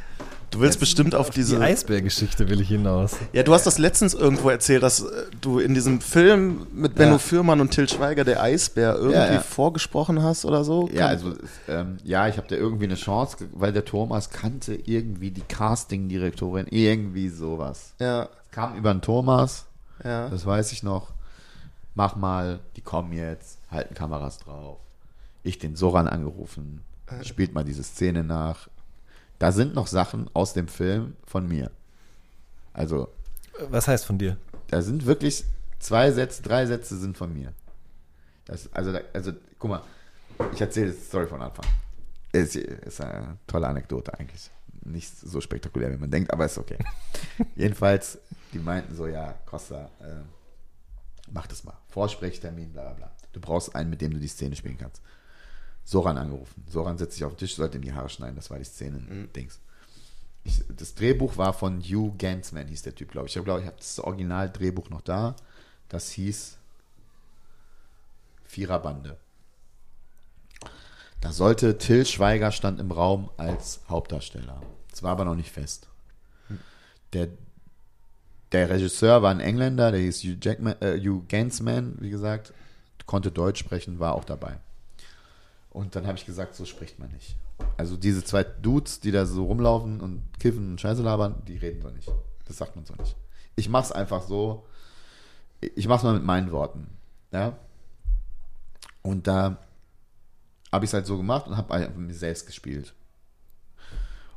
Du 0.52 0.60
willst 0.60 0.78
bestimmt 0.78 1.14
auf 1.16 1.30
Die 1.30 1.40
diese. 1.40 1.60
Eisbärgeschichte 1.60 2.48
will 2.48 2.60
ich 2.60 2.68
hinaus. 2.68 3.16
Ja, 3.32 3.42
du 3.42 3.52
hast 3.54 3.66
das 3.66 3.78
letztens 3.78 4.14
irgendwo 4.14 4.50
erzählt, 4.50 4.82
dass 4.84 5.00
äh, 5.00 5.06
du 5.40 5.58
in 5.58 5.74
diesem 5.74 6.00
Film 6.00 6.66
mit 6.72 6.94
Benno 6.94 7.12
Ja. 7.12 7.18
Fürmann 7.18 7.60
und 7.60 7.70
Till 7.72 7.88
Schweiger, 7.88 8.22
der 8.24 8.40
Eisbär, 8.42 8.94
irgendwie 8.94 9.14
Ja, 9.14 9.32
ja. 9.34 9.40
vorgesprochen 9.40 10.22
hast 10.22 10.44
oder 10.44 10.62
so. 10.62 10.88
Ja, 10.92 10.98
Kann- 11.00 11.08
also 11.08 11.32
ähm, 11.68 11.96
ja, 12.04 12.28
ich 12.28 12.36
habe 12.36 12.46
da 12.48 12.54
irgendwie 12.56 12.84
eine 12.84 12.94
Chance, 12.96 13.36
weil 13.52 13.72
der 13.72 13.84
Thomas 13.84 14.30
kannte 14.30 14.74
irgendwie 14.74 15.30
die 15.32 15.42
Casting-Direktorin, 15.42 16.66
irgendwie 16.70 17.28
sowas. 17.30 17.94
Ja, 17.98 18.24
Es 18.44 18.50
kam 18.52 18.76
über 18.76 18.92
den 18.94 19.02
Thomas, 19.02 19.66
ja. 20.04 20.28
das 20.28 20.46
weiß 20.46 20.70
ich 20.72 20.82
noch. 20.84 21.08
Mach 21.94 22.16
mal, 22.16 22.60
die 22.76 22.80
kommen 22.82 23.12
jetzt, 23.12 23.58
halten 23.70 23.94
Kameras 23.94 24.38
drauf. 24.38 24.78
Ich 25.42 25.58
den 25.58 25.76
Soran 25.76 26.06
angerufen, 26.06 26.82
spielt 27.22 27.52
mal 27.54 27.64
diese 27.64 27.82
Szene 27.82 28.22
nach. 28.24 28.68
Da 29.38 29.52
sind 29.52 29.74
noch 29.74 29.86
Sachen 29.86 30.28
aus 30.34 30.52
dem 30.52 30.68
Film 30.68 31.16
von 31.26 31.48
mir. 31.48 31.70
Also, 32.72 33.08
Was 33.70 33.88
heißt 33.88 34.04
von 34.04 34.18
dir? 34.18 34.36
da 34.68 34.82
sind 34.82 35.04
wirklich 35.06 35.44
zwei 35.80 36.12
Sätze, 36.12 36.42
drei 36.42 36.66
Sätze 36.66 36.96
sind 36.96 37.16
von 37.16 37.32
mir. 37.32 37.52
Das, 38.44 38.72
also, 38.72 38.96
also, 39.12 39.32
guck 39.58 39.70
mal, 39.70 39.82
ich 40.52 40.60
erzähle 40.60 40.92
die 40.92 40.98
Story 40.98 41.26
von 41.26 41.42
Anfang. 41.42 41.66
Ist, 42.32 42.54
ist 42.54 43.00
eine 43.00 43.38
tolle 43.46 43.66
Anekdote 43.66 44.16
eigentlich. 44.18 44.50
Nicht 44.84 45.18
so 45.18 45.40
spektakulär, 45.40 45.90
wie 45.92 45.96
man 45.96 46.10
denkt, 46.10 46.32
aber 46.32 46.46
ist 46.46 46.58
okay. 46.58 46.78
Jedenfalls, 47.56 48.18
die 48.52 48.58
meinten 48.58 48.94
so, 48.94 49.06
ja, 49.06 49.34
Costa, 49.46 49.90
äh, 50.00 50.20
mach 51.32 51.46
das 51.46 51.64
mal. 51.64 51.76
Vorsprechtermin, 51.88 52.72
bla 52.72 52.82
bla 52.82 52.92
bla. 52.94 53.12
Du 53.32 53.40
brauchst 53.40 53.74
einen, 53.74 53.90
mit 53.90 54.00
dem 54.00 54.12
du 54.12 54.18
die 54.18 54.28
Szene 54.28 54.56
spielen 54.56 54.78
kannst. 54.78 55.02
Soran 55.84 56.18
angerufen. 56.18 56.64
Soran 56.68 56.98
setzt 56.98 57.14
sich 57.14 57.24
auf 57.24 57.32
den 57.32 57.38
Tisch, 57.38 57.56
sollte 57.56 57.76
in 57.76 57.82
die 57.82 57.92
Haare 57.92 58.08
schneiden. 58.08 58.36
Das 58.36 58.50
war 58.50 58.58
die 58.58 58.64
Szene. 58.64 59.28
Dings. 59.34 59.60
Ich, 60.42 60.62
das 60.68 60.94
Drehbuch 60.94 61.36
war 61.36 61.52
von 61.52 61.80
Hugh 61.82 62.14
Gansman, 62.16 62.68
hieß 62.68 62.82
der 62.82 62.94
Typ, 62.94 63.10
glaube 63.10 63.28
ich. 63.28 63.36
Ich 63.36 63.44
glaube, 63.44 63.60
ich 63.60 63.66
habe 63.66 63.76
das 63.76 63.98
Original-Drehbuch 63.98 64.88
noch 64.90 65.02
da. 65.02 65.36
Das 65.88 66.10
hieß 66.10 66.56
Viererbande. 68.44 69.16
Da 71.20 71.32
sollte 71.32 71.76
Till 71.76 72.06
Schweiger 72.06 72.50
stand 72.50 72.80
im 72.80 72.90
Raum 72.90 73.30
als 73.36 73.80
Hauptdarsteller. 73.88 74.62
Das 74.90 75.02
war 75.02 75.12
aber 75.12 75.24
noch 75.24 75.34
nicht 75.34 75.50
fest. 75.50 75.88
Der, 77.12 77.28
der 78.52 78.68
Regisseur 78.68 79.22
war 79.22 79.30
ein 79.30 79.40
Engländer, 79.40 79.92
der 79.92 80.00
hieß 80.00 80.22
Hugh, 80.24 80.36
Jackman, 80.40 80.74
äh, 80.80 80.98
Hugh 80.98 81.24
Gansman, 81.28 81.96
wie 82.00 82.10
gesagt, 82.10 82.52
konnte 83.06 83.30
Deutsch 83.30 83.60
sprechen, 83.60 83.98
war 83.98 84.14
auch 84.14 84.24
dabei. 84.24 84.58
Und 85.70 85.94
dann 85.94 86.06
habe 86.06 86.18
ich 86.18 86.26
gesagt, 86.26 86.54
so 86.54 86.64
spricht 86.64 86.98
man 86.98 87.10
nicht. 87.12 87.36
Also 87.76 87.96
diese 87.96 88.24
zwei 88.24 88.44
Dudes, 88.44 89.00
die 89.00 89.12
da 89.12 89.26
so 89.26 89.44
rumlaufen 89.44 90.00
und 90.00 90.22
kiffen 90.38 90.72
und 90.72 90.80
Scheiße 90.80 91.02
labern, 91.02 91.42
die 91.46 91.56
reden 91.56 91.82
so 91.82 91.90
nicht. 91.90 92.10
Das 92.46 92.56
sagt 92.56 92.74
man 92.76 92.84
so 92.84 92.94
nicht. 92.94 93.16
Ich 93.56 93.68
mach's 93.68 93.92
einfach 93.92 94.22
so. 94.22 94.66
Ich 95.60 95.86
mach's 95.86 96.02
mal 96.02 96.14
mit 96.14 96.24
meinen 96.24 96.50
Worten. 96.52 96.88
Ja. 97.32 97.56
Und 99.02 99.26
da 99.26 99.58
habe 100.72 100.84
ich 100.84 100.90
es 100.90 100.94
halt 100.94 101.06
so 101.06 101.16
gemacht 101.16 101.46
und 101.46 101.56
habe 101.56 101.90
mir 101.96 102.14
selbst 102.14 102.46
gespielt. 102.46 102.94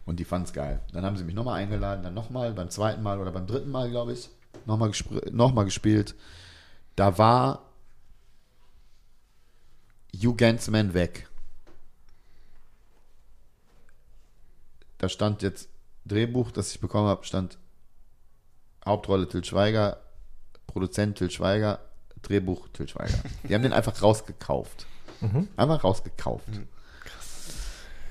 Und 0.05 0.19
die 0.19 0.25
fanden 0.25 0.47
es 0.47 0.53
geil. 0.53 0.81
Dann 0.91 1.05
haben 1.05 1.17
sie 1.17 1.23
mich 1.23 1.35
nochmal 1.35 1.61
eingeladen, 1.61 2.03
dann 2.03 2.13
nochmal, 2.13 2.51
beim 2.53 2.69
zweiten 2.69 3.01
Mal 3.01 3.19
oder 3.19 3.31
beim 3.31 3.47
dritten 3.47 3.71
Mal, 3.71 3.89
glaube 3.89 4.13
ich, 4.13 4.29
nochmal 4.65 4.91
noch 5.31 5.53
mal 5.53 5.63
gespielt. 5.63 6.15
Da 6.95 7.17
war 7.17 7.61
Hugh 10.15 10.35
Gansman 10.35 10.93
weg. 10.93 11.29
Da 14.97 15.09
stand 15.09 15.41
jetzt 15.41 15.69
Drehbuch, 16.05 16.51
das 16.51 16.71
ich 16.73 16.79
bekommen 16.79 17.07
habe, 17.07 17.25
stand 17.25 17.57
Hauptrolle 18.85 19.27
Till 19.27 19.43
Schweiger, 19.43 19.97
Produzent 20.67 21.17
Till 21.17 21.31
Schweiger, 21.31 21.79
Drehbuch 22.21 22.67
Till 22.73 22.87
Schweiger. 22.87 23.17
Die 23.47 23.53
haben 23.53 23.63
den 23.63 23.73
einfach 23.73 24.01
rausgekauft. 24.01 24.85
Einfach 25.55 25.83
rausgekauft. 25.83 26.49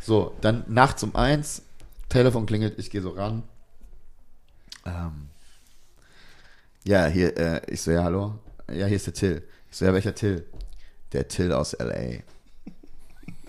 So, 0.00 0.34
dann 0.40 0.64
nachts 0.66 1.02
um 1.02 1.14
eins, 1.14 1.62
Telefon 2.12 2.44
klingelt, 2.44 2.78
ich 2.78 2.90
gehe 2.90 3.00
so 3.00 3.10
ran. 3.10 3.42
Ähm, 4.84 5.30
ja, 6.84 7.06
hier, 7.06 7.34
äh, 7.38 7.62
ich 7.72 7.80
so, 7.80 7.90
ja, 7.90 8.04
hallo? 8.04 8.38
Ja, 8.70 8.84
hier 8.84 8.96
ist 8.96 9.06
der 9.06 9.14
Till. 9.14 9.48
Ich 9.70 9.78
so, 9.78 9.86
ja, 9.86 9.94
welcher 9.94 10.14
Till? 10.14 10.46
Der 11.14 11.26
Till 11.26 11.52
aus 11.52 11.72
L.A. 11.72 12.22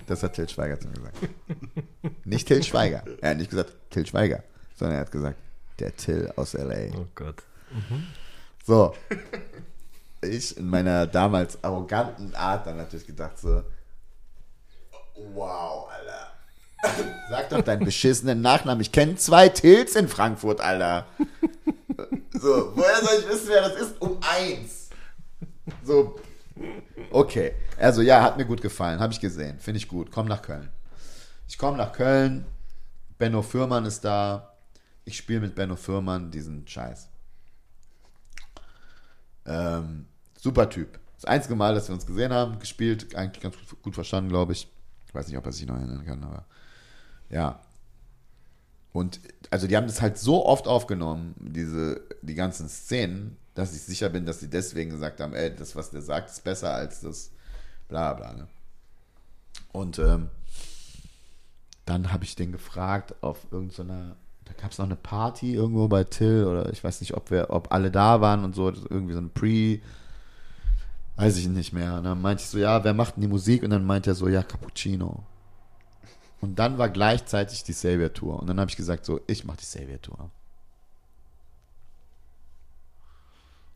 Das 0.07 0.23
hat 0.23 0.35
Till 0.35 0.47
Schweiger 0.47 0.79
zu 0.79 0.87
mir 0.87 0.93
gesagt. 0.93 1.17
Nicht 2.25 2.47
Till 2.47 2.63
Schweiger. 2.63 3.03
Er 3.19 3.31
hat 3.31 3.37
nicht 3.37 3.49
gesagt 3.49 3.73
Till 3.89 4.05
Schweiger, 4.05 4.43
sondern 4.75 4.95
er 4.95 5.01
hat 5.01 5.11
gesagt, 5.11 5.37
der 5.79 5.93
Till 5.97 6.31
aus 6.37 6.53
L.A. 6.53 6.97
Oh 6.97 7.07
Gott. 7.15 7.43
So. 8.65 8.95
Ich 10.21 10.55
in 10.55 10.69
meiner 10.69 11.05
damals 11.05 11.61
arroganten 11.61 12.33
Art 12.33 12.65
dann 12.65 12.77
natürlich 12.77 13.07
gedacht 13.07 13.37
so, 13.37 13.61
wow, 15.33 15.89
Alter. 15.91 16.32
Sag 17.29 17.49
doch 17.49 17.61
deinen 17.61 17.85
beschissenen 17.85 18.41
Nachnamen. 18.41 18.81
Ich 18.81 18.91
kenne 18.91 19.15
zwei 19.15 19.49
Tills 19.49 19.95
in 19.95 20.07
Frankfurt, 20.07 20.61
Alter. 20.61 21.05
So, 22.33 22.73
woher 22.75 23.01
soll 23.01 23.19
ich 23.19 23.29
wissen, 23.29 23.47
wer 23.47 23.69
das 23.69 23.75
ist? 23.79 24.01
Um 24.01 24.17
eins. 24.21 24.89
So. 25.83 26.19
Okay. 27.11 27.53
Also 27.79 28.01
ja, 28.01 28.21
hat 28.21 28.37
mir 28.37 28.45
gut 28.45 28.61
gefallen. 28.61 28.99
Habe 28.99 29.13
ich 29.13 29.19
gesehen. 29.19 29.59
Finde 29.59 29.77
ich 29.77 29.87
gut. 29.87 30.11
Komm 30.11 30.27
nach 30.27 30.41
Köln. 30.41 30.69
Ich 31.47 31.57
komme 31.57 31.77
nach 31.77 31.93
Köln. 31.93 32.45
Benno 33.17 33.41
Fürmann 33.41 33.85
ist 33.85 34.03
da. 34.03 34.53
Ich 35.05 35.17
spiele 35.17 35.41
mit 35.41 35.55
Benno 35.55 35.75
Fürmann 35.75 36.31
diesen 36.31 36.67
Scheiß. 36.67 37.09
Ähm, 39.45 40.07
super 40.39 40.69
Typ. 40.69 40.99
Das 41.15 41.25
einzige 41.25 41.55
Mal, 41.55 41.73
dass 41.73 41.87
wir 41.87 41.95
uns 41.95 42.05
gesehen 42.05 42.33
haben, 42.33 42.59
gespielt, 42.59 43.15
eigentlich 43.15 43.41
ganz 43.41 43.55
gut, 43.55 43.81
gut 43.81 43.95
verstanden, 43.95 44.29
glaube 44.29 44.53
ich. 44.53 44.67
Ich 45.07 45.15
weiß 45.15 45.27
nicht, 45.27 45.37
ob 45.37 45.45
er 45.45 45.51
sich 45.51 45.65
noch 45.65 45.75
erinnern 45.75 46.05
kann, 46.05 46.23
aber 46.23 46.45
ja. 47.33 47.59
Und 48.91 49.19
also 49.49 49.67
die 49.67 49.75
haben 49.75 49.87
das 49.87 50.01
halt 50.01 50.17
so 50.19 50.45
oft 50.45 50.67
aufgenommen, 50.67 51.33
diese, 51.39 52.01
die 52.21 52.35
ganzen 52.35 52.69
Szenen, 52.69 53.37
dass 53.55 53.75
ich 53.75 53.81
sicher 53.81 54.09
bin, 54.09 54.25
dass 54.25 54.39
sie 54.39 54.49
deswegen 54.49 54.91
gesagt 54.91 55.19
haben, 55.19 55.33
ey, 55.33 55.53
das, 55.55 55.75
was 55.75 55.89
der 55.89 56.03
sagt, 56.03 56.29
ist 56.29 56.43
besser 56.43 56.73
als 56.73 57.01
das 57.01 57.31
bla 57.87 58.13
bla. 58.13 58.33
Ne? 58.33 58.47
Und 59.71 59.97
ähm, 59.97 60.29
dann 61.85 62.11
habe 62.11 62.23
ich 62.23 62.35
den 62.35 62.51
gefragt 62.51 63.15
auf 63.21 63.47
irgendeiner, 63.51 64.15
da 64.45 64.53
gab 64.53 64.71
es 64.71 64.77
noch 64.77 64.85
eine 64.85 64.95
Party 64.95 65.55
irgendwo 65.55 65.87
bei 65.87 66.03
Till 66.03 66.45
oder 66.45 66.71
ich 66.71 66.83
weiß 66.83 67.01
nicht, 67.01 67.15
ob 67.15 67.31
wir, 67.31 67.49
ob 67.49 67.71
alle 67.71 67.89
da 67.89 68.21
waren 68.21 68.43
und 68.43 68.53
so, 68.53 68.69
irgendwie 68.69 69.13
so 69.13 69.19
ein 69.19 69.31
Pre, 69.31 69.79
weiß 71.15 71.37
ich 71.37 71.47
nicht 71.47 71.73
mehr. 71.73 71.95
Und 71.95 72.03
dann 72.03 72.21
meinte 72.21 72.43
ich 72.43 72.49
so, 72.49 72.59
ja, 72.59 72.83
wer 72.83 72.93
macht 72.93 73.15
denn 73.15 73.21
die 73.21 73.27
Musik? 73.27 73.63
Und 73.63 73.71
dann 73.71 73.85
meinte 73.85 74.11
er 74.11 74.15
so, 74.15 74.27
ja, 74.27 74.43
Cappuccino. 74.43 75.23
Und 76.43 76.59
dann 76.59 76.77
war 76.77 76.89
gleichzeitig 76.89 77.63
die 77.63 77.71
Savior 77.71 78.11
Tour. 78.11 78.37
Und 78.37 78.47
dann 78.47 78.59
habe 78.59 78.69
ich 78.69 78.75
gesagt, 78.75 79.05
so, 79.05 79.21
ich 79.27 79.45
mache 79.45 79.59
die 79.59 79.65
Savior 79.65 80.01
Tour. 80.01 80.29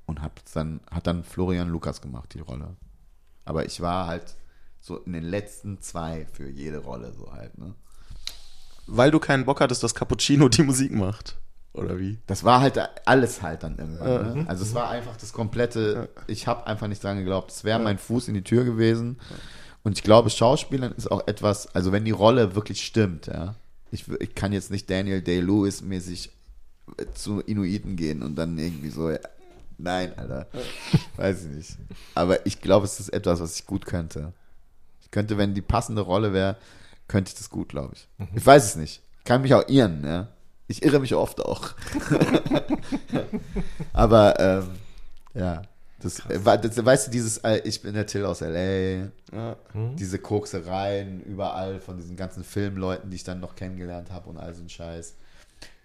Und 0.05 0.21
hab 0.21 0.41
dann, 0.53 0.81
hat 0.91 1.07
dann 1.07 1.23
Florian 1.23 1.69
Lukas 1.69 2.01
gemacht, 2.01 2.33
die 2.33 2.41
Rolle. 2.41 2.75
Aber 3.45 3.65
ich 3.65 3.79
war 3.79 4.07
halt 4.07 4.35
so 4.81 4.97
in 4.97 5.13
den 5.13 5.23
letzten 5.23 5.79
zwei 5.79 6.25
für 6.25 6.49
jede 6.49 6.79
Rolle, 6.79 7.13
so 7.13 7.31
halt, 7.31 7.57
ne? 7.57 7.73
Weil 8.85 9.11
du 9.11 9.19
keinen 9.19 9.45
Bock 9.45 9.61
hattest, 9.61 9.81
dass 9.83 9.95
Cappuccino 9.95 10.49
die 10.49 10.63
Musik 10.63 10.91
macht. 10.91 11.37
Oder 11.71 11.97
wie? 11.99 12.19
Das 12.27 12.43
war 12.43 12.59
halt 12.59 12.77
alles 13.05 13.43
halt 13.43 13.63
dann 13.63 13.77
irgendwann. 13.77 14.39
Ne? 14.39 14.49
Also 14.49 14.65
es 14.65 14.73
war 14.73 14.89
einfach 14.89 15.15
das 15.15 15.31
komplette, 15.31 16.09
ich 16.27 16.47
habe 16.47 16.67
einfach 16.67 16.87
nicht 16.89 17.01
dran 17.01 17.17
geglaubt, 17.17 17.49
es 17.49 17.63
wäre 17.63 17.79
mein 17.79 17.97
Fuß 17.97 18.27
in 18.27 18.33
die 18.33 18.43
Tür 18.43 18.65
gewesen. 18.65 19.21
Und 19.87 19.97
ich 19.97 20.03
glaube, 20.03 20.29
Schauspielern 20.29 20.91
ist 20.97 21.09
auch 21.09 21.25
etwas, 21.27 21.73
also 21.73 21.93
wenn 21.93 22.03
die 22.03 22.11
Rolle 22.11 22.55
wirklich 22.55 22.85
stimmt, 22.85 23.27
ja. 23.27 23.55
Ich, 23.89 24.05
ich 24.19 24.35
kann 24.35 24.51
jetzt 24.51 24.69
nicht 24.69 24.89
Daniel 24.89 25.21
Day-Lewis 25.21 25.81
mäßig 25.81 26.29
äh, 26.97 27.05
zu 27.13 27.39
Inuiten 27.39 27.95
gehen 27.95 28.21
und 28.21 28.35
dann 28.35 28.57
irgendwie 28.57 28.89
so, 28.89 29.09
ja, 29.09 29.19
nein, 29.77 30.11
Alter. 30.17 30.47
Weiß 31.15 31.45
ich 31.45 31.55
nicht. 31.55 31.77
Aber 32.15 32.45
ich 32.45 32.59
glaube, 32.59 32.85
es 32.85 32.99
ist 32.99 33.13
etwas, 33.13 33.39
was 33.39 33.57
ich 33.57 33.65
gut 33.65 33.85
könnte. 33.85 34.33
Ich 35.03 35.09
könnte, 35.09 35.37
wenn 35.37 35.53
die 35.53 35.61
passende 35.61 36.01
Rolle 36.01 36.33
wäre, 36.33 36.57
könnte 37.07 37.29
ich 37.29 37.35
das 37.35 37.49
gut, 37.49 37.69
glaube 37.69 37.93
ich. 37.95 38.09
Ich 38.35 38.45
weiß 38.45 38.65
es 38.65 38.75
nicht. 38.75 39.01
Ich 39.19 39.23
kann 39.23 39.41
mich 39.41 39.53
auch 39.53 39.69
irren, 39.69 40.03
ja. 40.03 40.27
Ich 40.67 40.83
irre 40.83 40.99
mich 40.99 41.15
oft 41.15 41.39
auch. 41.39 41.69
Aber 43.93 44.37
ähm, 44.37 44.69
ja, 45.33 45.61
das, 45.99 46.19
äh, 46.29 46.39
das, 46.59 46.85
weißt 46.85 47.07
du, 47.07 47.11
dieses, 47.11 47.37
äh, 47.39 47.61
ich 47.63 47.81
bin 47.81 47.93
der 47.93 48.05
Till 48.05 48.25
aus 48.25 48.41
L.A., 48.41 49.09
Ja. 49.35 49.55
diese 49.97 50.19
Koksereien 50.19 51.21
überall 51.21 51.79
von 51.79 51.97
diesen 51.97 52.15
ganzen 52.15 52.43
Filmleuten, 52.43 53.09
die 53.09 53.15
ich 53.15 53.23
dann 53.23 53.39
noch 53.39 53.55
kennengelernt 53.55 54.11
habe 54.11 54.29
und 54.29 54.37
all 54.37 54.53
so 54.53 54.61
ein 54.63 54.69
Scheiß. 54.69 55.15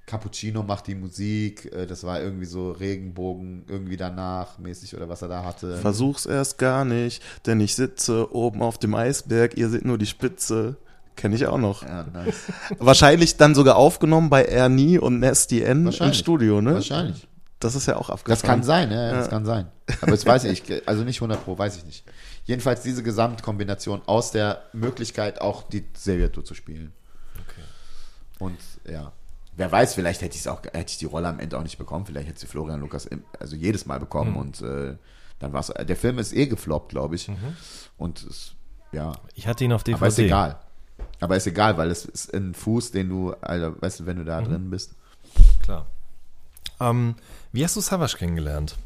Cappuccino 0.04 0.62
macht 0.64 0.88
die 0.88 0.94
Musik, 0.96 1.72
äh, 1.72 1.86
das 1.86 2.04
war 2.04 2.20
irgendwie 2.20 2.44
so 2.44 2.72
Regenbogen 2.72 3.64
irgendwie 3.68 3.96
danach 3.96 4.58
mäßig 4.58 4.94
oder 4.96 5.08
was 5.08 5.22
er 5.22 5.28
da 5.28 5.44
hatte. 5.44 5.76
Versuch's 5.78 6.26
erst 6.26 6.58
gar 6.58 6.84
nicht, 6.84 7.22
denn 7.46 7.60
ich 7.60 7.74
sitze 7.76 8.34
oben 8.34 8.62
auf 8.62 8.78
dem 8.78 8.94
Eisberg, 8.94 9.56
ihr 9.56 9.68
seht 9.70 9.84
nur 9.84 9.98
die 9.98 10.06
Spitze. 10.06 10.76
Kenne 11.14 11.36
ich 11.36 11.46
auch 11.46 11.58
noch. 11.58 11.82
ja, 11.82 12.04
nice. 12.12 12.34
Wahrscheinlich 12.78 13.36
dann 13.36 13.54
sogar 13.54 13.76
aufgenommen 13.76 14.28
bei 14.30 14.44
Ernie 14.44 14.98
und 14.98 15.20
Nasty 15.20 15.60
N 15.62 15.78
im 15.80 15.84
Wahrscheinlich. 15.86 16.18
Studio, 16.18 16.60
ne? 16.62 16.74
Wahrscheinlich. 16.74 17.28
Das 17.64 17.74
ist 17.74 17.86
ja 17.86 17.96
auch 17.96 18.10
abgefahren. 18.10 18.28
Das 18.28 18.42
kann 18.42 18.62
sein, 18.62 18.90
ja, 18.90 19.12
das 19.12 19.28
kann 19.30 19.44
sein. 19.44 19.68
Aber 20.00 20.10
das 20.10 20.26
weiß 20.26 20.44
ich, 20.44 20.62
also 20.86 21.04
nicht 21.04 21.18
100 21.18 21.44
Pro, 21.44 21.56
weiß 21.56 21.76
ich 21.76 21.84
nicht. 21.84 22.04
Jedenfalls 22.44 22.82
diese 22.82 23.02
Gesamtkombination 23.02 24.02
aus 24.06 24.32
der 24.32 24.64
Möglichkeit, 24.72 25.40
auch 25.40 25.62
die 25.62 25.84
Servietto 25.96 26.42
zu 26.42 26.54
spielen. 26.54 26.92
Und 28.38 28.58
ja, 28.90 29.12
wer 29.56 29.70
weiß, 29.70 29.94
vielleicht 29.94 30.22
hätte 30.22 30.36
ich 30.36 30.48
auch, 30.48 30.62
hätte 30.64 30.90
ich 30.90 30.98
die 30.98 31.04
Rolle 31.04 31.28
am 31.28 31.38
Ende 31.38 31.56
auch 31.56 31.62
nicht 31.62 31.78
bekommen. 31.78 32.06
Vielleicht 32.06 32.28
hätte 32.28 32.40
sie 32.40 32.46
Florian 32.48 32.80
Lukas 32.80 33.06
im, 33.06 33.22
also 33.38 33.54
jedes 33.54 33.86
Mal 33.86 34.00
bekommen 34.00 34.34
und 34.36 34.60
äh, 34.62 34.96
dann 35.38 35.52
war 35.52 35.60
es. 35.60 35.68
Der 35.68 35.96
Film 35.96 36.18
ist 36.18 36.32
eh 36.32 36.46
gefloppt, 36.46 36.90
glaube 36.90 37.14
ich. 37.14 37.30
Und 37.96 38.22
es, 38.24 38.54
ja, 38.90 39.12
Ich 39.34 39.46
hatte 39.46 39.62
ihn 39.64 39.72
auf 39.72 39.84
DVD. 39.84 39.96
aber 40.00 40.08
ist 40.08 40.18
egal. 40.18 40.58
Aber 41.20 41.36
ist 41.36 41.46
egal, 41.46 41.76
weil 41.76 41.90
es 41.90 42.04
ist 42.04 42.34
ein 42.34 42.54
Fuß, 42.54 42.90
den 42.90 43.08
du, 43.08 43.32
Alter, 43.40 43.80
weißt 43.80 44.00
du, 44.00 44.06
wenn 44.06 44.16
du 44.16 44.24
da 44.24 44.40
drin 44.42 44.70
bist. 44.70 44.94
Klar. 45.62 45.86
Ähm, 46.82 47.14
wie 47.52 47.62
hast 47.64 47.76
du 47.76 47.80
Savage 47.80 48.16
kennengelernt? 48.16 48.76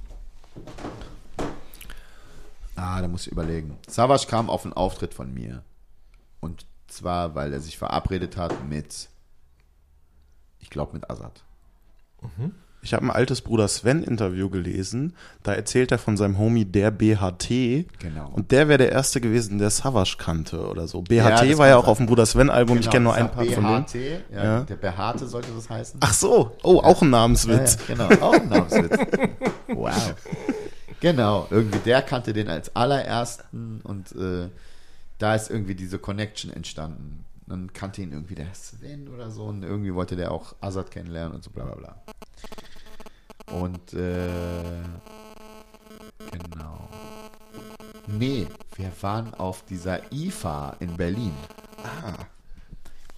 Ah, 2.75 3.01
da 3.01 3.09
muss 3.09 3.27
ich 3.27 3.33
überlegen. 3.33 3.79
Savage 3.89 4.27
kam 4.29 4.51
auf 4.51 4.65
einen 4.65 4.75
Auftritt 4.75 5.15
von 5.15 5.33
mir. 5.33 5.63
Und 6.41 6.67
zwar, 6.89 7.35
weil 7.35 7.53
er 7.53 7.61
sich 7.61 7.79
verabredet 7.79 8.37
hat 8.37 8.69
mit, 8.69 9.09
ich 10.61 10.69
glaube, 10.69 10.93
mit 10.93 11.11
Azad. 11.11 11.43
Ich 12.87 12.95
habe 12.95 13.05
ein 13.05 13.11
altes 13.11 13.41
Bruder 13.43 13.67
Sven 13.67 14.05
Interview 14.05 14.49
gelesen. 14.49 15.15
Da 15.43 15.53
erzählt 15.55 15.91
er 15.91 15.99
von 15.99 16.17
seinem 16.17 16.39
Homie 16.39 16.65
der 16.65 16.93
BHT. 16.93 17.49
Genau. 17.99 18.31
Und 18.33 18.53
der 18.53 18.69
wäre 18.69 18.79
der 18.79 18.93
erste 18.93 19.21
gewesen, 19.21 19.59
der 19.59 19.71
Savage 19.71 20.15
kannte 20.19 20.69
oder 20.69 20.87
so. 20.87 21.03
BHT 21.03 21.47
Ja, 21.47 21.59
war 21.59 21.67
ja 21.67 21.79
auch 21.79 21.83
sein. 21.83 21.91
auf 21.91 21.97
dem 21.99 22.07
Bruder 22.07 22.25
Sven 22.27 22.49
Album. 22.49 22.79
ich 22.79 22.89
kenne 22.89 23.05
nur 23.07 23.15
Genau, 23.15 23.27
ein 23.27 23.33
paar 23.33 23.45
von 23.45 23.65
BHT, 23.65 23.95
denen. 23.95 24.23
ja, 24.33 24.45
Ja. 24.45 24.61
Der 24.61 24.77
Behaarte 24.77 25.27
sollte 25.27 25.49
das 25.53 25.69
heißen. 25.69 25.99
Ach 26.01 26.13
so. 26.15 26.53
Oh, 26.63 26.79
auch 26.79 27.03
ein 27.03 27.11
Namenswitz. 27.11 27.77
genau, 27.89 28.09
auch 28.21 28.35
ein 28.35 28.49
Namenswitz. 28.49 28.97
wow. 29.67 30.15
Genau, 31.01 31.49
irgendwie 31.51 31.81
der 31.81 32.03
kannte 32.03 32.33
den 32.33 32.49
als 32.49 32.75
allerersten 32.77 33.81
und 33.83 34.13
äh, 34.13 34.49
da 35.19 35.35
ist 35.35 35.51
irgendwie 35.51 35.75
diese 35.75 35.99
Connection 35.99 36.53
entstanden. 36.53 37.25
Dann 37.49 37.73
kannte 37.73 38.03
ihn 38.03 38.13
irgendwie 38.13 38.35
der 38.35 38.53
Sven 38.55 39.09
oder 39.09 39.31
so 39.31 39.45
und 39.45 39.63
irgendwie 39.63 39.95
wollte 39.95 40.17
der 40.17 40.33
auch 40.33 40.55
Azad 40.61 40.91
kennenlernen 40.91 41.35
und 41.35 41.45
so 41.45 41.51
bla 41.51 41.65
bla 41.65 41.75
bla. 41.75 41.97
Und 43.53 43.95
äh, 43.95 44.83
genau. 46.31 46.89
Nee, 48.07 48.47
wir 48.77 48.93
waren 49.01 49.35
auf 49.35 49.65
dieser 49.65 50.01
IFA 50.13 50.77
in 50.81 50.97
Berlin. 50.97 51.35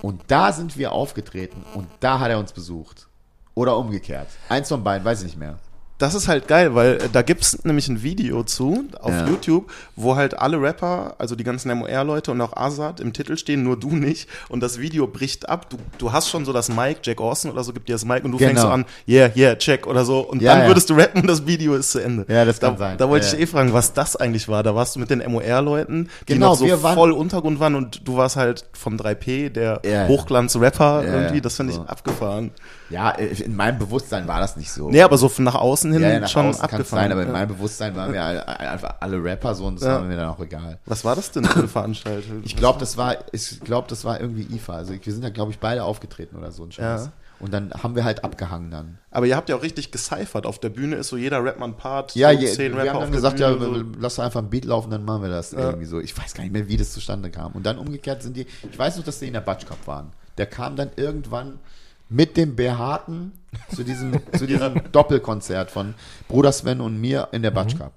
Und 0.00 0.22
da 0.28 0.52
sind 0.52 0.76
wir 0.76 0.92
aufgetreten 0.92 1.64
und 1.74 1.88
da 2.00 2.20
hat 2.20 2.30
er 2.30 2.38
uns 2.38 2.52
besucht. 2.52 3.08
Oder 3.54 3.76
umgekehrt. 3.76 4.28
Eins 4.48 4.68
von 4.68 4.84
beiden, 4.84 5.04
weiß 5.04 5.20
ich 5.20 5.26
nicht 5.26 5.38
mehr. 5.38 5.58
Das 5.98 6.14
ist 6.14 6.28
halt 6.28 6.46
geil, 6.46 6.76
weil 6.76 6.94
äh, 6.96 7.08
da 7.12 7.22
gibt's 7.22 7.64
nämlich 7.64 7.88
ein 7.88 8.04
Video 8.04 8.44
zu 8.44 8.84
auf 9.00 9.10
Ja. 9.10 9.26
YouTube, 9.26 9.68
wo 9.96 10.14
halt 10.14 10.38
alle 10.38 10.60
Rapper, 10.62 11.16
also 11.18 11.34
die 11.34 11.42
ganzen 11.42 11.76
MOR-Leute 11.76 12.30
und 12.30 12.40
auch 12.40 12.56
Azad 12.56 13.00
im 13.00 13.12
Titel 13.12 13.36
stehen, 13.36 13.64
nur 13.64 13.76
du 13.76 13.90
nicht. 13.90 14.28
Und 14.48 14.60
das 14.60 14.78
Video 14.78 15.08
bricht 15.08 15.48
ab. 15.48 15.68
Du, 15.70 15.76
du 15.98 16.12
hast 16.12 16.28
schon 16.30 16.44
so 16.44 16.52
das 16.52 16.68
Mic, 16.68 16.98
Jack 17.02 17.20
Austin 17.20 17.50
oder 17.50 17.64
so 17.64 17.72
gibt 17.72 17.88
dir 17.88 17.94
das 17.94 18.04
Mic 18.04 18.24
und 18.24 18.30
du 18.30 18.38
Genau. 18.38 18.48
fängst 18.48 18.62
so 18.62 18.68
an, 18.68 18.84
yeah, 19.08 19.30
yeah, 19.34 19.56
check 19.56 19.88
oder 19.88 20.04
so. 20.04 20.20
Und 20.20 20.40
Ja, 20.40 20.52
dann 20.54 20.62
ja. 20.62 20.68
würdest 20.68 20.88
du 20.88 20.94
rappen 20.94 21.22
und 21.22 21.26
das 21.26 21.46
Video 21.48 21.74
ist 21.74 21.90
zu 21.90 21.98
Ende. 21.98 22.24
Ja, 22.28 22.44
das 22.44 22.60
kann 22.60 22.74
da, 22.74 22.78
sein. 22.78 22.96
Da 22.98 23.08
wollte 23.08 23.26
ich 23.26 23.40
eh 23.42 23.46
fragen, 23.46 23.72
was 23.72 23.92
das 23.92 24.14
eigentlich 24.14 24.46
war. 24.46 24.62
Da 24.62 24.76
warst 24.76 24.94
du 24.94 25.00
mit 25.00 25.10
den 25.10 25.18
MOR-Leuten, 25.28 26.08
die 26.28 26.34
Genau, 26.34 26.50
noch 26.50 26.54
so 26.58 26.66
voll 26.76 27.10
Untergrund 27.10 27.58
waren 27.58 27.74
und 27.74 28.06
du 28.06 28.16
warst 28.16 28.36
halt 28.36 28.66
von 28.72 28.96
3P, 28.96 29.48
der. 29.50 29.80
Hochglanz-Rapper 30.08 31.02
irgendwie. 31.04 31.40
Das 31.40 31.56
finde 31.56 31.72
ich 31.72 31.76
So. 31.78 31.84
abgefahren. 31.86 32.50
Ja, 32.90 33.10
äh, 33.10 33.26
in 33.42 33.54
meinem 33.56 33.78
Bewusstsein 33.78 34.26
war 34.28 34.40
das 34.40 34.56
nicht 34.56 34.70
so. 34.70 34.88
Nee, 34.88 35.02
aber 35.02 35.18
so 35.18 35.28
von 35.28 35.44
nach 35.44 35.54
außen 35.56 35.87
hin 35.92 36.02
ja, 36.02 36.08
ja, 36.10 36.20
nach 36.20 36.28
schon 36.28 36.46
außen 36.46 36.62
abgefahren. 36.62 37.04
sein, 37.04 37.12
aber 37.12 37.22
in 37.22 37.28
Ja. 37.28 37.32
meinem 37.32 37.48
Bewusstsein 37.48 37.94
waren 37.96 38.12
wir 38.12 38.24
einfach 38.24 38.96
alle 39.00 39.22
Rapper 39.22 39.54
so 39.54 39.66
und 39.66 39.76
das 39.76 39.84
Ja. 39.86 39.94
war 39.96 40.02
mir 40.02 40.16
dann 40.16 40.28
auch 40.28 40.40
egal. 40.40 40.78
Was 40.86 41.04
war 41.04 41.16
das 41.16 41.30
denn 41.32 41.44
für 41.44 41.58
eine 41.60 41.68
Veranstaltung? 41.68 42.42
Ich 42.44 42.56
glaube, 42.56 42.78
das 42.80 42.96
war, 42.96 43.16
ich 43.32 43.60
glaube, 43.60 43.88
das 43.88 44.04
war 44.04 44.20
irgendwie 44.20 44.42
IFA. 44.54 44.74
Also 44.74 44.94
wir 45.00 45.12
sind 45.12 45.24
da, 45.24 45.30
glaube 45.30 45.52
ich, 45.52 45.58
beide 45.58 45.84
aufgetreten 45.84 46.36
oder 46.36 46.50
so 46.52 46.64
ein 46.64 46.72
Scheiß. 46.72 47.06
Ja. 47.06 47.12
Und 47.40 47.52
dann 47.54 47.70
haben 47.72 47.94
wir 47.94 48.02
halt 48.04 48.24
abgehangen 48.24 48.70
dann. 48.72 48.98
Aber 49.12 49.26
ihr 49.26 49.36
habt 49.36 49.48
ja 49.48 49.54
auch 49.54 49.62
richtig 49.62 49.92
gecyphert. 49.92 50.44
Auf 50.44 50.58
der 50.58 50.70
Bühne 50.70 50.96
ist 50.96 51.08
so 51.08 51.16
jeder 51.16 51.38
ein 51.62 51.76
Part. 51.76 52.16
Ja, 52.16 52.32
je, 52.32 52.48
zehn 52.48 52.72
wir 52.72 52.80
Rapper 52.80 52.94
haben 52.94 53.00
dann 53.02 53.12
gesagt, 53.12 53.38
ja, 53.38 53.52
Bühne, 53.52 53.78
so. 53.78 53.84
lass 54.00 54.16
doch 54.16 54.24
einfach 54.24 54.40
ein 54.40 54.50
Beat 54.50 54.64
laufen, 54.64 54.90
dann 54.90 55.04
machen 55.04 55.22
wir 55.22 55.28
das 55.28 55.52
irgendwie 55.52 55.84
so. 55.86 56.00
Ich 56.00 56.18
weiß 56.18 56.34
gar 56.34 56.42
nicht 56.42 56.52
mehr, 56.52 56.66
wie 56.68 56.76
das 56.76 56.92
zustande 56.92 57.30
kam. 57.30 57.52
Und 57.52 57.64
dann 57.64 57.78
umgekehrt 57.78 58.24
sind 58.24 58.36
die, 58.36 58.46
ich 58.68 58.76
weiß 58.76 58.96
noch, 58.96 59.04
dass 59.04 59.20
die 59.20 59.28
in 59.28 59.34
der 59.34 59.40
Batsch 59.40 59.66
Cup 59.66 59.86
waren. 59.86 60.10
Der 60.36 60.46
kam 60.46 60.74
dann 60.74 60.90
irgendwann 60.96 61.60
mit 62.08 62.36
dem 62.36 62.56
Behaarten 62.56 63.32
zu 63.74 63.84
diesem, 63.84 64.20
zu 64.36 64.46
diesem 64.46 64.80
Doppelkonzert 64.92 65.70
von 65.70 65.94
Bruder 66.28 66.52
Sven 66.52 66.80
und 66.80 67.00
mir 67.00 67.28
in 67.32 67.42
der 67.42 67.50
Batsch 67.50 67.76
Cup. 67.76 67.92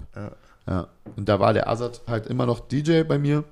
Ja. 0.68 0.88
Und 1.16 1.28
da 1.28 1.39
war 1.39 1.53
der 1.53 1.68
Azad 1.68 2.01
halt 2.07 2.28
immer 2.28 2.45
noch 2.45 2.59
DJ 2.59 3.03
bei 3.03 3.18
mir. 3.18 3.43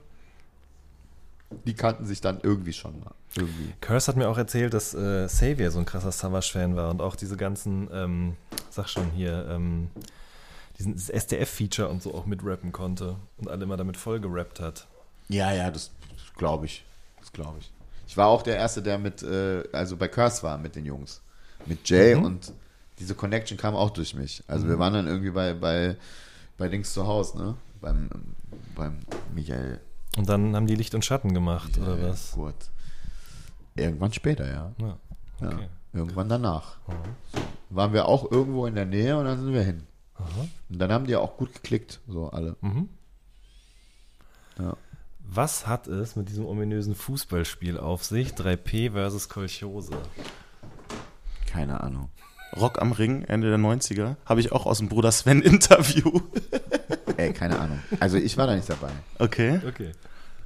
Die 1.65 1.73
kannten 1.73 2.05
sich 2.05 2.21
dann 2.21 2.39
irgendwie 2.43 2.73
schon 2.73 2.99
mal. 2.99 3.11
Irgendwie. 3.35 3.73
Curse 3.81 4.07
hat 4.07 4.15
mir 4.17 4.29
auch 4.29 4.37
erzählt, 4.37 4.73
dass 4.73 4.93
äh, 4.93 5.25
Xavier 5.27 5.71
so 5.71 5.79
ein 5.79 5.85
krasser 5.85 6.11
Savage-Fan 6.11 6.75
war 6.75 6.89
und 6.89 7.01
auch 7.01 7.15
diese 7.15 7.37
ganzen, 7.37 7.89
ähm, 7.91 8.35
sag 8.69 8.87
schon 8.87 9.09
hier, 9.11 9.47
ähm, 9.49 9.89
diesen 10.77 10.93
dieses 10.93 11.09
SDF-Feature 11.09 11.89
und 11.89 12.01
so 12.01 12.13
auch 12.13 12.25
mitrappen 12.25 12.71
konnte 12.71 13.15
und 13.37 13.49
alle 13.49 13.63
immer 13.63 13.77
damit 13.77 13.97
voll 13.97 14.19
gerappt 14.19 14.59
hat. 14.59 14.87
Ja, 15.27 15.51
ja, 15.51 15.69
das 15.69 15.91
glaube 16.37 16.65
ich. 16.65 16.83
Das 17.19 17.31
glaube 17.31 17.59
ich. 17.59 17.71
Ich 18.09 18.17
war 18.17 18.27
auch 18.27 18.41
der 18.41 18.55
Erste, 18.55 18.81
der 18.81 18.97
mit, 18.97 19.21
äh, 19.21 19.63
also 19.71 19.95
bei 19.95 20.07
Curse 20.07 20.41
war 20.41 20.57
mit 20.57 20.75
den 20.75 20.83
Jungs. 20.83 21.21
Mit 21.67 21.87
Jay 21.87 22.15
und 22.15 22.51
diese 22.97 23.13
Connection 23.13 23.55
kam 23.55 23.75
auch 23.75 23.91
durch 23.91 24.15
mich. 24.15 24.43
Also 24.47 24.67
wir 24.67 24.79
waren 24.79 24.93
dann 24.93 25.05
irgendwie 25.05 25.29
bei, 25.29 25.53
bei, 25.53 25.95
bei 26.57 26.69
Dings 26.69 26.91
zu 26.91 27.05
Hause, 27.05 27.37
ne? 27.37 27.55
Beim, 27.79 28.09
beim 28.75 28.97
Michael. 29.35 29.79
Und 30.17 30.27
dann 30.27 30.55
haben 30.55 30.65
die 30.65 30.73
Licht 30.73 30.95
und 30.95 31.05
Schatten 31.05 31.35
gemacht, 31.35 31.77
oder 31.77 31.91
Michael 31.91 32.09
was? 32.09 32.31
Kurt. 32.31 32.71
Irgendwann 33.75 34.11
später, 34.11 34.47
ja. 34.47 34.71
Ja. 34.79 34.97
ja. 35.41 35.47
Okay. 35.47 35.67
Irgendwann 35.93 36.29
danach. 36.29 36.77
Waren 37.69 37.93
wir 37.93 38.07
auch 38.07 38.31
irgendwo 38.31 38.65
in 38.65 38.73
der 38.73 38.87
Nähe 38.87 39.19
und 39.19 39.25
dann 39.25 39.39
sind 39.39 39.53
wir 39.53 39.61
hin. 39.61 39.85
Und 40.67 40.79
dann 40.79 40.91
haben 40.91 41.05
die 41.05 41.15
auch 41.15 41.37
gut 41.37 41.53
geklickt, 41.53 41.99
so 42.07 42.31
alle. 42.31 42.55
Mhm. 42.61 42.89
Ja. 44.57 44.75
Was 45.31 45.67
hat 45.67 45.85
es 45.87 46.15
mit 46.15 46.27
diesem 46.27 46.45
ominösen 46.45 46.95
Fußballspiel 46.95 47.77
auf 47.77 48.03
sich? 48.03 48.29
3P 48.31 48.93
versus 48.93 49.29
Kolchose. 49.29 49.91
Keine 51.45 51.81
Ahnung. 51.81 52.09
Rock 52.55 52.81
am 52.81 52.91
Ring, 52.91 53.21
Ende 53.25 53.49
der 53.49 53.59
90er. 53.59 54.15
Habe 54.25 54.39
ich 54.39 54.51
auch 54.51 54.65
aus 54.65 54.79
dem 54.79 54.89
Bruder 54.89 55.11
Sven 55.11 55.41
Interview. 55.43 56.19
Ey, 57.17 57.31
keine 57.31 57.59
Ahnung. 57.59 57.79
Also 57.99 58.17
ich 58.17 58.37
war 58.37 58.47
da 58.47 58.55
nicht 58.55 58.67
dabei. 58.67 58.89
Okay. 59.19 59.61
Okay. 59.67 59.91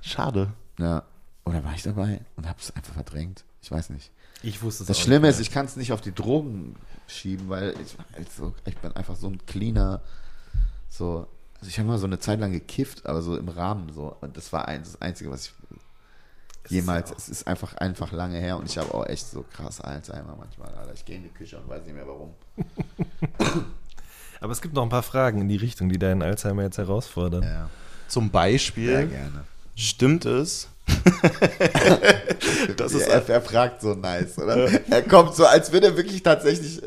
Schade. 0.02 0.52
Ja. 0.78 1.04
Oder 1.46 1.64
war 1.64 1.74
ich 1.76 1.84
dabei 1.84 2.20
und 2.36 2.46
habe 2.48 2.60
es 2.60 2.76
einfach 2.76 2.94
verdrängt? 2.94 3.46
Ich 3.62 3.72
weiß 3.72 3.90
nicht. 3.90 4.12
Ich 4.42 4.62
wusste 4.62 4.84
es 4.84 4.88
Das 4.88 4.98
auch 4.98 5.02
Schlimme 5.02 5.28
nicht 5.28 5.40
ist, 5.40 5.48
ich 5.48 5.52
kann 5.52 5.66
es 5.66 5.78
nicht 5.78 5.94
auf 5.94 6.02
die 6.02 6.14
Drogen 6.14 6.76
schieben, 7.08 7.48
weil 7.48 7.74
ich, 7.82 7.96
also, 8.18 8.54
ich 8.66 8.78
bin 8.78 8.92
einfach 8.98 9.16
so 9.16 9.28
ein 9.28 9.46
cleaner, 9.46 10.02
so, 10.90 11.28
also 11.64 11.70
ich 11.70 11.80
habe 11.80 11.88
mal 11.88 11.98
so 11.98 12.08
eine 12.08 12.20
Zeit 12.20 12.42
lang 12.42 12.52
gekifft, 12.52 13.06
aber 13.06 13.22
so 13.22 13.38
im 13.38 13.48
Rahmen 13.48 13.90
so. 13.94 14.18
Und 14.20 14.36
das 14.36 14.52
war 14.52 14.68
ein, 14.68 14.84
das 14.84 15.02
Einzige, 15.02 15.32
was 15.32 15.46
ich. 15.46 15.54
jemals. 16.72 17.10
Es 17.18 17.30
ist 17.30 17.48
einfach, 17.48 17.74
einfach 17.76 18.12
lange 18.12 18.38
her 18.38 18.58
und 18.58 18.66
ich 18.70 18.78
habe 18.78 18.94
auch 18.94 19.06
echt 19.06 19.26
so 19.30 19.46
krass 19.54 19.80
Alzheimer 19.80 20.36
manchmal, 20.38 20.68
Alter. 20.76 20.92
Ich 20.94 21.06
gehe 21.06 21.16
in 21.16 21.24
die 21.24 21.30
Küche 21.30 21.58
und 21.58 21.70
weiß 21.70 21.86
nicht 21.86 21.96
mehr 21.96 22.06
warum. 22.06 22.34
Aber 24.42 24.52
es 24.52 24.62
gibt 24.62 24.74
noch 24.74 24.84
ein 24.84 24.90
paar 24.90 25.04
Fragen 25.04 25.40
in 25.40 25.48
die 25.48 25.56
Richtung, 25.56 25.88
die 25.88 25.98
deinen 25.98 26.22
Alzheimer 26.22 26.64
jetzt 26.64 26.78
herausfordern. 26.78 27.44
Ja, 27.44 27.70
Zum 28.10 28.26
sehr 28.26 28.32
Beispiel, 28.34 29.08
gerne. 29.08 29.46
stimmt 29.78 30.26
es, 30.26 30.68
das 32.76 32.92
ist 32.94 33.08
Ja, 33.08 33.14
er, 33.14 33.30
er 33.30 33.42
fragt 33.42 33.82
so 33.82 33.94
nice, 33.96 34.38
oder? 34.38 34.68
Er 34.92 35.02
kommt 35.04 35.34
so, 35.34 35.46
als 35.46 35.72
würde 35.72 35.88
er 35.88 35.96
wirklich 35.98 36.22
tatsächlich 36.22 36.82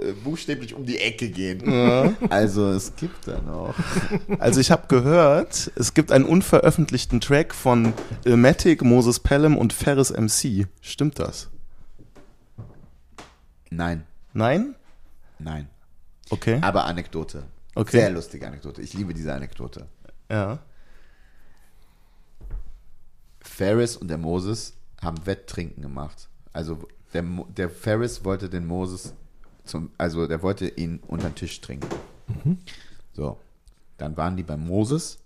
äh, 0.00 0.12
buchstäblich 0.12 0.74
um 0.74 0.84
die 0.84 0.98
Ecke 0.98 1.28
gehen. 1.30 2.16
Also 2.30 2.70
es 2.70 2.94
gibt 2.96 3.26
da 3.26 3.40
noch. 3.40 3.74
Also 4.38 4.60
ich 4.60 4.70
habe 4.70 4.86
gehört, 4.88 5.70
es 5.76 5.94
gibt 5.94 6.12
einen 6.12 6.24
unveröffentlichten 6.24 7.20
Track 7.20 7.54
von 7.54 7.92
Ilmatic, 8.24 8.82
Moses 8.82 9.20
Pelham 9.20 9.56
und 9.56 9.72
Ferris 9.72 10.10
MC. 10.10 10.66
Stimmt 10.80 11.18
das? 11.18 11.48
Nein, 13.70 14.04
Nein? 14.32 14.74
nein. 15.38 15.68
Okay. 16.30 16.58
Aber 16.62 16.84
Anekdote. 16.84 17.44
Okay. 17.74 17.98
Sehr 17.98 18.10
lustige 18.10 18.46
Anekdote. 18.46 18.82
Ich 18.82 18.94
liebe 18.94 19.14
diese 19.14 19.32
Anekdote. 19.34 19.86
Ja. 20.30 20.58
Ferris 23.40 23.96
und 23.96 24.08
der 24.08 24.18
Moses 24.18 24.74
haben 25.02 25.24
Wetttrinken 25.26 25.82
gemacht. 25.82 26.28
Also 26.52 26.78
der, 27.12 27.24
der 27.56 27.70
Ferris 27.70 28.24
wollte 28.24 28.48
den 28.48 28.66
Moses 28.66 29.14
zum, 29.70 29.90
also 29.96 30.26
der 30.26 30.42
wollte 30.42 30.68
ihn 30.68 31.00
unter 31.06 31.30
den 31.30 31.34
Tisch 31.34 31.60
trinken. 31.60 31.88
So, 33.12 33.38
dann 33.96 34.16
waren 34.16 34.36
die 34.36 34.42
beim 34.42 34.66
Moses. 34.66 35.18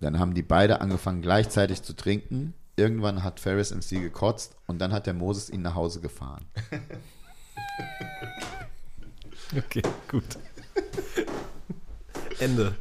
Dann 0.00 0.18
haben 0.18 0.34
die 0.34 0.42
beide 0.42 0.80
angefangen 0.80 1.22
gleichzeitig 1.22 1.82
zu 1.82 1.94
trinken. 1.94 2.54
Irgendwann 2.76 3.24
hat 3.24 3.40
Ferris 3.40 3.74
MC 3.74 4.00
gekotzt 4.00 4.54
und 4.66 4.78
dann 4.78 4.92
hat 4.92 5.06
der 5.06 5.14
Moses 5.14 5.50
ihn 5.50 5.62
nach 5.62 5.74
Hause 5.74 6.00
gefahren. 6.00 6.44
Okay, 9.56 9.82
gut. 10.08 10.24
Ende. 12.38 12.74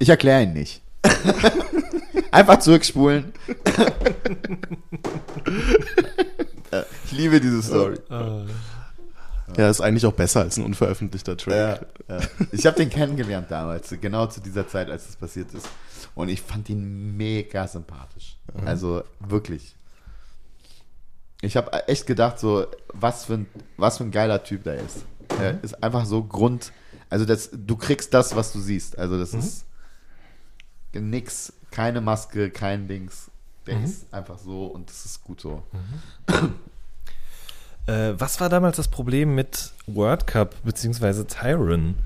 Ich 0.00 0.08
erkläre 0.08 0.42
ihn 0.42 0.52
nicht. 0.52 0.82
Einfach 2.32 2.58
zurückspulen. 2.58 3.32
Ich 7.04 7.12
liebe 7.12 7.40
diese 7.40 7.62
Story. 7.62 7.98
Ja, 9.56 9.68
ist 9.68 9.80
eigentlich 9.80 10.06
auch 10.06 10.12
besser 10.12 10.40
als 10.40 10.56
ein 10.56 10.64
unveröffentlichter 10.64 11.36
Track. 11.36 11.86
Ja, 12.08 12.16
ja. 12.18 12.26
Ich 12.52 12.66
habe 12.66 12.76
den 12.76 12.90
kennengelernt 12.90 13.50
damals, 13.50 13.94
genau 14.00 14.26
zu 14.26 14.40
dieser 14.40 14.66
Zeit, 14.68 14.90
als 14.90 15.06
das 15.06 15.16
passiert 15.16 15.52
ist. 15.54 15.68
Und 16.14 16.28
ich 16.28 16.42
fand 16.42 16.68
ihn 16.68 17.16
mega 17.16 17.66
sympathisch. 17.66 18.36
Also 18.64 19.02
wirklich. 19.20 19.76
Ich 21.40 21.56
habe 21.56 21.88
echt 21.88 22.06
gedacht, 22.06 22.38
so, 22.38 22.66
was 22.92 23.24
für, 23.24 23.34
ein, 23.34 23.46
was 23.76 23.98
für 23.98 24.04
ein 24.04 24.10
geiler 24.10 24.44
Typ 24.44 24.62
der 24.64 24.76
ist. 24.76 25.04
Er 25.40 25.62
ist 25.62 25.82
einfach 25.82 26.04
so 26.04 26.22
Grund. 26.22 26.72
Also, 27.08 27.24
das, 27.24 27.50
du 27.52 27.76
kriegst 27.76 28.14
das, 28.14 28.36
was 28.36 28.52
du 28.52 28.60
siehst. 28.60 28.96
Also, 28.98 29.18
das 29.18 29.34
ist 29.34 29.64
nix, 30.94 31.52
keine 31.70 32.00
Maske, 32.00 32.50
kein 32.50 32.86
Dings. 32.86 33.30
Der 33.66 33.82
ist 33.82 34.12
einfach 34.12 34.38
so 34.38 34.66
und 34.66 34.88
das 34.88 35.04
ist 35.04 35.22
gut 35.22 35.40
so. 35.40 35.62
Äh, 37.86 38.14
was 38.18 38.40
war 38.40 38.48
damals 38.48 38.76
das 38.76 38.88
Problem 38.88 39.34
mit 39.34 39.72
World 39.86 40.26
Cup 40.26 40.54
bzw. 40.64 41.24
Tyron? 41.24 41.96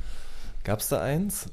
Gab 0.64 0.80
es 0.80 0.88
da 0.88 1.00
eins? 1.02 1.46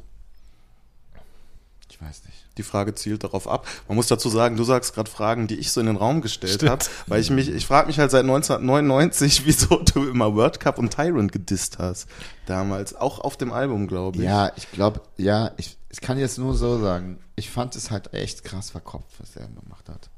Ich 1.90 2.02
weiß 2.02 2.26
nicht. 2.26 2.38
Die 2.58 2.64
Frage 2.64 2.94
zielt 2.94 3.24
darauf 3.24 3.48
ab. 3.48 3.68
Man 3.88 3.96
muss 3.96 4.08
dazu 4.08 4.30
sagen, 4.30 4.58
du 4.58 4.64
sagst 4.64 4.94
gerade 4.94 5.10
Fragen, 5.10 5.48
die 5.48 5.56
ich 5.56 5.72
so 5.72 5.80
in 5.80 5.88
den 5.88 5.96
Raum 5.96 6.22
gestellt 6.22 6.62
habe, 6.70 6.86
weil 7.08 7.20
ich 7.20 7.32
mich, 7.32 7.50
ich 7.50 7.66
frage 7.66 7.88
mich 7.88 7.98
halt 8.00 8.12
seit 8.12 8.22
1999, 8.22 9.46
wieso 9.46 9.78
du 9.78 10.08
immer 10.08 10.36
World 10.36 10.60
Cup 10.60 10.78
und 10.78 10.92
Tyrant 10.94 11.32
gedisst 11.32 11.80
hast. 11.80 12.08
Damals, 12.46 12.96
auch 12.96 13.20
auf 13.20 13.38
dem 13.38 13.52
Album, 13.52 13.88
glaube 13.88 14.20
ich. 14.20 14.24
Ja, 14.24 14.52
ich 14.56 14.72
glaube, 14.72 15.02
ja, 15.18 15.52
ich, 15.58 15.78
ich 15.90 16.00
kann 16.02 16.20
jetzt 16.20 16.38
nur 16.38 16.54
so 16.56 16.80
sagen, 16.80 17.20
ich 17.36 17.50
fand 17.50 17.76
es 17.76 17.90
halt 17.90 18.14
echt 18.14 18.44
krass 18.44 18.70
verkopft, 18.70 19.20
was 19.20 19.36
er 19.36 19.48
gemacht 19.48 19.90
hat. 19.90 20.10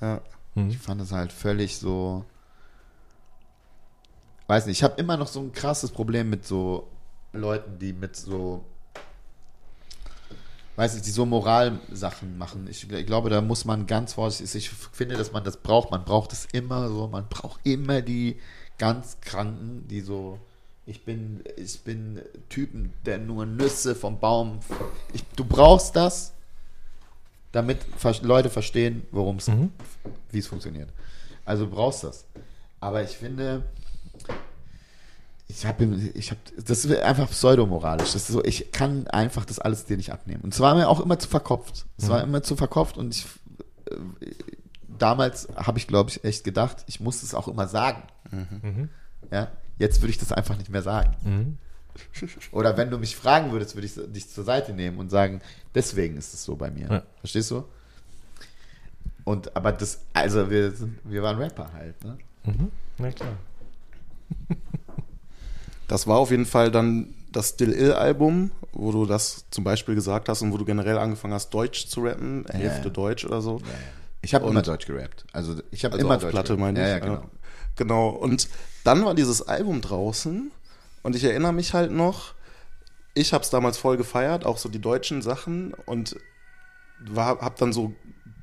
ja. 0.00 0.20
Ich 0.54 0.78
fand 0.78 1.00
es 1.00 1.12
halt 1.12 1.32
völlig 1.32 1.78
so. 1.78 2.24
Weiß 4.48 4.64
nicht, 4.64 4.78
ich 4.78 4.82
habe 4.82 4.98
immer 4.98 5.18
noch 5.18 5.26
so 5.26 5.40
ein 5.40 5.52
krasses 5.52 5.90
Problem 5.90 6.30
mit 6.30 6.46
so 6.46 6.88
Leuten, 7.34 7.78
die 7.78 7.92
mit 7.92 8.16
so. 8.16 8.64
Weiß 10.74 10.94
nicht, 10.94 11.04
die 11.04 11.10
so 11.10 11.26
Moralsachen 11.26 12.38
machen. 12.38 12.66
Ich, 12.70 12.90
ich 12.90 13.06
glaube, 13.06 13.28
da 13.28 13.42
muss 13.42 13.66
man 13.66 13.86
ganz 13.86 14.14
vorsichtig 14.14 14.50
sein. 14.50 14.60
Ich 14.60 14.70
finde, 14.96 15.16
dass 15.16 15.32
man 15.32 15.44
das 15.44 15.58
braucht. 15.58 15.90
Man 15.90 16.04
braucht 16.04 16.32
es 16.32 16.46
immer 16.52 16.88
so. 16.88 17.08
Man 17.08 17.28
braucht 17.28 17.60
immer 17.64 18.00
die 18.00 18.40
ganz 18.78 19.20
Kranken, 19.20 19.86
die 19.86 20.00
so. 20.00 20.38
Ich 20.86 21.04
bin, 21.04 21.44
ich 21.56 21.82
bin 21.82 22.22
Typen, 22.48 22.94
der 23.04 23.18
nur 23.18 23.44
Nüsse 23.44 23.94
vom 23.94 24.18
Baum. 24.18 24.60
Ich, 25.12 25.22
du 25.36 25.44
brauchst 25.44 25.94
das, 25.94 26.32
damit 27.52 27.80
Leute 28.22 28.48
verstehen, 28.48 29.06
worum 29.10 29.36
es, 29.36 29.50
wie 30.30 30.38
es 30.38 30.46
funktioniert. 30.46 30.88
Also 31.44 31.66
du 31.66 31.72
brauchst 31.72 32.04
das. 32.04 32.24
Aber 32.80 33.02
ich 33.02 33.10
finde, 33.10 33.64
ich 35.48 35.64
habe, 35.64 35.84
ich 36.14 36.30
habe, 36.30 36.40
das 36.62 36.84
ist 36.84 36.96
einfach 36.98 37.28
pseudomoralisch. 37.30 38.12
Das 38.12 38.22
ist 38.22 38.28
so, 38.28 38.44
ich 38.44 38.70
kann 38.70 39.06
einfach 39.08 39.46
das 39.46 39.58
alles 39.58 39.86
dir 39.86 39.96
nicht 39.96 40.12
abnehmen. 40.12 40.42
Und 40.42 40.52
es 40.52 40.60
war 40.60 40.74
mir 40.74 40.88
auch 40.88 41.00
immer 41.00 41.18
zu 41.18 41.28
verkopft. 41.28 41.86
Es 41.96 42.08
war 42.08 42.22
immer 42.22 42.42
zu 42.42 42.54
verkopft 42.54 42.98
und 42.98 43.14
ich, 43.14 43.26
äh, 43.90 44.30
damals 44.98 45.48
habe 45.56 45.78
ich, 45.78 45.86
glaube 45.86 46.10
ich, 46.10 46.22
echt 46.22 46.44
gedacht, 46.44 46.84
ich 46.86 47.00
muss 47.00 47.22
es 47.22 47.34
auch 47.34 47.48
immer 47.48 47.66
sagen. 47.66 48.02
Ja, 49.30 49.50
jetzt 49.78 50.02
würde 50.02 50.10
ich 50.10 50.18
das 50.18 50.32
einfach 50.32 50.56
nicht 50.58 50.70
mehr 50.70 50.82
sagen. 50.82 51.58
Oder 52.52 52.76
wenn 52.76 52.90
du 52.90 52.98
mich 52.98 53.16
fragen 53.16 53.50
würdest, 53.50 53.74
würde 53.74 53.86
ich 53.86 53.94
dich 53.94 54.28
zur 54.28 54.44
Seite 54.44 54.74
nehmen 54.74 54.98
und 54.98 55.08
sagen, 55.08 55.40
deswegen 55.74 56.16
ist 56.18 56.34
es 56.34 56.44
so 56.44 56.56
bei 56.56 56.70
mir. 56.70 56.88
Ja. 56.90 57.02
Verstehst 57.20 57.50
du? 57.50 57.64
Und 59.24 59.56
aber 59.56 59.72
das, 59.72 60.00
also 60.12 60.50
wir 60.50 60.70
sind, 60.72 60.98
wir 61.04 61.22
waren 61.22 61.38
Rapper 61.38 61.72
halt, 61.72 62.02
ne? 62.04 62.18
Na 62.98 63.10
klar. 63.10 63.36
Das 65.88 66.06
war 66.06 66.18
auf 66.18 66.30
jeden 66.30 66.46
Fall 66.46 66.70
dann 66.70 67.14
das 67.32 67.50
Still 67.50 67.72
Ill 67.72 67.92
Album, 67.92 68.52
wo 68.72 68.92
du 68.92 69.06
das 69.06 69.44
zum 69.50 69.64
Beispiel 69.64 69.94
gesagt 69.94 70.28
hast 70.28 70.42
und 70.42 70.52
wo 70.52 70.56
du 70.56 70.64
generell 70.64 70.98
angefangen 70.98 71.34
hast, 71.34 71.50
Deutsch 71.50 71.88
zu 71.88 72.00
rappen, 72.02 72.46
Hälfte 72.50 72.88
ja. 72.88 72.90
Deutsch 72.90 73.24
oder 73.24 73.40
so. 73.40 73.60
Ich 74.22 74.34
habe 74.34 74.48
immer 74.48 74.62
Deutsch 74.62 74.86
gerappt. 74.86 75.24
Also 75.32 75.56
ich 75.70 75.84
habe 75.84 75.94
Also 75.94 76.06
immer 76.06 76.16
auf 76.16 76.22
Deutsch 76.22 76.32
Platte 76.32 76.56
gerappt. 76.56 76.60
meine 76.60 76.80
ich. 76.80 76.86
Ja, 76.86 76.92
ja, 76.92 76.98
genau. 76.98 77.30
Genau. 77.76 78.08
Und 78.10 78.48
dann 78.84 79.04
war 79.04 79.14
dieses 79.14 79.46
Album 79.46 79.80
draußen 79.80 80.50
und 81.02 81.16
ich 81.16 81.24
erinnere 81.24 81.52
mich 81.52 81.74
halt 81.74 81.90
noch, 81.90 82.34
ich 83.14 83.32
habe 83.32 83.44
es 83.44 83.50
damals 83.50 83.78
voll 83.78 83.96
gefeiert, 83.96 84.44
auch 84.44 84.58
so 84.58 84.68
die 84.68 84.80
deutschen 84.80 85.22
Sachen 85.22 85.74
und 85.86 86.16
war, 87.00 87.38
hab 87.40 87.56
dann 87.56 87.72
so 87.72 87.94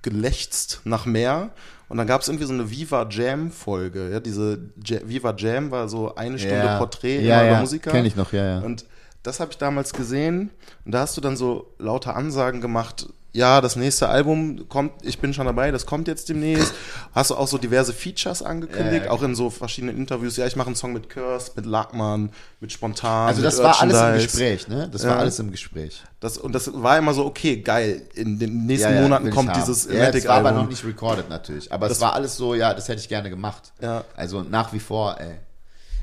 gelächzt 0.06 0.80
nach 0.86 1.06
mehr 1.06 1.50
und 1.90 1.98
dann 1.98 2.08
gab 2.08 2.22
es 2.22 2.28
irgendwie 2.30 2.46
so 2.46 2.54
eine 2.54 2.70
Viva 2.72 3.08
Jam 3.10 3.52
Folge. 3.52 4.10
Ja, 4.12 4.20
diese 4.22 4.70
Ja- 4.86 5.00
Viva 5.04 5.34
Jam 5.38 5.72
war 5.72 5.90
so 5.90 6.16
eine 6.16 6.40
Stunde 6.40 6.56
Ja. 6.66 6.78
Porträt 6.78 7.22
Ja, 7.22 7.36
immer 7.40 7.44
ja. 7.44 7.52
über 7.52 7.60
Musiker. 7.62 7.92
Kenn 7.92 8.06
ich 8.06 8.16
noch, 8.16 8.32
ja, 8.32 8.46
ja. 8.46 8.60
Und 8.60 8.86
das 9.24 9.40
habe 9.40 9.52
ich 9.52 9.58
damals 9.58 9.92
gesehen 9.94 10.52
und 10.86 10.92
da 10.94 11.00
hast 11.00 11.18
du 11.18 11.22
dann 11.22 11.36
so 11.36 11.74
lauter 11.80 12.16
Ansagen 12.16 12.62
gemacht. 12.62 13.08
Ja, 13.36 13.60
das 13.60 13.76
nächste 13.76 14.08
Album 14.08 14.70
kommt, 14.70 14.94
ich 15.04 15.20
bin 15.20 15.34
schon 15.34 15.46
dabei, 15.46 15.70
das 15.72 15.86
kommt 15.86 16.08
jetzt 16.08 16.30
demnächst. 16.30 16.74
Hast 17.14 17.32
du 17.32 17.36
auch 17.36 17.50
so 17.50 17.58
diverse 17.58 17.92
Features 17.92 18.42
angekündigt, 18.42 19.00
Ja, 19.00 19.04
ja. 19.06 19.12
auch 19.12 19.22
in 19.24 19.36
so 19.36 19.50
verschiedenen 19.50 19.98
Interviews. 19.98 20.38
Ja, 20.38 20.46
ich 20.48 20.56
mache 20.56 20.68
einen 20.68 20.78
Song 20.78 20.94
mit 20.94 21.10
Curse, 21.10 21.52
mit 21.58 21.66
Lackmann, 21.66 22.30
mit 22.62 22.72
Spontan. 22.72 23.28
Also 23.28 23.42
das 23.42 23.62
war 23.62 23.82
alles 23.82 24.00
im. 24.02 24.14
Gespräch, 24.14 24.68
ne? 24.70 24.88
Das 24.90 25.04
Ja. 25.04 25.10
war 25.10 25.20
alles 25.20 25.38
im 25.40 25.52
Gespräch. 25.52 26.02
Das, 26.22 26.38
und 26.38 26.54
das 26.56 26.72
war 26.82 26.98
immer 26.98 27.14
so, 27.14 27.26
okay, 27.26 27.58
geil. 27.58 28.04
In 28.14 28.40
den 28.40 28.66
nächsten 28.68 29.02
Monaten 29.02 29.30
kommt 29.32 29.54
dieses 29.58 29.84
Ja, 29.92 30.12
das 30.12 30.26
war 30.28 30.36
aber 30.38 30.54
noch 30.54 30.70
nicht 30.70 30.86
recorded 30.86 31.28
natürlich. 31.30 31.74
Aber 31.74 31.90
Das- 31.90 31.98
es 31.98 32.02
war 32.02 32.14
alles 32.14 32.38
so, 32.38 32.56
ja, 32.56 32.74
das 32.74 32.88
hätte 32.88 33.02
ich 33.02 33.10
gerne 33.10 33.30
gemacht. 33.30 33.74
Ja. 33.82 34.06
Also 34.16 34.44
nach 34.44 34.72
wie 34.72 34.80
vor, 34.80 35.20
ey. 35.20 35.40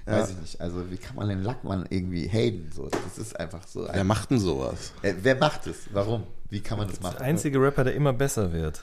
Ja. 0.06 0.20
Weiß 0.20 0.30
ich 0.30 0.36
nicht. 0.38 0.60
Also 0.60 0.90
wie 0.90 0.96
kann 0.96 1.16
man 1.16 1.28
den 1.28 1.42
Lackmann 1.42 1.86
irgendwie 1.88 2.28
haten? 2.28 2.70
So, 2.74 2.88
das 2.88 3.18
ist 3.18 3.38
einfach 3.38 3.66
so. 3.66 3.88
Wer 3.90 4.04
macht 4.04 4.30
denn 4.30 4.40
sowas? 4.40 4.92
Äh, 5.02 5.14
wer 5.22 5.36
macht 5.36 5.66
es? 5.66 5.76
Warum? 5.92 6.24
Wie 6.50 6.60
kann 6.60 6.78
man 6.78 6.88
das 6.88 7.00
machen? 7.00 7.16
Der 7.18 7.26
einzige 7.26 7.60
Rapper, 7.60 7.84
der 7.84 7.94
immer 7.94 8.12
besser 8.12 8.52
wird. 8.52 8.82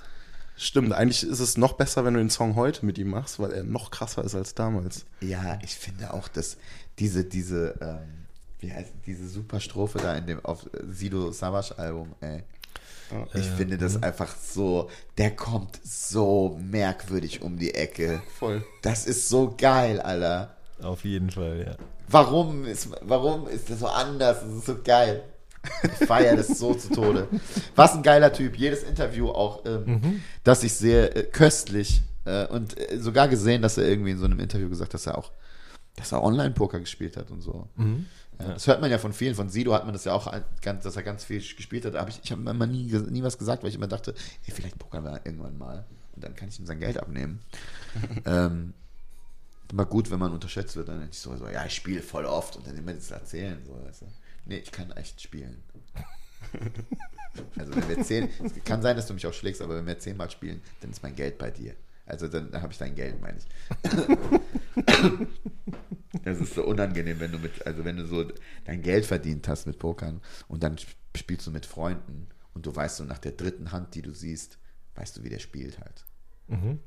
Stimmt, 0.55 0.91
eigentlich 0.91 1.23
ist 1.23 1.39
es 1.39 1.57
noch 1.57 1.73
besser, 1.73 2.03
wenn 2.03 2.15
du 2.15 2.19
den 2.19 2.29
Song 2.29 2.55
heute 2.55 2.85
mit 2.85 2.97
ihm 2.97 3.09
machst, 3.11 3.39
weil 3.39 3.51
er 3.51 3.63
noch 3.63 3.91
krasser 3.91 4.25
ist 4.25 4.35
als 4.35 4.55
damals. 4.55 5.05
Ja, 5.21 5.57
ich 5.63 5.75
finde 5.75 6.13
auch, 6.13 6.27
dass 6.27 6.57
diese, 6.99 7.23
diese, 7.23 7.75
ähm, 7.81 8.25
wie 8.59 8.73
heißt 8.73 8.91
diese 9.05 9.29
super 9.29 9.61
Strophe 9.61 9.99
da 9.99 10.15
in 10.15 10.27
dem 10.27 10.43
auf 10.43 10.65
äh, 10.65 10.83
Sido 10.89 11.31
Savage 11.31 11.77
Album, 11.77 12.13
ey. 12.19 12.43
Ich 13.33 13.47
finde 13.47 13.77
das 13.77 14.03
einfach 14.03 14.35
so, 14.35 14.89
der 15.17 15.35
kommt 15.35 15.79
so 15.83 16.59
merkwürdig 16.61 17.41
um 17.41 17.57
die 17.57 17.73
Ecke. 17.73 18.21
Voll. 18.37 18.63
Das 18.81 19.07
ist 19.07 19.29
so 19.29 19.55
geil, 19.57 19.99
Alter. 19.99 20.55
Auf 20.81 21.03
jeden 21.03 21.29
Fall, 21.29 21.65
ja. 21.67 21.75
Warum 22.07 22.65
ist, 22.65 22.89
warum 23.01 23.47
ist 23.47 23.69
das 23.69 23.79
so 23.79 23.87
anders? 23.87 24.41
Das 24.41 24.53
ist 24.53 24.65
so 24.65 24.77
geil. 24.83 25.23
Ich 25.83 26.07
feiere 26.07 26.37
das 26.37 26.47
so 26.47 26.73
zu 26.73 26.89
Tode. 26.89 27.27
Was 27.75 27.93
ein 27.93 28.03
geiler 28.03 28.31
Typ. 28.31 28.57
Jedes 28.57 28.83
Interview 28.83 29.29
auch, 29.29 29.65
ähm, 29.65 30.21
das 30.43 30.63
ich 30.63 30.73
sehe, 30.73 31.13
äh, 31.13 31.23
köstlich. 31.23 32.01
Äh, 32.25 32.47
und 32.47 32.77
äh, 32.77 32.97
sogar 32.97 33.27
gesehen, 33.27 33.61
dass 33.61 33.77
er 33.77 33.85
irgendwie 33.85 34.11
in 34.11 34.17
so 34.17 34.25
einem 34.25 34.39
Interview 34.39 34.69
gesagt 34.69 34.89
hat, 34.89 34.93
dass 34.93 35.07
er 35.07 35.17
auch, 35.17 35.31
dass 35.97 36.11
er 36.11 36.23
Online-Poker 36.23 36.79
gespielt 36.79 37.17
hat 37.17 37.29
und 37.29 37.41
so. 37.41 37.67
Ja, 38.39 38.53
das 38.53 38.67
hört 38.67 38.79
man 38.79 38.89
ja 38.89 38.97
von 38.97 39.11
vielen. 39.11 39.35
Von 39.35 39.49
Sido 39.49 39.73
hat 39.73 39.83
man 39.83 39.93
das 39.93 40.05
ja 40.05 40.13
auch, 40.13 40.31
ganz, 40.61 40.83
dass 40.83 40.95
er 40.95 41.03
ganz 41.03 41.25
viel 41.25 41.39
gespielt 41.39 41.85
hat. 41.85 41.95
Aber 41.95 42.09
ich, 42.09 42.21
ich 42.23 42.31
habe 42.31 42.49
immer 42.49 42.67
nie, 42.67 42.85
nie 43.09 43.23
was 43.23 43.37
gesagt, 43.37 43.63
weil 43.63 43.69
ich 43.69 43.75
immer 43.75 43.87
dachte, 43.87 44.13
ey, 44.45 44.53
vielleicht 44.53 44.79
pokern 44.79 45.03
wir 45.03 45.21
irgendwann 45.25 45.57
mal. 45.57 45.85
Und 46.15 46.23
dann 46.23 46.35
kann 46.35 46.47
ich 46.47 46.57
ihm 46.57 46.65
sein 46.65 46.79
Geld 46.79 46.97
abnehmen. 46.97 47.41
ähm, 48.25 48.73
immer 49.71 49.85
gut, 49.85 50.11
wenn 50.11 50.19
man 50.19 50.31
unterschätzt 50.31 50.75
wird, 50.75 50.89
dann 50.89 51.05
nicht 51.05 51.19
so, 51.19 51.35
so 51.35 51.47
ja, 51.47 51.65
ich 51.65 51.75
spiele 51.75 52.01
voll 52.01 52.25
oft 52.25 52.55
und 52.55 52.65
dann 52.67 52.77
immer 52.77 52.93
das 52.93 53.11
erzählen. 53.11 53.59
So, 53.65 53.73
du? 53.73 54.11
Nee, 54.45 54.57
ich 54.57 54.71
kann 54.71 54.91
echt 54.91 55.21
spielen. 55.21 55.63
also 57.57 57.75
wenn 57.75 57.89
wir 57.89 58.03
zehn, 58.03 58.29
es 58.43 58.63
kann 58.63 58.81
sein, 58.81 58.95
dass 58.95 59.07
du 59.07 59.13
mich 59.13 59.27
auch 59.27 59.33
schlägst, 59.33 59.61
aber 59.61 59.75
wenn 59.75 59.85
wir 59.85 59.99
zehnmal 59.99 60.31
spielen, 60.31 60.61
dann 60.81 60.91
ist 60.91 61.03
mein 61.03 61.15
Geld 61.15 61.37
bei 61.37 61.51
dir. 61.51 61.75
Also 62.05 62.27
dann 62.27 62.51
habe 62.59 62.73
ich 62.73 62.79
dein 62.79 62.95
Geld, 62.95 63.21
meine 63.21 63.37
ich. 63.37 63.45
Das 66.23 66.39
ist 66.39 66.55
so 66.55 66.65
unangenehm, 66.65 67.19
wenn 67.19 67.31
du 67.31 67.37
mit, 67.37 67.65
also 67.67 67.85
wenn 67.85 67.97
du 67.97 68.05
so 68.05 68.25
dein 68.65 68.81
Geld 68.81 69.05
verdient 69.05 69.47
hast 69.47 69.67
mit 69.67 69.77
Pokern 69.77 70.21
und 70.47 70.63
dann 70.63 70.77
spielst 71.15 71.45
du 71.45 71.51
mit 71.51 71.67
Freunden 71.67 72.27
und 72.53 72.65
du 72.65 72.75
weißt 72.75 72.97
so 72.97 73.03
nach 73.03 73.19
der 73.19 73.33
dritten 73.33 73.71
Hand, 73.71 73.93
die 73.93 74.01
du 74.01 74.11
siehst, 74.11 74.57
weißt 74.95 75.17
du, 75.17 75.23
wie 75.23 75.29
der 75.29 75.39
spielt 75.39 75.79
halt. 75.79 76.05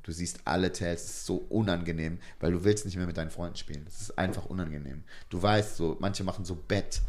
Du 0.02 0.10
siehst 0.12 0.40
alle 0.44 0.72
Tells, 0.72 1.02
es 1.05 1.10
ist 1.10 1.26
so 1.26 1.36
unangenehm, 1.48 2.18
weil 2.40 2.52
du 2.52 2.64
willst 2.64 2.84
nicht 2.84 2.97
mehr 2.97 3.06
mit 3.06 3.16
deinen 3.16 3.30
Freunden 3.30 3.56
spielen. 3.56 3.84
Das 3.84 4.01
ist 4.01 4.18
einfach 4.18 4.47
unangenehm. 4.47 5.05
Du 5.30 5.40
weißt 5.40 5.76
so, 5.76 5.97
manche 6.01 6.24
machen 6.24 6.44
so 6.44 6.55
Bett, 6.56 7.01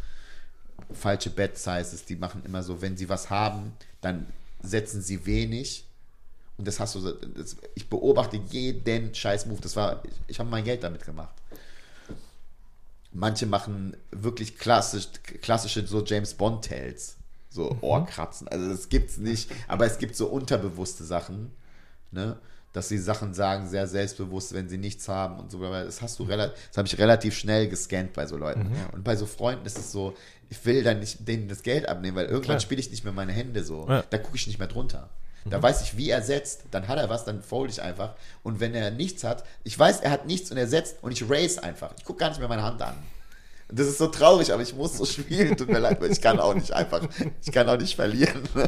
falsche 0.91 1.29
Bet-Sizes, 1.31 2.05
die 2.05 2.15
machen 2.15 2.43
immer 2.45 2.61
so, 2.61 2.81
wenn 2.81 2.95
sie 2.95 3.09
was 3.09 3.29
haben, 3.29 3.73
dann 4.01 4.27
setzen 4.61 5.01
sie 5.01 5.25
wenig. 5.25 5.85
Und 6.57 6.67
das 6.67 6.79
hast 6.79 6.93
du, 6.93 6.99
so- 6.99 7.13
das, 7.13 7.55
ich 7.73 7.89
beobachte 7.89 8.37
jeden 8.37 9.15
Scheiß-Move. 9.15 9.59
Das 9.61 9.75
war, 9.75 10.03
ich, 10.05 10.13
ich 10.27 10.39
habe 10.39 10.49
mein 10.49 10.63
Geld 10.63 10.83
damit 10.83 11.03
gemacht. 11.03 11.33
Manche 13.11 13.45
machen 13.45 13.95
wirklich 14.11 14.57
klassisch, 14.57 15.07
klassische 15.41 15.85
so 15.85 16.03
James 16.03 16.33
Bond 16.33 16.65
Tales, 16.65 17.15
so 17.49 17.75
Ohrkratzen. 17.81 18.47
Also 18.47 18.69
das 18.69 18.89
gibt's 18.89 19.17
nicht, 19.17 19.51
aber 19.67 19.85
es 19.85 19.99
gibt 19.99 20.15
so 20.15 20.27
unterbewusste 20.27 21.03
Sachen, 21.03 21.51
ne? 22.13 22.37
Dass 22.71 22.89
sie 22.89 22.97
Sachen 22.97 23.35
sagen, 23.35 23.67
sehr 23.67 23.85
selbstbewusst, 23.85 24.53
wenn 24.53 24.67
sie 24.67 24.79
nichts 24.79 25.07
haben 25.07 25.39
und 25.39 25.51
so. 25.51 25.63
Aber 25.63 25.83
das 25.83 26.01
hast 26.01 26.17
du 26.17 26.23
relativ, 26.23 26.57
das 26.69 26.77
habe 26.77 26.87
ich 26.87 26.97
relativ 26.97 27.35
schnell 27.37 27.67
gescannt 27.67 28.13
bei 28.13 28.25
so 28.25 28.35
Leuten. 28.35 28.71
Und 28.93 29.03
bei 29.03 29.15
so 29.15 29.27
Freunden 29.27 29.65
ist 29.65 29.77
es 29.77 29.91
so, 29.91 30.15
ich 30.49 30.65
will 30.65 30.83
dann 30.83 30.99
nicht 30.99 31.27
denen 31.27 31.47
das 31.47 31.61
Geld 31.61 31.87
abnehmen, 31.87 32.17
weil 32.17 32.25
irgendwann 32.25 32.59
spiele 32.59 32.79
ich 32.79 32.89
nicht 32.89 33.03
mehr 33.03 33.13
meine 33.13 33.31
Hände 33.31 33.63
so. 33.63 33.87
Ja. 33.87 34.03
Da 34.09 34.17
gucke 34.17 34.37
ich 34.37 34.47
nicht 34.47 34.57
mehr 34.57 34.67
drunter. 34.67 35.09
Da 35.45 35.61
weiß 35.61 35.81
ich, 35.81 35.97
wie 35.97 36.09
er 36.09 36.21
setzt, 36.21 36.63
dann 36.71 36.87
hat 36.87 36.97
er 36.97 37.09
was, 37.09 37.25
dann 37.25 37.41
fold 37.41 37.69
ich 37.69 37.81
einfach. 37.81 38.15
Und 38.43 38.59
wenn 38.59 38.73
er 38.73 38.91
nichts 38.91 39.23
hat, 39.23 39.43
ich 39.63 39.77
weiß, 39.77 39.99
er 39.99 40.11
hat 40.11 40.25
nichts 40.25 40.51
und 40.51 40.57
er 40.57 40.67
setzt 40.67 40.97
und 41.01 41.11
ich 41.11 41.29
raise 41.29 41.61
einfach. 41.61 41.91
Ich 41.97 42.05
gucke 42.05 42.19
gar 42.19 42.29
nicht 42.29 42.39
mehr 42.39 42.47
meine 42.47 42.63
Hand 42.63 42.81
an. 42.81 42.95
Das 43.69 43.87
ist 43.87 43.97
so 43.97 44.07
traurig, 44.07 44.53
aber 44.53 44.61
ich 44.61 44.75
muss 44.75 44.97
so 44.97 45.05
spielen. 45.05 45.57
Tut 45.57 45.67
mir 45.67 45.79
leid, 45.79 45.99
weil 45.99 46.11
ich 46.11 46.21
kann 46.21 46.39
auch 46.39 46.53
nicht 46.53 46.71
einfach, 46.73 47.01
ich 47.41 47.51
kann 47.51 47.67
auch 47.67 47.77
nicht 47.77 47.95
verlieren. 47.95 48.43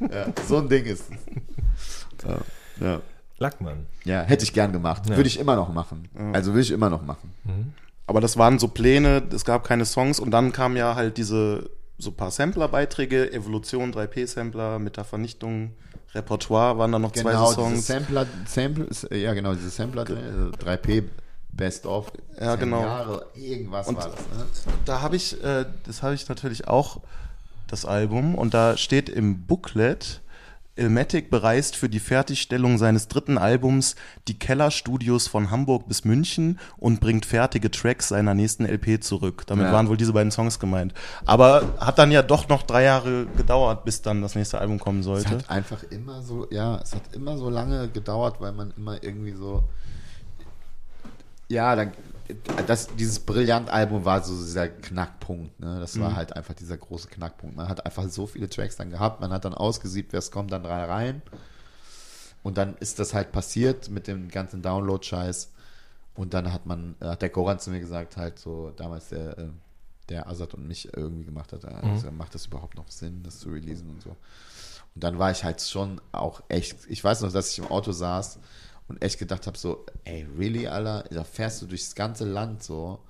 Ja, 0.00 0.26
so 0.46 0.58
ein 0.58 0.68
Ding 0.68 0.84
ist 0.84 1.04
es. 1.10 2.28
Ja, 2.28 2.38
ja. 2.80 3.00
Lackmann. 3.38 3.86
ja, 4.04 4.22
hätte 4.22 4.44
ich 4.44 4.52
gern 4.52 4.72
gemacht. 4.72 5.08
Ja. 5.08 5.16
Würde 5.16 5.26
ich 5.28 5.38
immer 5.40 5.56
noch 5.56 5.72
machen. 5.72 6.08
Also 6.32 6.52
würde 6.52 6.62
ich 6.62 6.70
immer 6.70 6.88
noch 6.90 7.02
machen. 7.02 7.34
Aber 8.06 8.20
das 8.20 8.36
waren 8.36 8.58
so 8.58 8.68
Pläne, 8.68 9.22
es 9.32 9.44
gab 9.44 9.64
keine 9.64 9.84
Songs 9.84 10.20
und 10.20 10.30
dann 10.30 10.52
kamen 10.52 10.76
ja 10.76 10.94
halt 10.94 11.16
diese 11.16 11.68
so 11.98 12.10
paar 12.12 12.30
Sampler-Beiträge, 12.30 13.32
Evolution, 13.32 13.92
3P-Sampler, 13.92 14.78
mit 14.78 14.96
der 14.96 15.04
Vernichtung, 15.04 15.72
Repertoire 16.14 16.76
waren 16.78 16.92
da 16.92 16.98
noch 16.98 17.12
zwei 17.12 17.30
Genau, 17.32 17.46
so 17.52 17.62
diese 17.68 17.82
Songs. 17.82 17.86
Sampler, 17.86 18.26
Sample, 18.46 18.88
ja 19.16 19.32
genau, 19.34 19.54
diese 19.54 19.70
Sampler, 19.70 20.04
drin, 20.04 20.18
also 20.18 20.50
3P 20.50 21.04
Best 21.52 21.86
of. 21.86 22.12
Ja, 22.40 22.56
genau. 22.56 22.80
Jahre, 22.82 23.26
irgendwas 23.34 23.86
Und- 23.88 23.96
war 23.96 24.10
das. 24.10 24.16
Ne? 24.16 24.44
Da 24.84 25.00
habe 25.00 25.16
ich, 25.16 25.42
äh, 25.42 25.64
das 25.86 26.02
habe 26.02 26.14
ich 26.14 26.28
natürlich 26.28 26.66
auch, 26.68 27.00
das 27.68 27.84
Album, 27.84 28.34
und 28.34 28.54
da 28.54 28.76
steht 28.76 29.08
im 29.08 29.42
Booklet, 29.46 30.20
Ilmatic 30.76 31.30
bereist 31.30 31.76
für 31.76 31.88
die 31.88 32.00
Fertigstellung 32.00 32.78
seines 32.78 33.06
dritten 33.08 33.38
Albums 33.38 33.94
die 34.26 34.38
Kellerstudios 34.38 35.28
von 35.28 35.50
Hamburg 35.50 35.86
bis 35.86 36.04
München 36.04 36.58
und 36.78 37.00
bringt 37.00 37.26
fertige 37.26 37.70
Tracks 37.70 38.08
seiner 38.08 38.34
nächsten 38.34 38.64
LP 38.66 39.00
zurück. 39.02 39.44
Damit 39.46 39.66
Ja. 39.66 39.72
waren 39.72 39.88
wohl 39.88 39.96
diese 39.96 40.12
beiden 40.12 40.32
Songs 40.32 40.58
gemeint. 40.58 40.92
Aber 41.26 41.74
hat 41.78 41.98
dann 41.98 42.10
ja 42.10 42.22
doch 42.22 42.48
noch 42.48 42.62
drei 42.64 42.82
Jahre 42.82 43.26
gedauert, 43.36 43.84
bis 43.84 44.02
dann 44.02 44.20
das 44.20 44.34
nächste 44.34 44.58
Album 44.58 44.80
kommen 44.80 45.00
Es 45.00 45.04
sollte. 45.06 45.30
hat 45.30 45.50
einfach 45.50 45.82
immer 45.84 46.22
so, 46.22 46.46
ja, 46.50 46.76
es 46.82 46.94
hat 46.94 47.02
immer 47.14 47.38
so 47.38 47.50
lange 47.50 47.88
gedauert, 47.88 48.40
weil 48.40 48.52
man 48.52 48.72
immer 48.76 49.02
irgendwie 49.02 49.32
so, 49.32 49.62
ja, 51.48 51.76
dann, 51.76 51.92
das, 52.66 52.88
dieses 52.96 53.20
Brillant-Album 53.20 54.04
war 54.04 54.22
so 54.22 54.34
dieser 54.34 54.68
Knackpunkt, 54.68 55.60
ne? 55.60 55.78
Das 55.80 55.98
war 56.00 56.16
halt 56.16 56.34
einfach 56.34 56.54
dieser 56.54 56.76
große 56.76 57.08
Knackpunkt. 57.08 57.56
Man 57.56 57.68
hat 57.68 57.84
einfach 57.84 58.08
so 58.08 58.26
viele 58.26 58.48
Tracks 58.48 58.76
dann 58.76 58.90
gehabt, 58.90 59.20
man 59.20 59.30
hat 59.30 59.44
dann 59.44 59.54
ausgesiebt, 59.54 60.12
wer 60.12 60.18
es 60.18 60.30
kommt, 60.30 60.52
dann 60.52 60.64
rein, 60.64 60.88
rein. 60.88 61.22
Und 62.42 62.58
dann 62.58 62.76
ist 62.76 62.98
das 62.98 63.14
halt 63.14 63.32
passiert 63.32 63.90
mit 63.90 64.06
dem 64.06 64.28
ganzen 64.28 64.62
Download-Scheiß. 64.62 65.50
Und 66.14 66.32
dann 66.34 66.52
hat 66.52 66.66
man, 66.66 66.94
hat 67.00 67.22
der 67.22 67.28
Goran 67.30 67.58
zu 67.58 67.70
mir 67.70 67.80
gesagt, 67.80 68.16
halt 68.16 68.38
so, 68.38 68.70
damals 68.76 69.08
der, 69.08 69.38
äh, 69.38 69.48
der 70.08 70.28
Azad 70.28 70.54
und 70.54 70.68
mich 70.68 70.94
irgendwie 70.94 71.24
gemacht 71.24 71.52
hat, 71.52 71.64
hat 71.64 71.82
gesagt, 71.82 72.14
macht 72.14 72.34
das 72.34 72.46
überhaupt 72.46 72.76
noch 72.76 72.90
Sinn, 72.90 73.22
das 73.22 73.38
zu 73.38 73.50
releasen 73.50 73.88
und 73.90 74.02
so. 74.02 74.10
Und 74.10 75.02
dann 75.02 75.18
war 75.18 75.30
ich 75.30 75.42
halt 75.42 75.60
schon 75.60 76.00
auch 76.12 76.42
echt, 76.48 76.86
ich 76.88 77.02
weiß 77.02 77.22
noch, 77.22 77.32
dass 77.32 77.50
ich 77.50 77.58
im 77.58 77.66
Auto 77.66 77.92
saß 77.92 78.38
und 78.88 79.02
echt 79.02 79.18
gedacht 79.18 79.46
habe, 79.46 79.56
so, 79.56 79.86
ey, 80.04 80.26
really, 80.38 80.66
Alter, 80.66 81.04
da 81.10 81.24
fährst 81.24 81.62
du 81.62 81.66
durchs 81.66 81.94
ganze 81.94 82.24
Land 82.24 82.62
so 82.62 83.00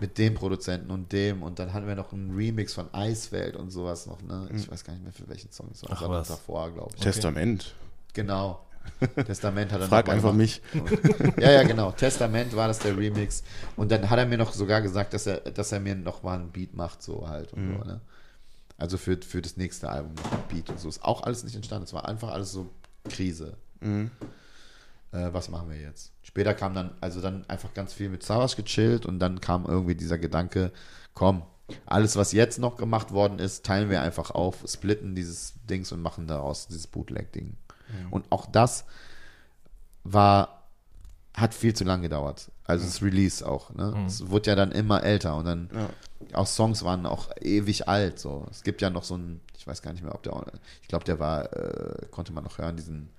mit 0.00 0.18
dem 0.18 0.34
Produzenten 0.34 0.90
und 0.90 1.12
dem 1.12 1.42
und 1.42 1.58
dann 1.58 1.72
hatten 1.72 1.86
wir 1.86 1.94
noch 1.94 2.12
einen 2.12 2.34
Remix 2.34 2.74
von 2.74 2.92
Eiswelt 2.92 3.56
und 3.56 3.70
sowas 3.70 4.06
noch, 4.06 4.22
ne? 4.22 4.48
Ich 4.54 4.70
weiß 4.70 4.84
gar 4.84 4.94
nicht 4.94 5.02
mehr 5.02 5.12
für 5.12 5.28
welchen 5.28 5.52
Song 5.52 5.68
es 5.72 5.82
war. 5.82 5.90
Ach, 5.92 6.08
was. 6.08 6.28
davor, 6.28 6.70
glaube 6.72 6.90
ich. 6.96 7.02
Testament. 7.02 7.74
Genau. 8.12 8.64
Testament 9.26 9.70
hat 9.70 9.80
er 9.80 9.88
Frag 9.88 10.08
einfach 10.08 10.32
gemacht. 10.32 10.36
mich. 10.36 10.62
Ja, 11.38 11.52
ja, 11.52 11.62
genau. 11.62 11.92
Testament 11.92 12.54
war 12.56 12.68
das 12.68 12.80
der 12.80 12.96
Remix. 12.96 13.44
Und 13.76 13.92
dann 13.92 14.10
hat 14.10 14.18
er 14.18 14.26
mir 14.26 14.38
noch 14.38 14.52
sogar 14.52 14.82
gesagt, 14.82 15.14
dass 15.14 15.26
er, 15.26 15.38
dass 15.38 15.70
er 15.70 15.78
mir 15.78 15.94
noch 15.94 16.22
mal 16.24 16.38
einen 16.38 16.50
Beat 16.50 16.74
macht, 16.74 17.02
so 17.02 17.28
halt. 17.28 17.52
Und 17.52 17.78
so, 17.78 17.84
ne? 17.84 18.00
Also 18.78 18.98
für, 18.98 19.16
für 19.22 19.40
das 19.40 19.56
nächste 19.56 19.88
Album 19.88 20.14
noch 20.14 20.32
ein 20.32 20.42
Beat 20.48 20.68
und 20.68 20.80
so. 20.80 20.88
Ist 20.88 21.04
auch 21.04 21.22
alles 21.22 21.44
nicht 21.44 21.54
entstanden. 21.54 21.84
Es 21.84 21.92
war 21.92 22.08
einfach 22.08 22.32
alles 22.32 22.50
so 22.50 22.68
Krise. 23.08 23.56
Äh, 25.12 25.32
was 25.32 25.48
machen 25.48 25.70
wir 25.70 25.78
jetzt? 25.78 26.12
Später 26.22 26.54
kam 26.54 26.74
dann, 26.74 26.92
also 27.00 27.20
dann 27.20 27.44
einfach 27.48 27.74
ganz 27.74 27.92
viel 27.92 28.08
mit 28.08 28.22
Savage 28.22 28.56
gechillt 28.56 29.06
und 29.06 29.18
dann 29.18 29.40
kam 29.40 29.66
irgendwie 29.66 29.94
dieser 29.94 30.18
Gedanke, 30.18 30.72
komm, 31.14 31.42
alles, 31.86 32.16
was 32.16 32.32
jetzt 32.32 32.58
noch 32.58 32.76
gemacht 32.76 33.12
worden 33.12 33.38
ist, 33.38 33.64
teilen 33.64 33.88
wir 33.88 34.02
einfach 34.02 34.30
auf, 34.30 34.64
splitten 34.66 35.14
dieses 35.14 35.54
Dings 35.68 35.92
und 35.92 36.02
machen 36.02 36.26
daraus 36.26 36.66
dieses 36.66 36.86
Bootleg-Ding. 36.86 37.56
Und 38.10 38.24
auch 38.30 38.46
das 38.46 38.84
war, 40.04 40.62
hat 41.34 41.54
viel 41.54 41.74
zu 41.74 41.84
lang 41.84 42.02
gedauert. 42.02 42.50
Also 42.64 42.84
das 42.86 43.02
Release 43.02 43.46
auch. 43.46 43.72
Ne? 43.74 44.04
Es 44.06 44.28
wurde 44.28 44.50
ja 44.50 44.56
dann 44.56 44.72
immer 44.72 45.02
älter 45.02 45.36
und 45.36 45.44
dann 45.44 45.70
auch 46.32 46.46
Songs 46.46 46.84
waren 46.84 47.06
auch 47.06 47.30
ewig 47.40 47.88
alt. 47.88 48.18
So. 48.18 48.46
Es 48.50 48.62
gibt 48.62 48.80
ja 48.80 48.90
noch 48.90 49.04
so 49.04 49.14
einen, 49.14 49.40
ich 49.56 49.66
weiß 49.66 49.82
gar 49.82 49.92
nicht 49.92 50.02
mehr, 50.02 50.14
ob 50.14 50.22
der, 50.22 50.44
ich 50.80 50.88
glaube, 50.88 51.04
der 51.04 51.18
war, 51.18 51.52
äh, 51.52 52.06
konnte 52.10 52.32
man 52.32 52.44
noch 52.44 52.58
hören, 52.58 52.76
diesen, 52.76 53.10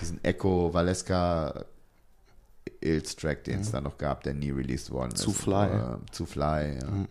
diesen 0.00 0.22
Echo 0.24 0.72
Valeska 0.72 1.64
Ills 2.80 3.16
Track, 3.16 3.44
den 3.44 3.60
es 3.60 3.70
da 3.70 3.80
noch 3.80 3.98
gab, 3.98 4.22
der 4.22 4.34
nie 4.34 4.50
released 4.50 4.90
worden 4.90 5.12
ist. 5.12 5.20
Zu 5.22 5.32
Fly. 5.32 5.66
Äh, 5.68 5.96
zu 6.12 6.26
Fly, 6.26 6.78
ja. 6.80 7.06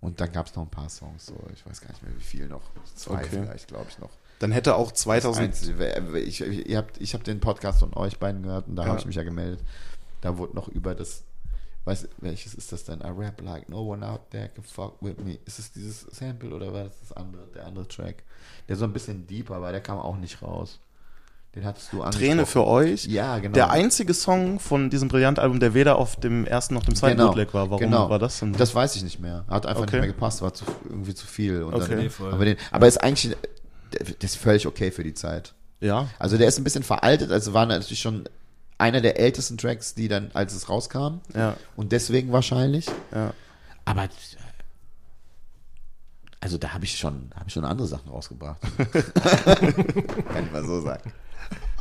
Und 0.00 0.20
dann 0.20 0.30
gab 0.32 0.46
es 0.46 0.54
noch 0.54 0.64
ein 0.64 0.70
paar 0.70 0.90
Songs, 0.90 1.26
so, 1.26 1.34
ich 1.54 1.64
weiß 1.66 1.80
gar 1.80 1.88
nicht 1.88 2.02
mehr, 2.02 2.14
wie 2.16 2.22
viel 2.22 2.46
noch. 2.46 2.60
Zwei 2.94 3.14
Okay. 3.14 3.28
vielleicht, 3.30 3.68
glaube 3.68 3.86
ich, 3.88 3.98
noch. 3.98 4.10
Dann 4.38 4.52
hätte 4.52 4.74
auch 4.76 4.90
Das 4.92 5.00
2000, 5.02 5.46
Einzige, 5.46 6.18
ich, 6.18 6.40
ich, 6.42 6.76
habt, 6.76 7.00
ich 7.00 7.14
habe 7.14 7.24
den 7.24 7.40
Podcast 7.40 7.80
von 7.80 7.94
euch 7.94 8.18
beiden 8.18 8.42
gehört 8.42 8.68
und 8.68 8.76
da 8.76 8.82
Ja. 8.82 8.88
habe 8.90 8.98
ich 8.98 9.06
mich 9.06 9.16
ja 9.16 9.22
gemeldet. 9.22 9.60
Da 10.20 10.36
wurde 10.36 10.54
noch 10.54 10.68
über 10.68 10.94
das, 10.94 11.22
weiß, 11.86 12.08
welches 12.18 12.54
ist 12.54 12.70
das 12.72 12.84
denn? 12.84 13.00
I 13.00 13.06
rap 13.16 13.40
like 13.40 13.68
no 13.70 13.80
one 13.92 14.06
out 14.06 14.28
there 14.30 14.50
can 14.50 14.64
fuck 14.64 14.96
with 15.00 15.16
me. 15.24 15.38
Ist 15.46 15.58
es 15.58 15.72
dieses 15.72 16.02
Sample 16.02 16.54
oder 16.54 16.72
war 16.74 16.84
das 16.84 17.00
das 17.00 17.12
andere, 17.12 17.46
der 17.54 17.64
andere 17.66 17.88
Track? 17.88 18.24
Der 18.68 18.76
so 18.76 18.84
ein 18.84 18.92
bisschen 18.92 19.26
deeper 19.26 19.62
war, 19.62 19.72
der 19.72 19.80
kam 19.80 19.98
auch 19.98 20.16
nicht 20.18 20.42
raus. 20.42 20.80
Den 21.54 21.64
hattest 21.64 21.92
du 21.92 22.02
angesprochen. 22.02 22.26
Träne 22.26 22.46
für 22.46 22.66
euch. 22.66 23.04
Ja, 23.06 23.38
genau. 23.38 23.54
Der 23.54 23.70
einzige 23.70 24.12
Song 24.12 24.58
von 24.58 24.90
diesem 24.90 25.08
Brillant-Album, 25.08 25.60
der 25.60 25.72
weder 25.74 25.96
auf 25.98 26.16
dem 26.16 26.46
ersten 26.46 26.74
noch 26.74 26.82
dem 26.82 26.96
zweiten 26.96 27.16
genau, 27.16 27.28
Bootleg 27.28 27.54
war. 27.54 27.70
Warum 27.70 27.80
genau. 27.80 28.10
war 28.10 28.18
das 28.18 28.40
denn? 28.40 28.54
Das 28.54 28.74
weiß 28.74 28.96
ich 28.96 29.04
nicht 29.04 29.20
mehr. 29.20 29.44
Hat 29.48 29.64
einfach 29.66 29.82
Okay. 29.82 29.96
nicht 29.96 30.00
mehr 30.06 30.12
gepasst, 30.12 30.42
war 30.42 30.52
zu, 30.52 30.64
irgendwie 30.88 31.14
zu 31.14 31.26
viel. 31.26 31.62
Und 31.62 31.74
Okay. 31.74 31.86
dann, 31.90 31.98
Nee, 31.98 32.08
voll. 32.10 32.32
aber, 32.32 32.44
den, 32.44 32.56
aber 32.72 32.88
ist 32.88 32.98
eigentlich, 32.98 33.36
das 34.18 34.32
ist 34.32 34.36
völlig 34.36 34.66
okay 34.66 34.90
für 34.90 35.04
die 35.04 35.14
Zeit. 35.14 35.54
ja. 35.80 36.08
Also 36.18 36.38
der 36.38 36.48
ist 36.48 36.58
ein 36.58 36.64
bisschen 36.64 36.82
veraltet, 36.82 37.30
also 37.30 37.54
war 37.54 37.66
natürlich 37.66 38.00
schon 38.00 38.24
einer 38.78 39.00
der 39.00 39.20
ältesten 39.20 39.56
Tracks, 39.56 39.94
die 39.94 40.08
dann, 40.08 40.32
als 40.34 40.54
es 40.54 40.68
rauskam. 40.68 41.20
Ja. 41.36 41.56
Und 41.76 41.92
deswegen 41.92 42.32
wahrscheinlich. 42.32 42.86
Ja. 43.14 43.32
Aber 43.84 44.08
also 46.40 46.58
da 46.58 46.74
habe 46.74 46.84
ich 46.84 46.98
schon, 46.98 47.30
habe 47.34 47.44
ich 47.46 47.54
schon 47.54 47.64
andere 47.64 47.86
Sachen 47.88 48.10
rausgebracht. 48.10 48.60
Kann 48.92 50.44
ich 50.44 50.52
mal 50.52 50.64
so 50.64 50.80
sagen. 50.82 51.12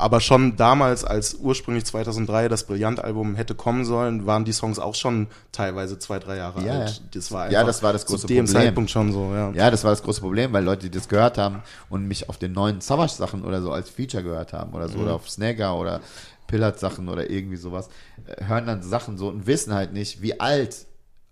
Aber 0.03 0.19
schon 0.19 0.57
damals, 0.57 1.05
als 1.05 1.35
ursprünglich 1.35 1.85
2003 1.85 2.49
das 2.49 2.65
Brillant-Album 2.65 3.35
hätte 3.35 3.55
kommen 3.55 3.85
sollen, 3.85 4.25
waren 4.25 4.43
die 4.43 4.51
Songs 4.51 4.77
auch 4.77 4.95
schon 4.95 5.27
teilweise 5.53 5.97
zwei, 5.97 6.19
drei 6.19 6.35
Jahre 6.35 6.61
Ja, 6.61 6.73
alt. 6.73 6.89
ja. 6.89 7.05
Das 7.13 7.31
war 7.31 7.49
Ja, 7.49 7.63
das 7.63 7.81
war 7.83 7.93
das 7.93 8.05
große 8.05 8.23
zu 8.23 8.27
dem 8.27 8.45
Problem. 8.45 8.63
Zeitpunkt 8.63 8.91
schon 8.91 9.13
so, 9.13 9.31
ja. 9.33 9.51
Ja, 9.51 9.71
das 9.71 9.85
war 9.85 9.91
das 9.91 10.03
große 10.03 10.19
Problem, 10.19 10.51
weil 10.51 10.65
Leute, 10.65 10.89
die 10.89 10.91
das 10.97 11.07
gehört 11.07 11.37
haben 11.37 11.63
und 11.89 12.05
mich 12.05 12.27
auf 12.27 12.37
den 12.37 12.51
neuen 12.51 12.81
Savage-Sachen 12.81 13.45
oder 13.45 13.61
so 13.61 13.71
als 13.71 13.89
Feature 13.89 14.23
gehört 14.23 14.51
haben 14.51 14.73
oder 14.73 14.89
so, 14.89 14.99
oder 14.99 15.13
auf 15.13 15.29
Snagger 15.29 15.73
oder 15.77 16.01
Pillard-Sachen 16.47 17.07
oder 17.07 17.29
irgendwie 17.29 17.55
sowas, 17.55 17.87
äh, 18.27 18.43
hören 18.43 18.65
dann 18.65 18.83
Sachen 18.83 19.17
so 19.17 19.29
und 19.29 19.47
wissen 19.47 19.73
halt 19.73 19.93
nicht, 19.93 20.21
wie 20.21 20.37
alt. 20.37 20.85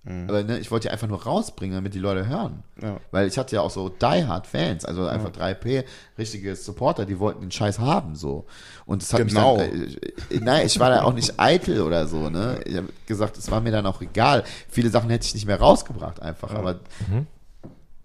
Aber 0.03 0.41
ne, 0.44 0.57
ich 0.57 0.72
wollte 0.72 0.88
die 0.88 0.91
einfach 0.91 1.07
nur 1.07 1.22
rausbringen, 1.23 1.76
damit 1.76 1.94
die 1.94 1.99
Leute 1.99 2.28
hören. 2.28 2.64
Ja. 2.82 2.98
Weil 3.11 3.28
ich 3.28 3.38
hatte 3.38 3.56
ja 3.56 3.61
auch 3.61 3.69
so 3.69 3.88
Die-Hard-Fans, 3.90 4.84
also 4.84 5.06
einfach 5.06 5.30
3P, 5.30 5.84
richtige 6.18 6.56
Supporter, 6.56 7.06
die 7.06 7.19
wollten 7.19 7.41
den 7.41 7.52
Scheiß 7.52 7.78
haben, 7.78 8.15
so. 8.15 8.45
Und 8.88 9.03
das 9.03 9.14
hat 9.14 9.28
Genau. 9.28 9.57
mich 9.57 9.69
dann, 9.69 10.38
äh, 10.40 10.40
nein, 10.44 10.65
ich 10.65 10.80
war 10.80 10.90
da 10.90 11.03
auch 11.03 11.14
nicht 11.14 11.40
eitel 11.40 11.82
oder 11.82 12.07
so, 12.07 12.32
ne. 12.32 12.60
Ich 12.65 12.76
habe 12.78 12.88
gesagt, 13.06 13.38
es 13.38 13.52
war 13.52 13.61
mir 13.61 13.72
dann 13.72 13.86
auch 13.86 14.02
egal. 14.02 14.44
Viele 14.69 14.90
Sachen 14.90 15.11
hätte 15.11 15.28
ich 15.28 15.36
nicht 15.36 15.45
mehr 15.45 15.60
rausgebracht 15.60 16.19
einfach, 16.19 16.52
aber 16.56 16.80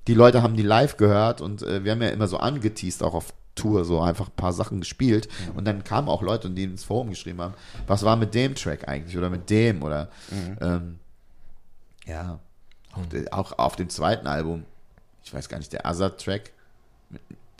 die 0.06 0.14
Leute 0.14 0.42
haben 0.42 0.54
die 0.56 0.62
live 0.62 0.98
gehört 0.98 1.40
und 1.40 1.62
äh, 1.62 1.82
wir 1.82 1.92
haben 1.92 2.02
ja 2.02 2.08
immer 2.10 2.28
so 2.28 2.36
angeteased, 2.36 3.02
auch 3.02 3.14
auf 3.14 3.32
Tour, 3.54 3.86
so 3.86 4.00
einfach 4.02 4.28
ein 4.28 4.36
paar 4.36 4.52
Sachen 4.52 4.80
gespielt. 4.80 5.28
Und 5.56 5.64
dann 5.66 5.82
kamen 5.82 6.08
auch 6.10 6.20
Leute, 6.20 6.50
die 6.50 6.64
ins 6.64 6.84
Forum 6.84 7.08
geschrieben 7.08 7.40
haben, 7.40 7.54
was 7.86 8.04
war 8.04 8.16
mit 8.16 8.34
dem 8.34 8.54
Track 8.54 8.86
eigentlich 8.86 9.16
oder 9.16 9.30
mit 9.30 9.48
dem 9.48 9.82
oder 9.82 10.10
ähm, 10.60 10.98
ja, 12.06 12.38
auch, 12.94 13.06
de- 13.06 13.30
auch 13.30 13.58
auf 13.58 13.76
dem 13.76 13.88
zweiten 13.90 14.26
Album, 14.26 14.64
ich 15.22 15.34
weiß 15.34 15.48
gar 15.48 15.58
nicht, 15.58 15.72
der 15.72 15.84
Azad-Track, 15.86 16.52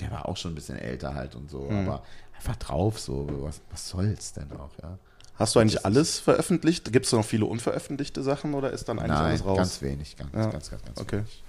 der 0.00 0.10
war 0.10 0.28
auch 0.28 0.36
schon 0.36 0.52
ein 0.52 0.54
bisschen 0.54 0.78
älter 0.78 1.14
halt 1.14 1.34
und 1.34 1.50
so, 1.50 1.68
aber 1.70 2.02
einfach 2.36 2.56
drauf, 2.56 2.98
so, 2.98 3.26
was, 3.42 3.60
was 3.70 3.88
soll's 3.88 4.32
denn 4.32 4.50
auch, 4.52 4.70
ja. 4.82 4.98
Hast 5.38 5.54
du 5.54 5.60
eigentlich 5.60 5.84
alles 5.84 6.18
veröffentlicht? 6.18 6.90
Gibt 6.92 7.04
es 7.04 7.12
noch 7.12 7.24
viele 7.24 7.44
unveröffentlichte 7.44 8.22
Sachen 8.22 8.54
oder 8.54 8.70
ist 8.70 8.88
dann 8.88 8.98
eigentlich 8.98 9.10
Nein, 9.18 9.24
alles 9.32 9.44
raus? 9.44 9.56
ganz 9.58 9.82
wenig, 9.82 10.16
ganz, 10.16 10.32
Ja. 10.32 10.46
ganz, 10.46 10.70
ganz, 10.70 10.82
ganz 10.82 10.98
Okay. 10.98 11.16
wenig. 11.18 11.42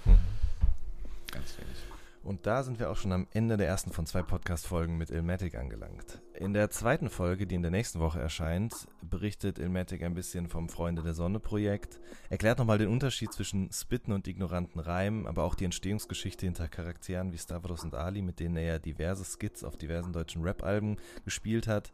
Ganz 1.32 1.56
wenig. 1.56 1.76
Und 2.22 2.44
da 2.46 2.62
sind 2.62 2.78
wir 2.78 2.90
auch 2.90 2.96
schon 2.96 3.12
am 3.12 3.26
Ende 3.32 3.56
der 3.56 3.66
ersten 3.66 3.90
von 3.92 4.04
zwei 4.04 4.20
Podcast-Folgen 4.22 4.98
mit 4.98 5.08
Ilmatic 5.10 5.54
angelangt. 5.56 6.18
In 6.40 6.52
der 6.52 6.70
zweiten 6.70 7.10
Folge, 7.10 7.48
die 7.48 7.56
in 7.56 7.62
der 7.62 7.72
nächsten 7.72 7.98
Woche 7.98 8.20
erscheint, 8.20 8.86
berichtet 9.02 9.58
Ilmatic 9.58 10.04
ein 10.04 10.14
bisschen 10.14 10.48
vom 10.48 10.68
Freunde 10.68 11.02
der 11.02 11.12
Sonne-Projekt, 11.12 11.98
erklärt 12.30 12.60
nochmal 12.60 12.78
den 12.78 12.90
Unterschied 12.90 13.32
zwischen 13.32 13.72
Spitten 13.72 14.12
und 14.12 14.28
ignoranten 14.28 14.80
Reimen, 14.80 15.26
aber 15.26 15.42
auch 15.42 15.56
die 15.56 15.64
Entstehungsgeschichte 15.64 16.46
hinter 16.46 16.68
Charakteren 16.68 17.32
wie 17.32 17.38
Stavros 17.38 17.82
und 17.82 17.96
Ali, 17.96 18.22
mit 18.22 18.38
denen 18.38 18.56
er 18.56 18.62
ja 18.62 18.78
diverse 18.78 19.24
Skits 19.24 19.64
auf 19.64 19.76
diversen 19.76 20.12
deutschen 20.12 20.42
Rap-Alben 20.42 20.98
gespielt 21.24 21.66
hat. 21.66 21.92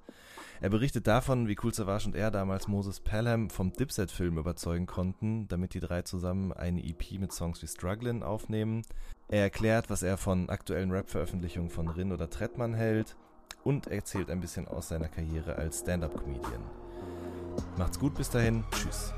Er 0.61 0.69
berichtet 0.69 1.07
davon, 1.07 1.49
wie 1.49 1.57
Cool 1.63 1.73
Savage 1.73 2.07
und 2.07 2.15
er 2.15 2.31
damals 2.31 2.69
Moses 2.69 3.01
Pelham 3.01 3.49
vom 3.49 3.73
Dipset-Film 3.73 4.37
überzeugen 4.37 4.85
konnten, 4.85 5.49
damit 5.49 5.73
die 5.73 5.81
drei 5.81 6.03
zusammen 6.03 6.53
eine 6.53 6.85
EP 6.85 7.13
mit 7.19 7.33
Songs 7.33 7.63
wie 7.63 7.67
Strugglin' 7.67 8.23
aufnehmen. 8.23 8.83
Er 9.29 9.41
erklärt, 9.41 9.89
was 9.89 10.03
er 10.03 10.19
von 10.19 10.51
aktuellen 10.51 10.91
Rap-Veröffentlichungen 10.91 11.71
von 11.71 11.89
Rin 11.89 12.13
oder 12.13 12.29
Trettmann 12.29 12.75
hält 12.75 13.17
und 13.65 13.89
erzählt 13.89 14.31
ein 14.31 14.41
bisschen 14.41 14.69
aus 14.69 14.89
seiner 14.89 15.09
Karriere 15.09 15.57
als 15.57 15.81
Stand-Up-Comedian. 15.81 16.63
Macht's 17.77 17.99
gut 17.99 18.15
bis 18.15 18.31
dahin, 18.31 18.65
tschüss. 18.71 19.13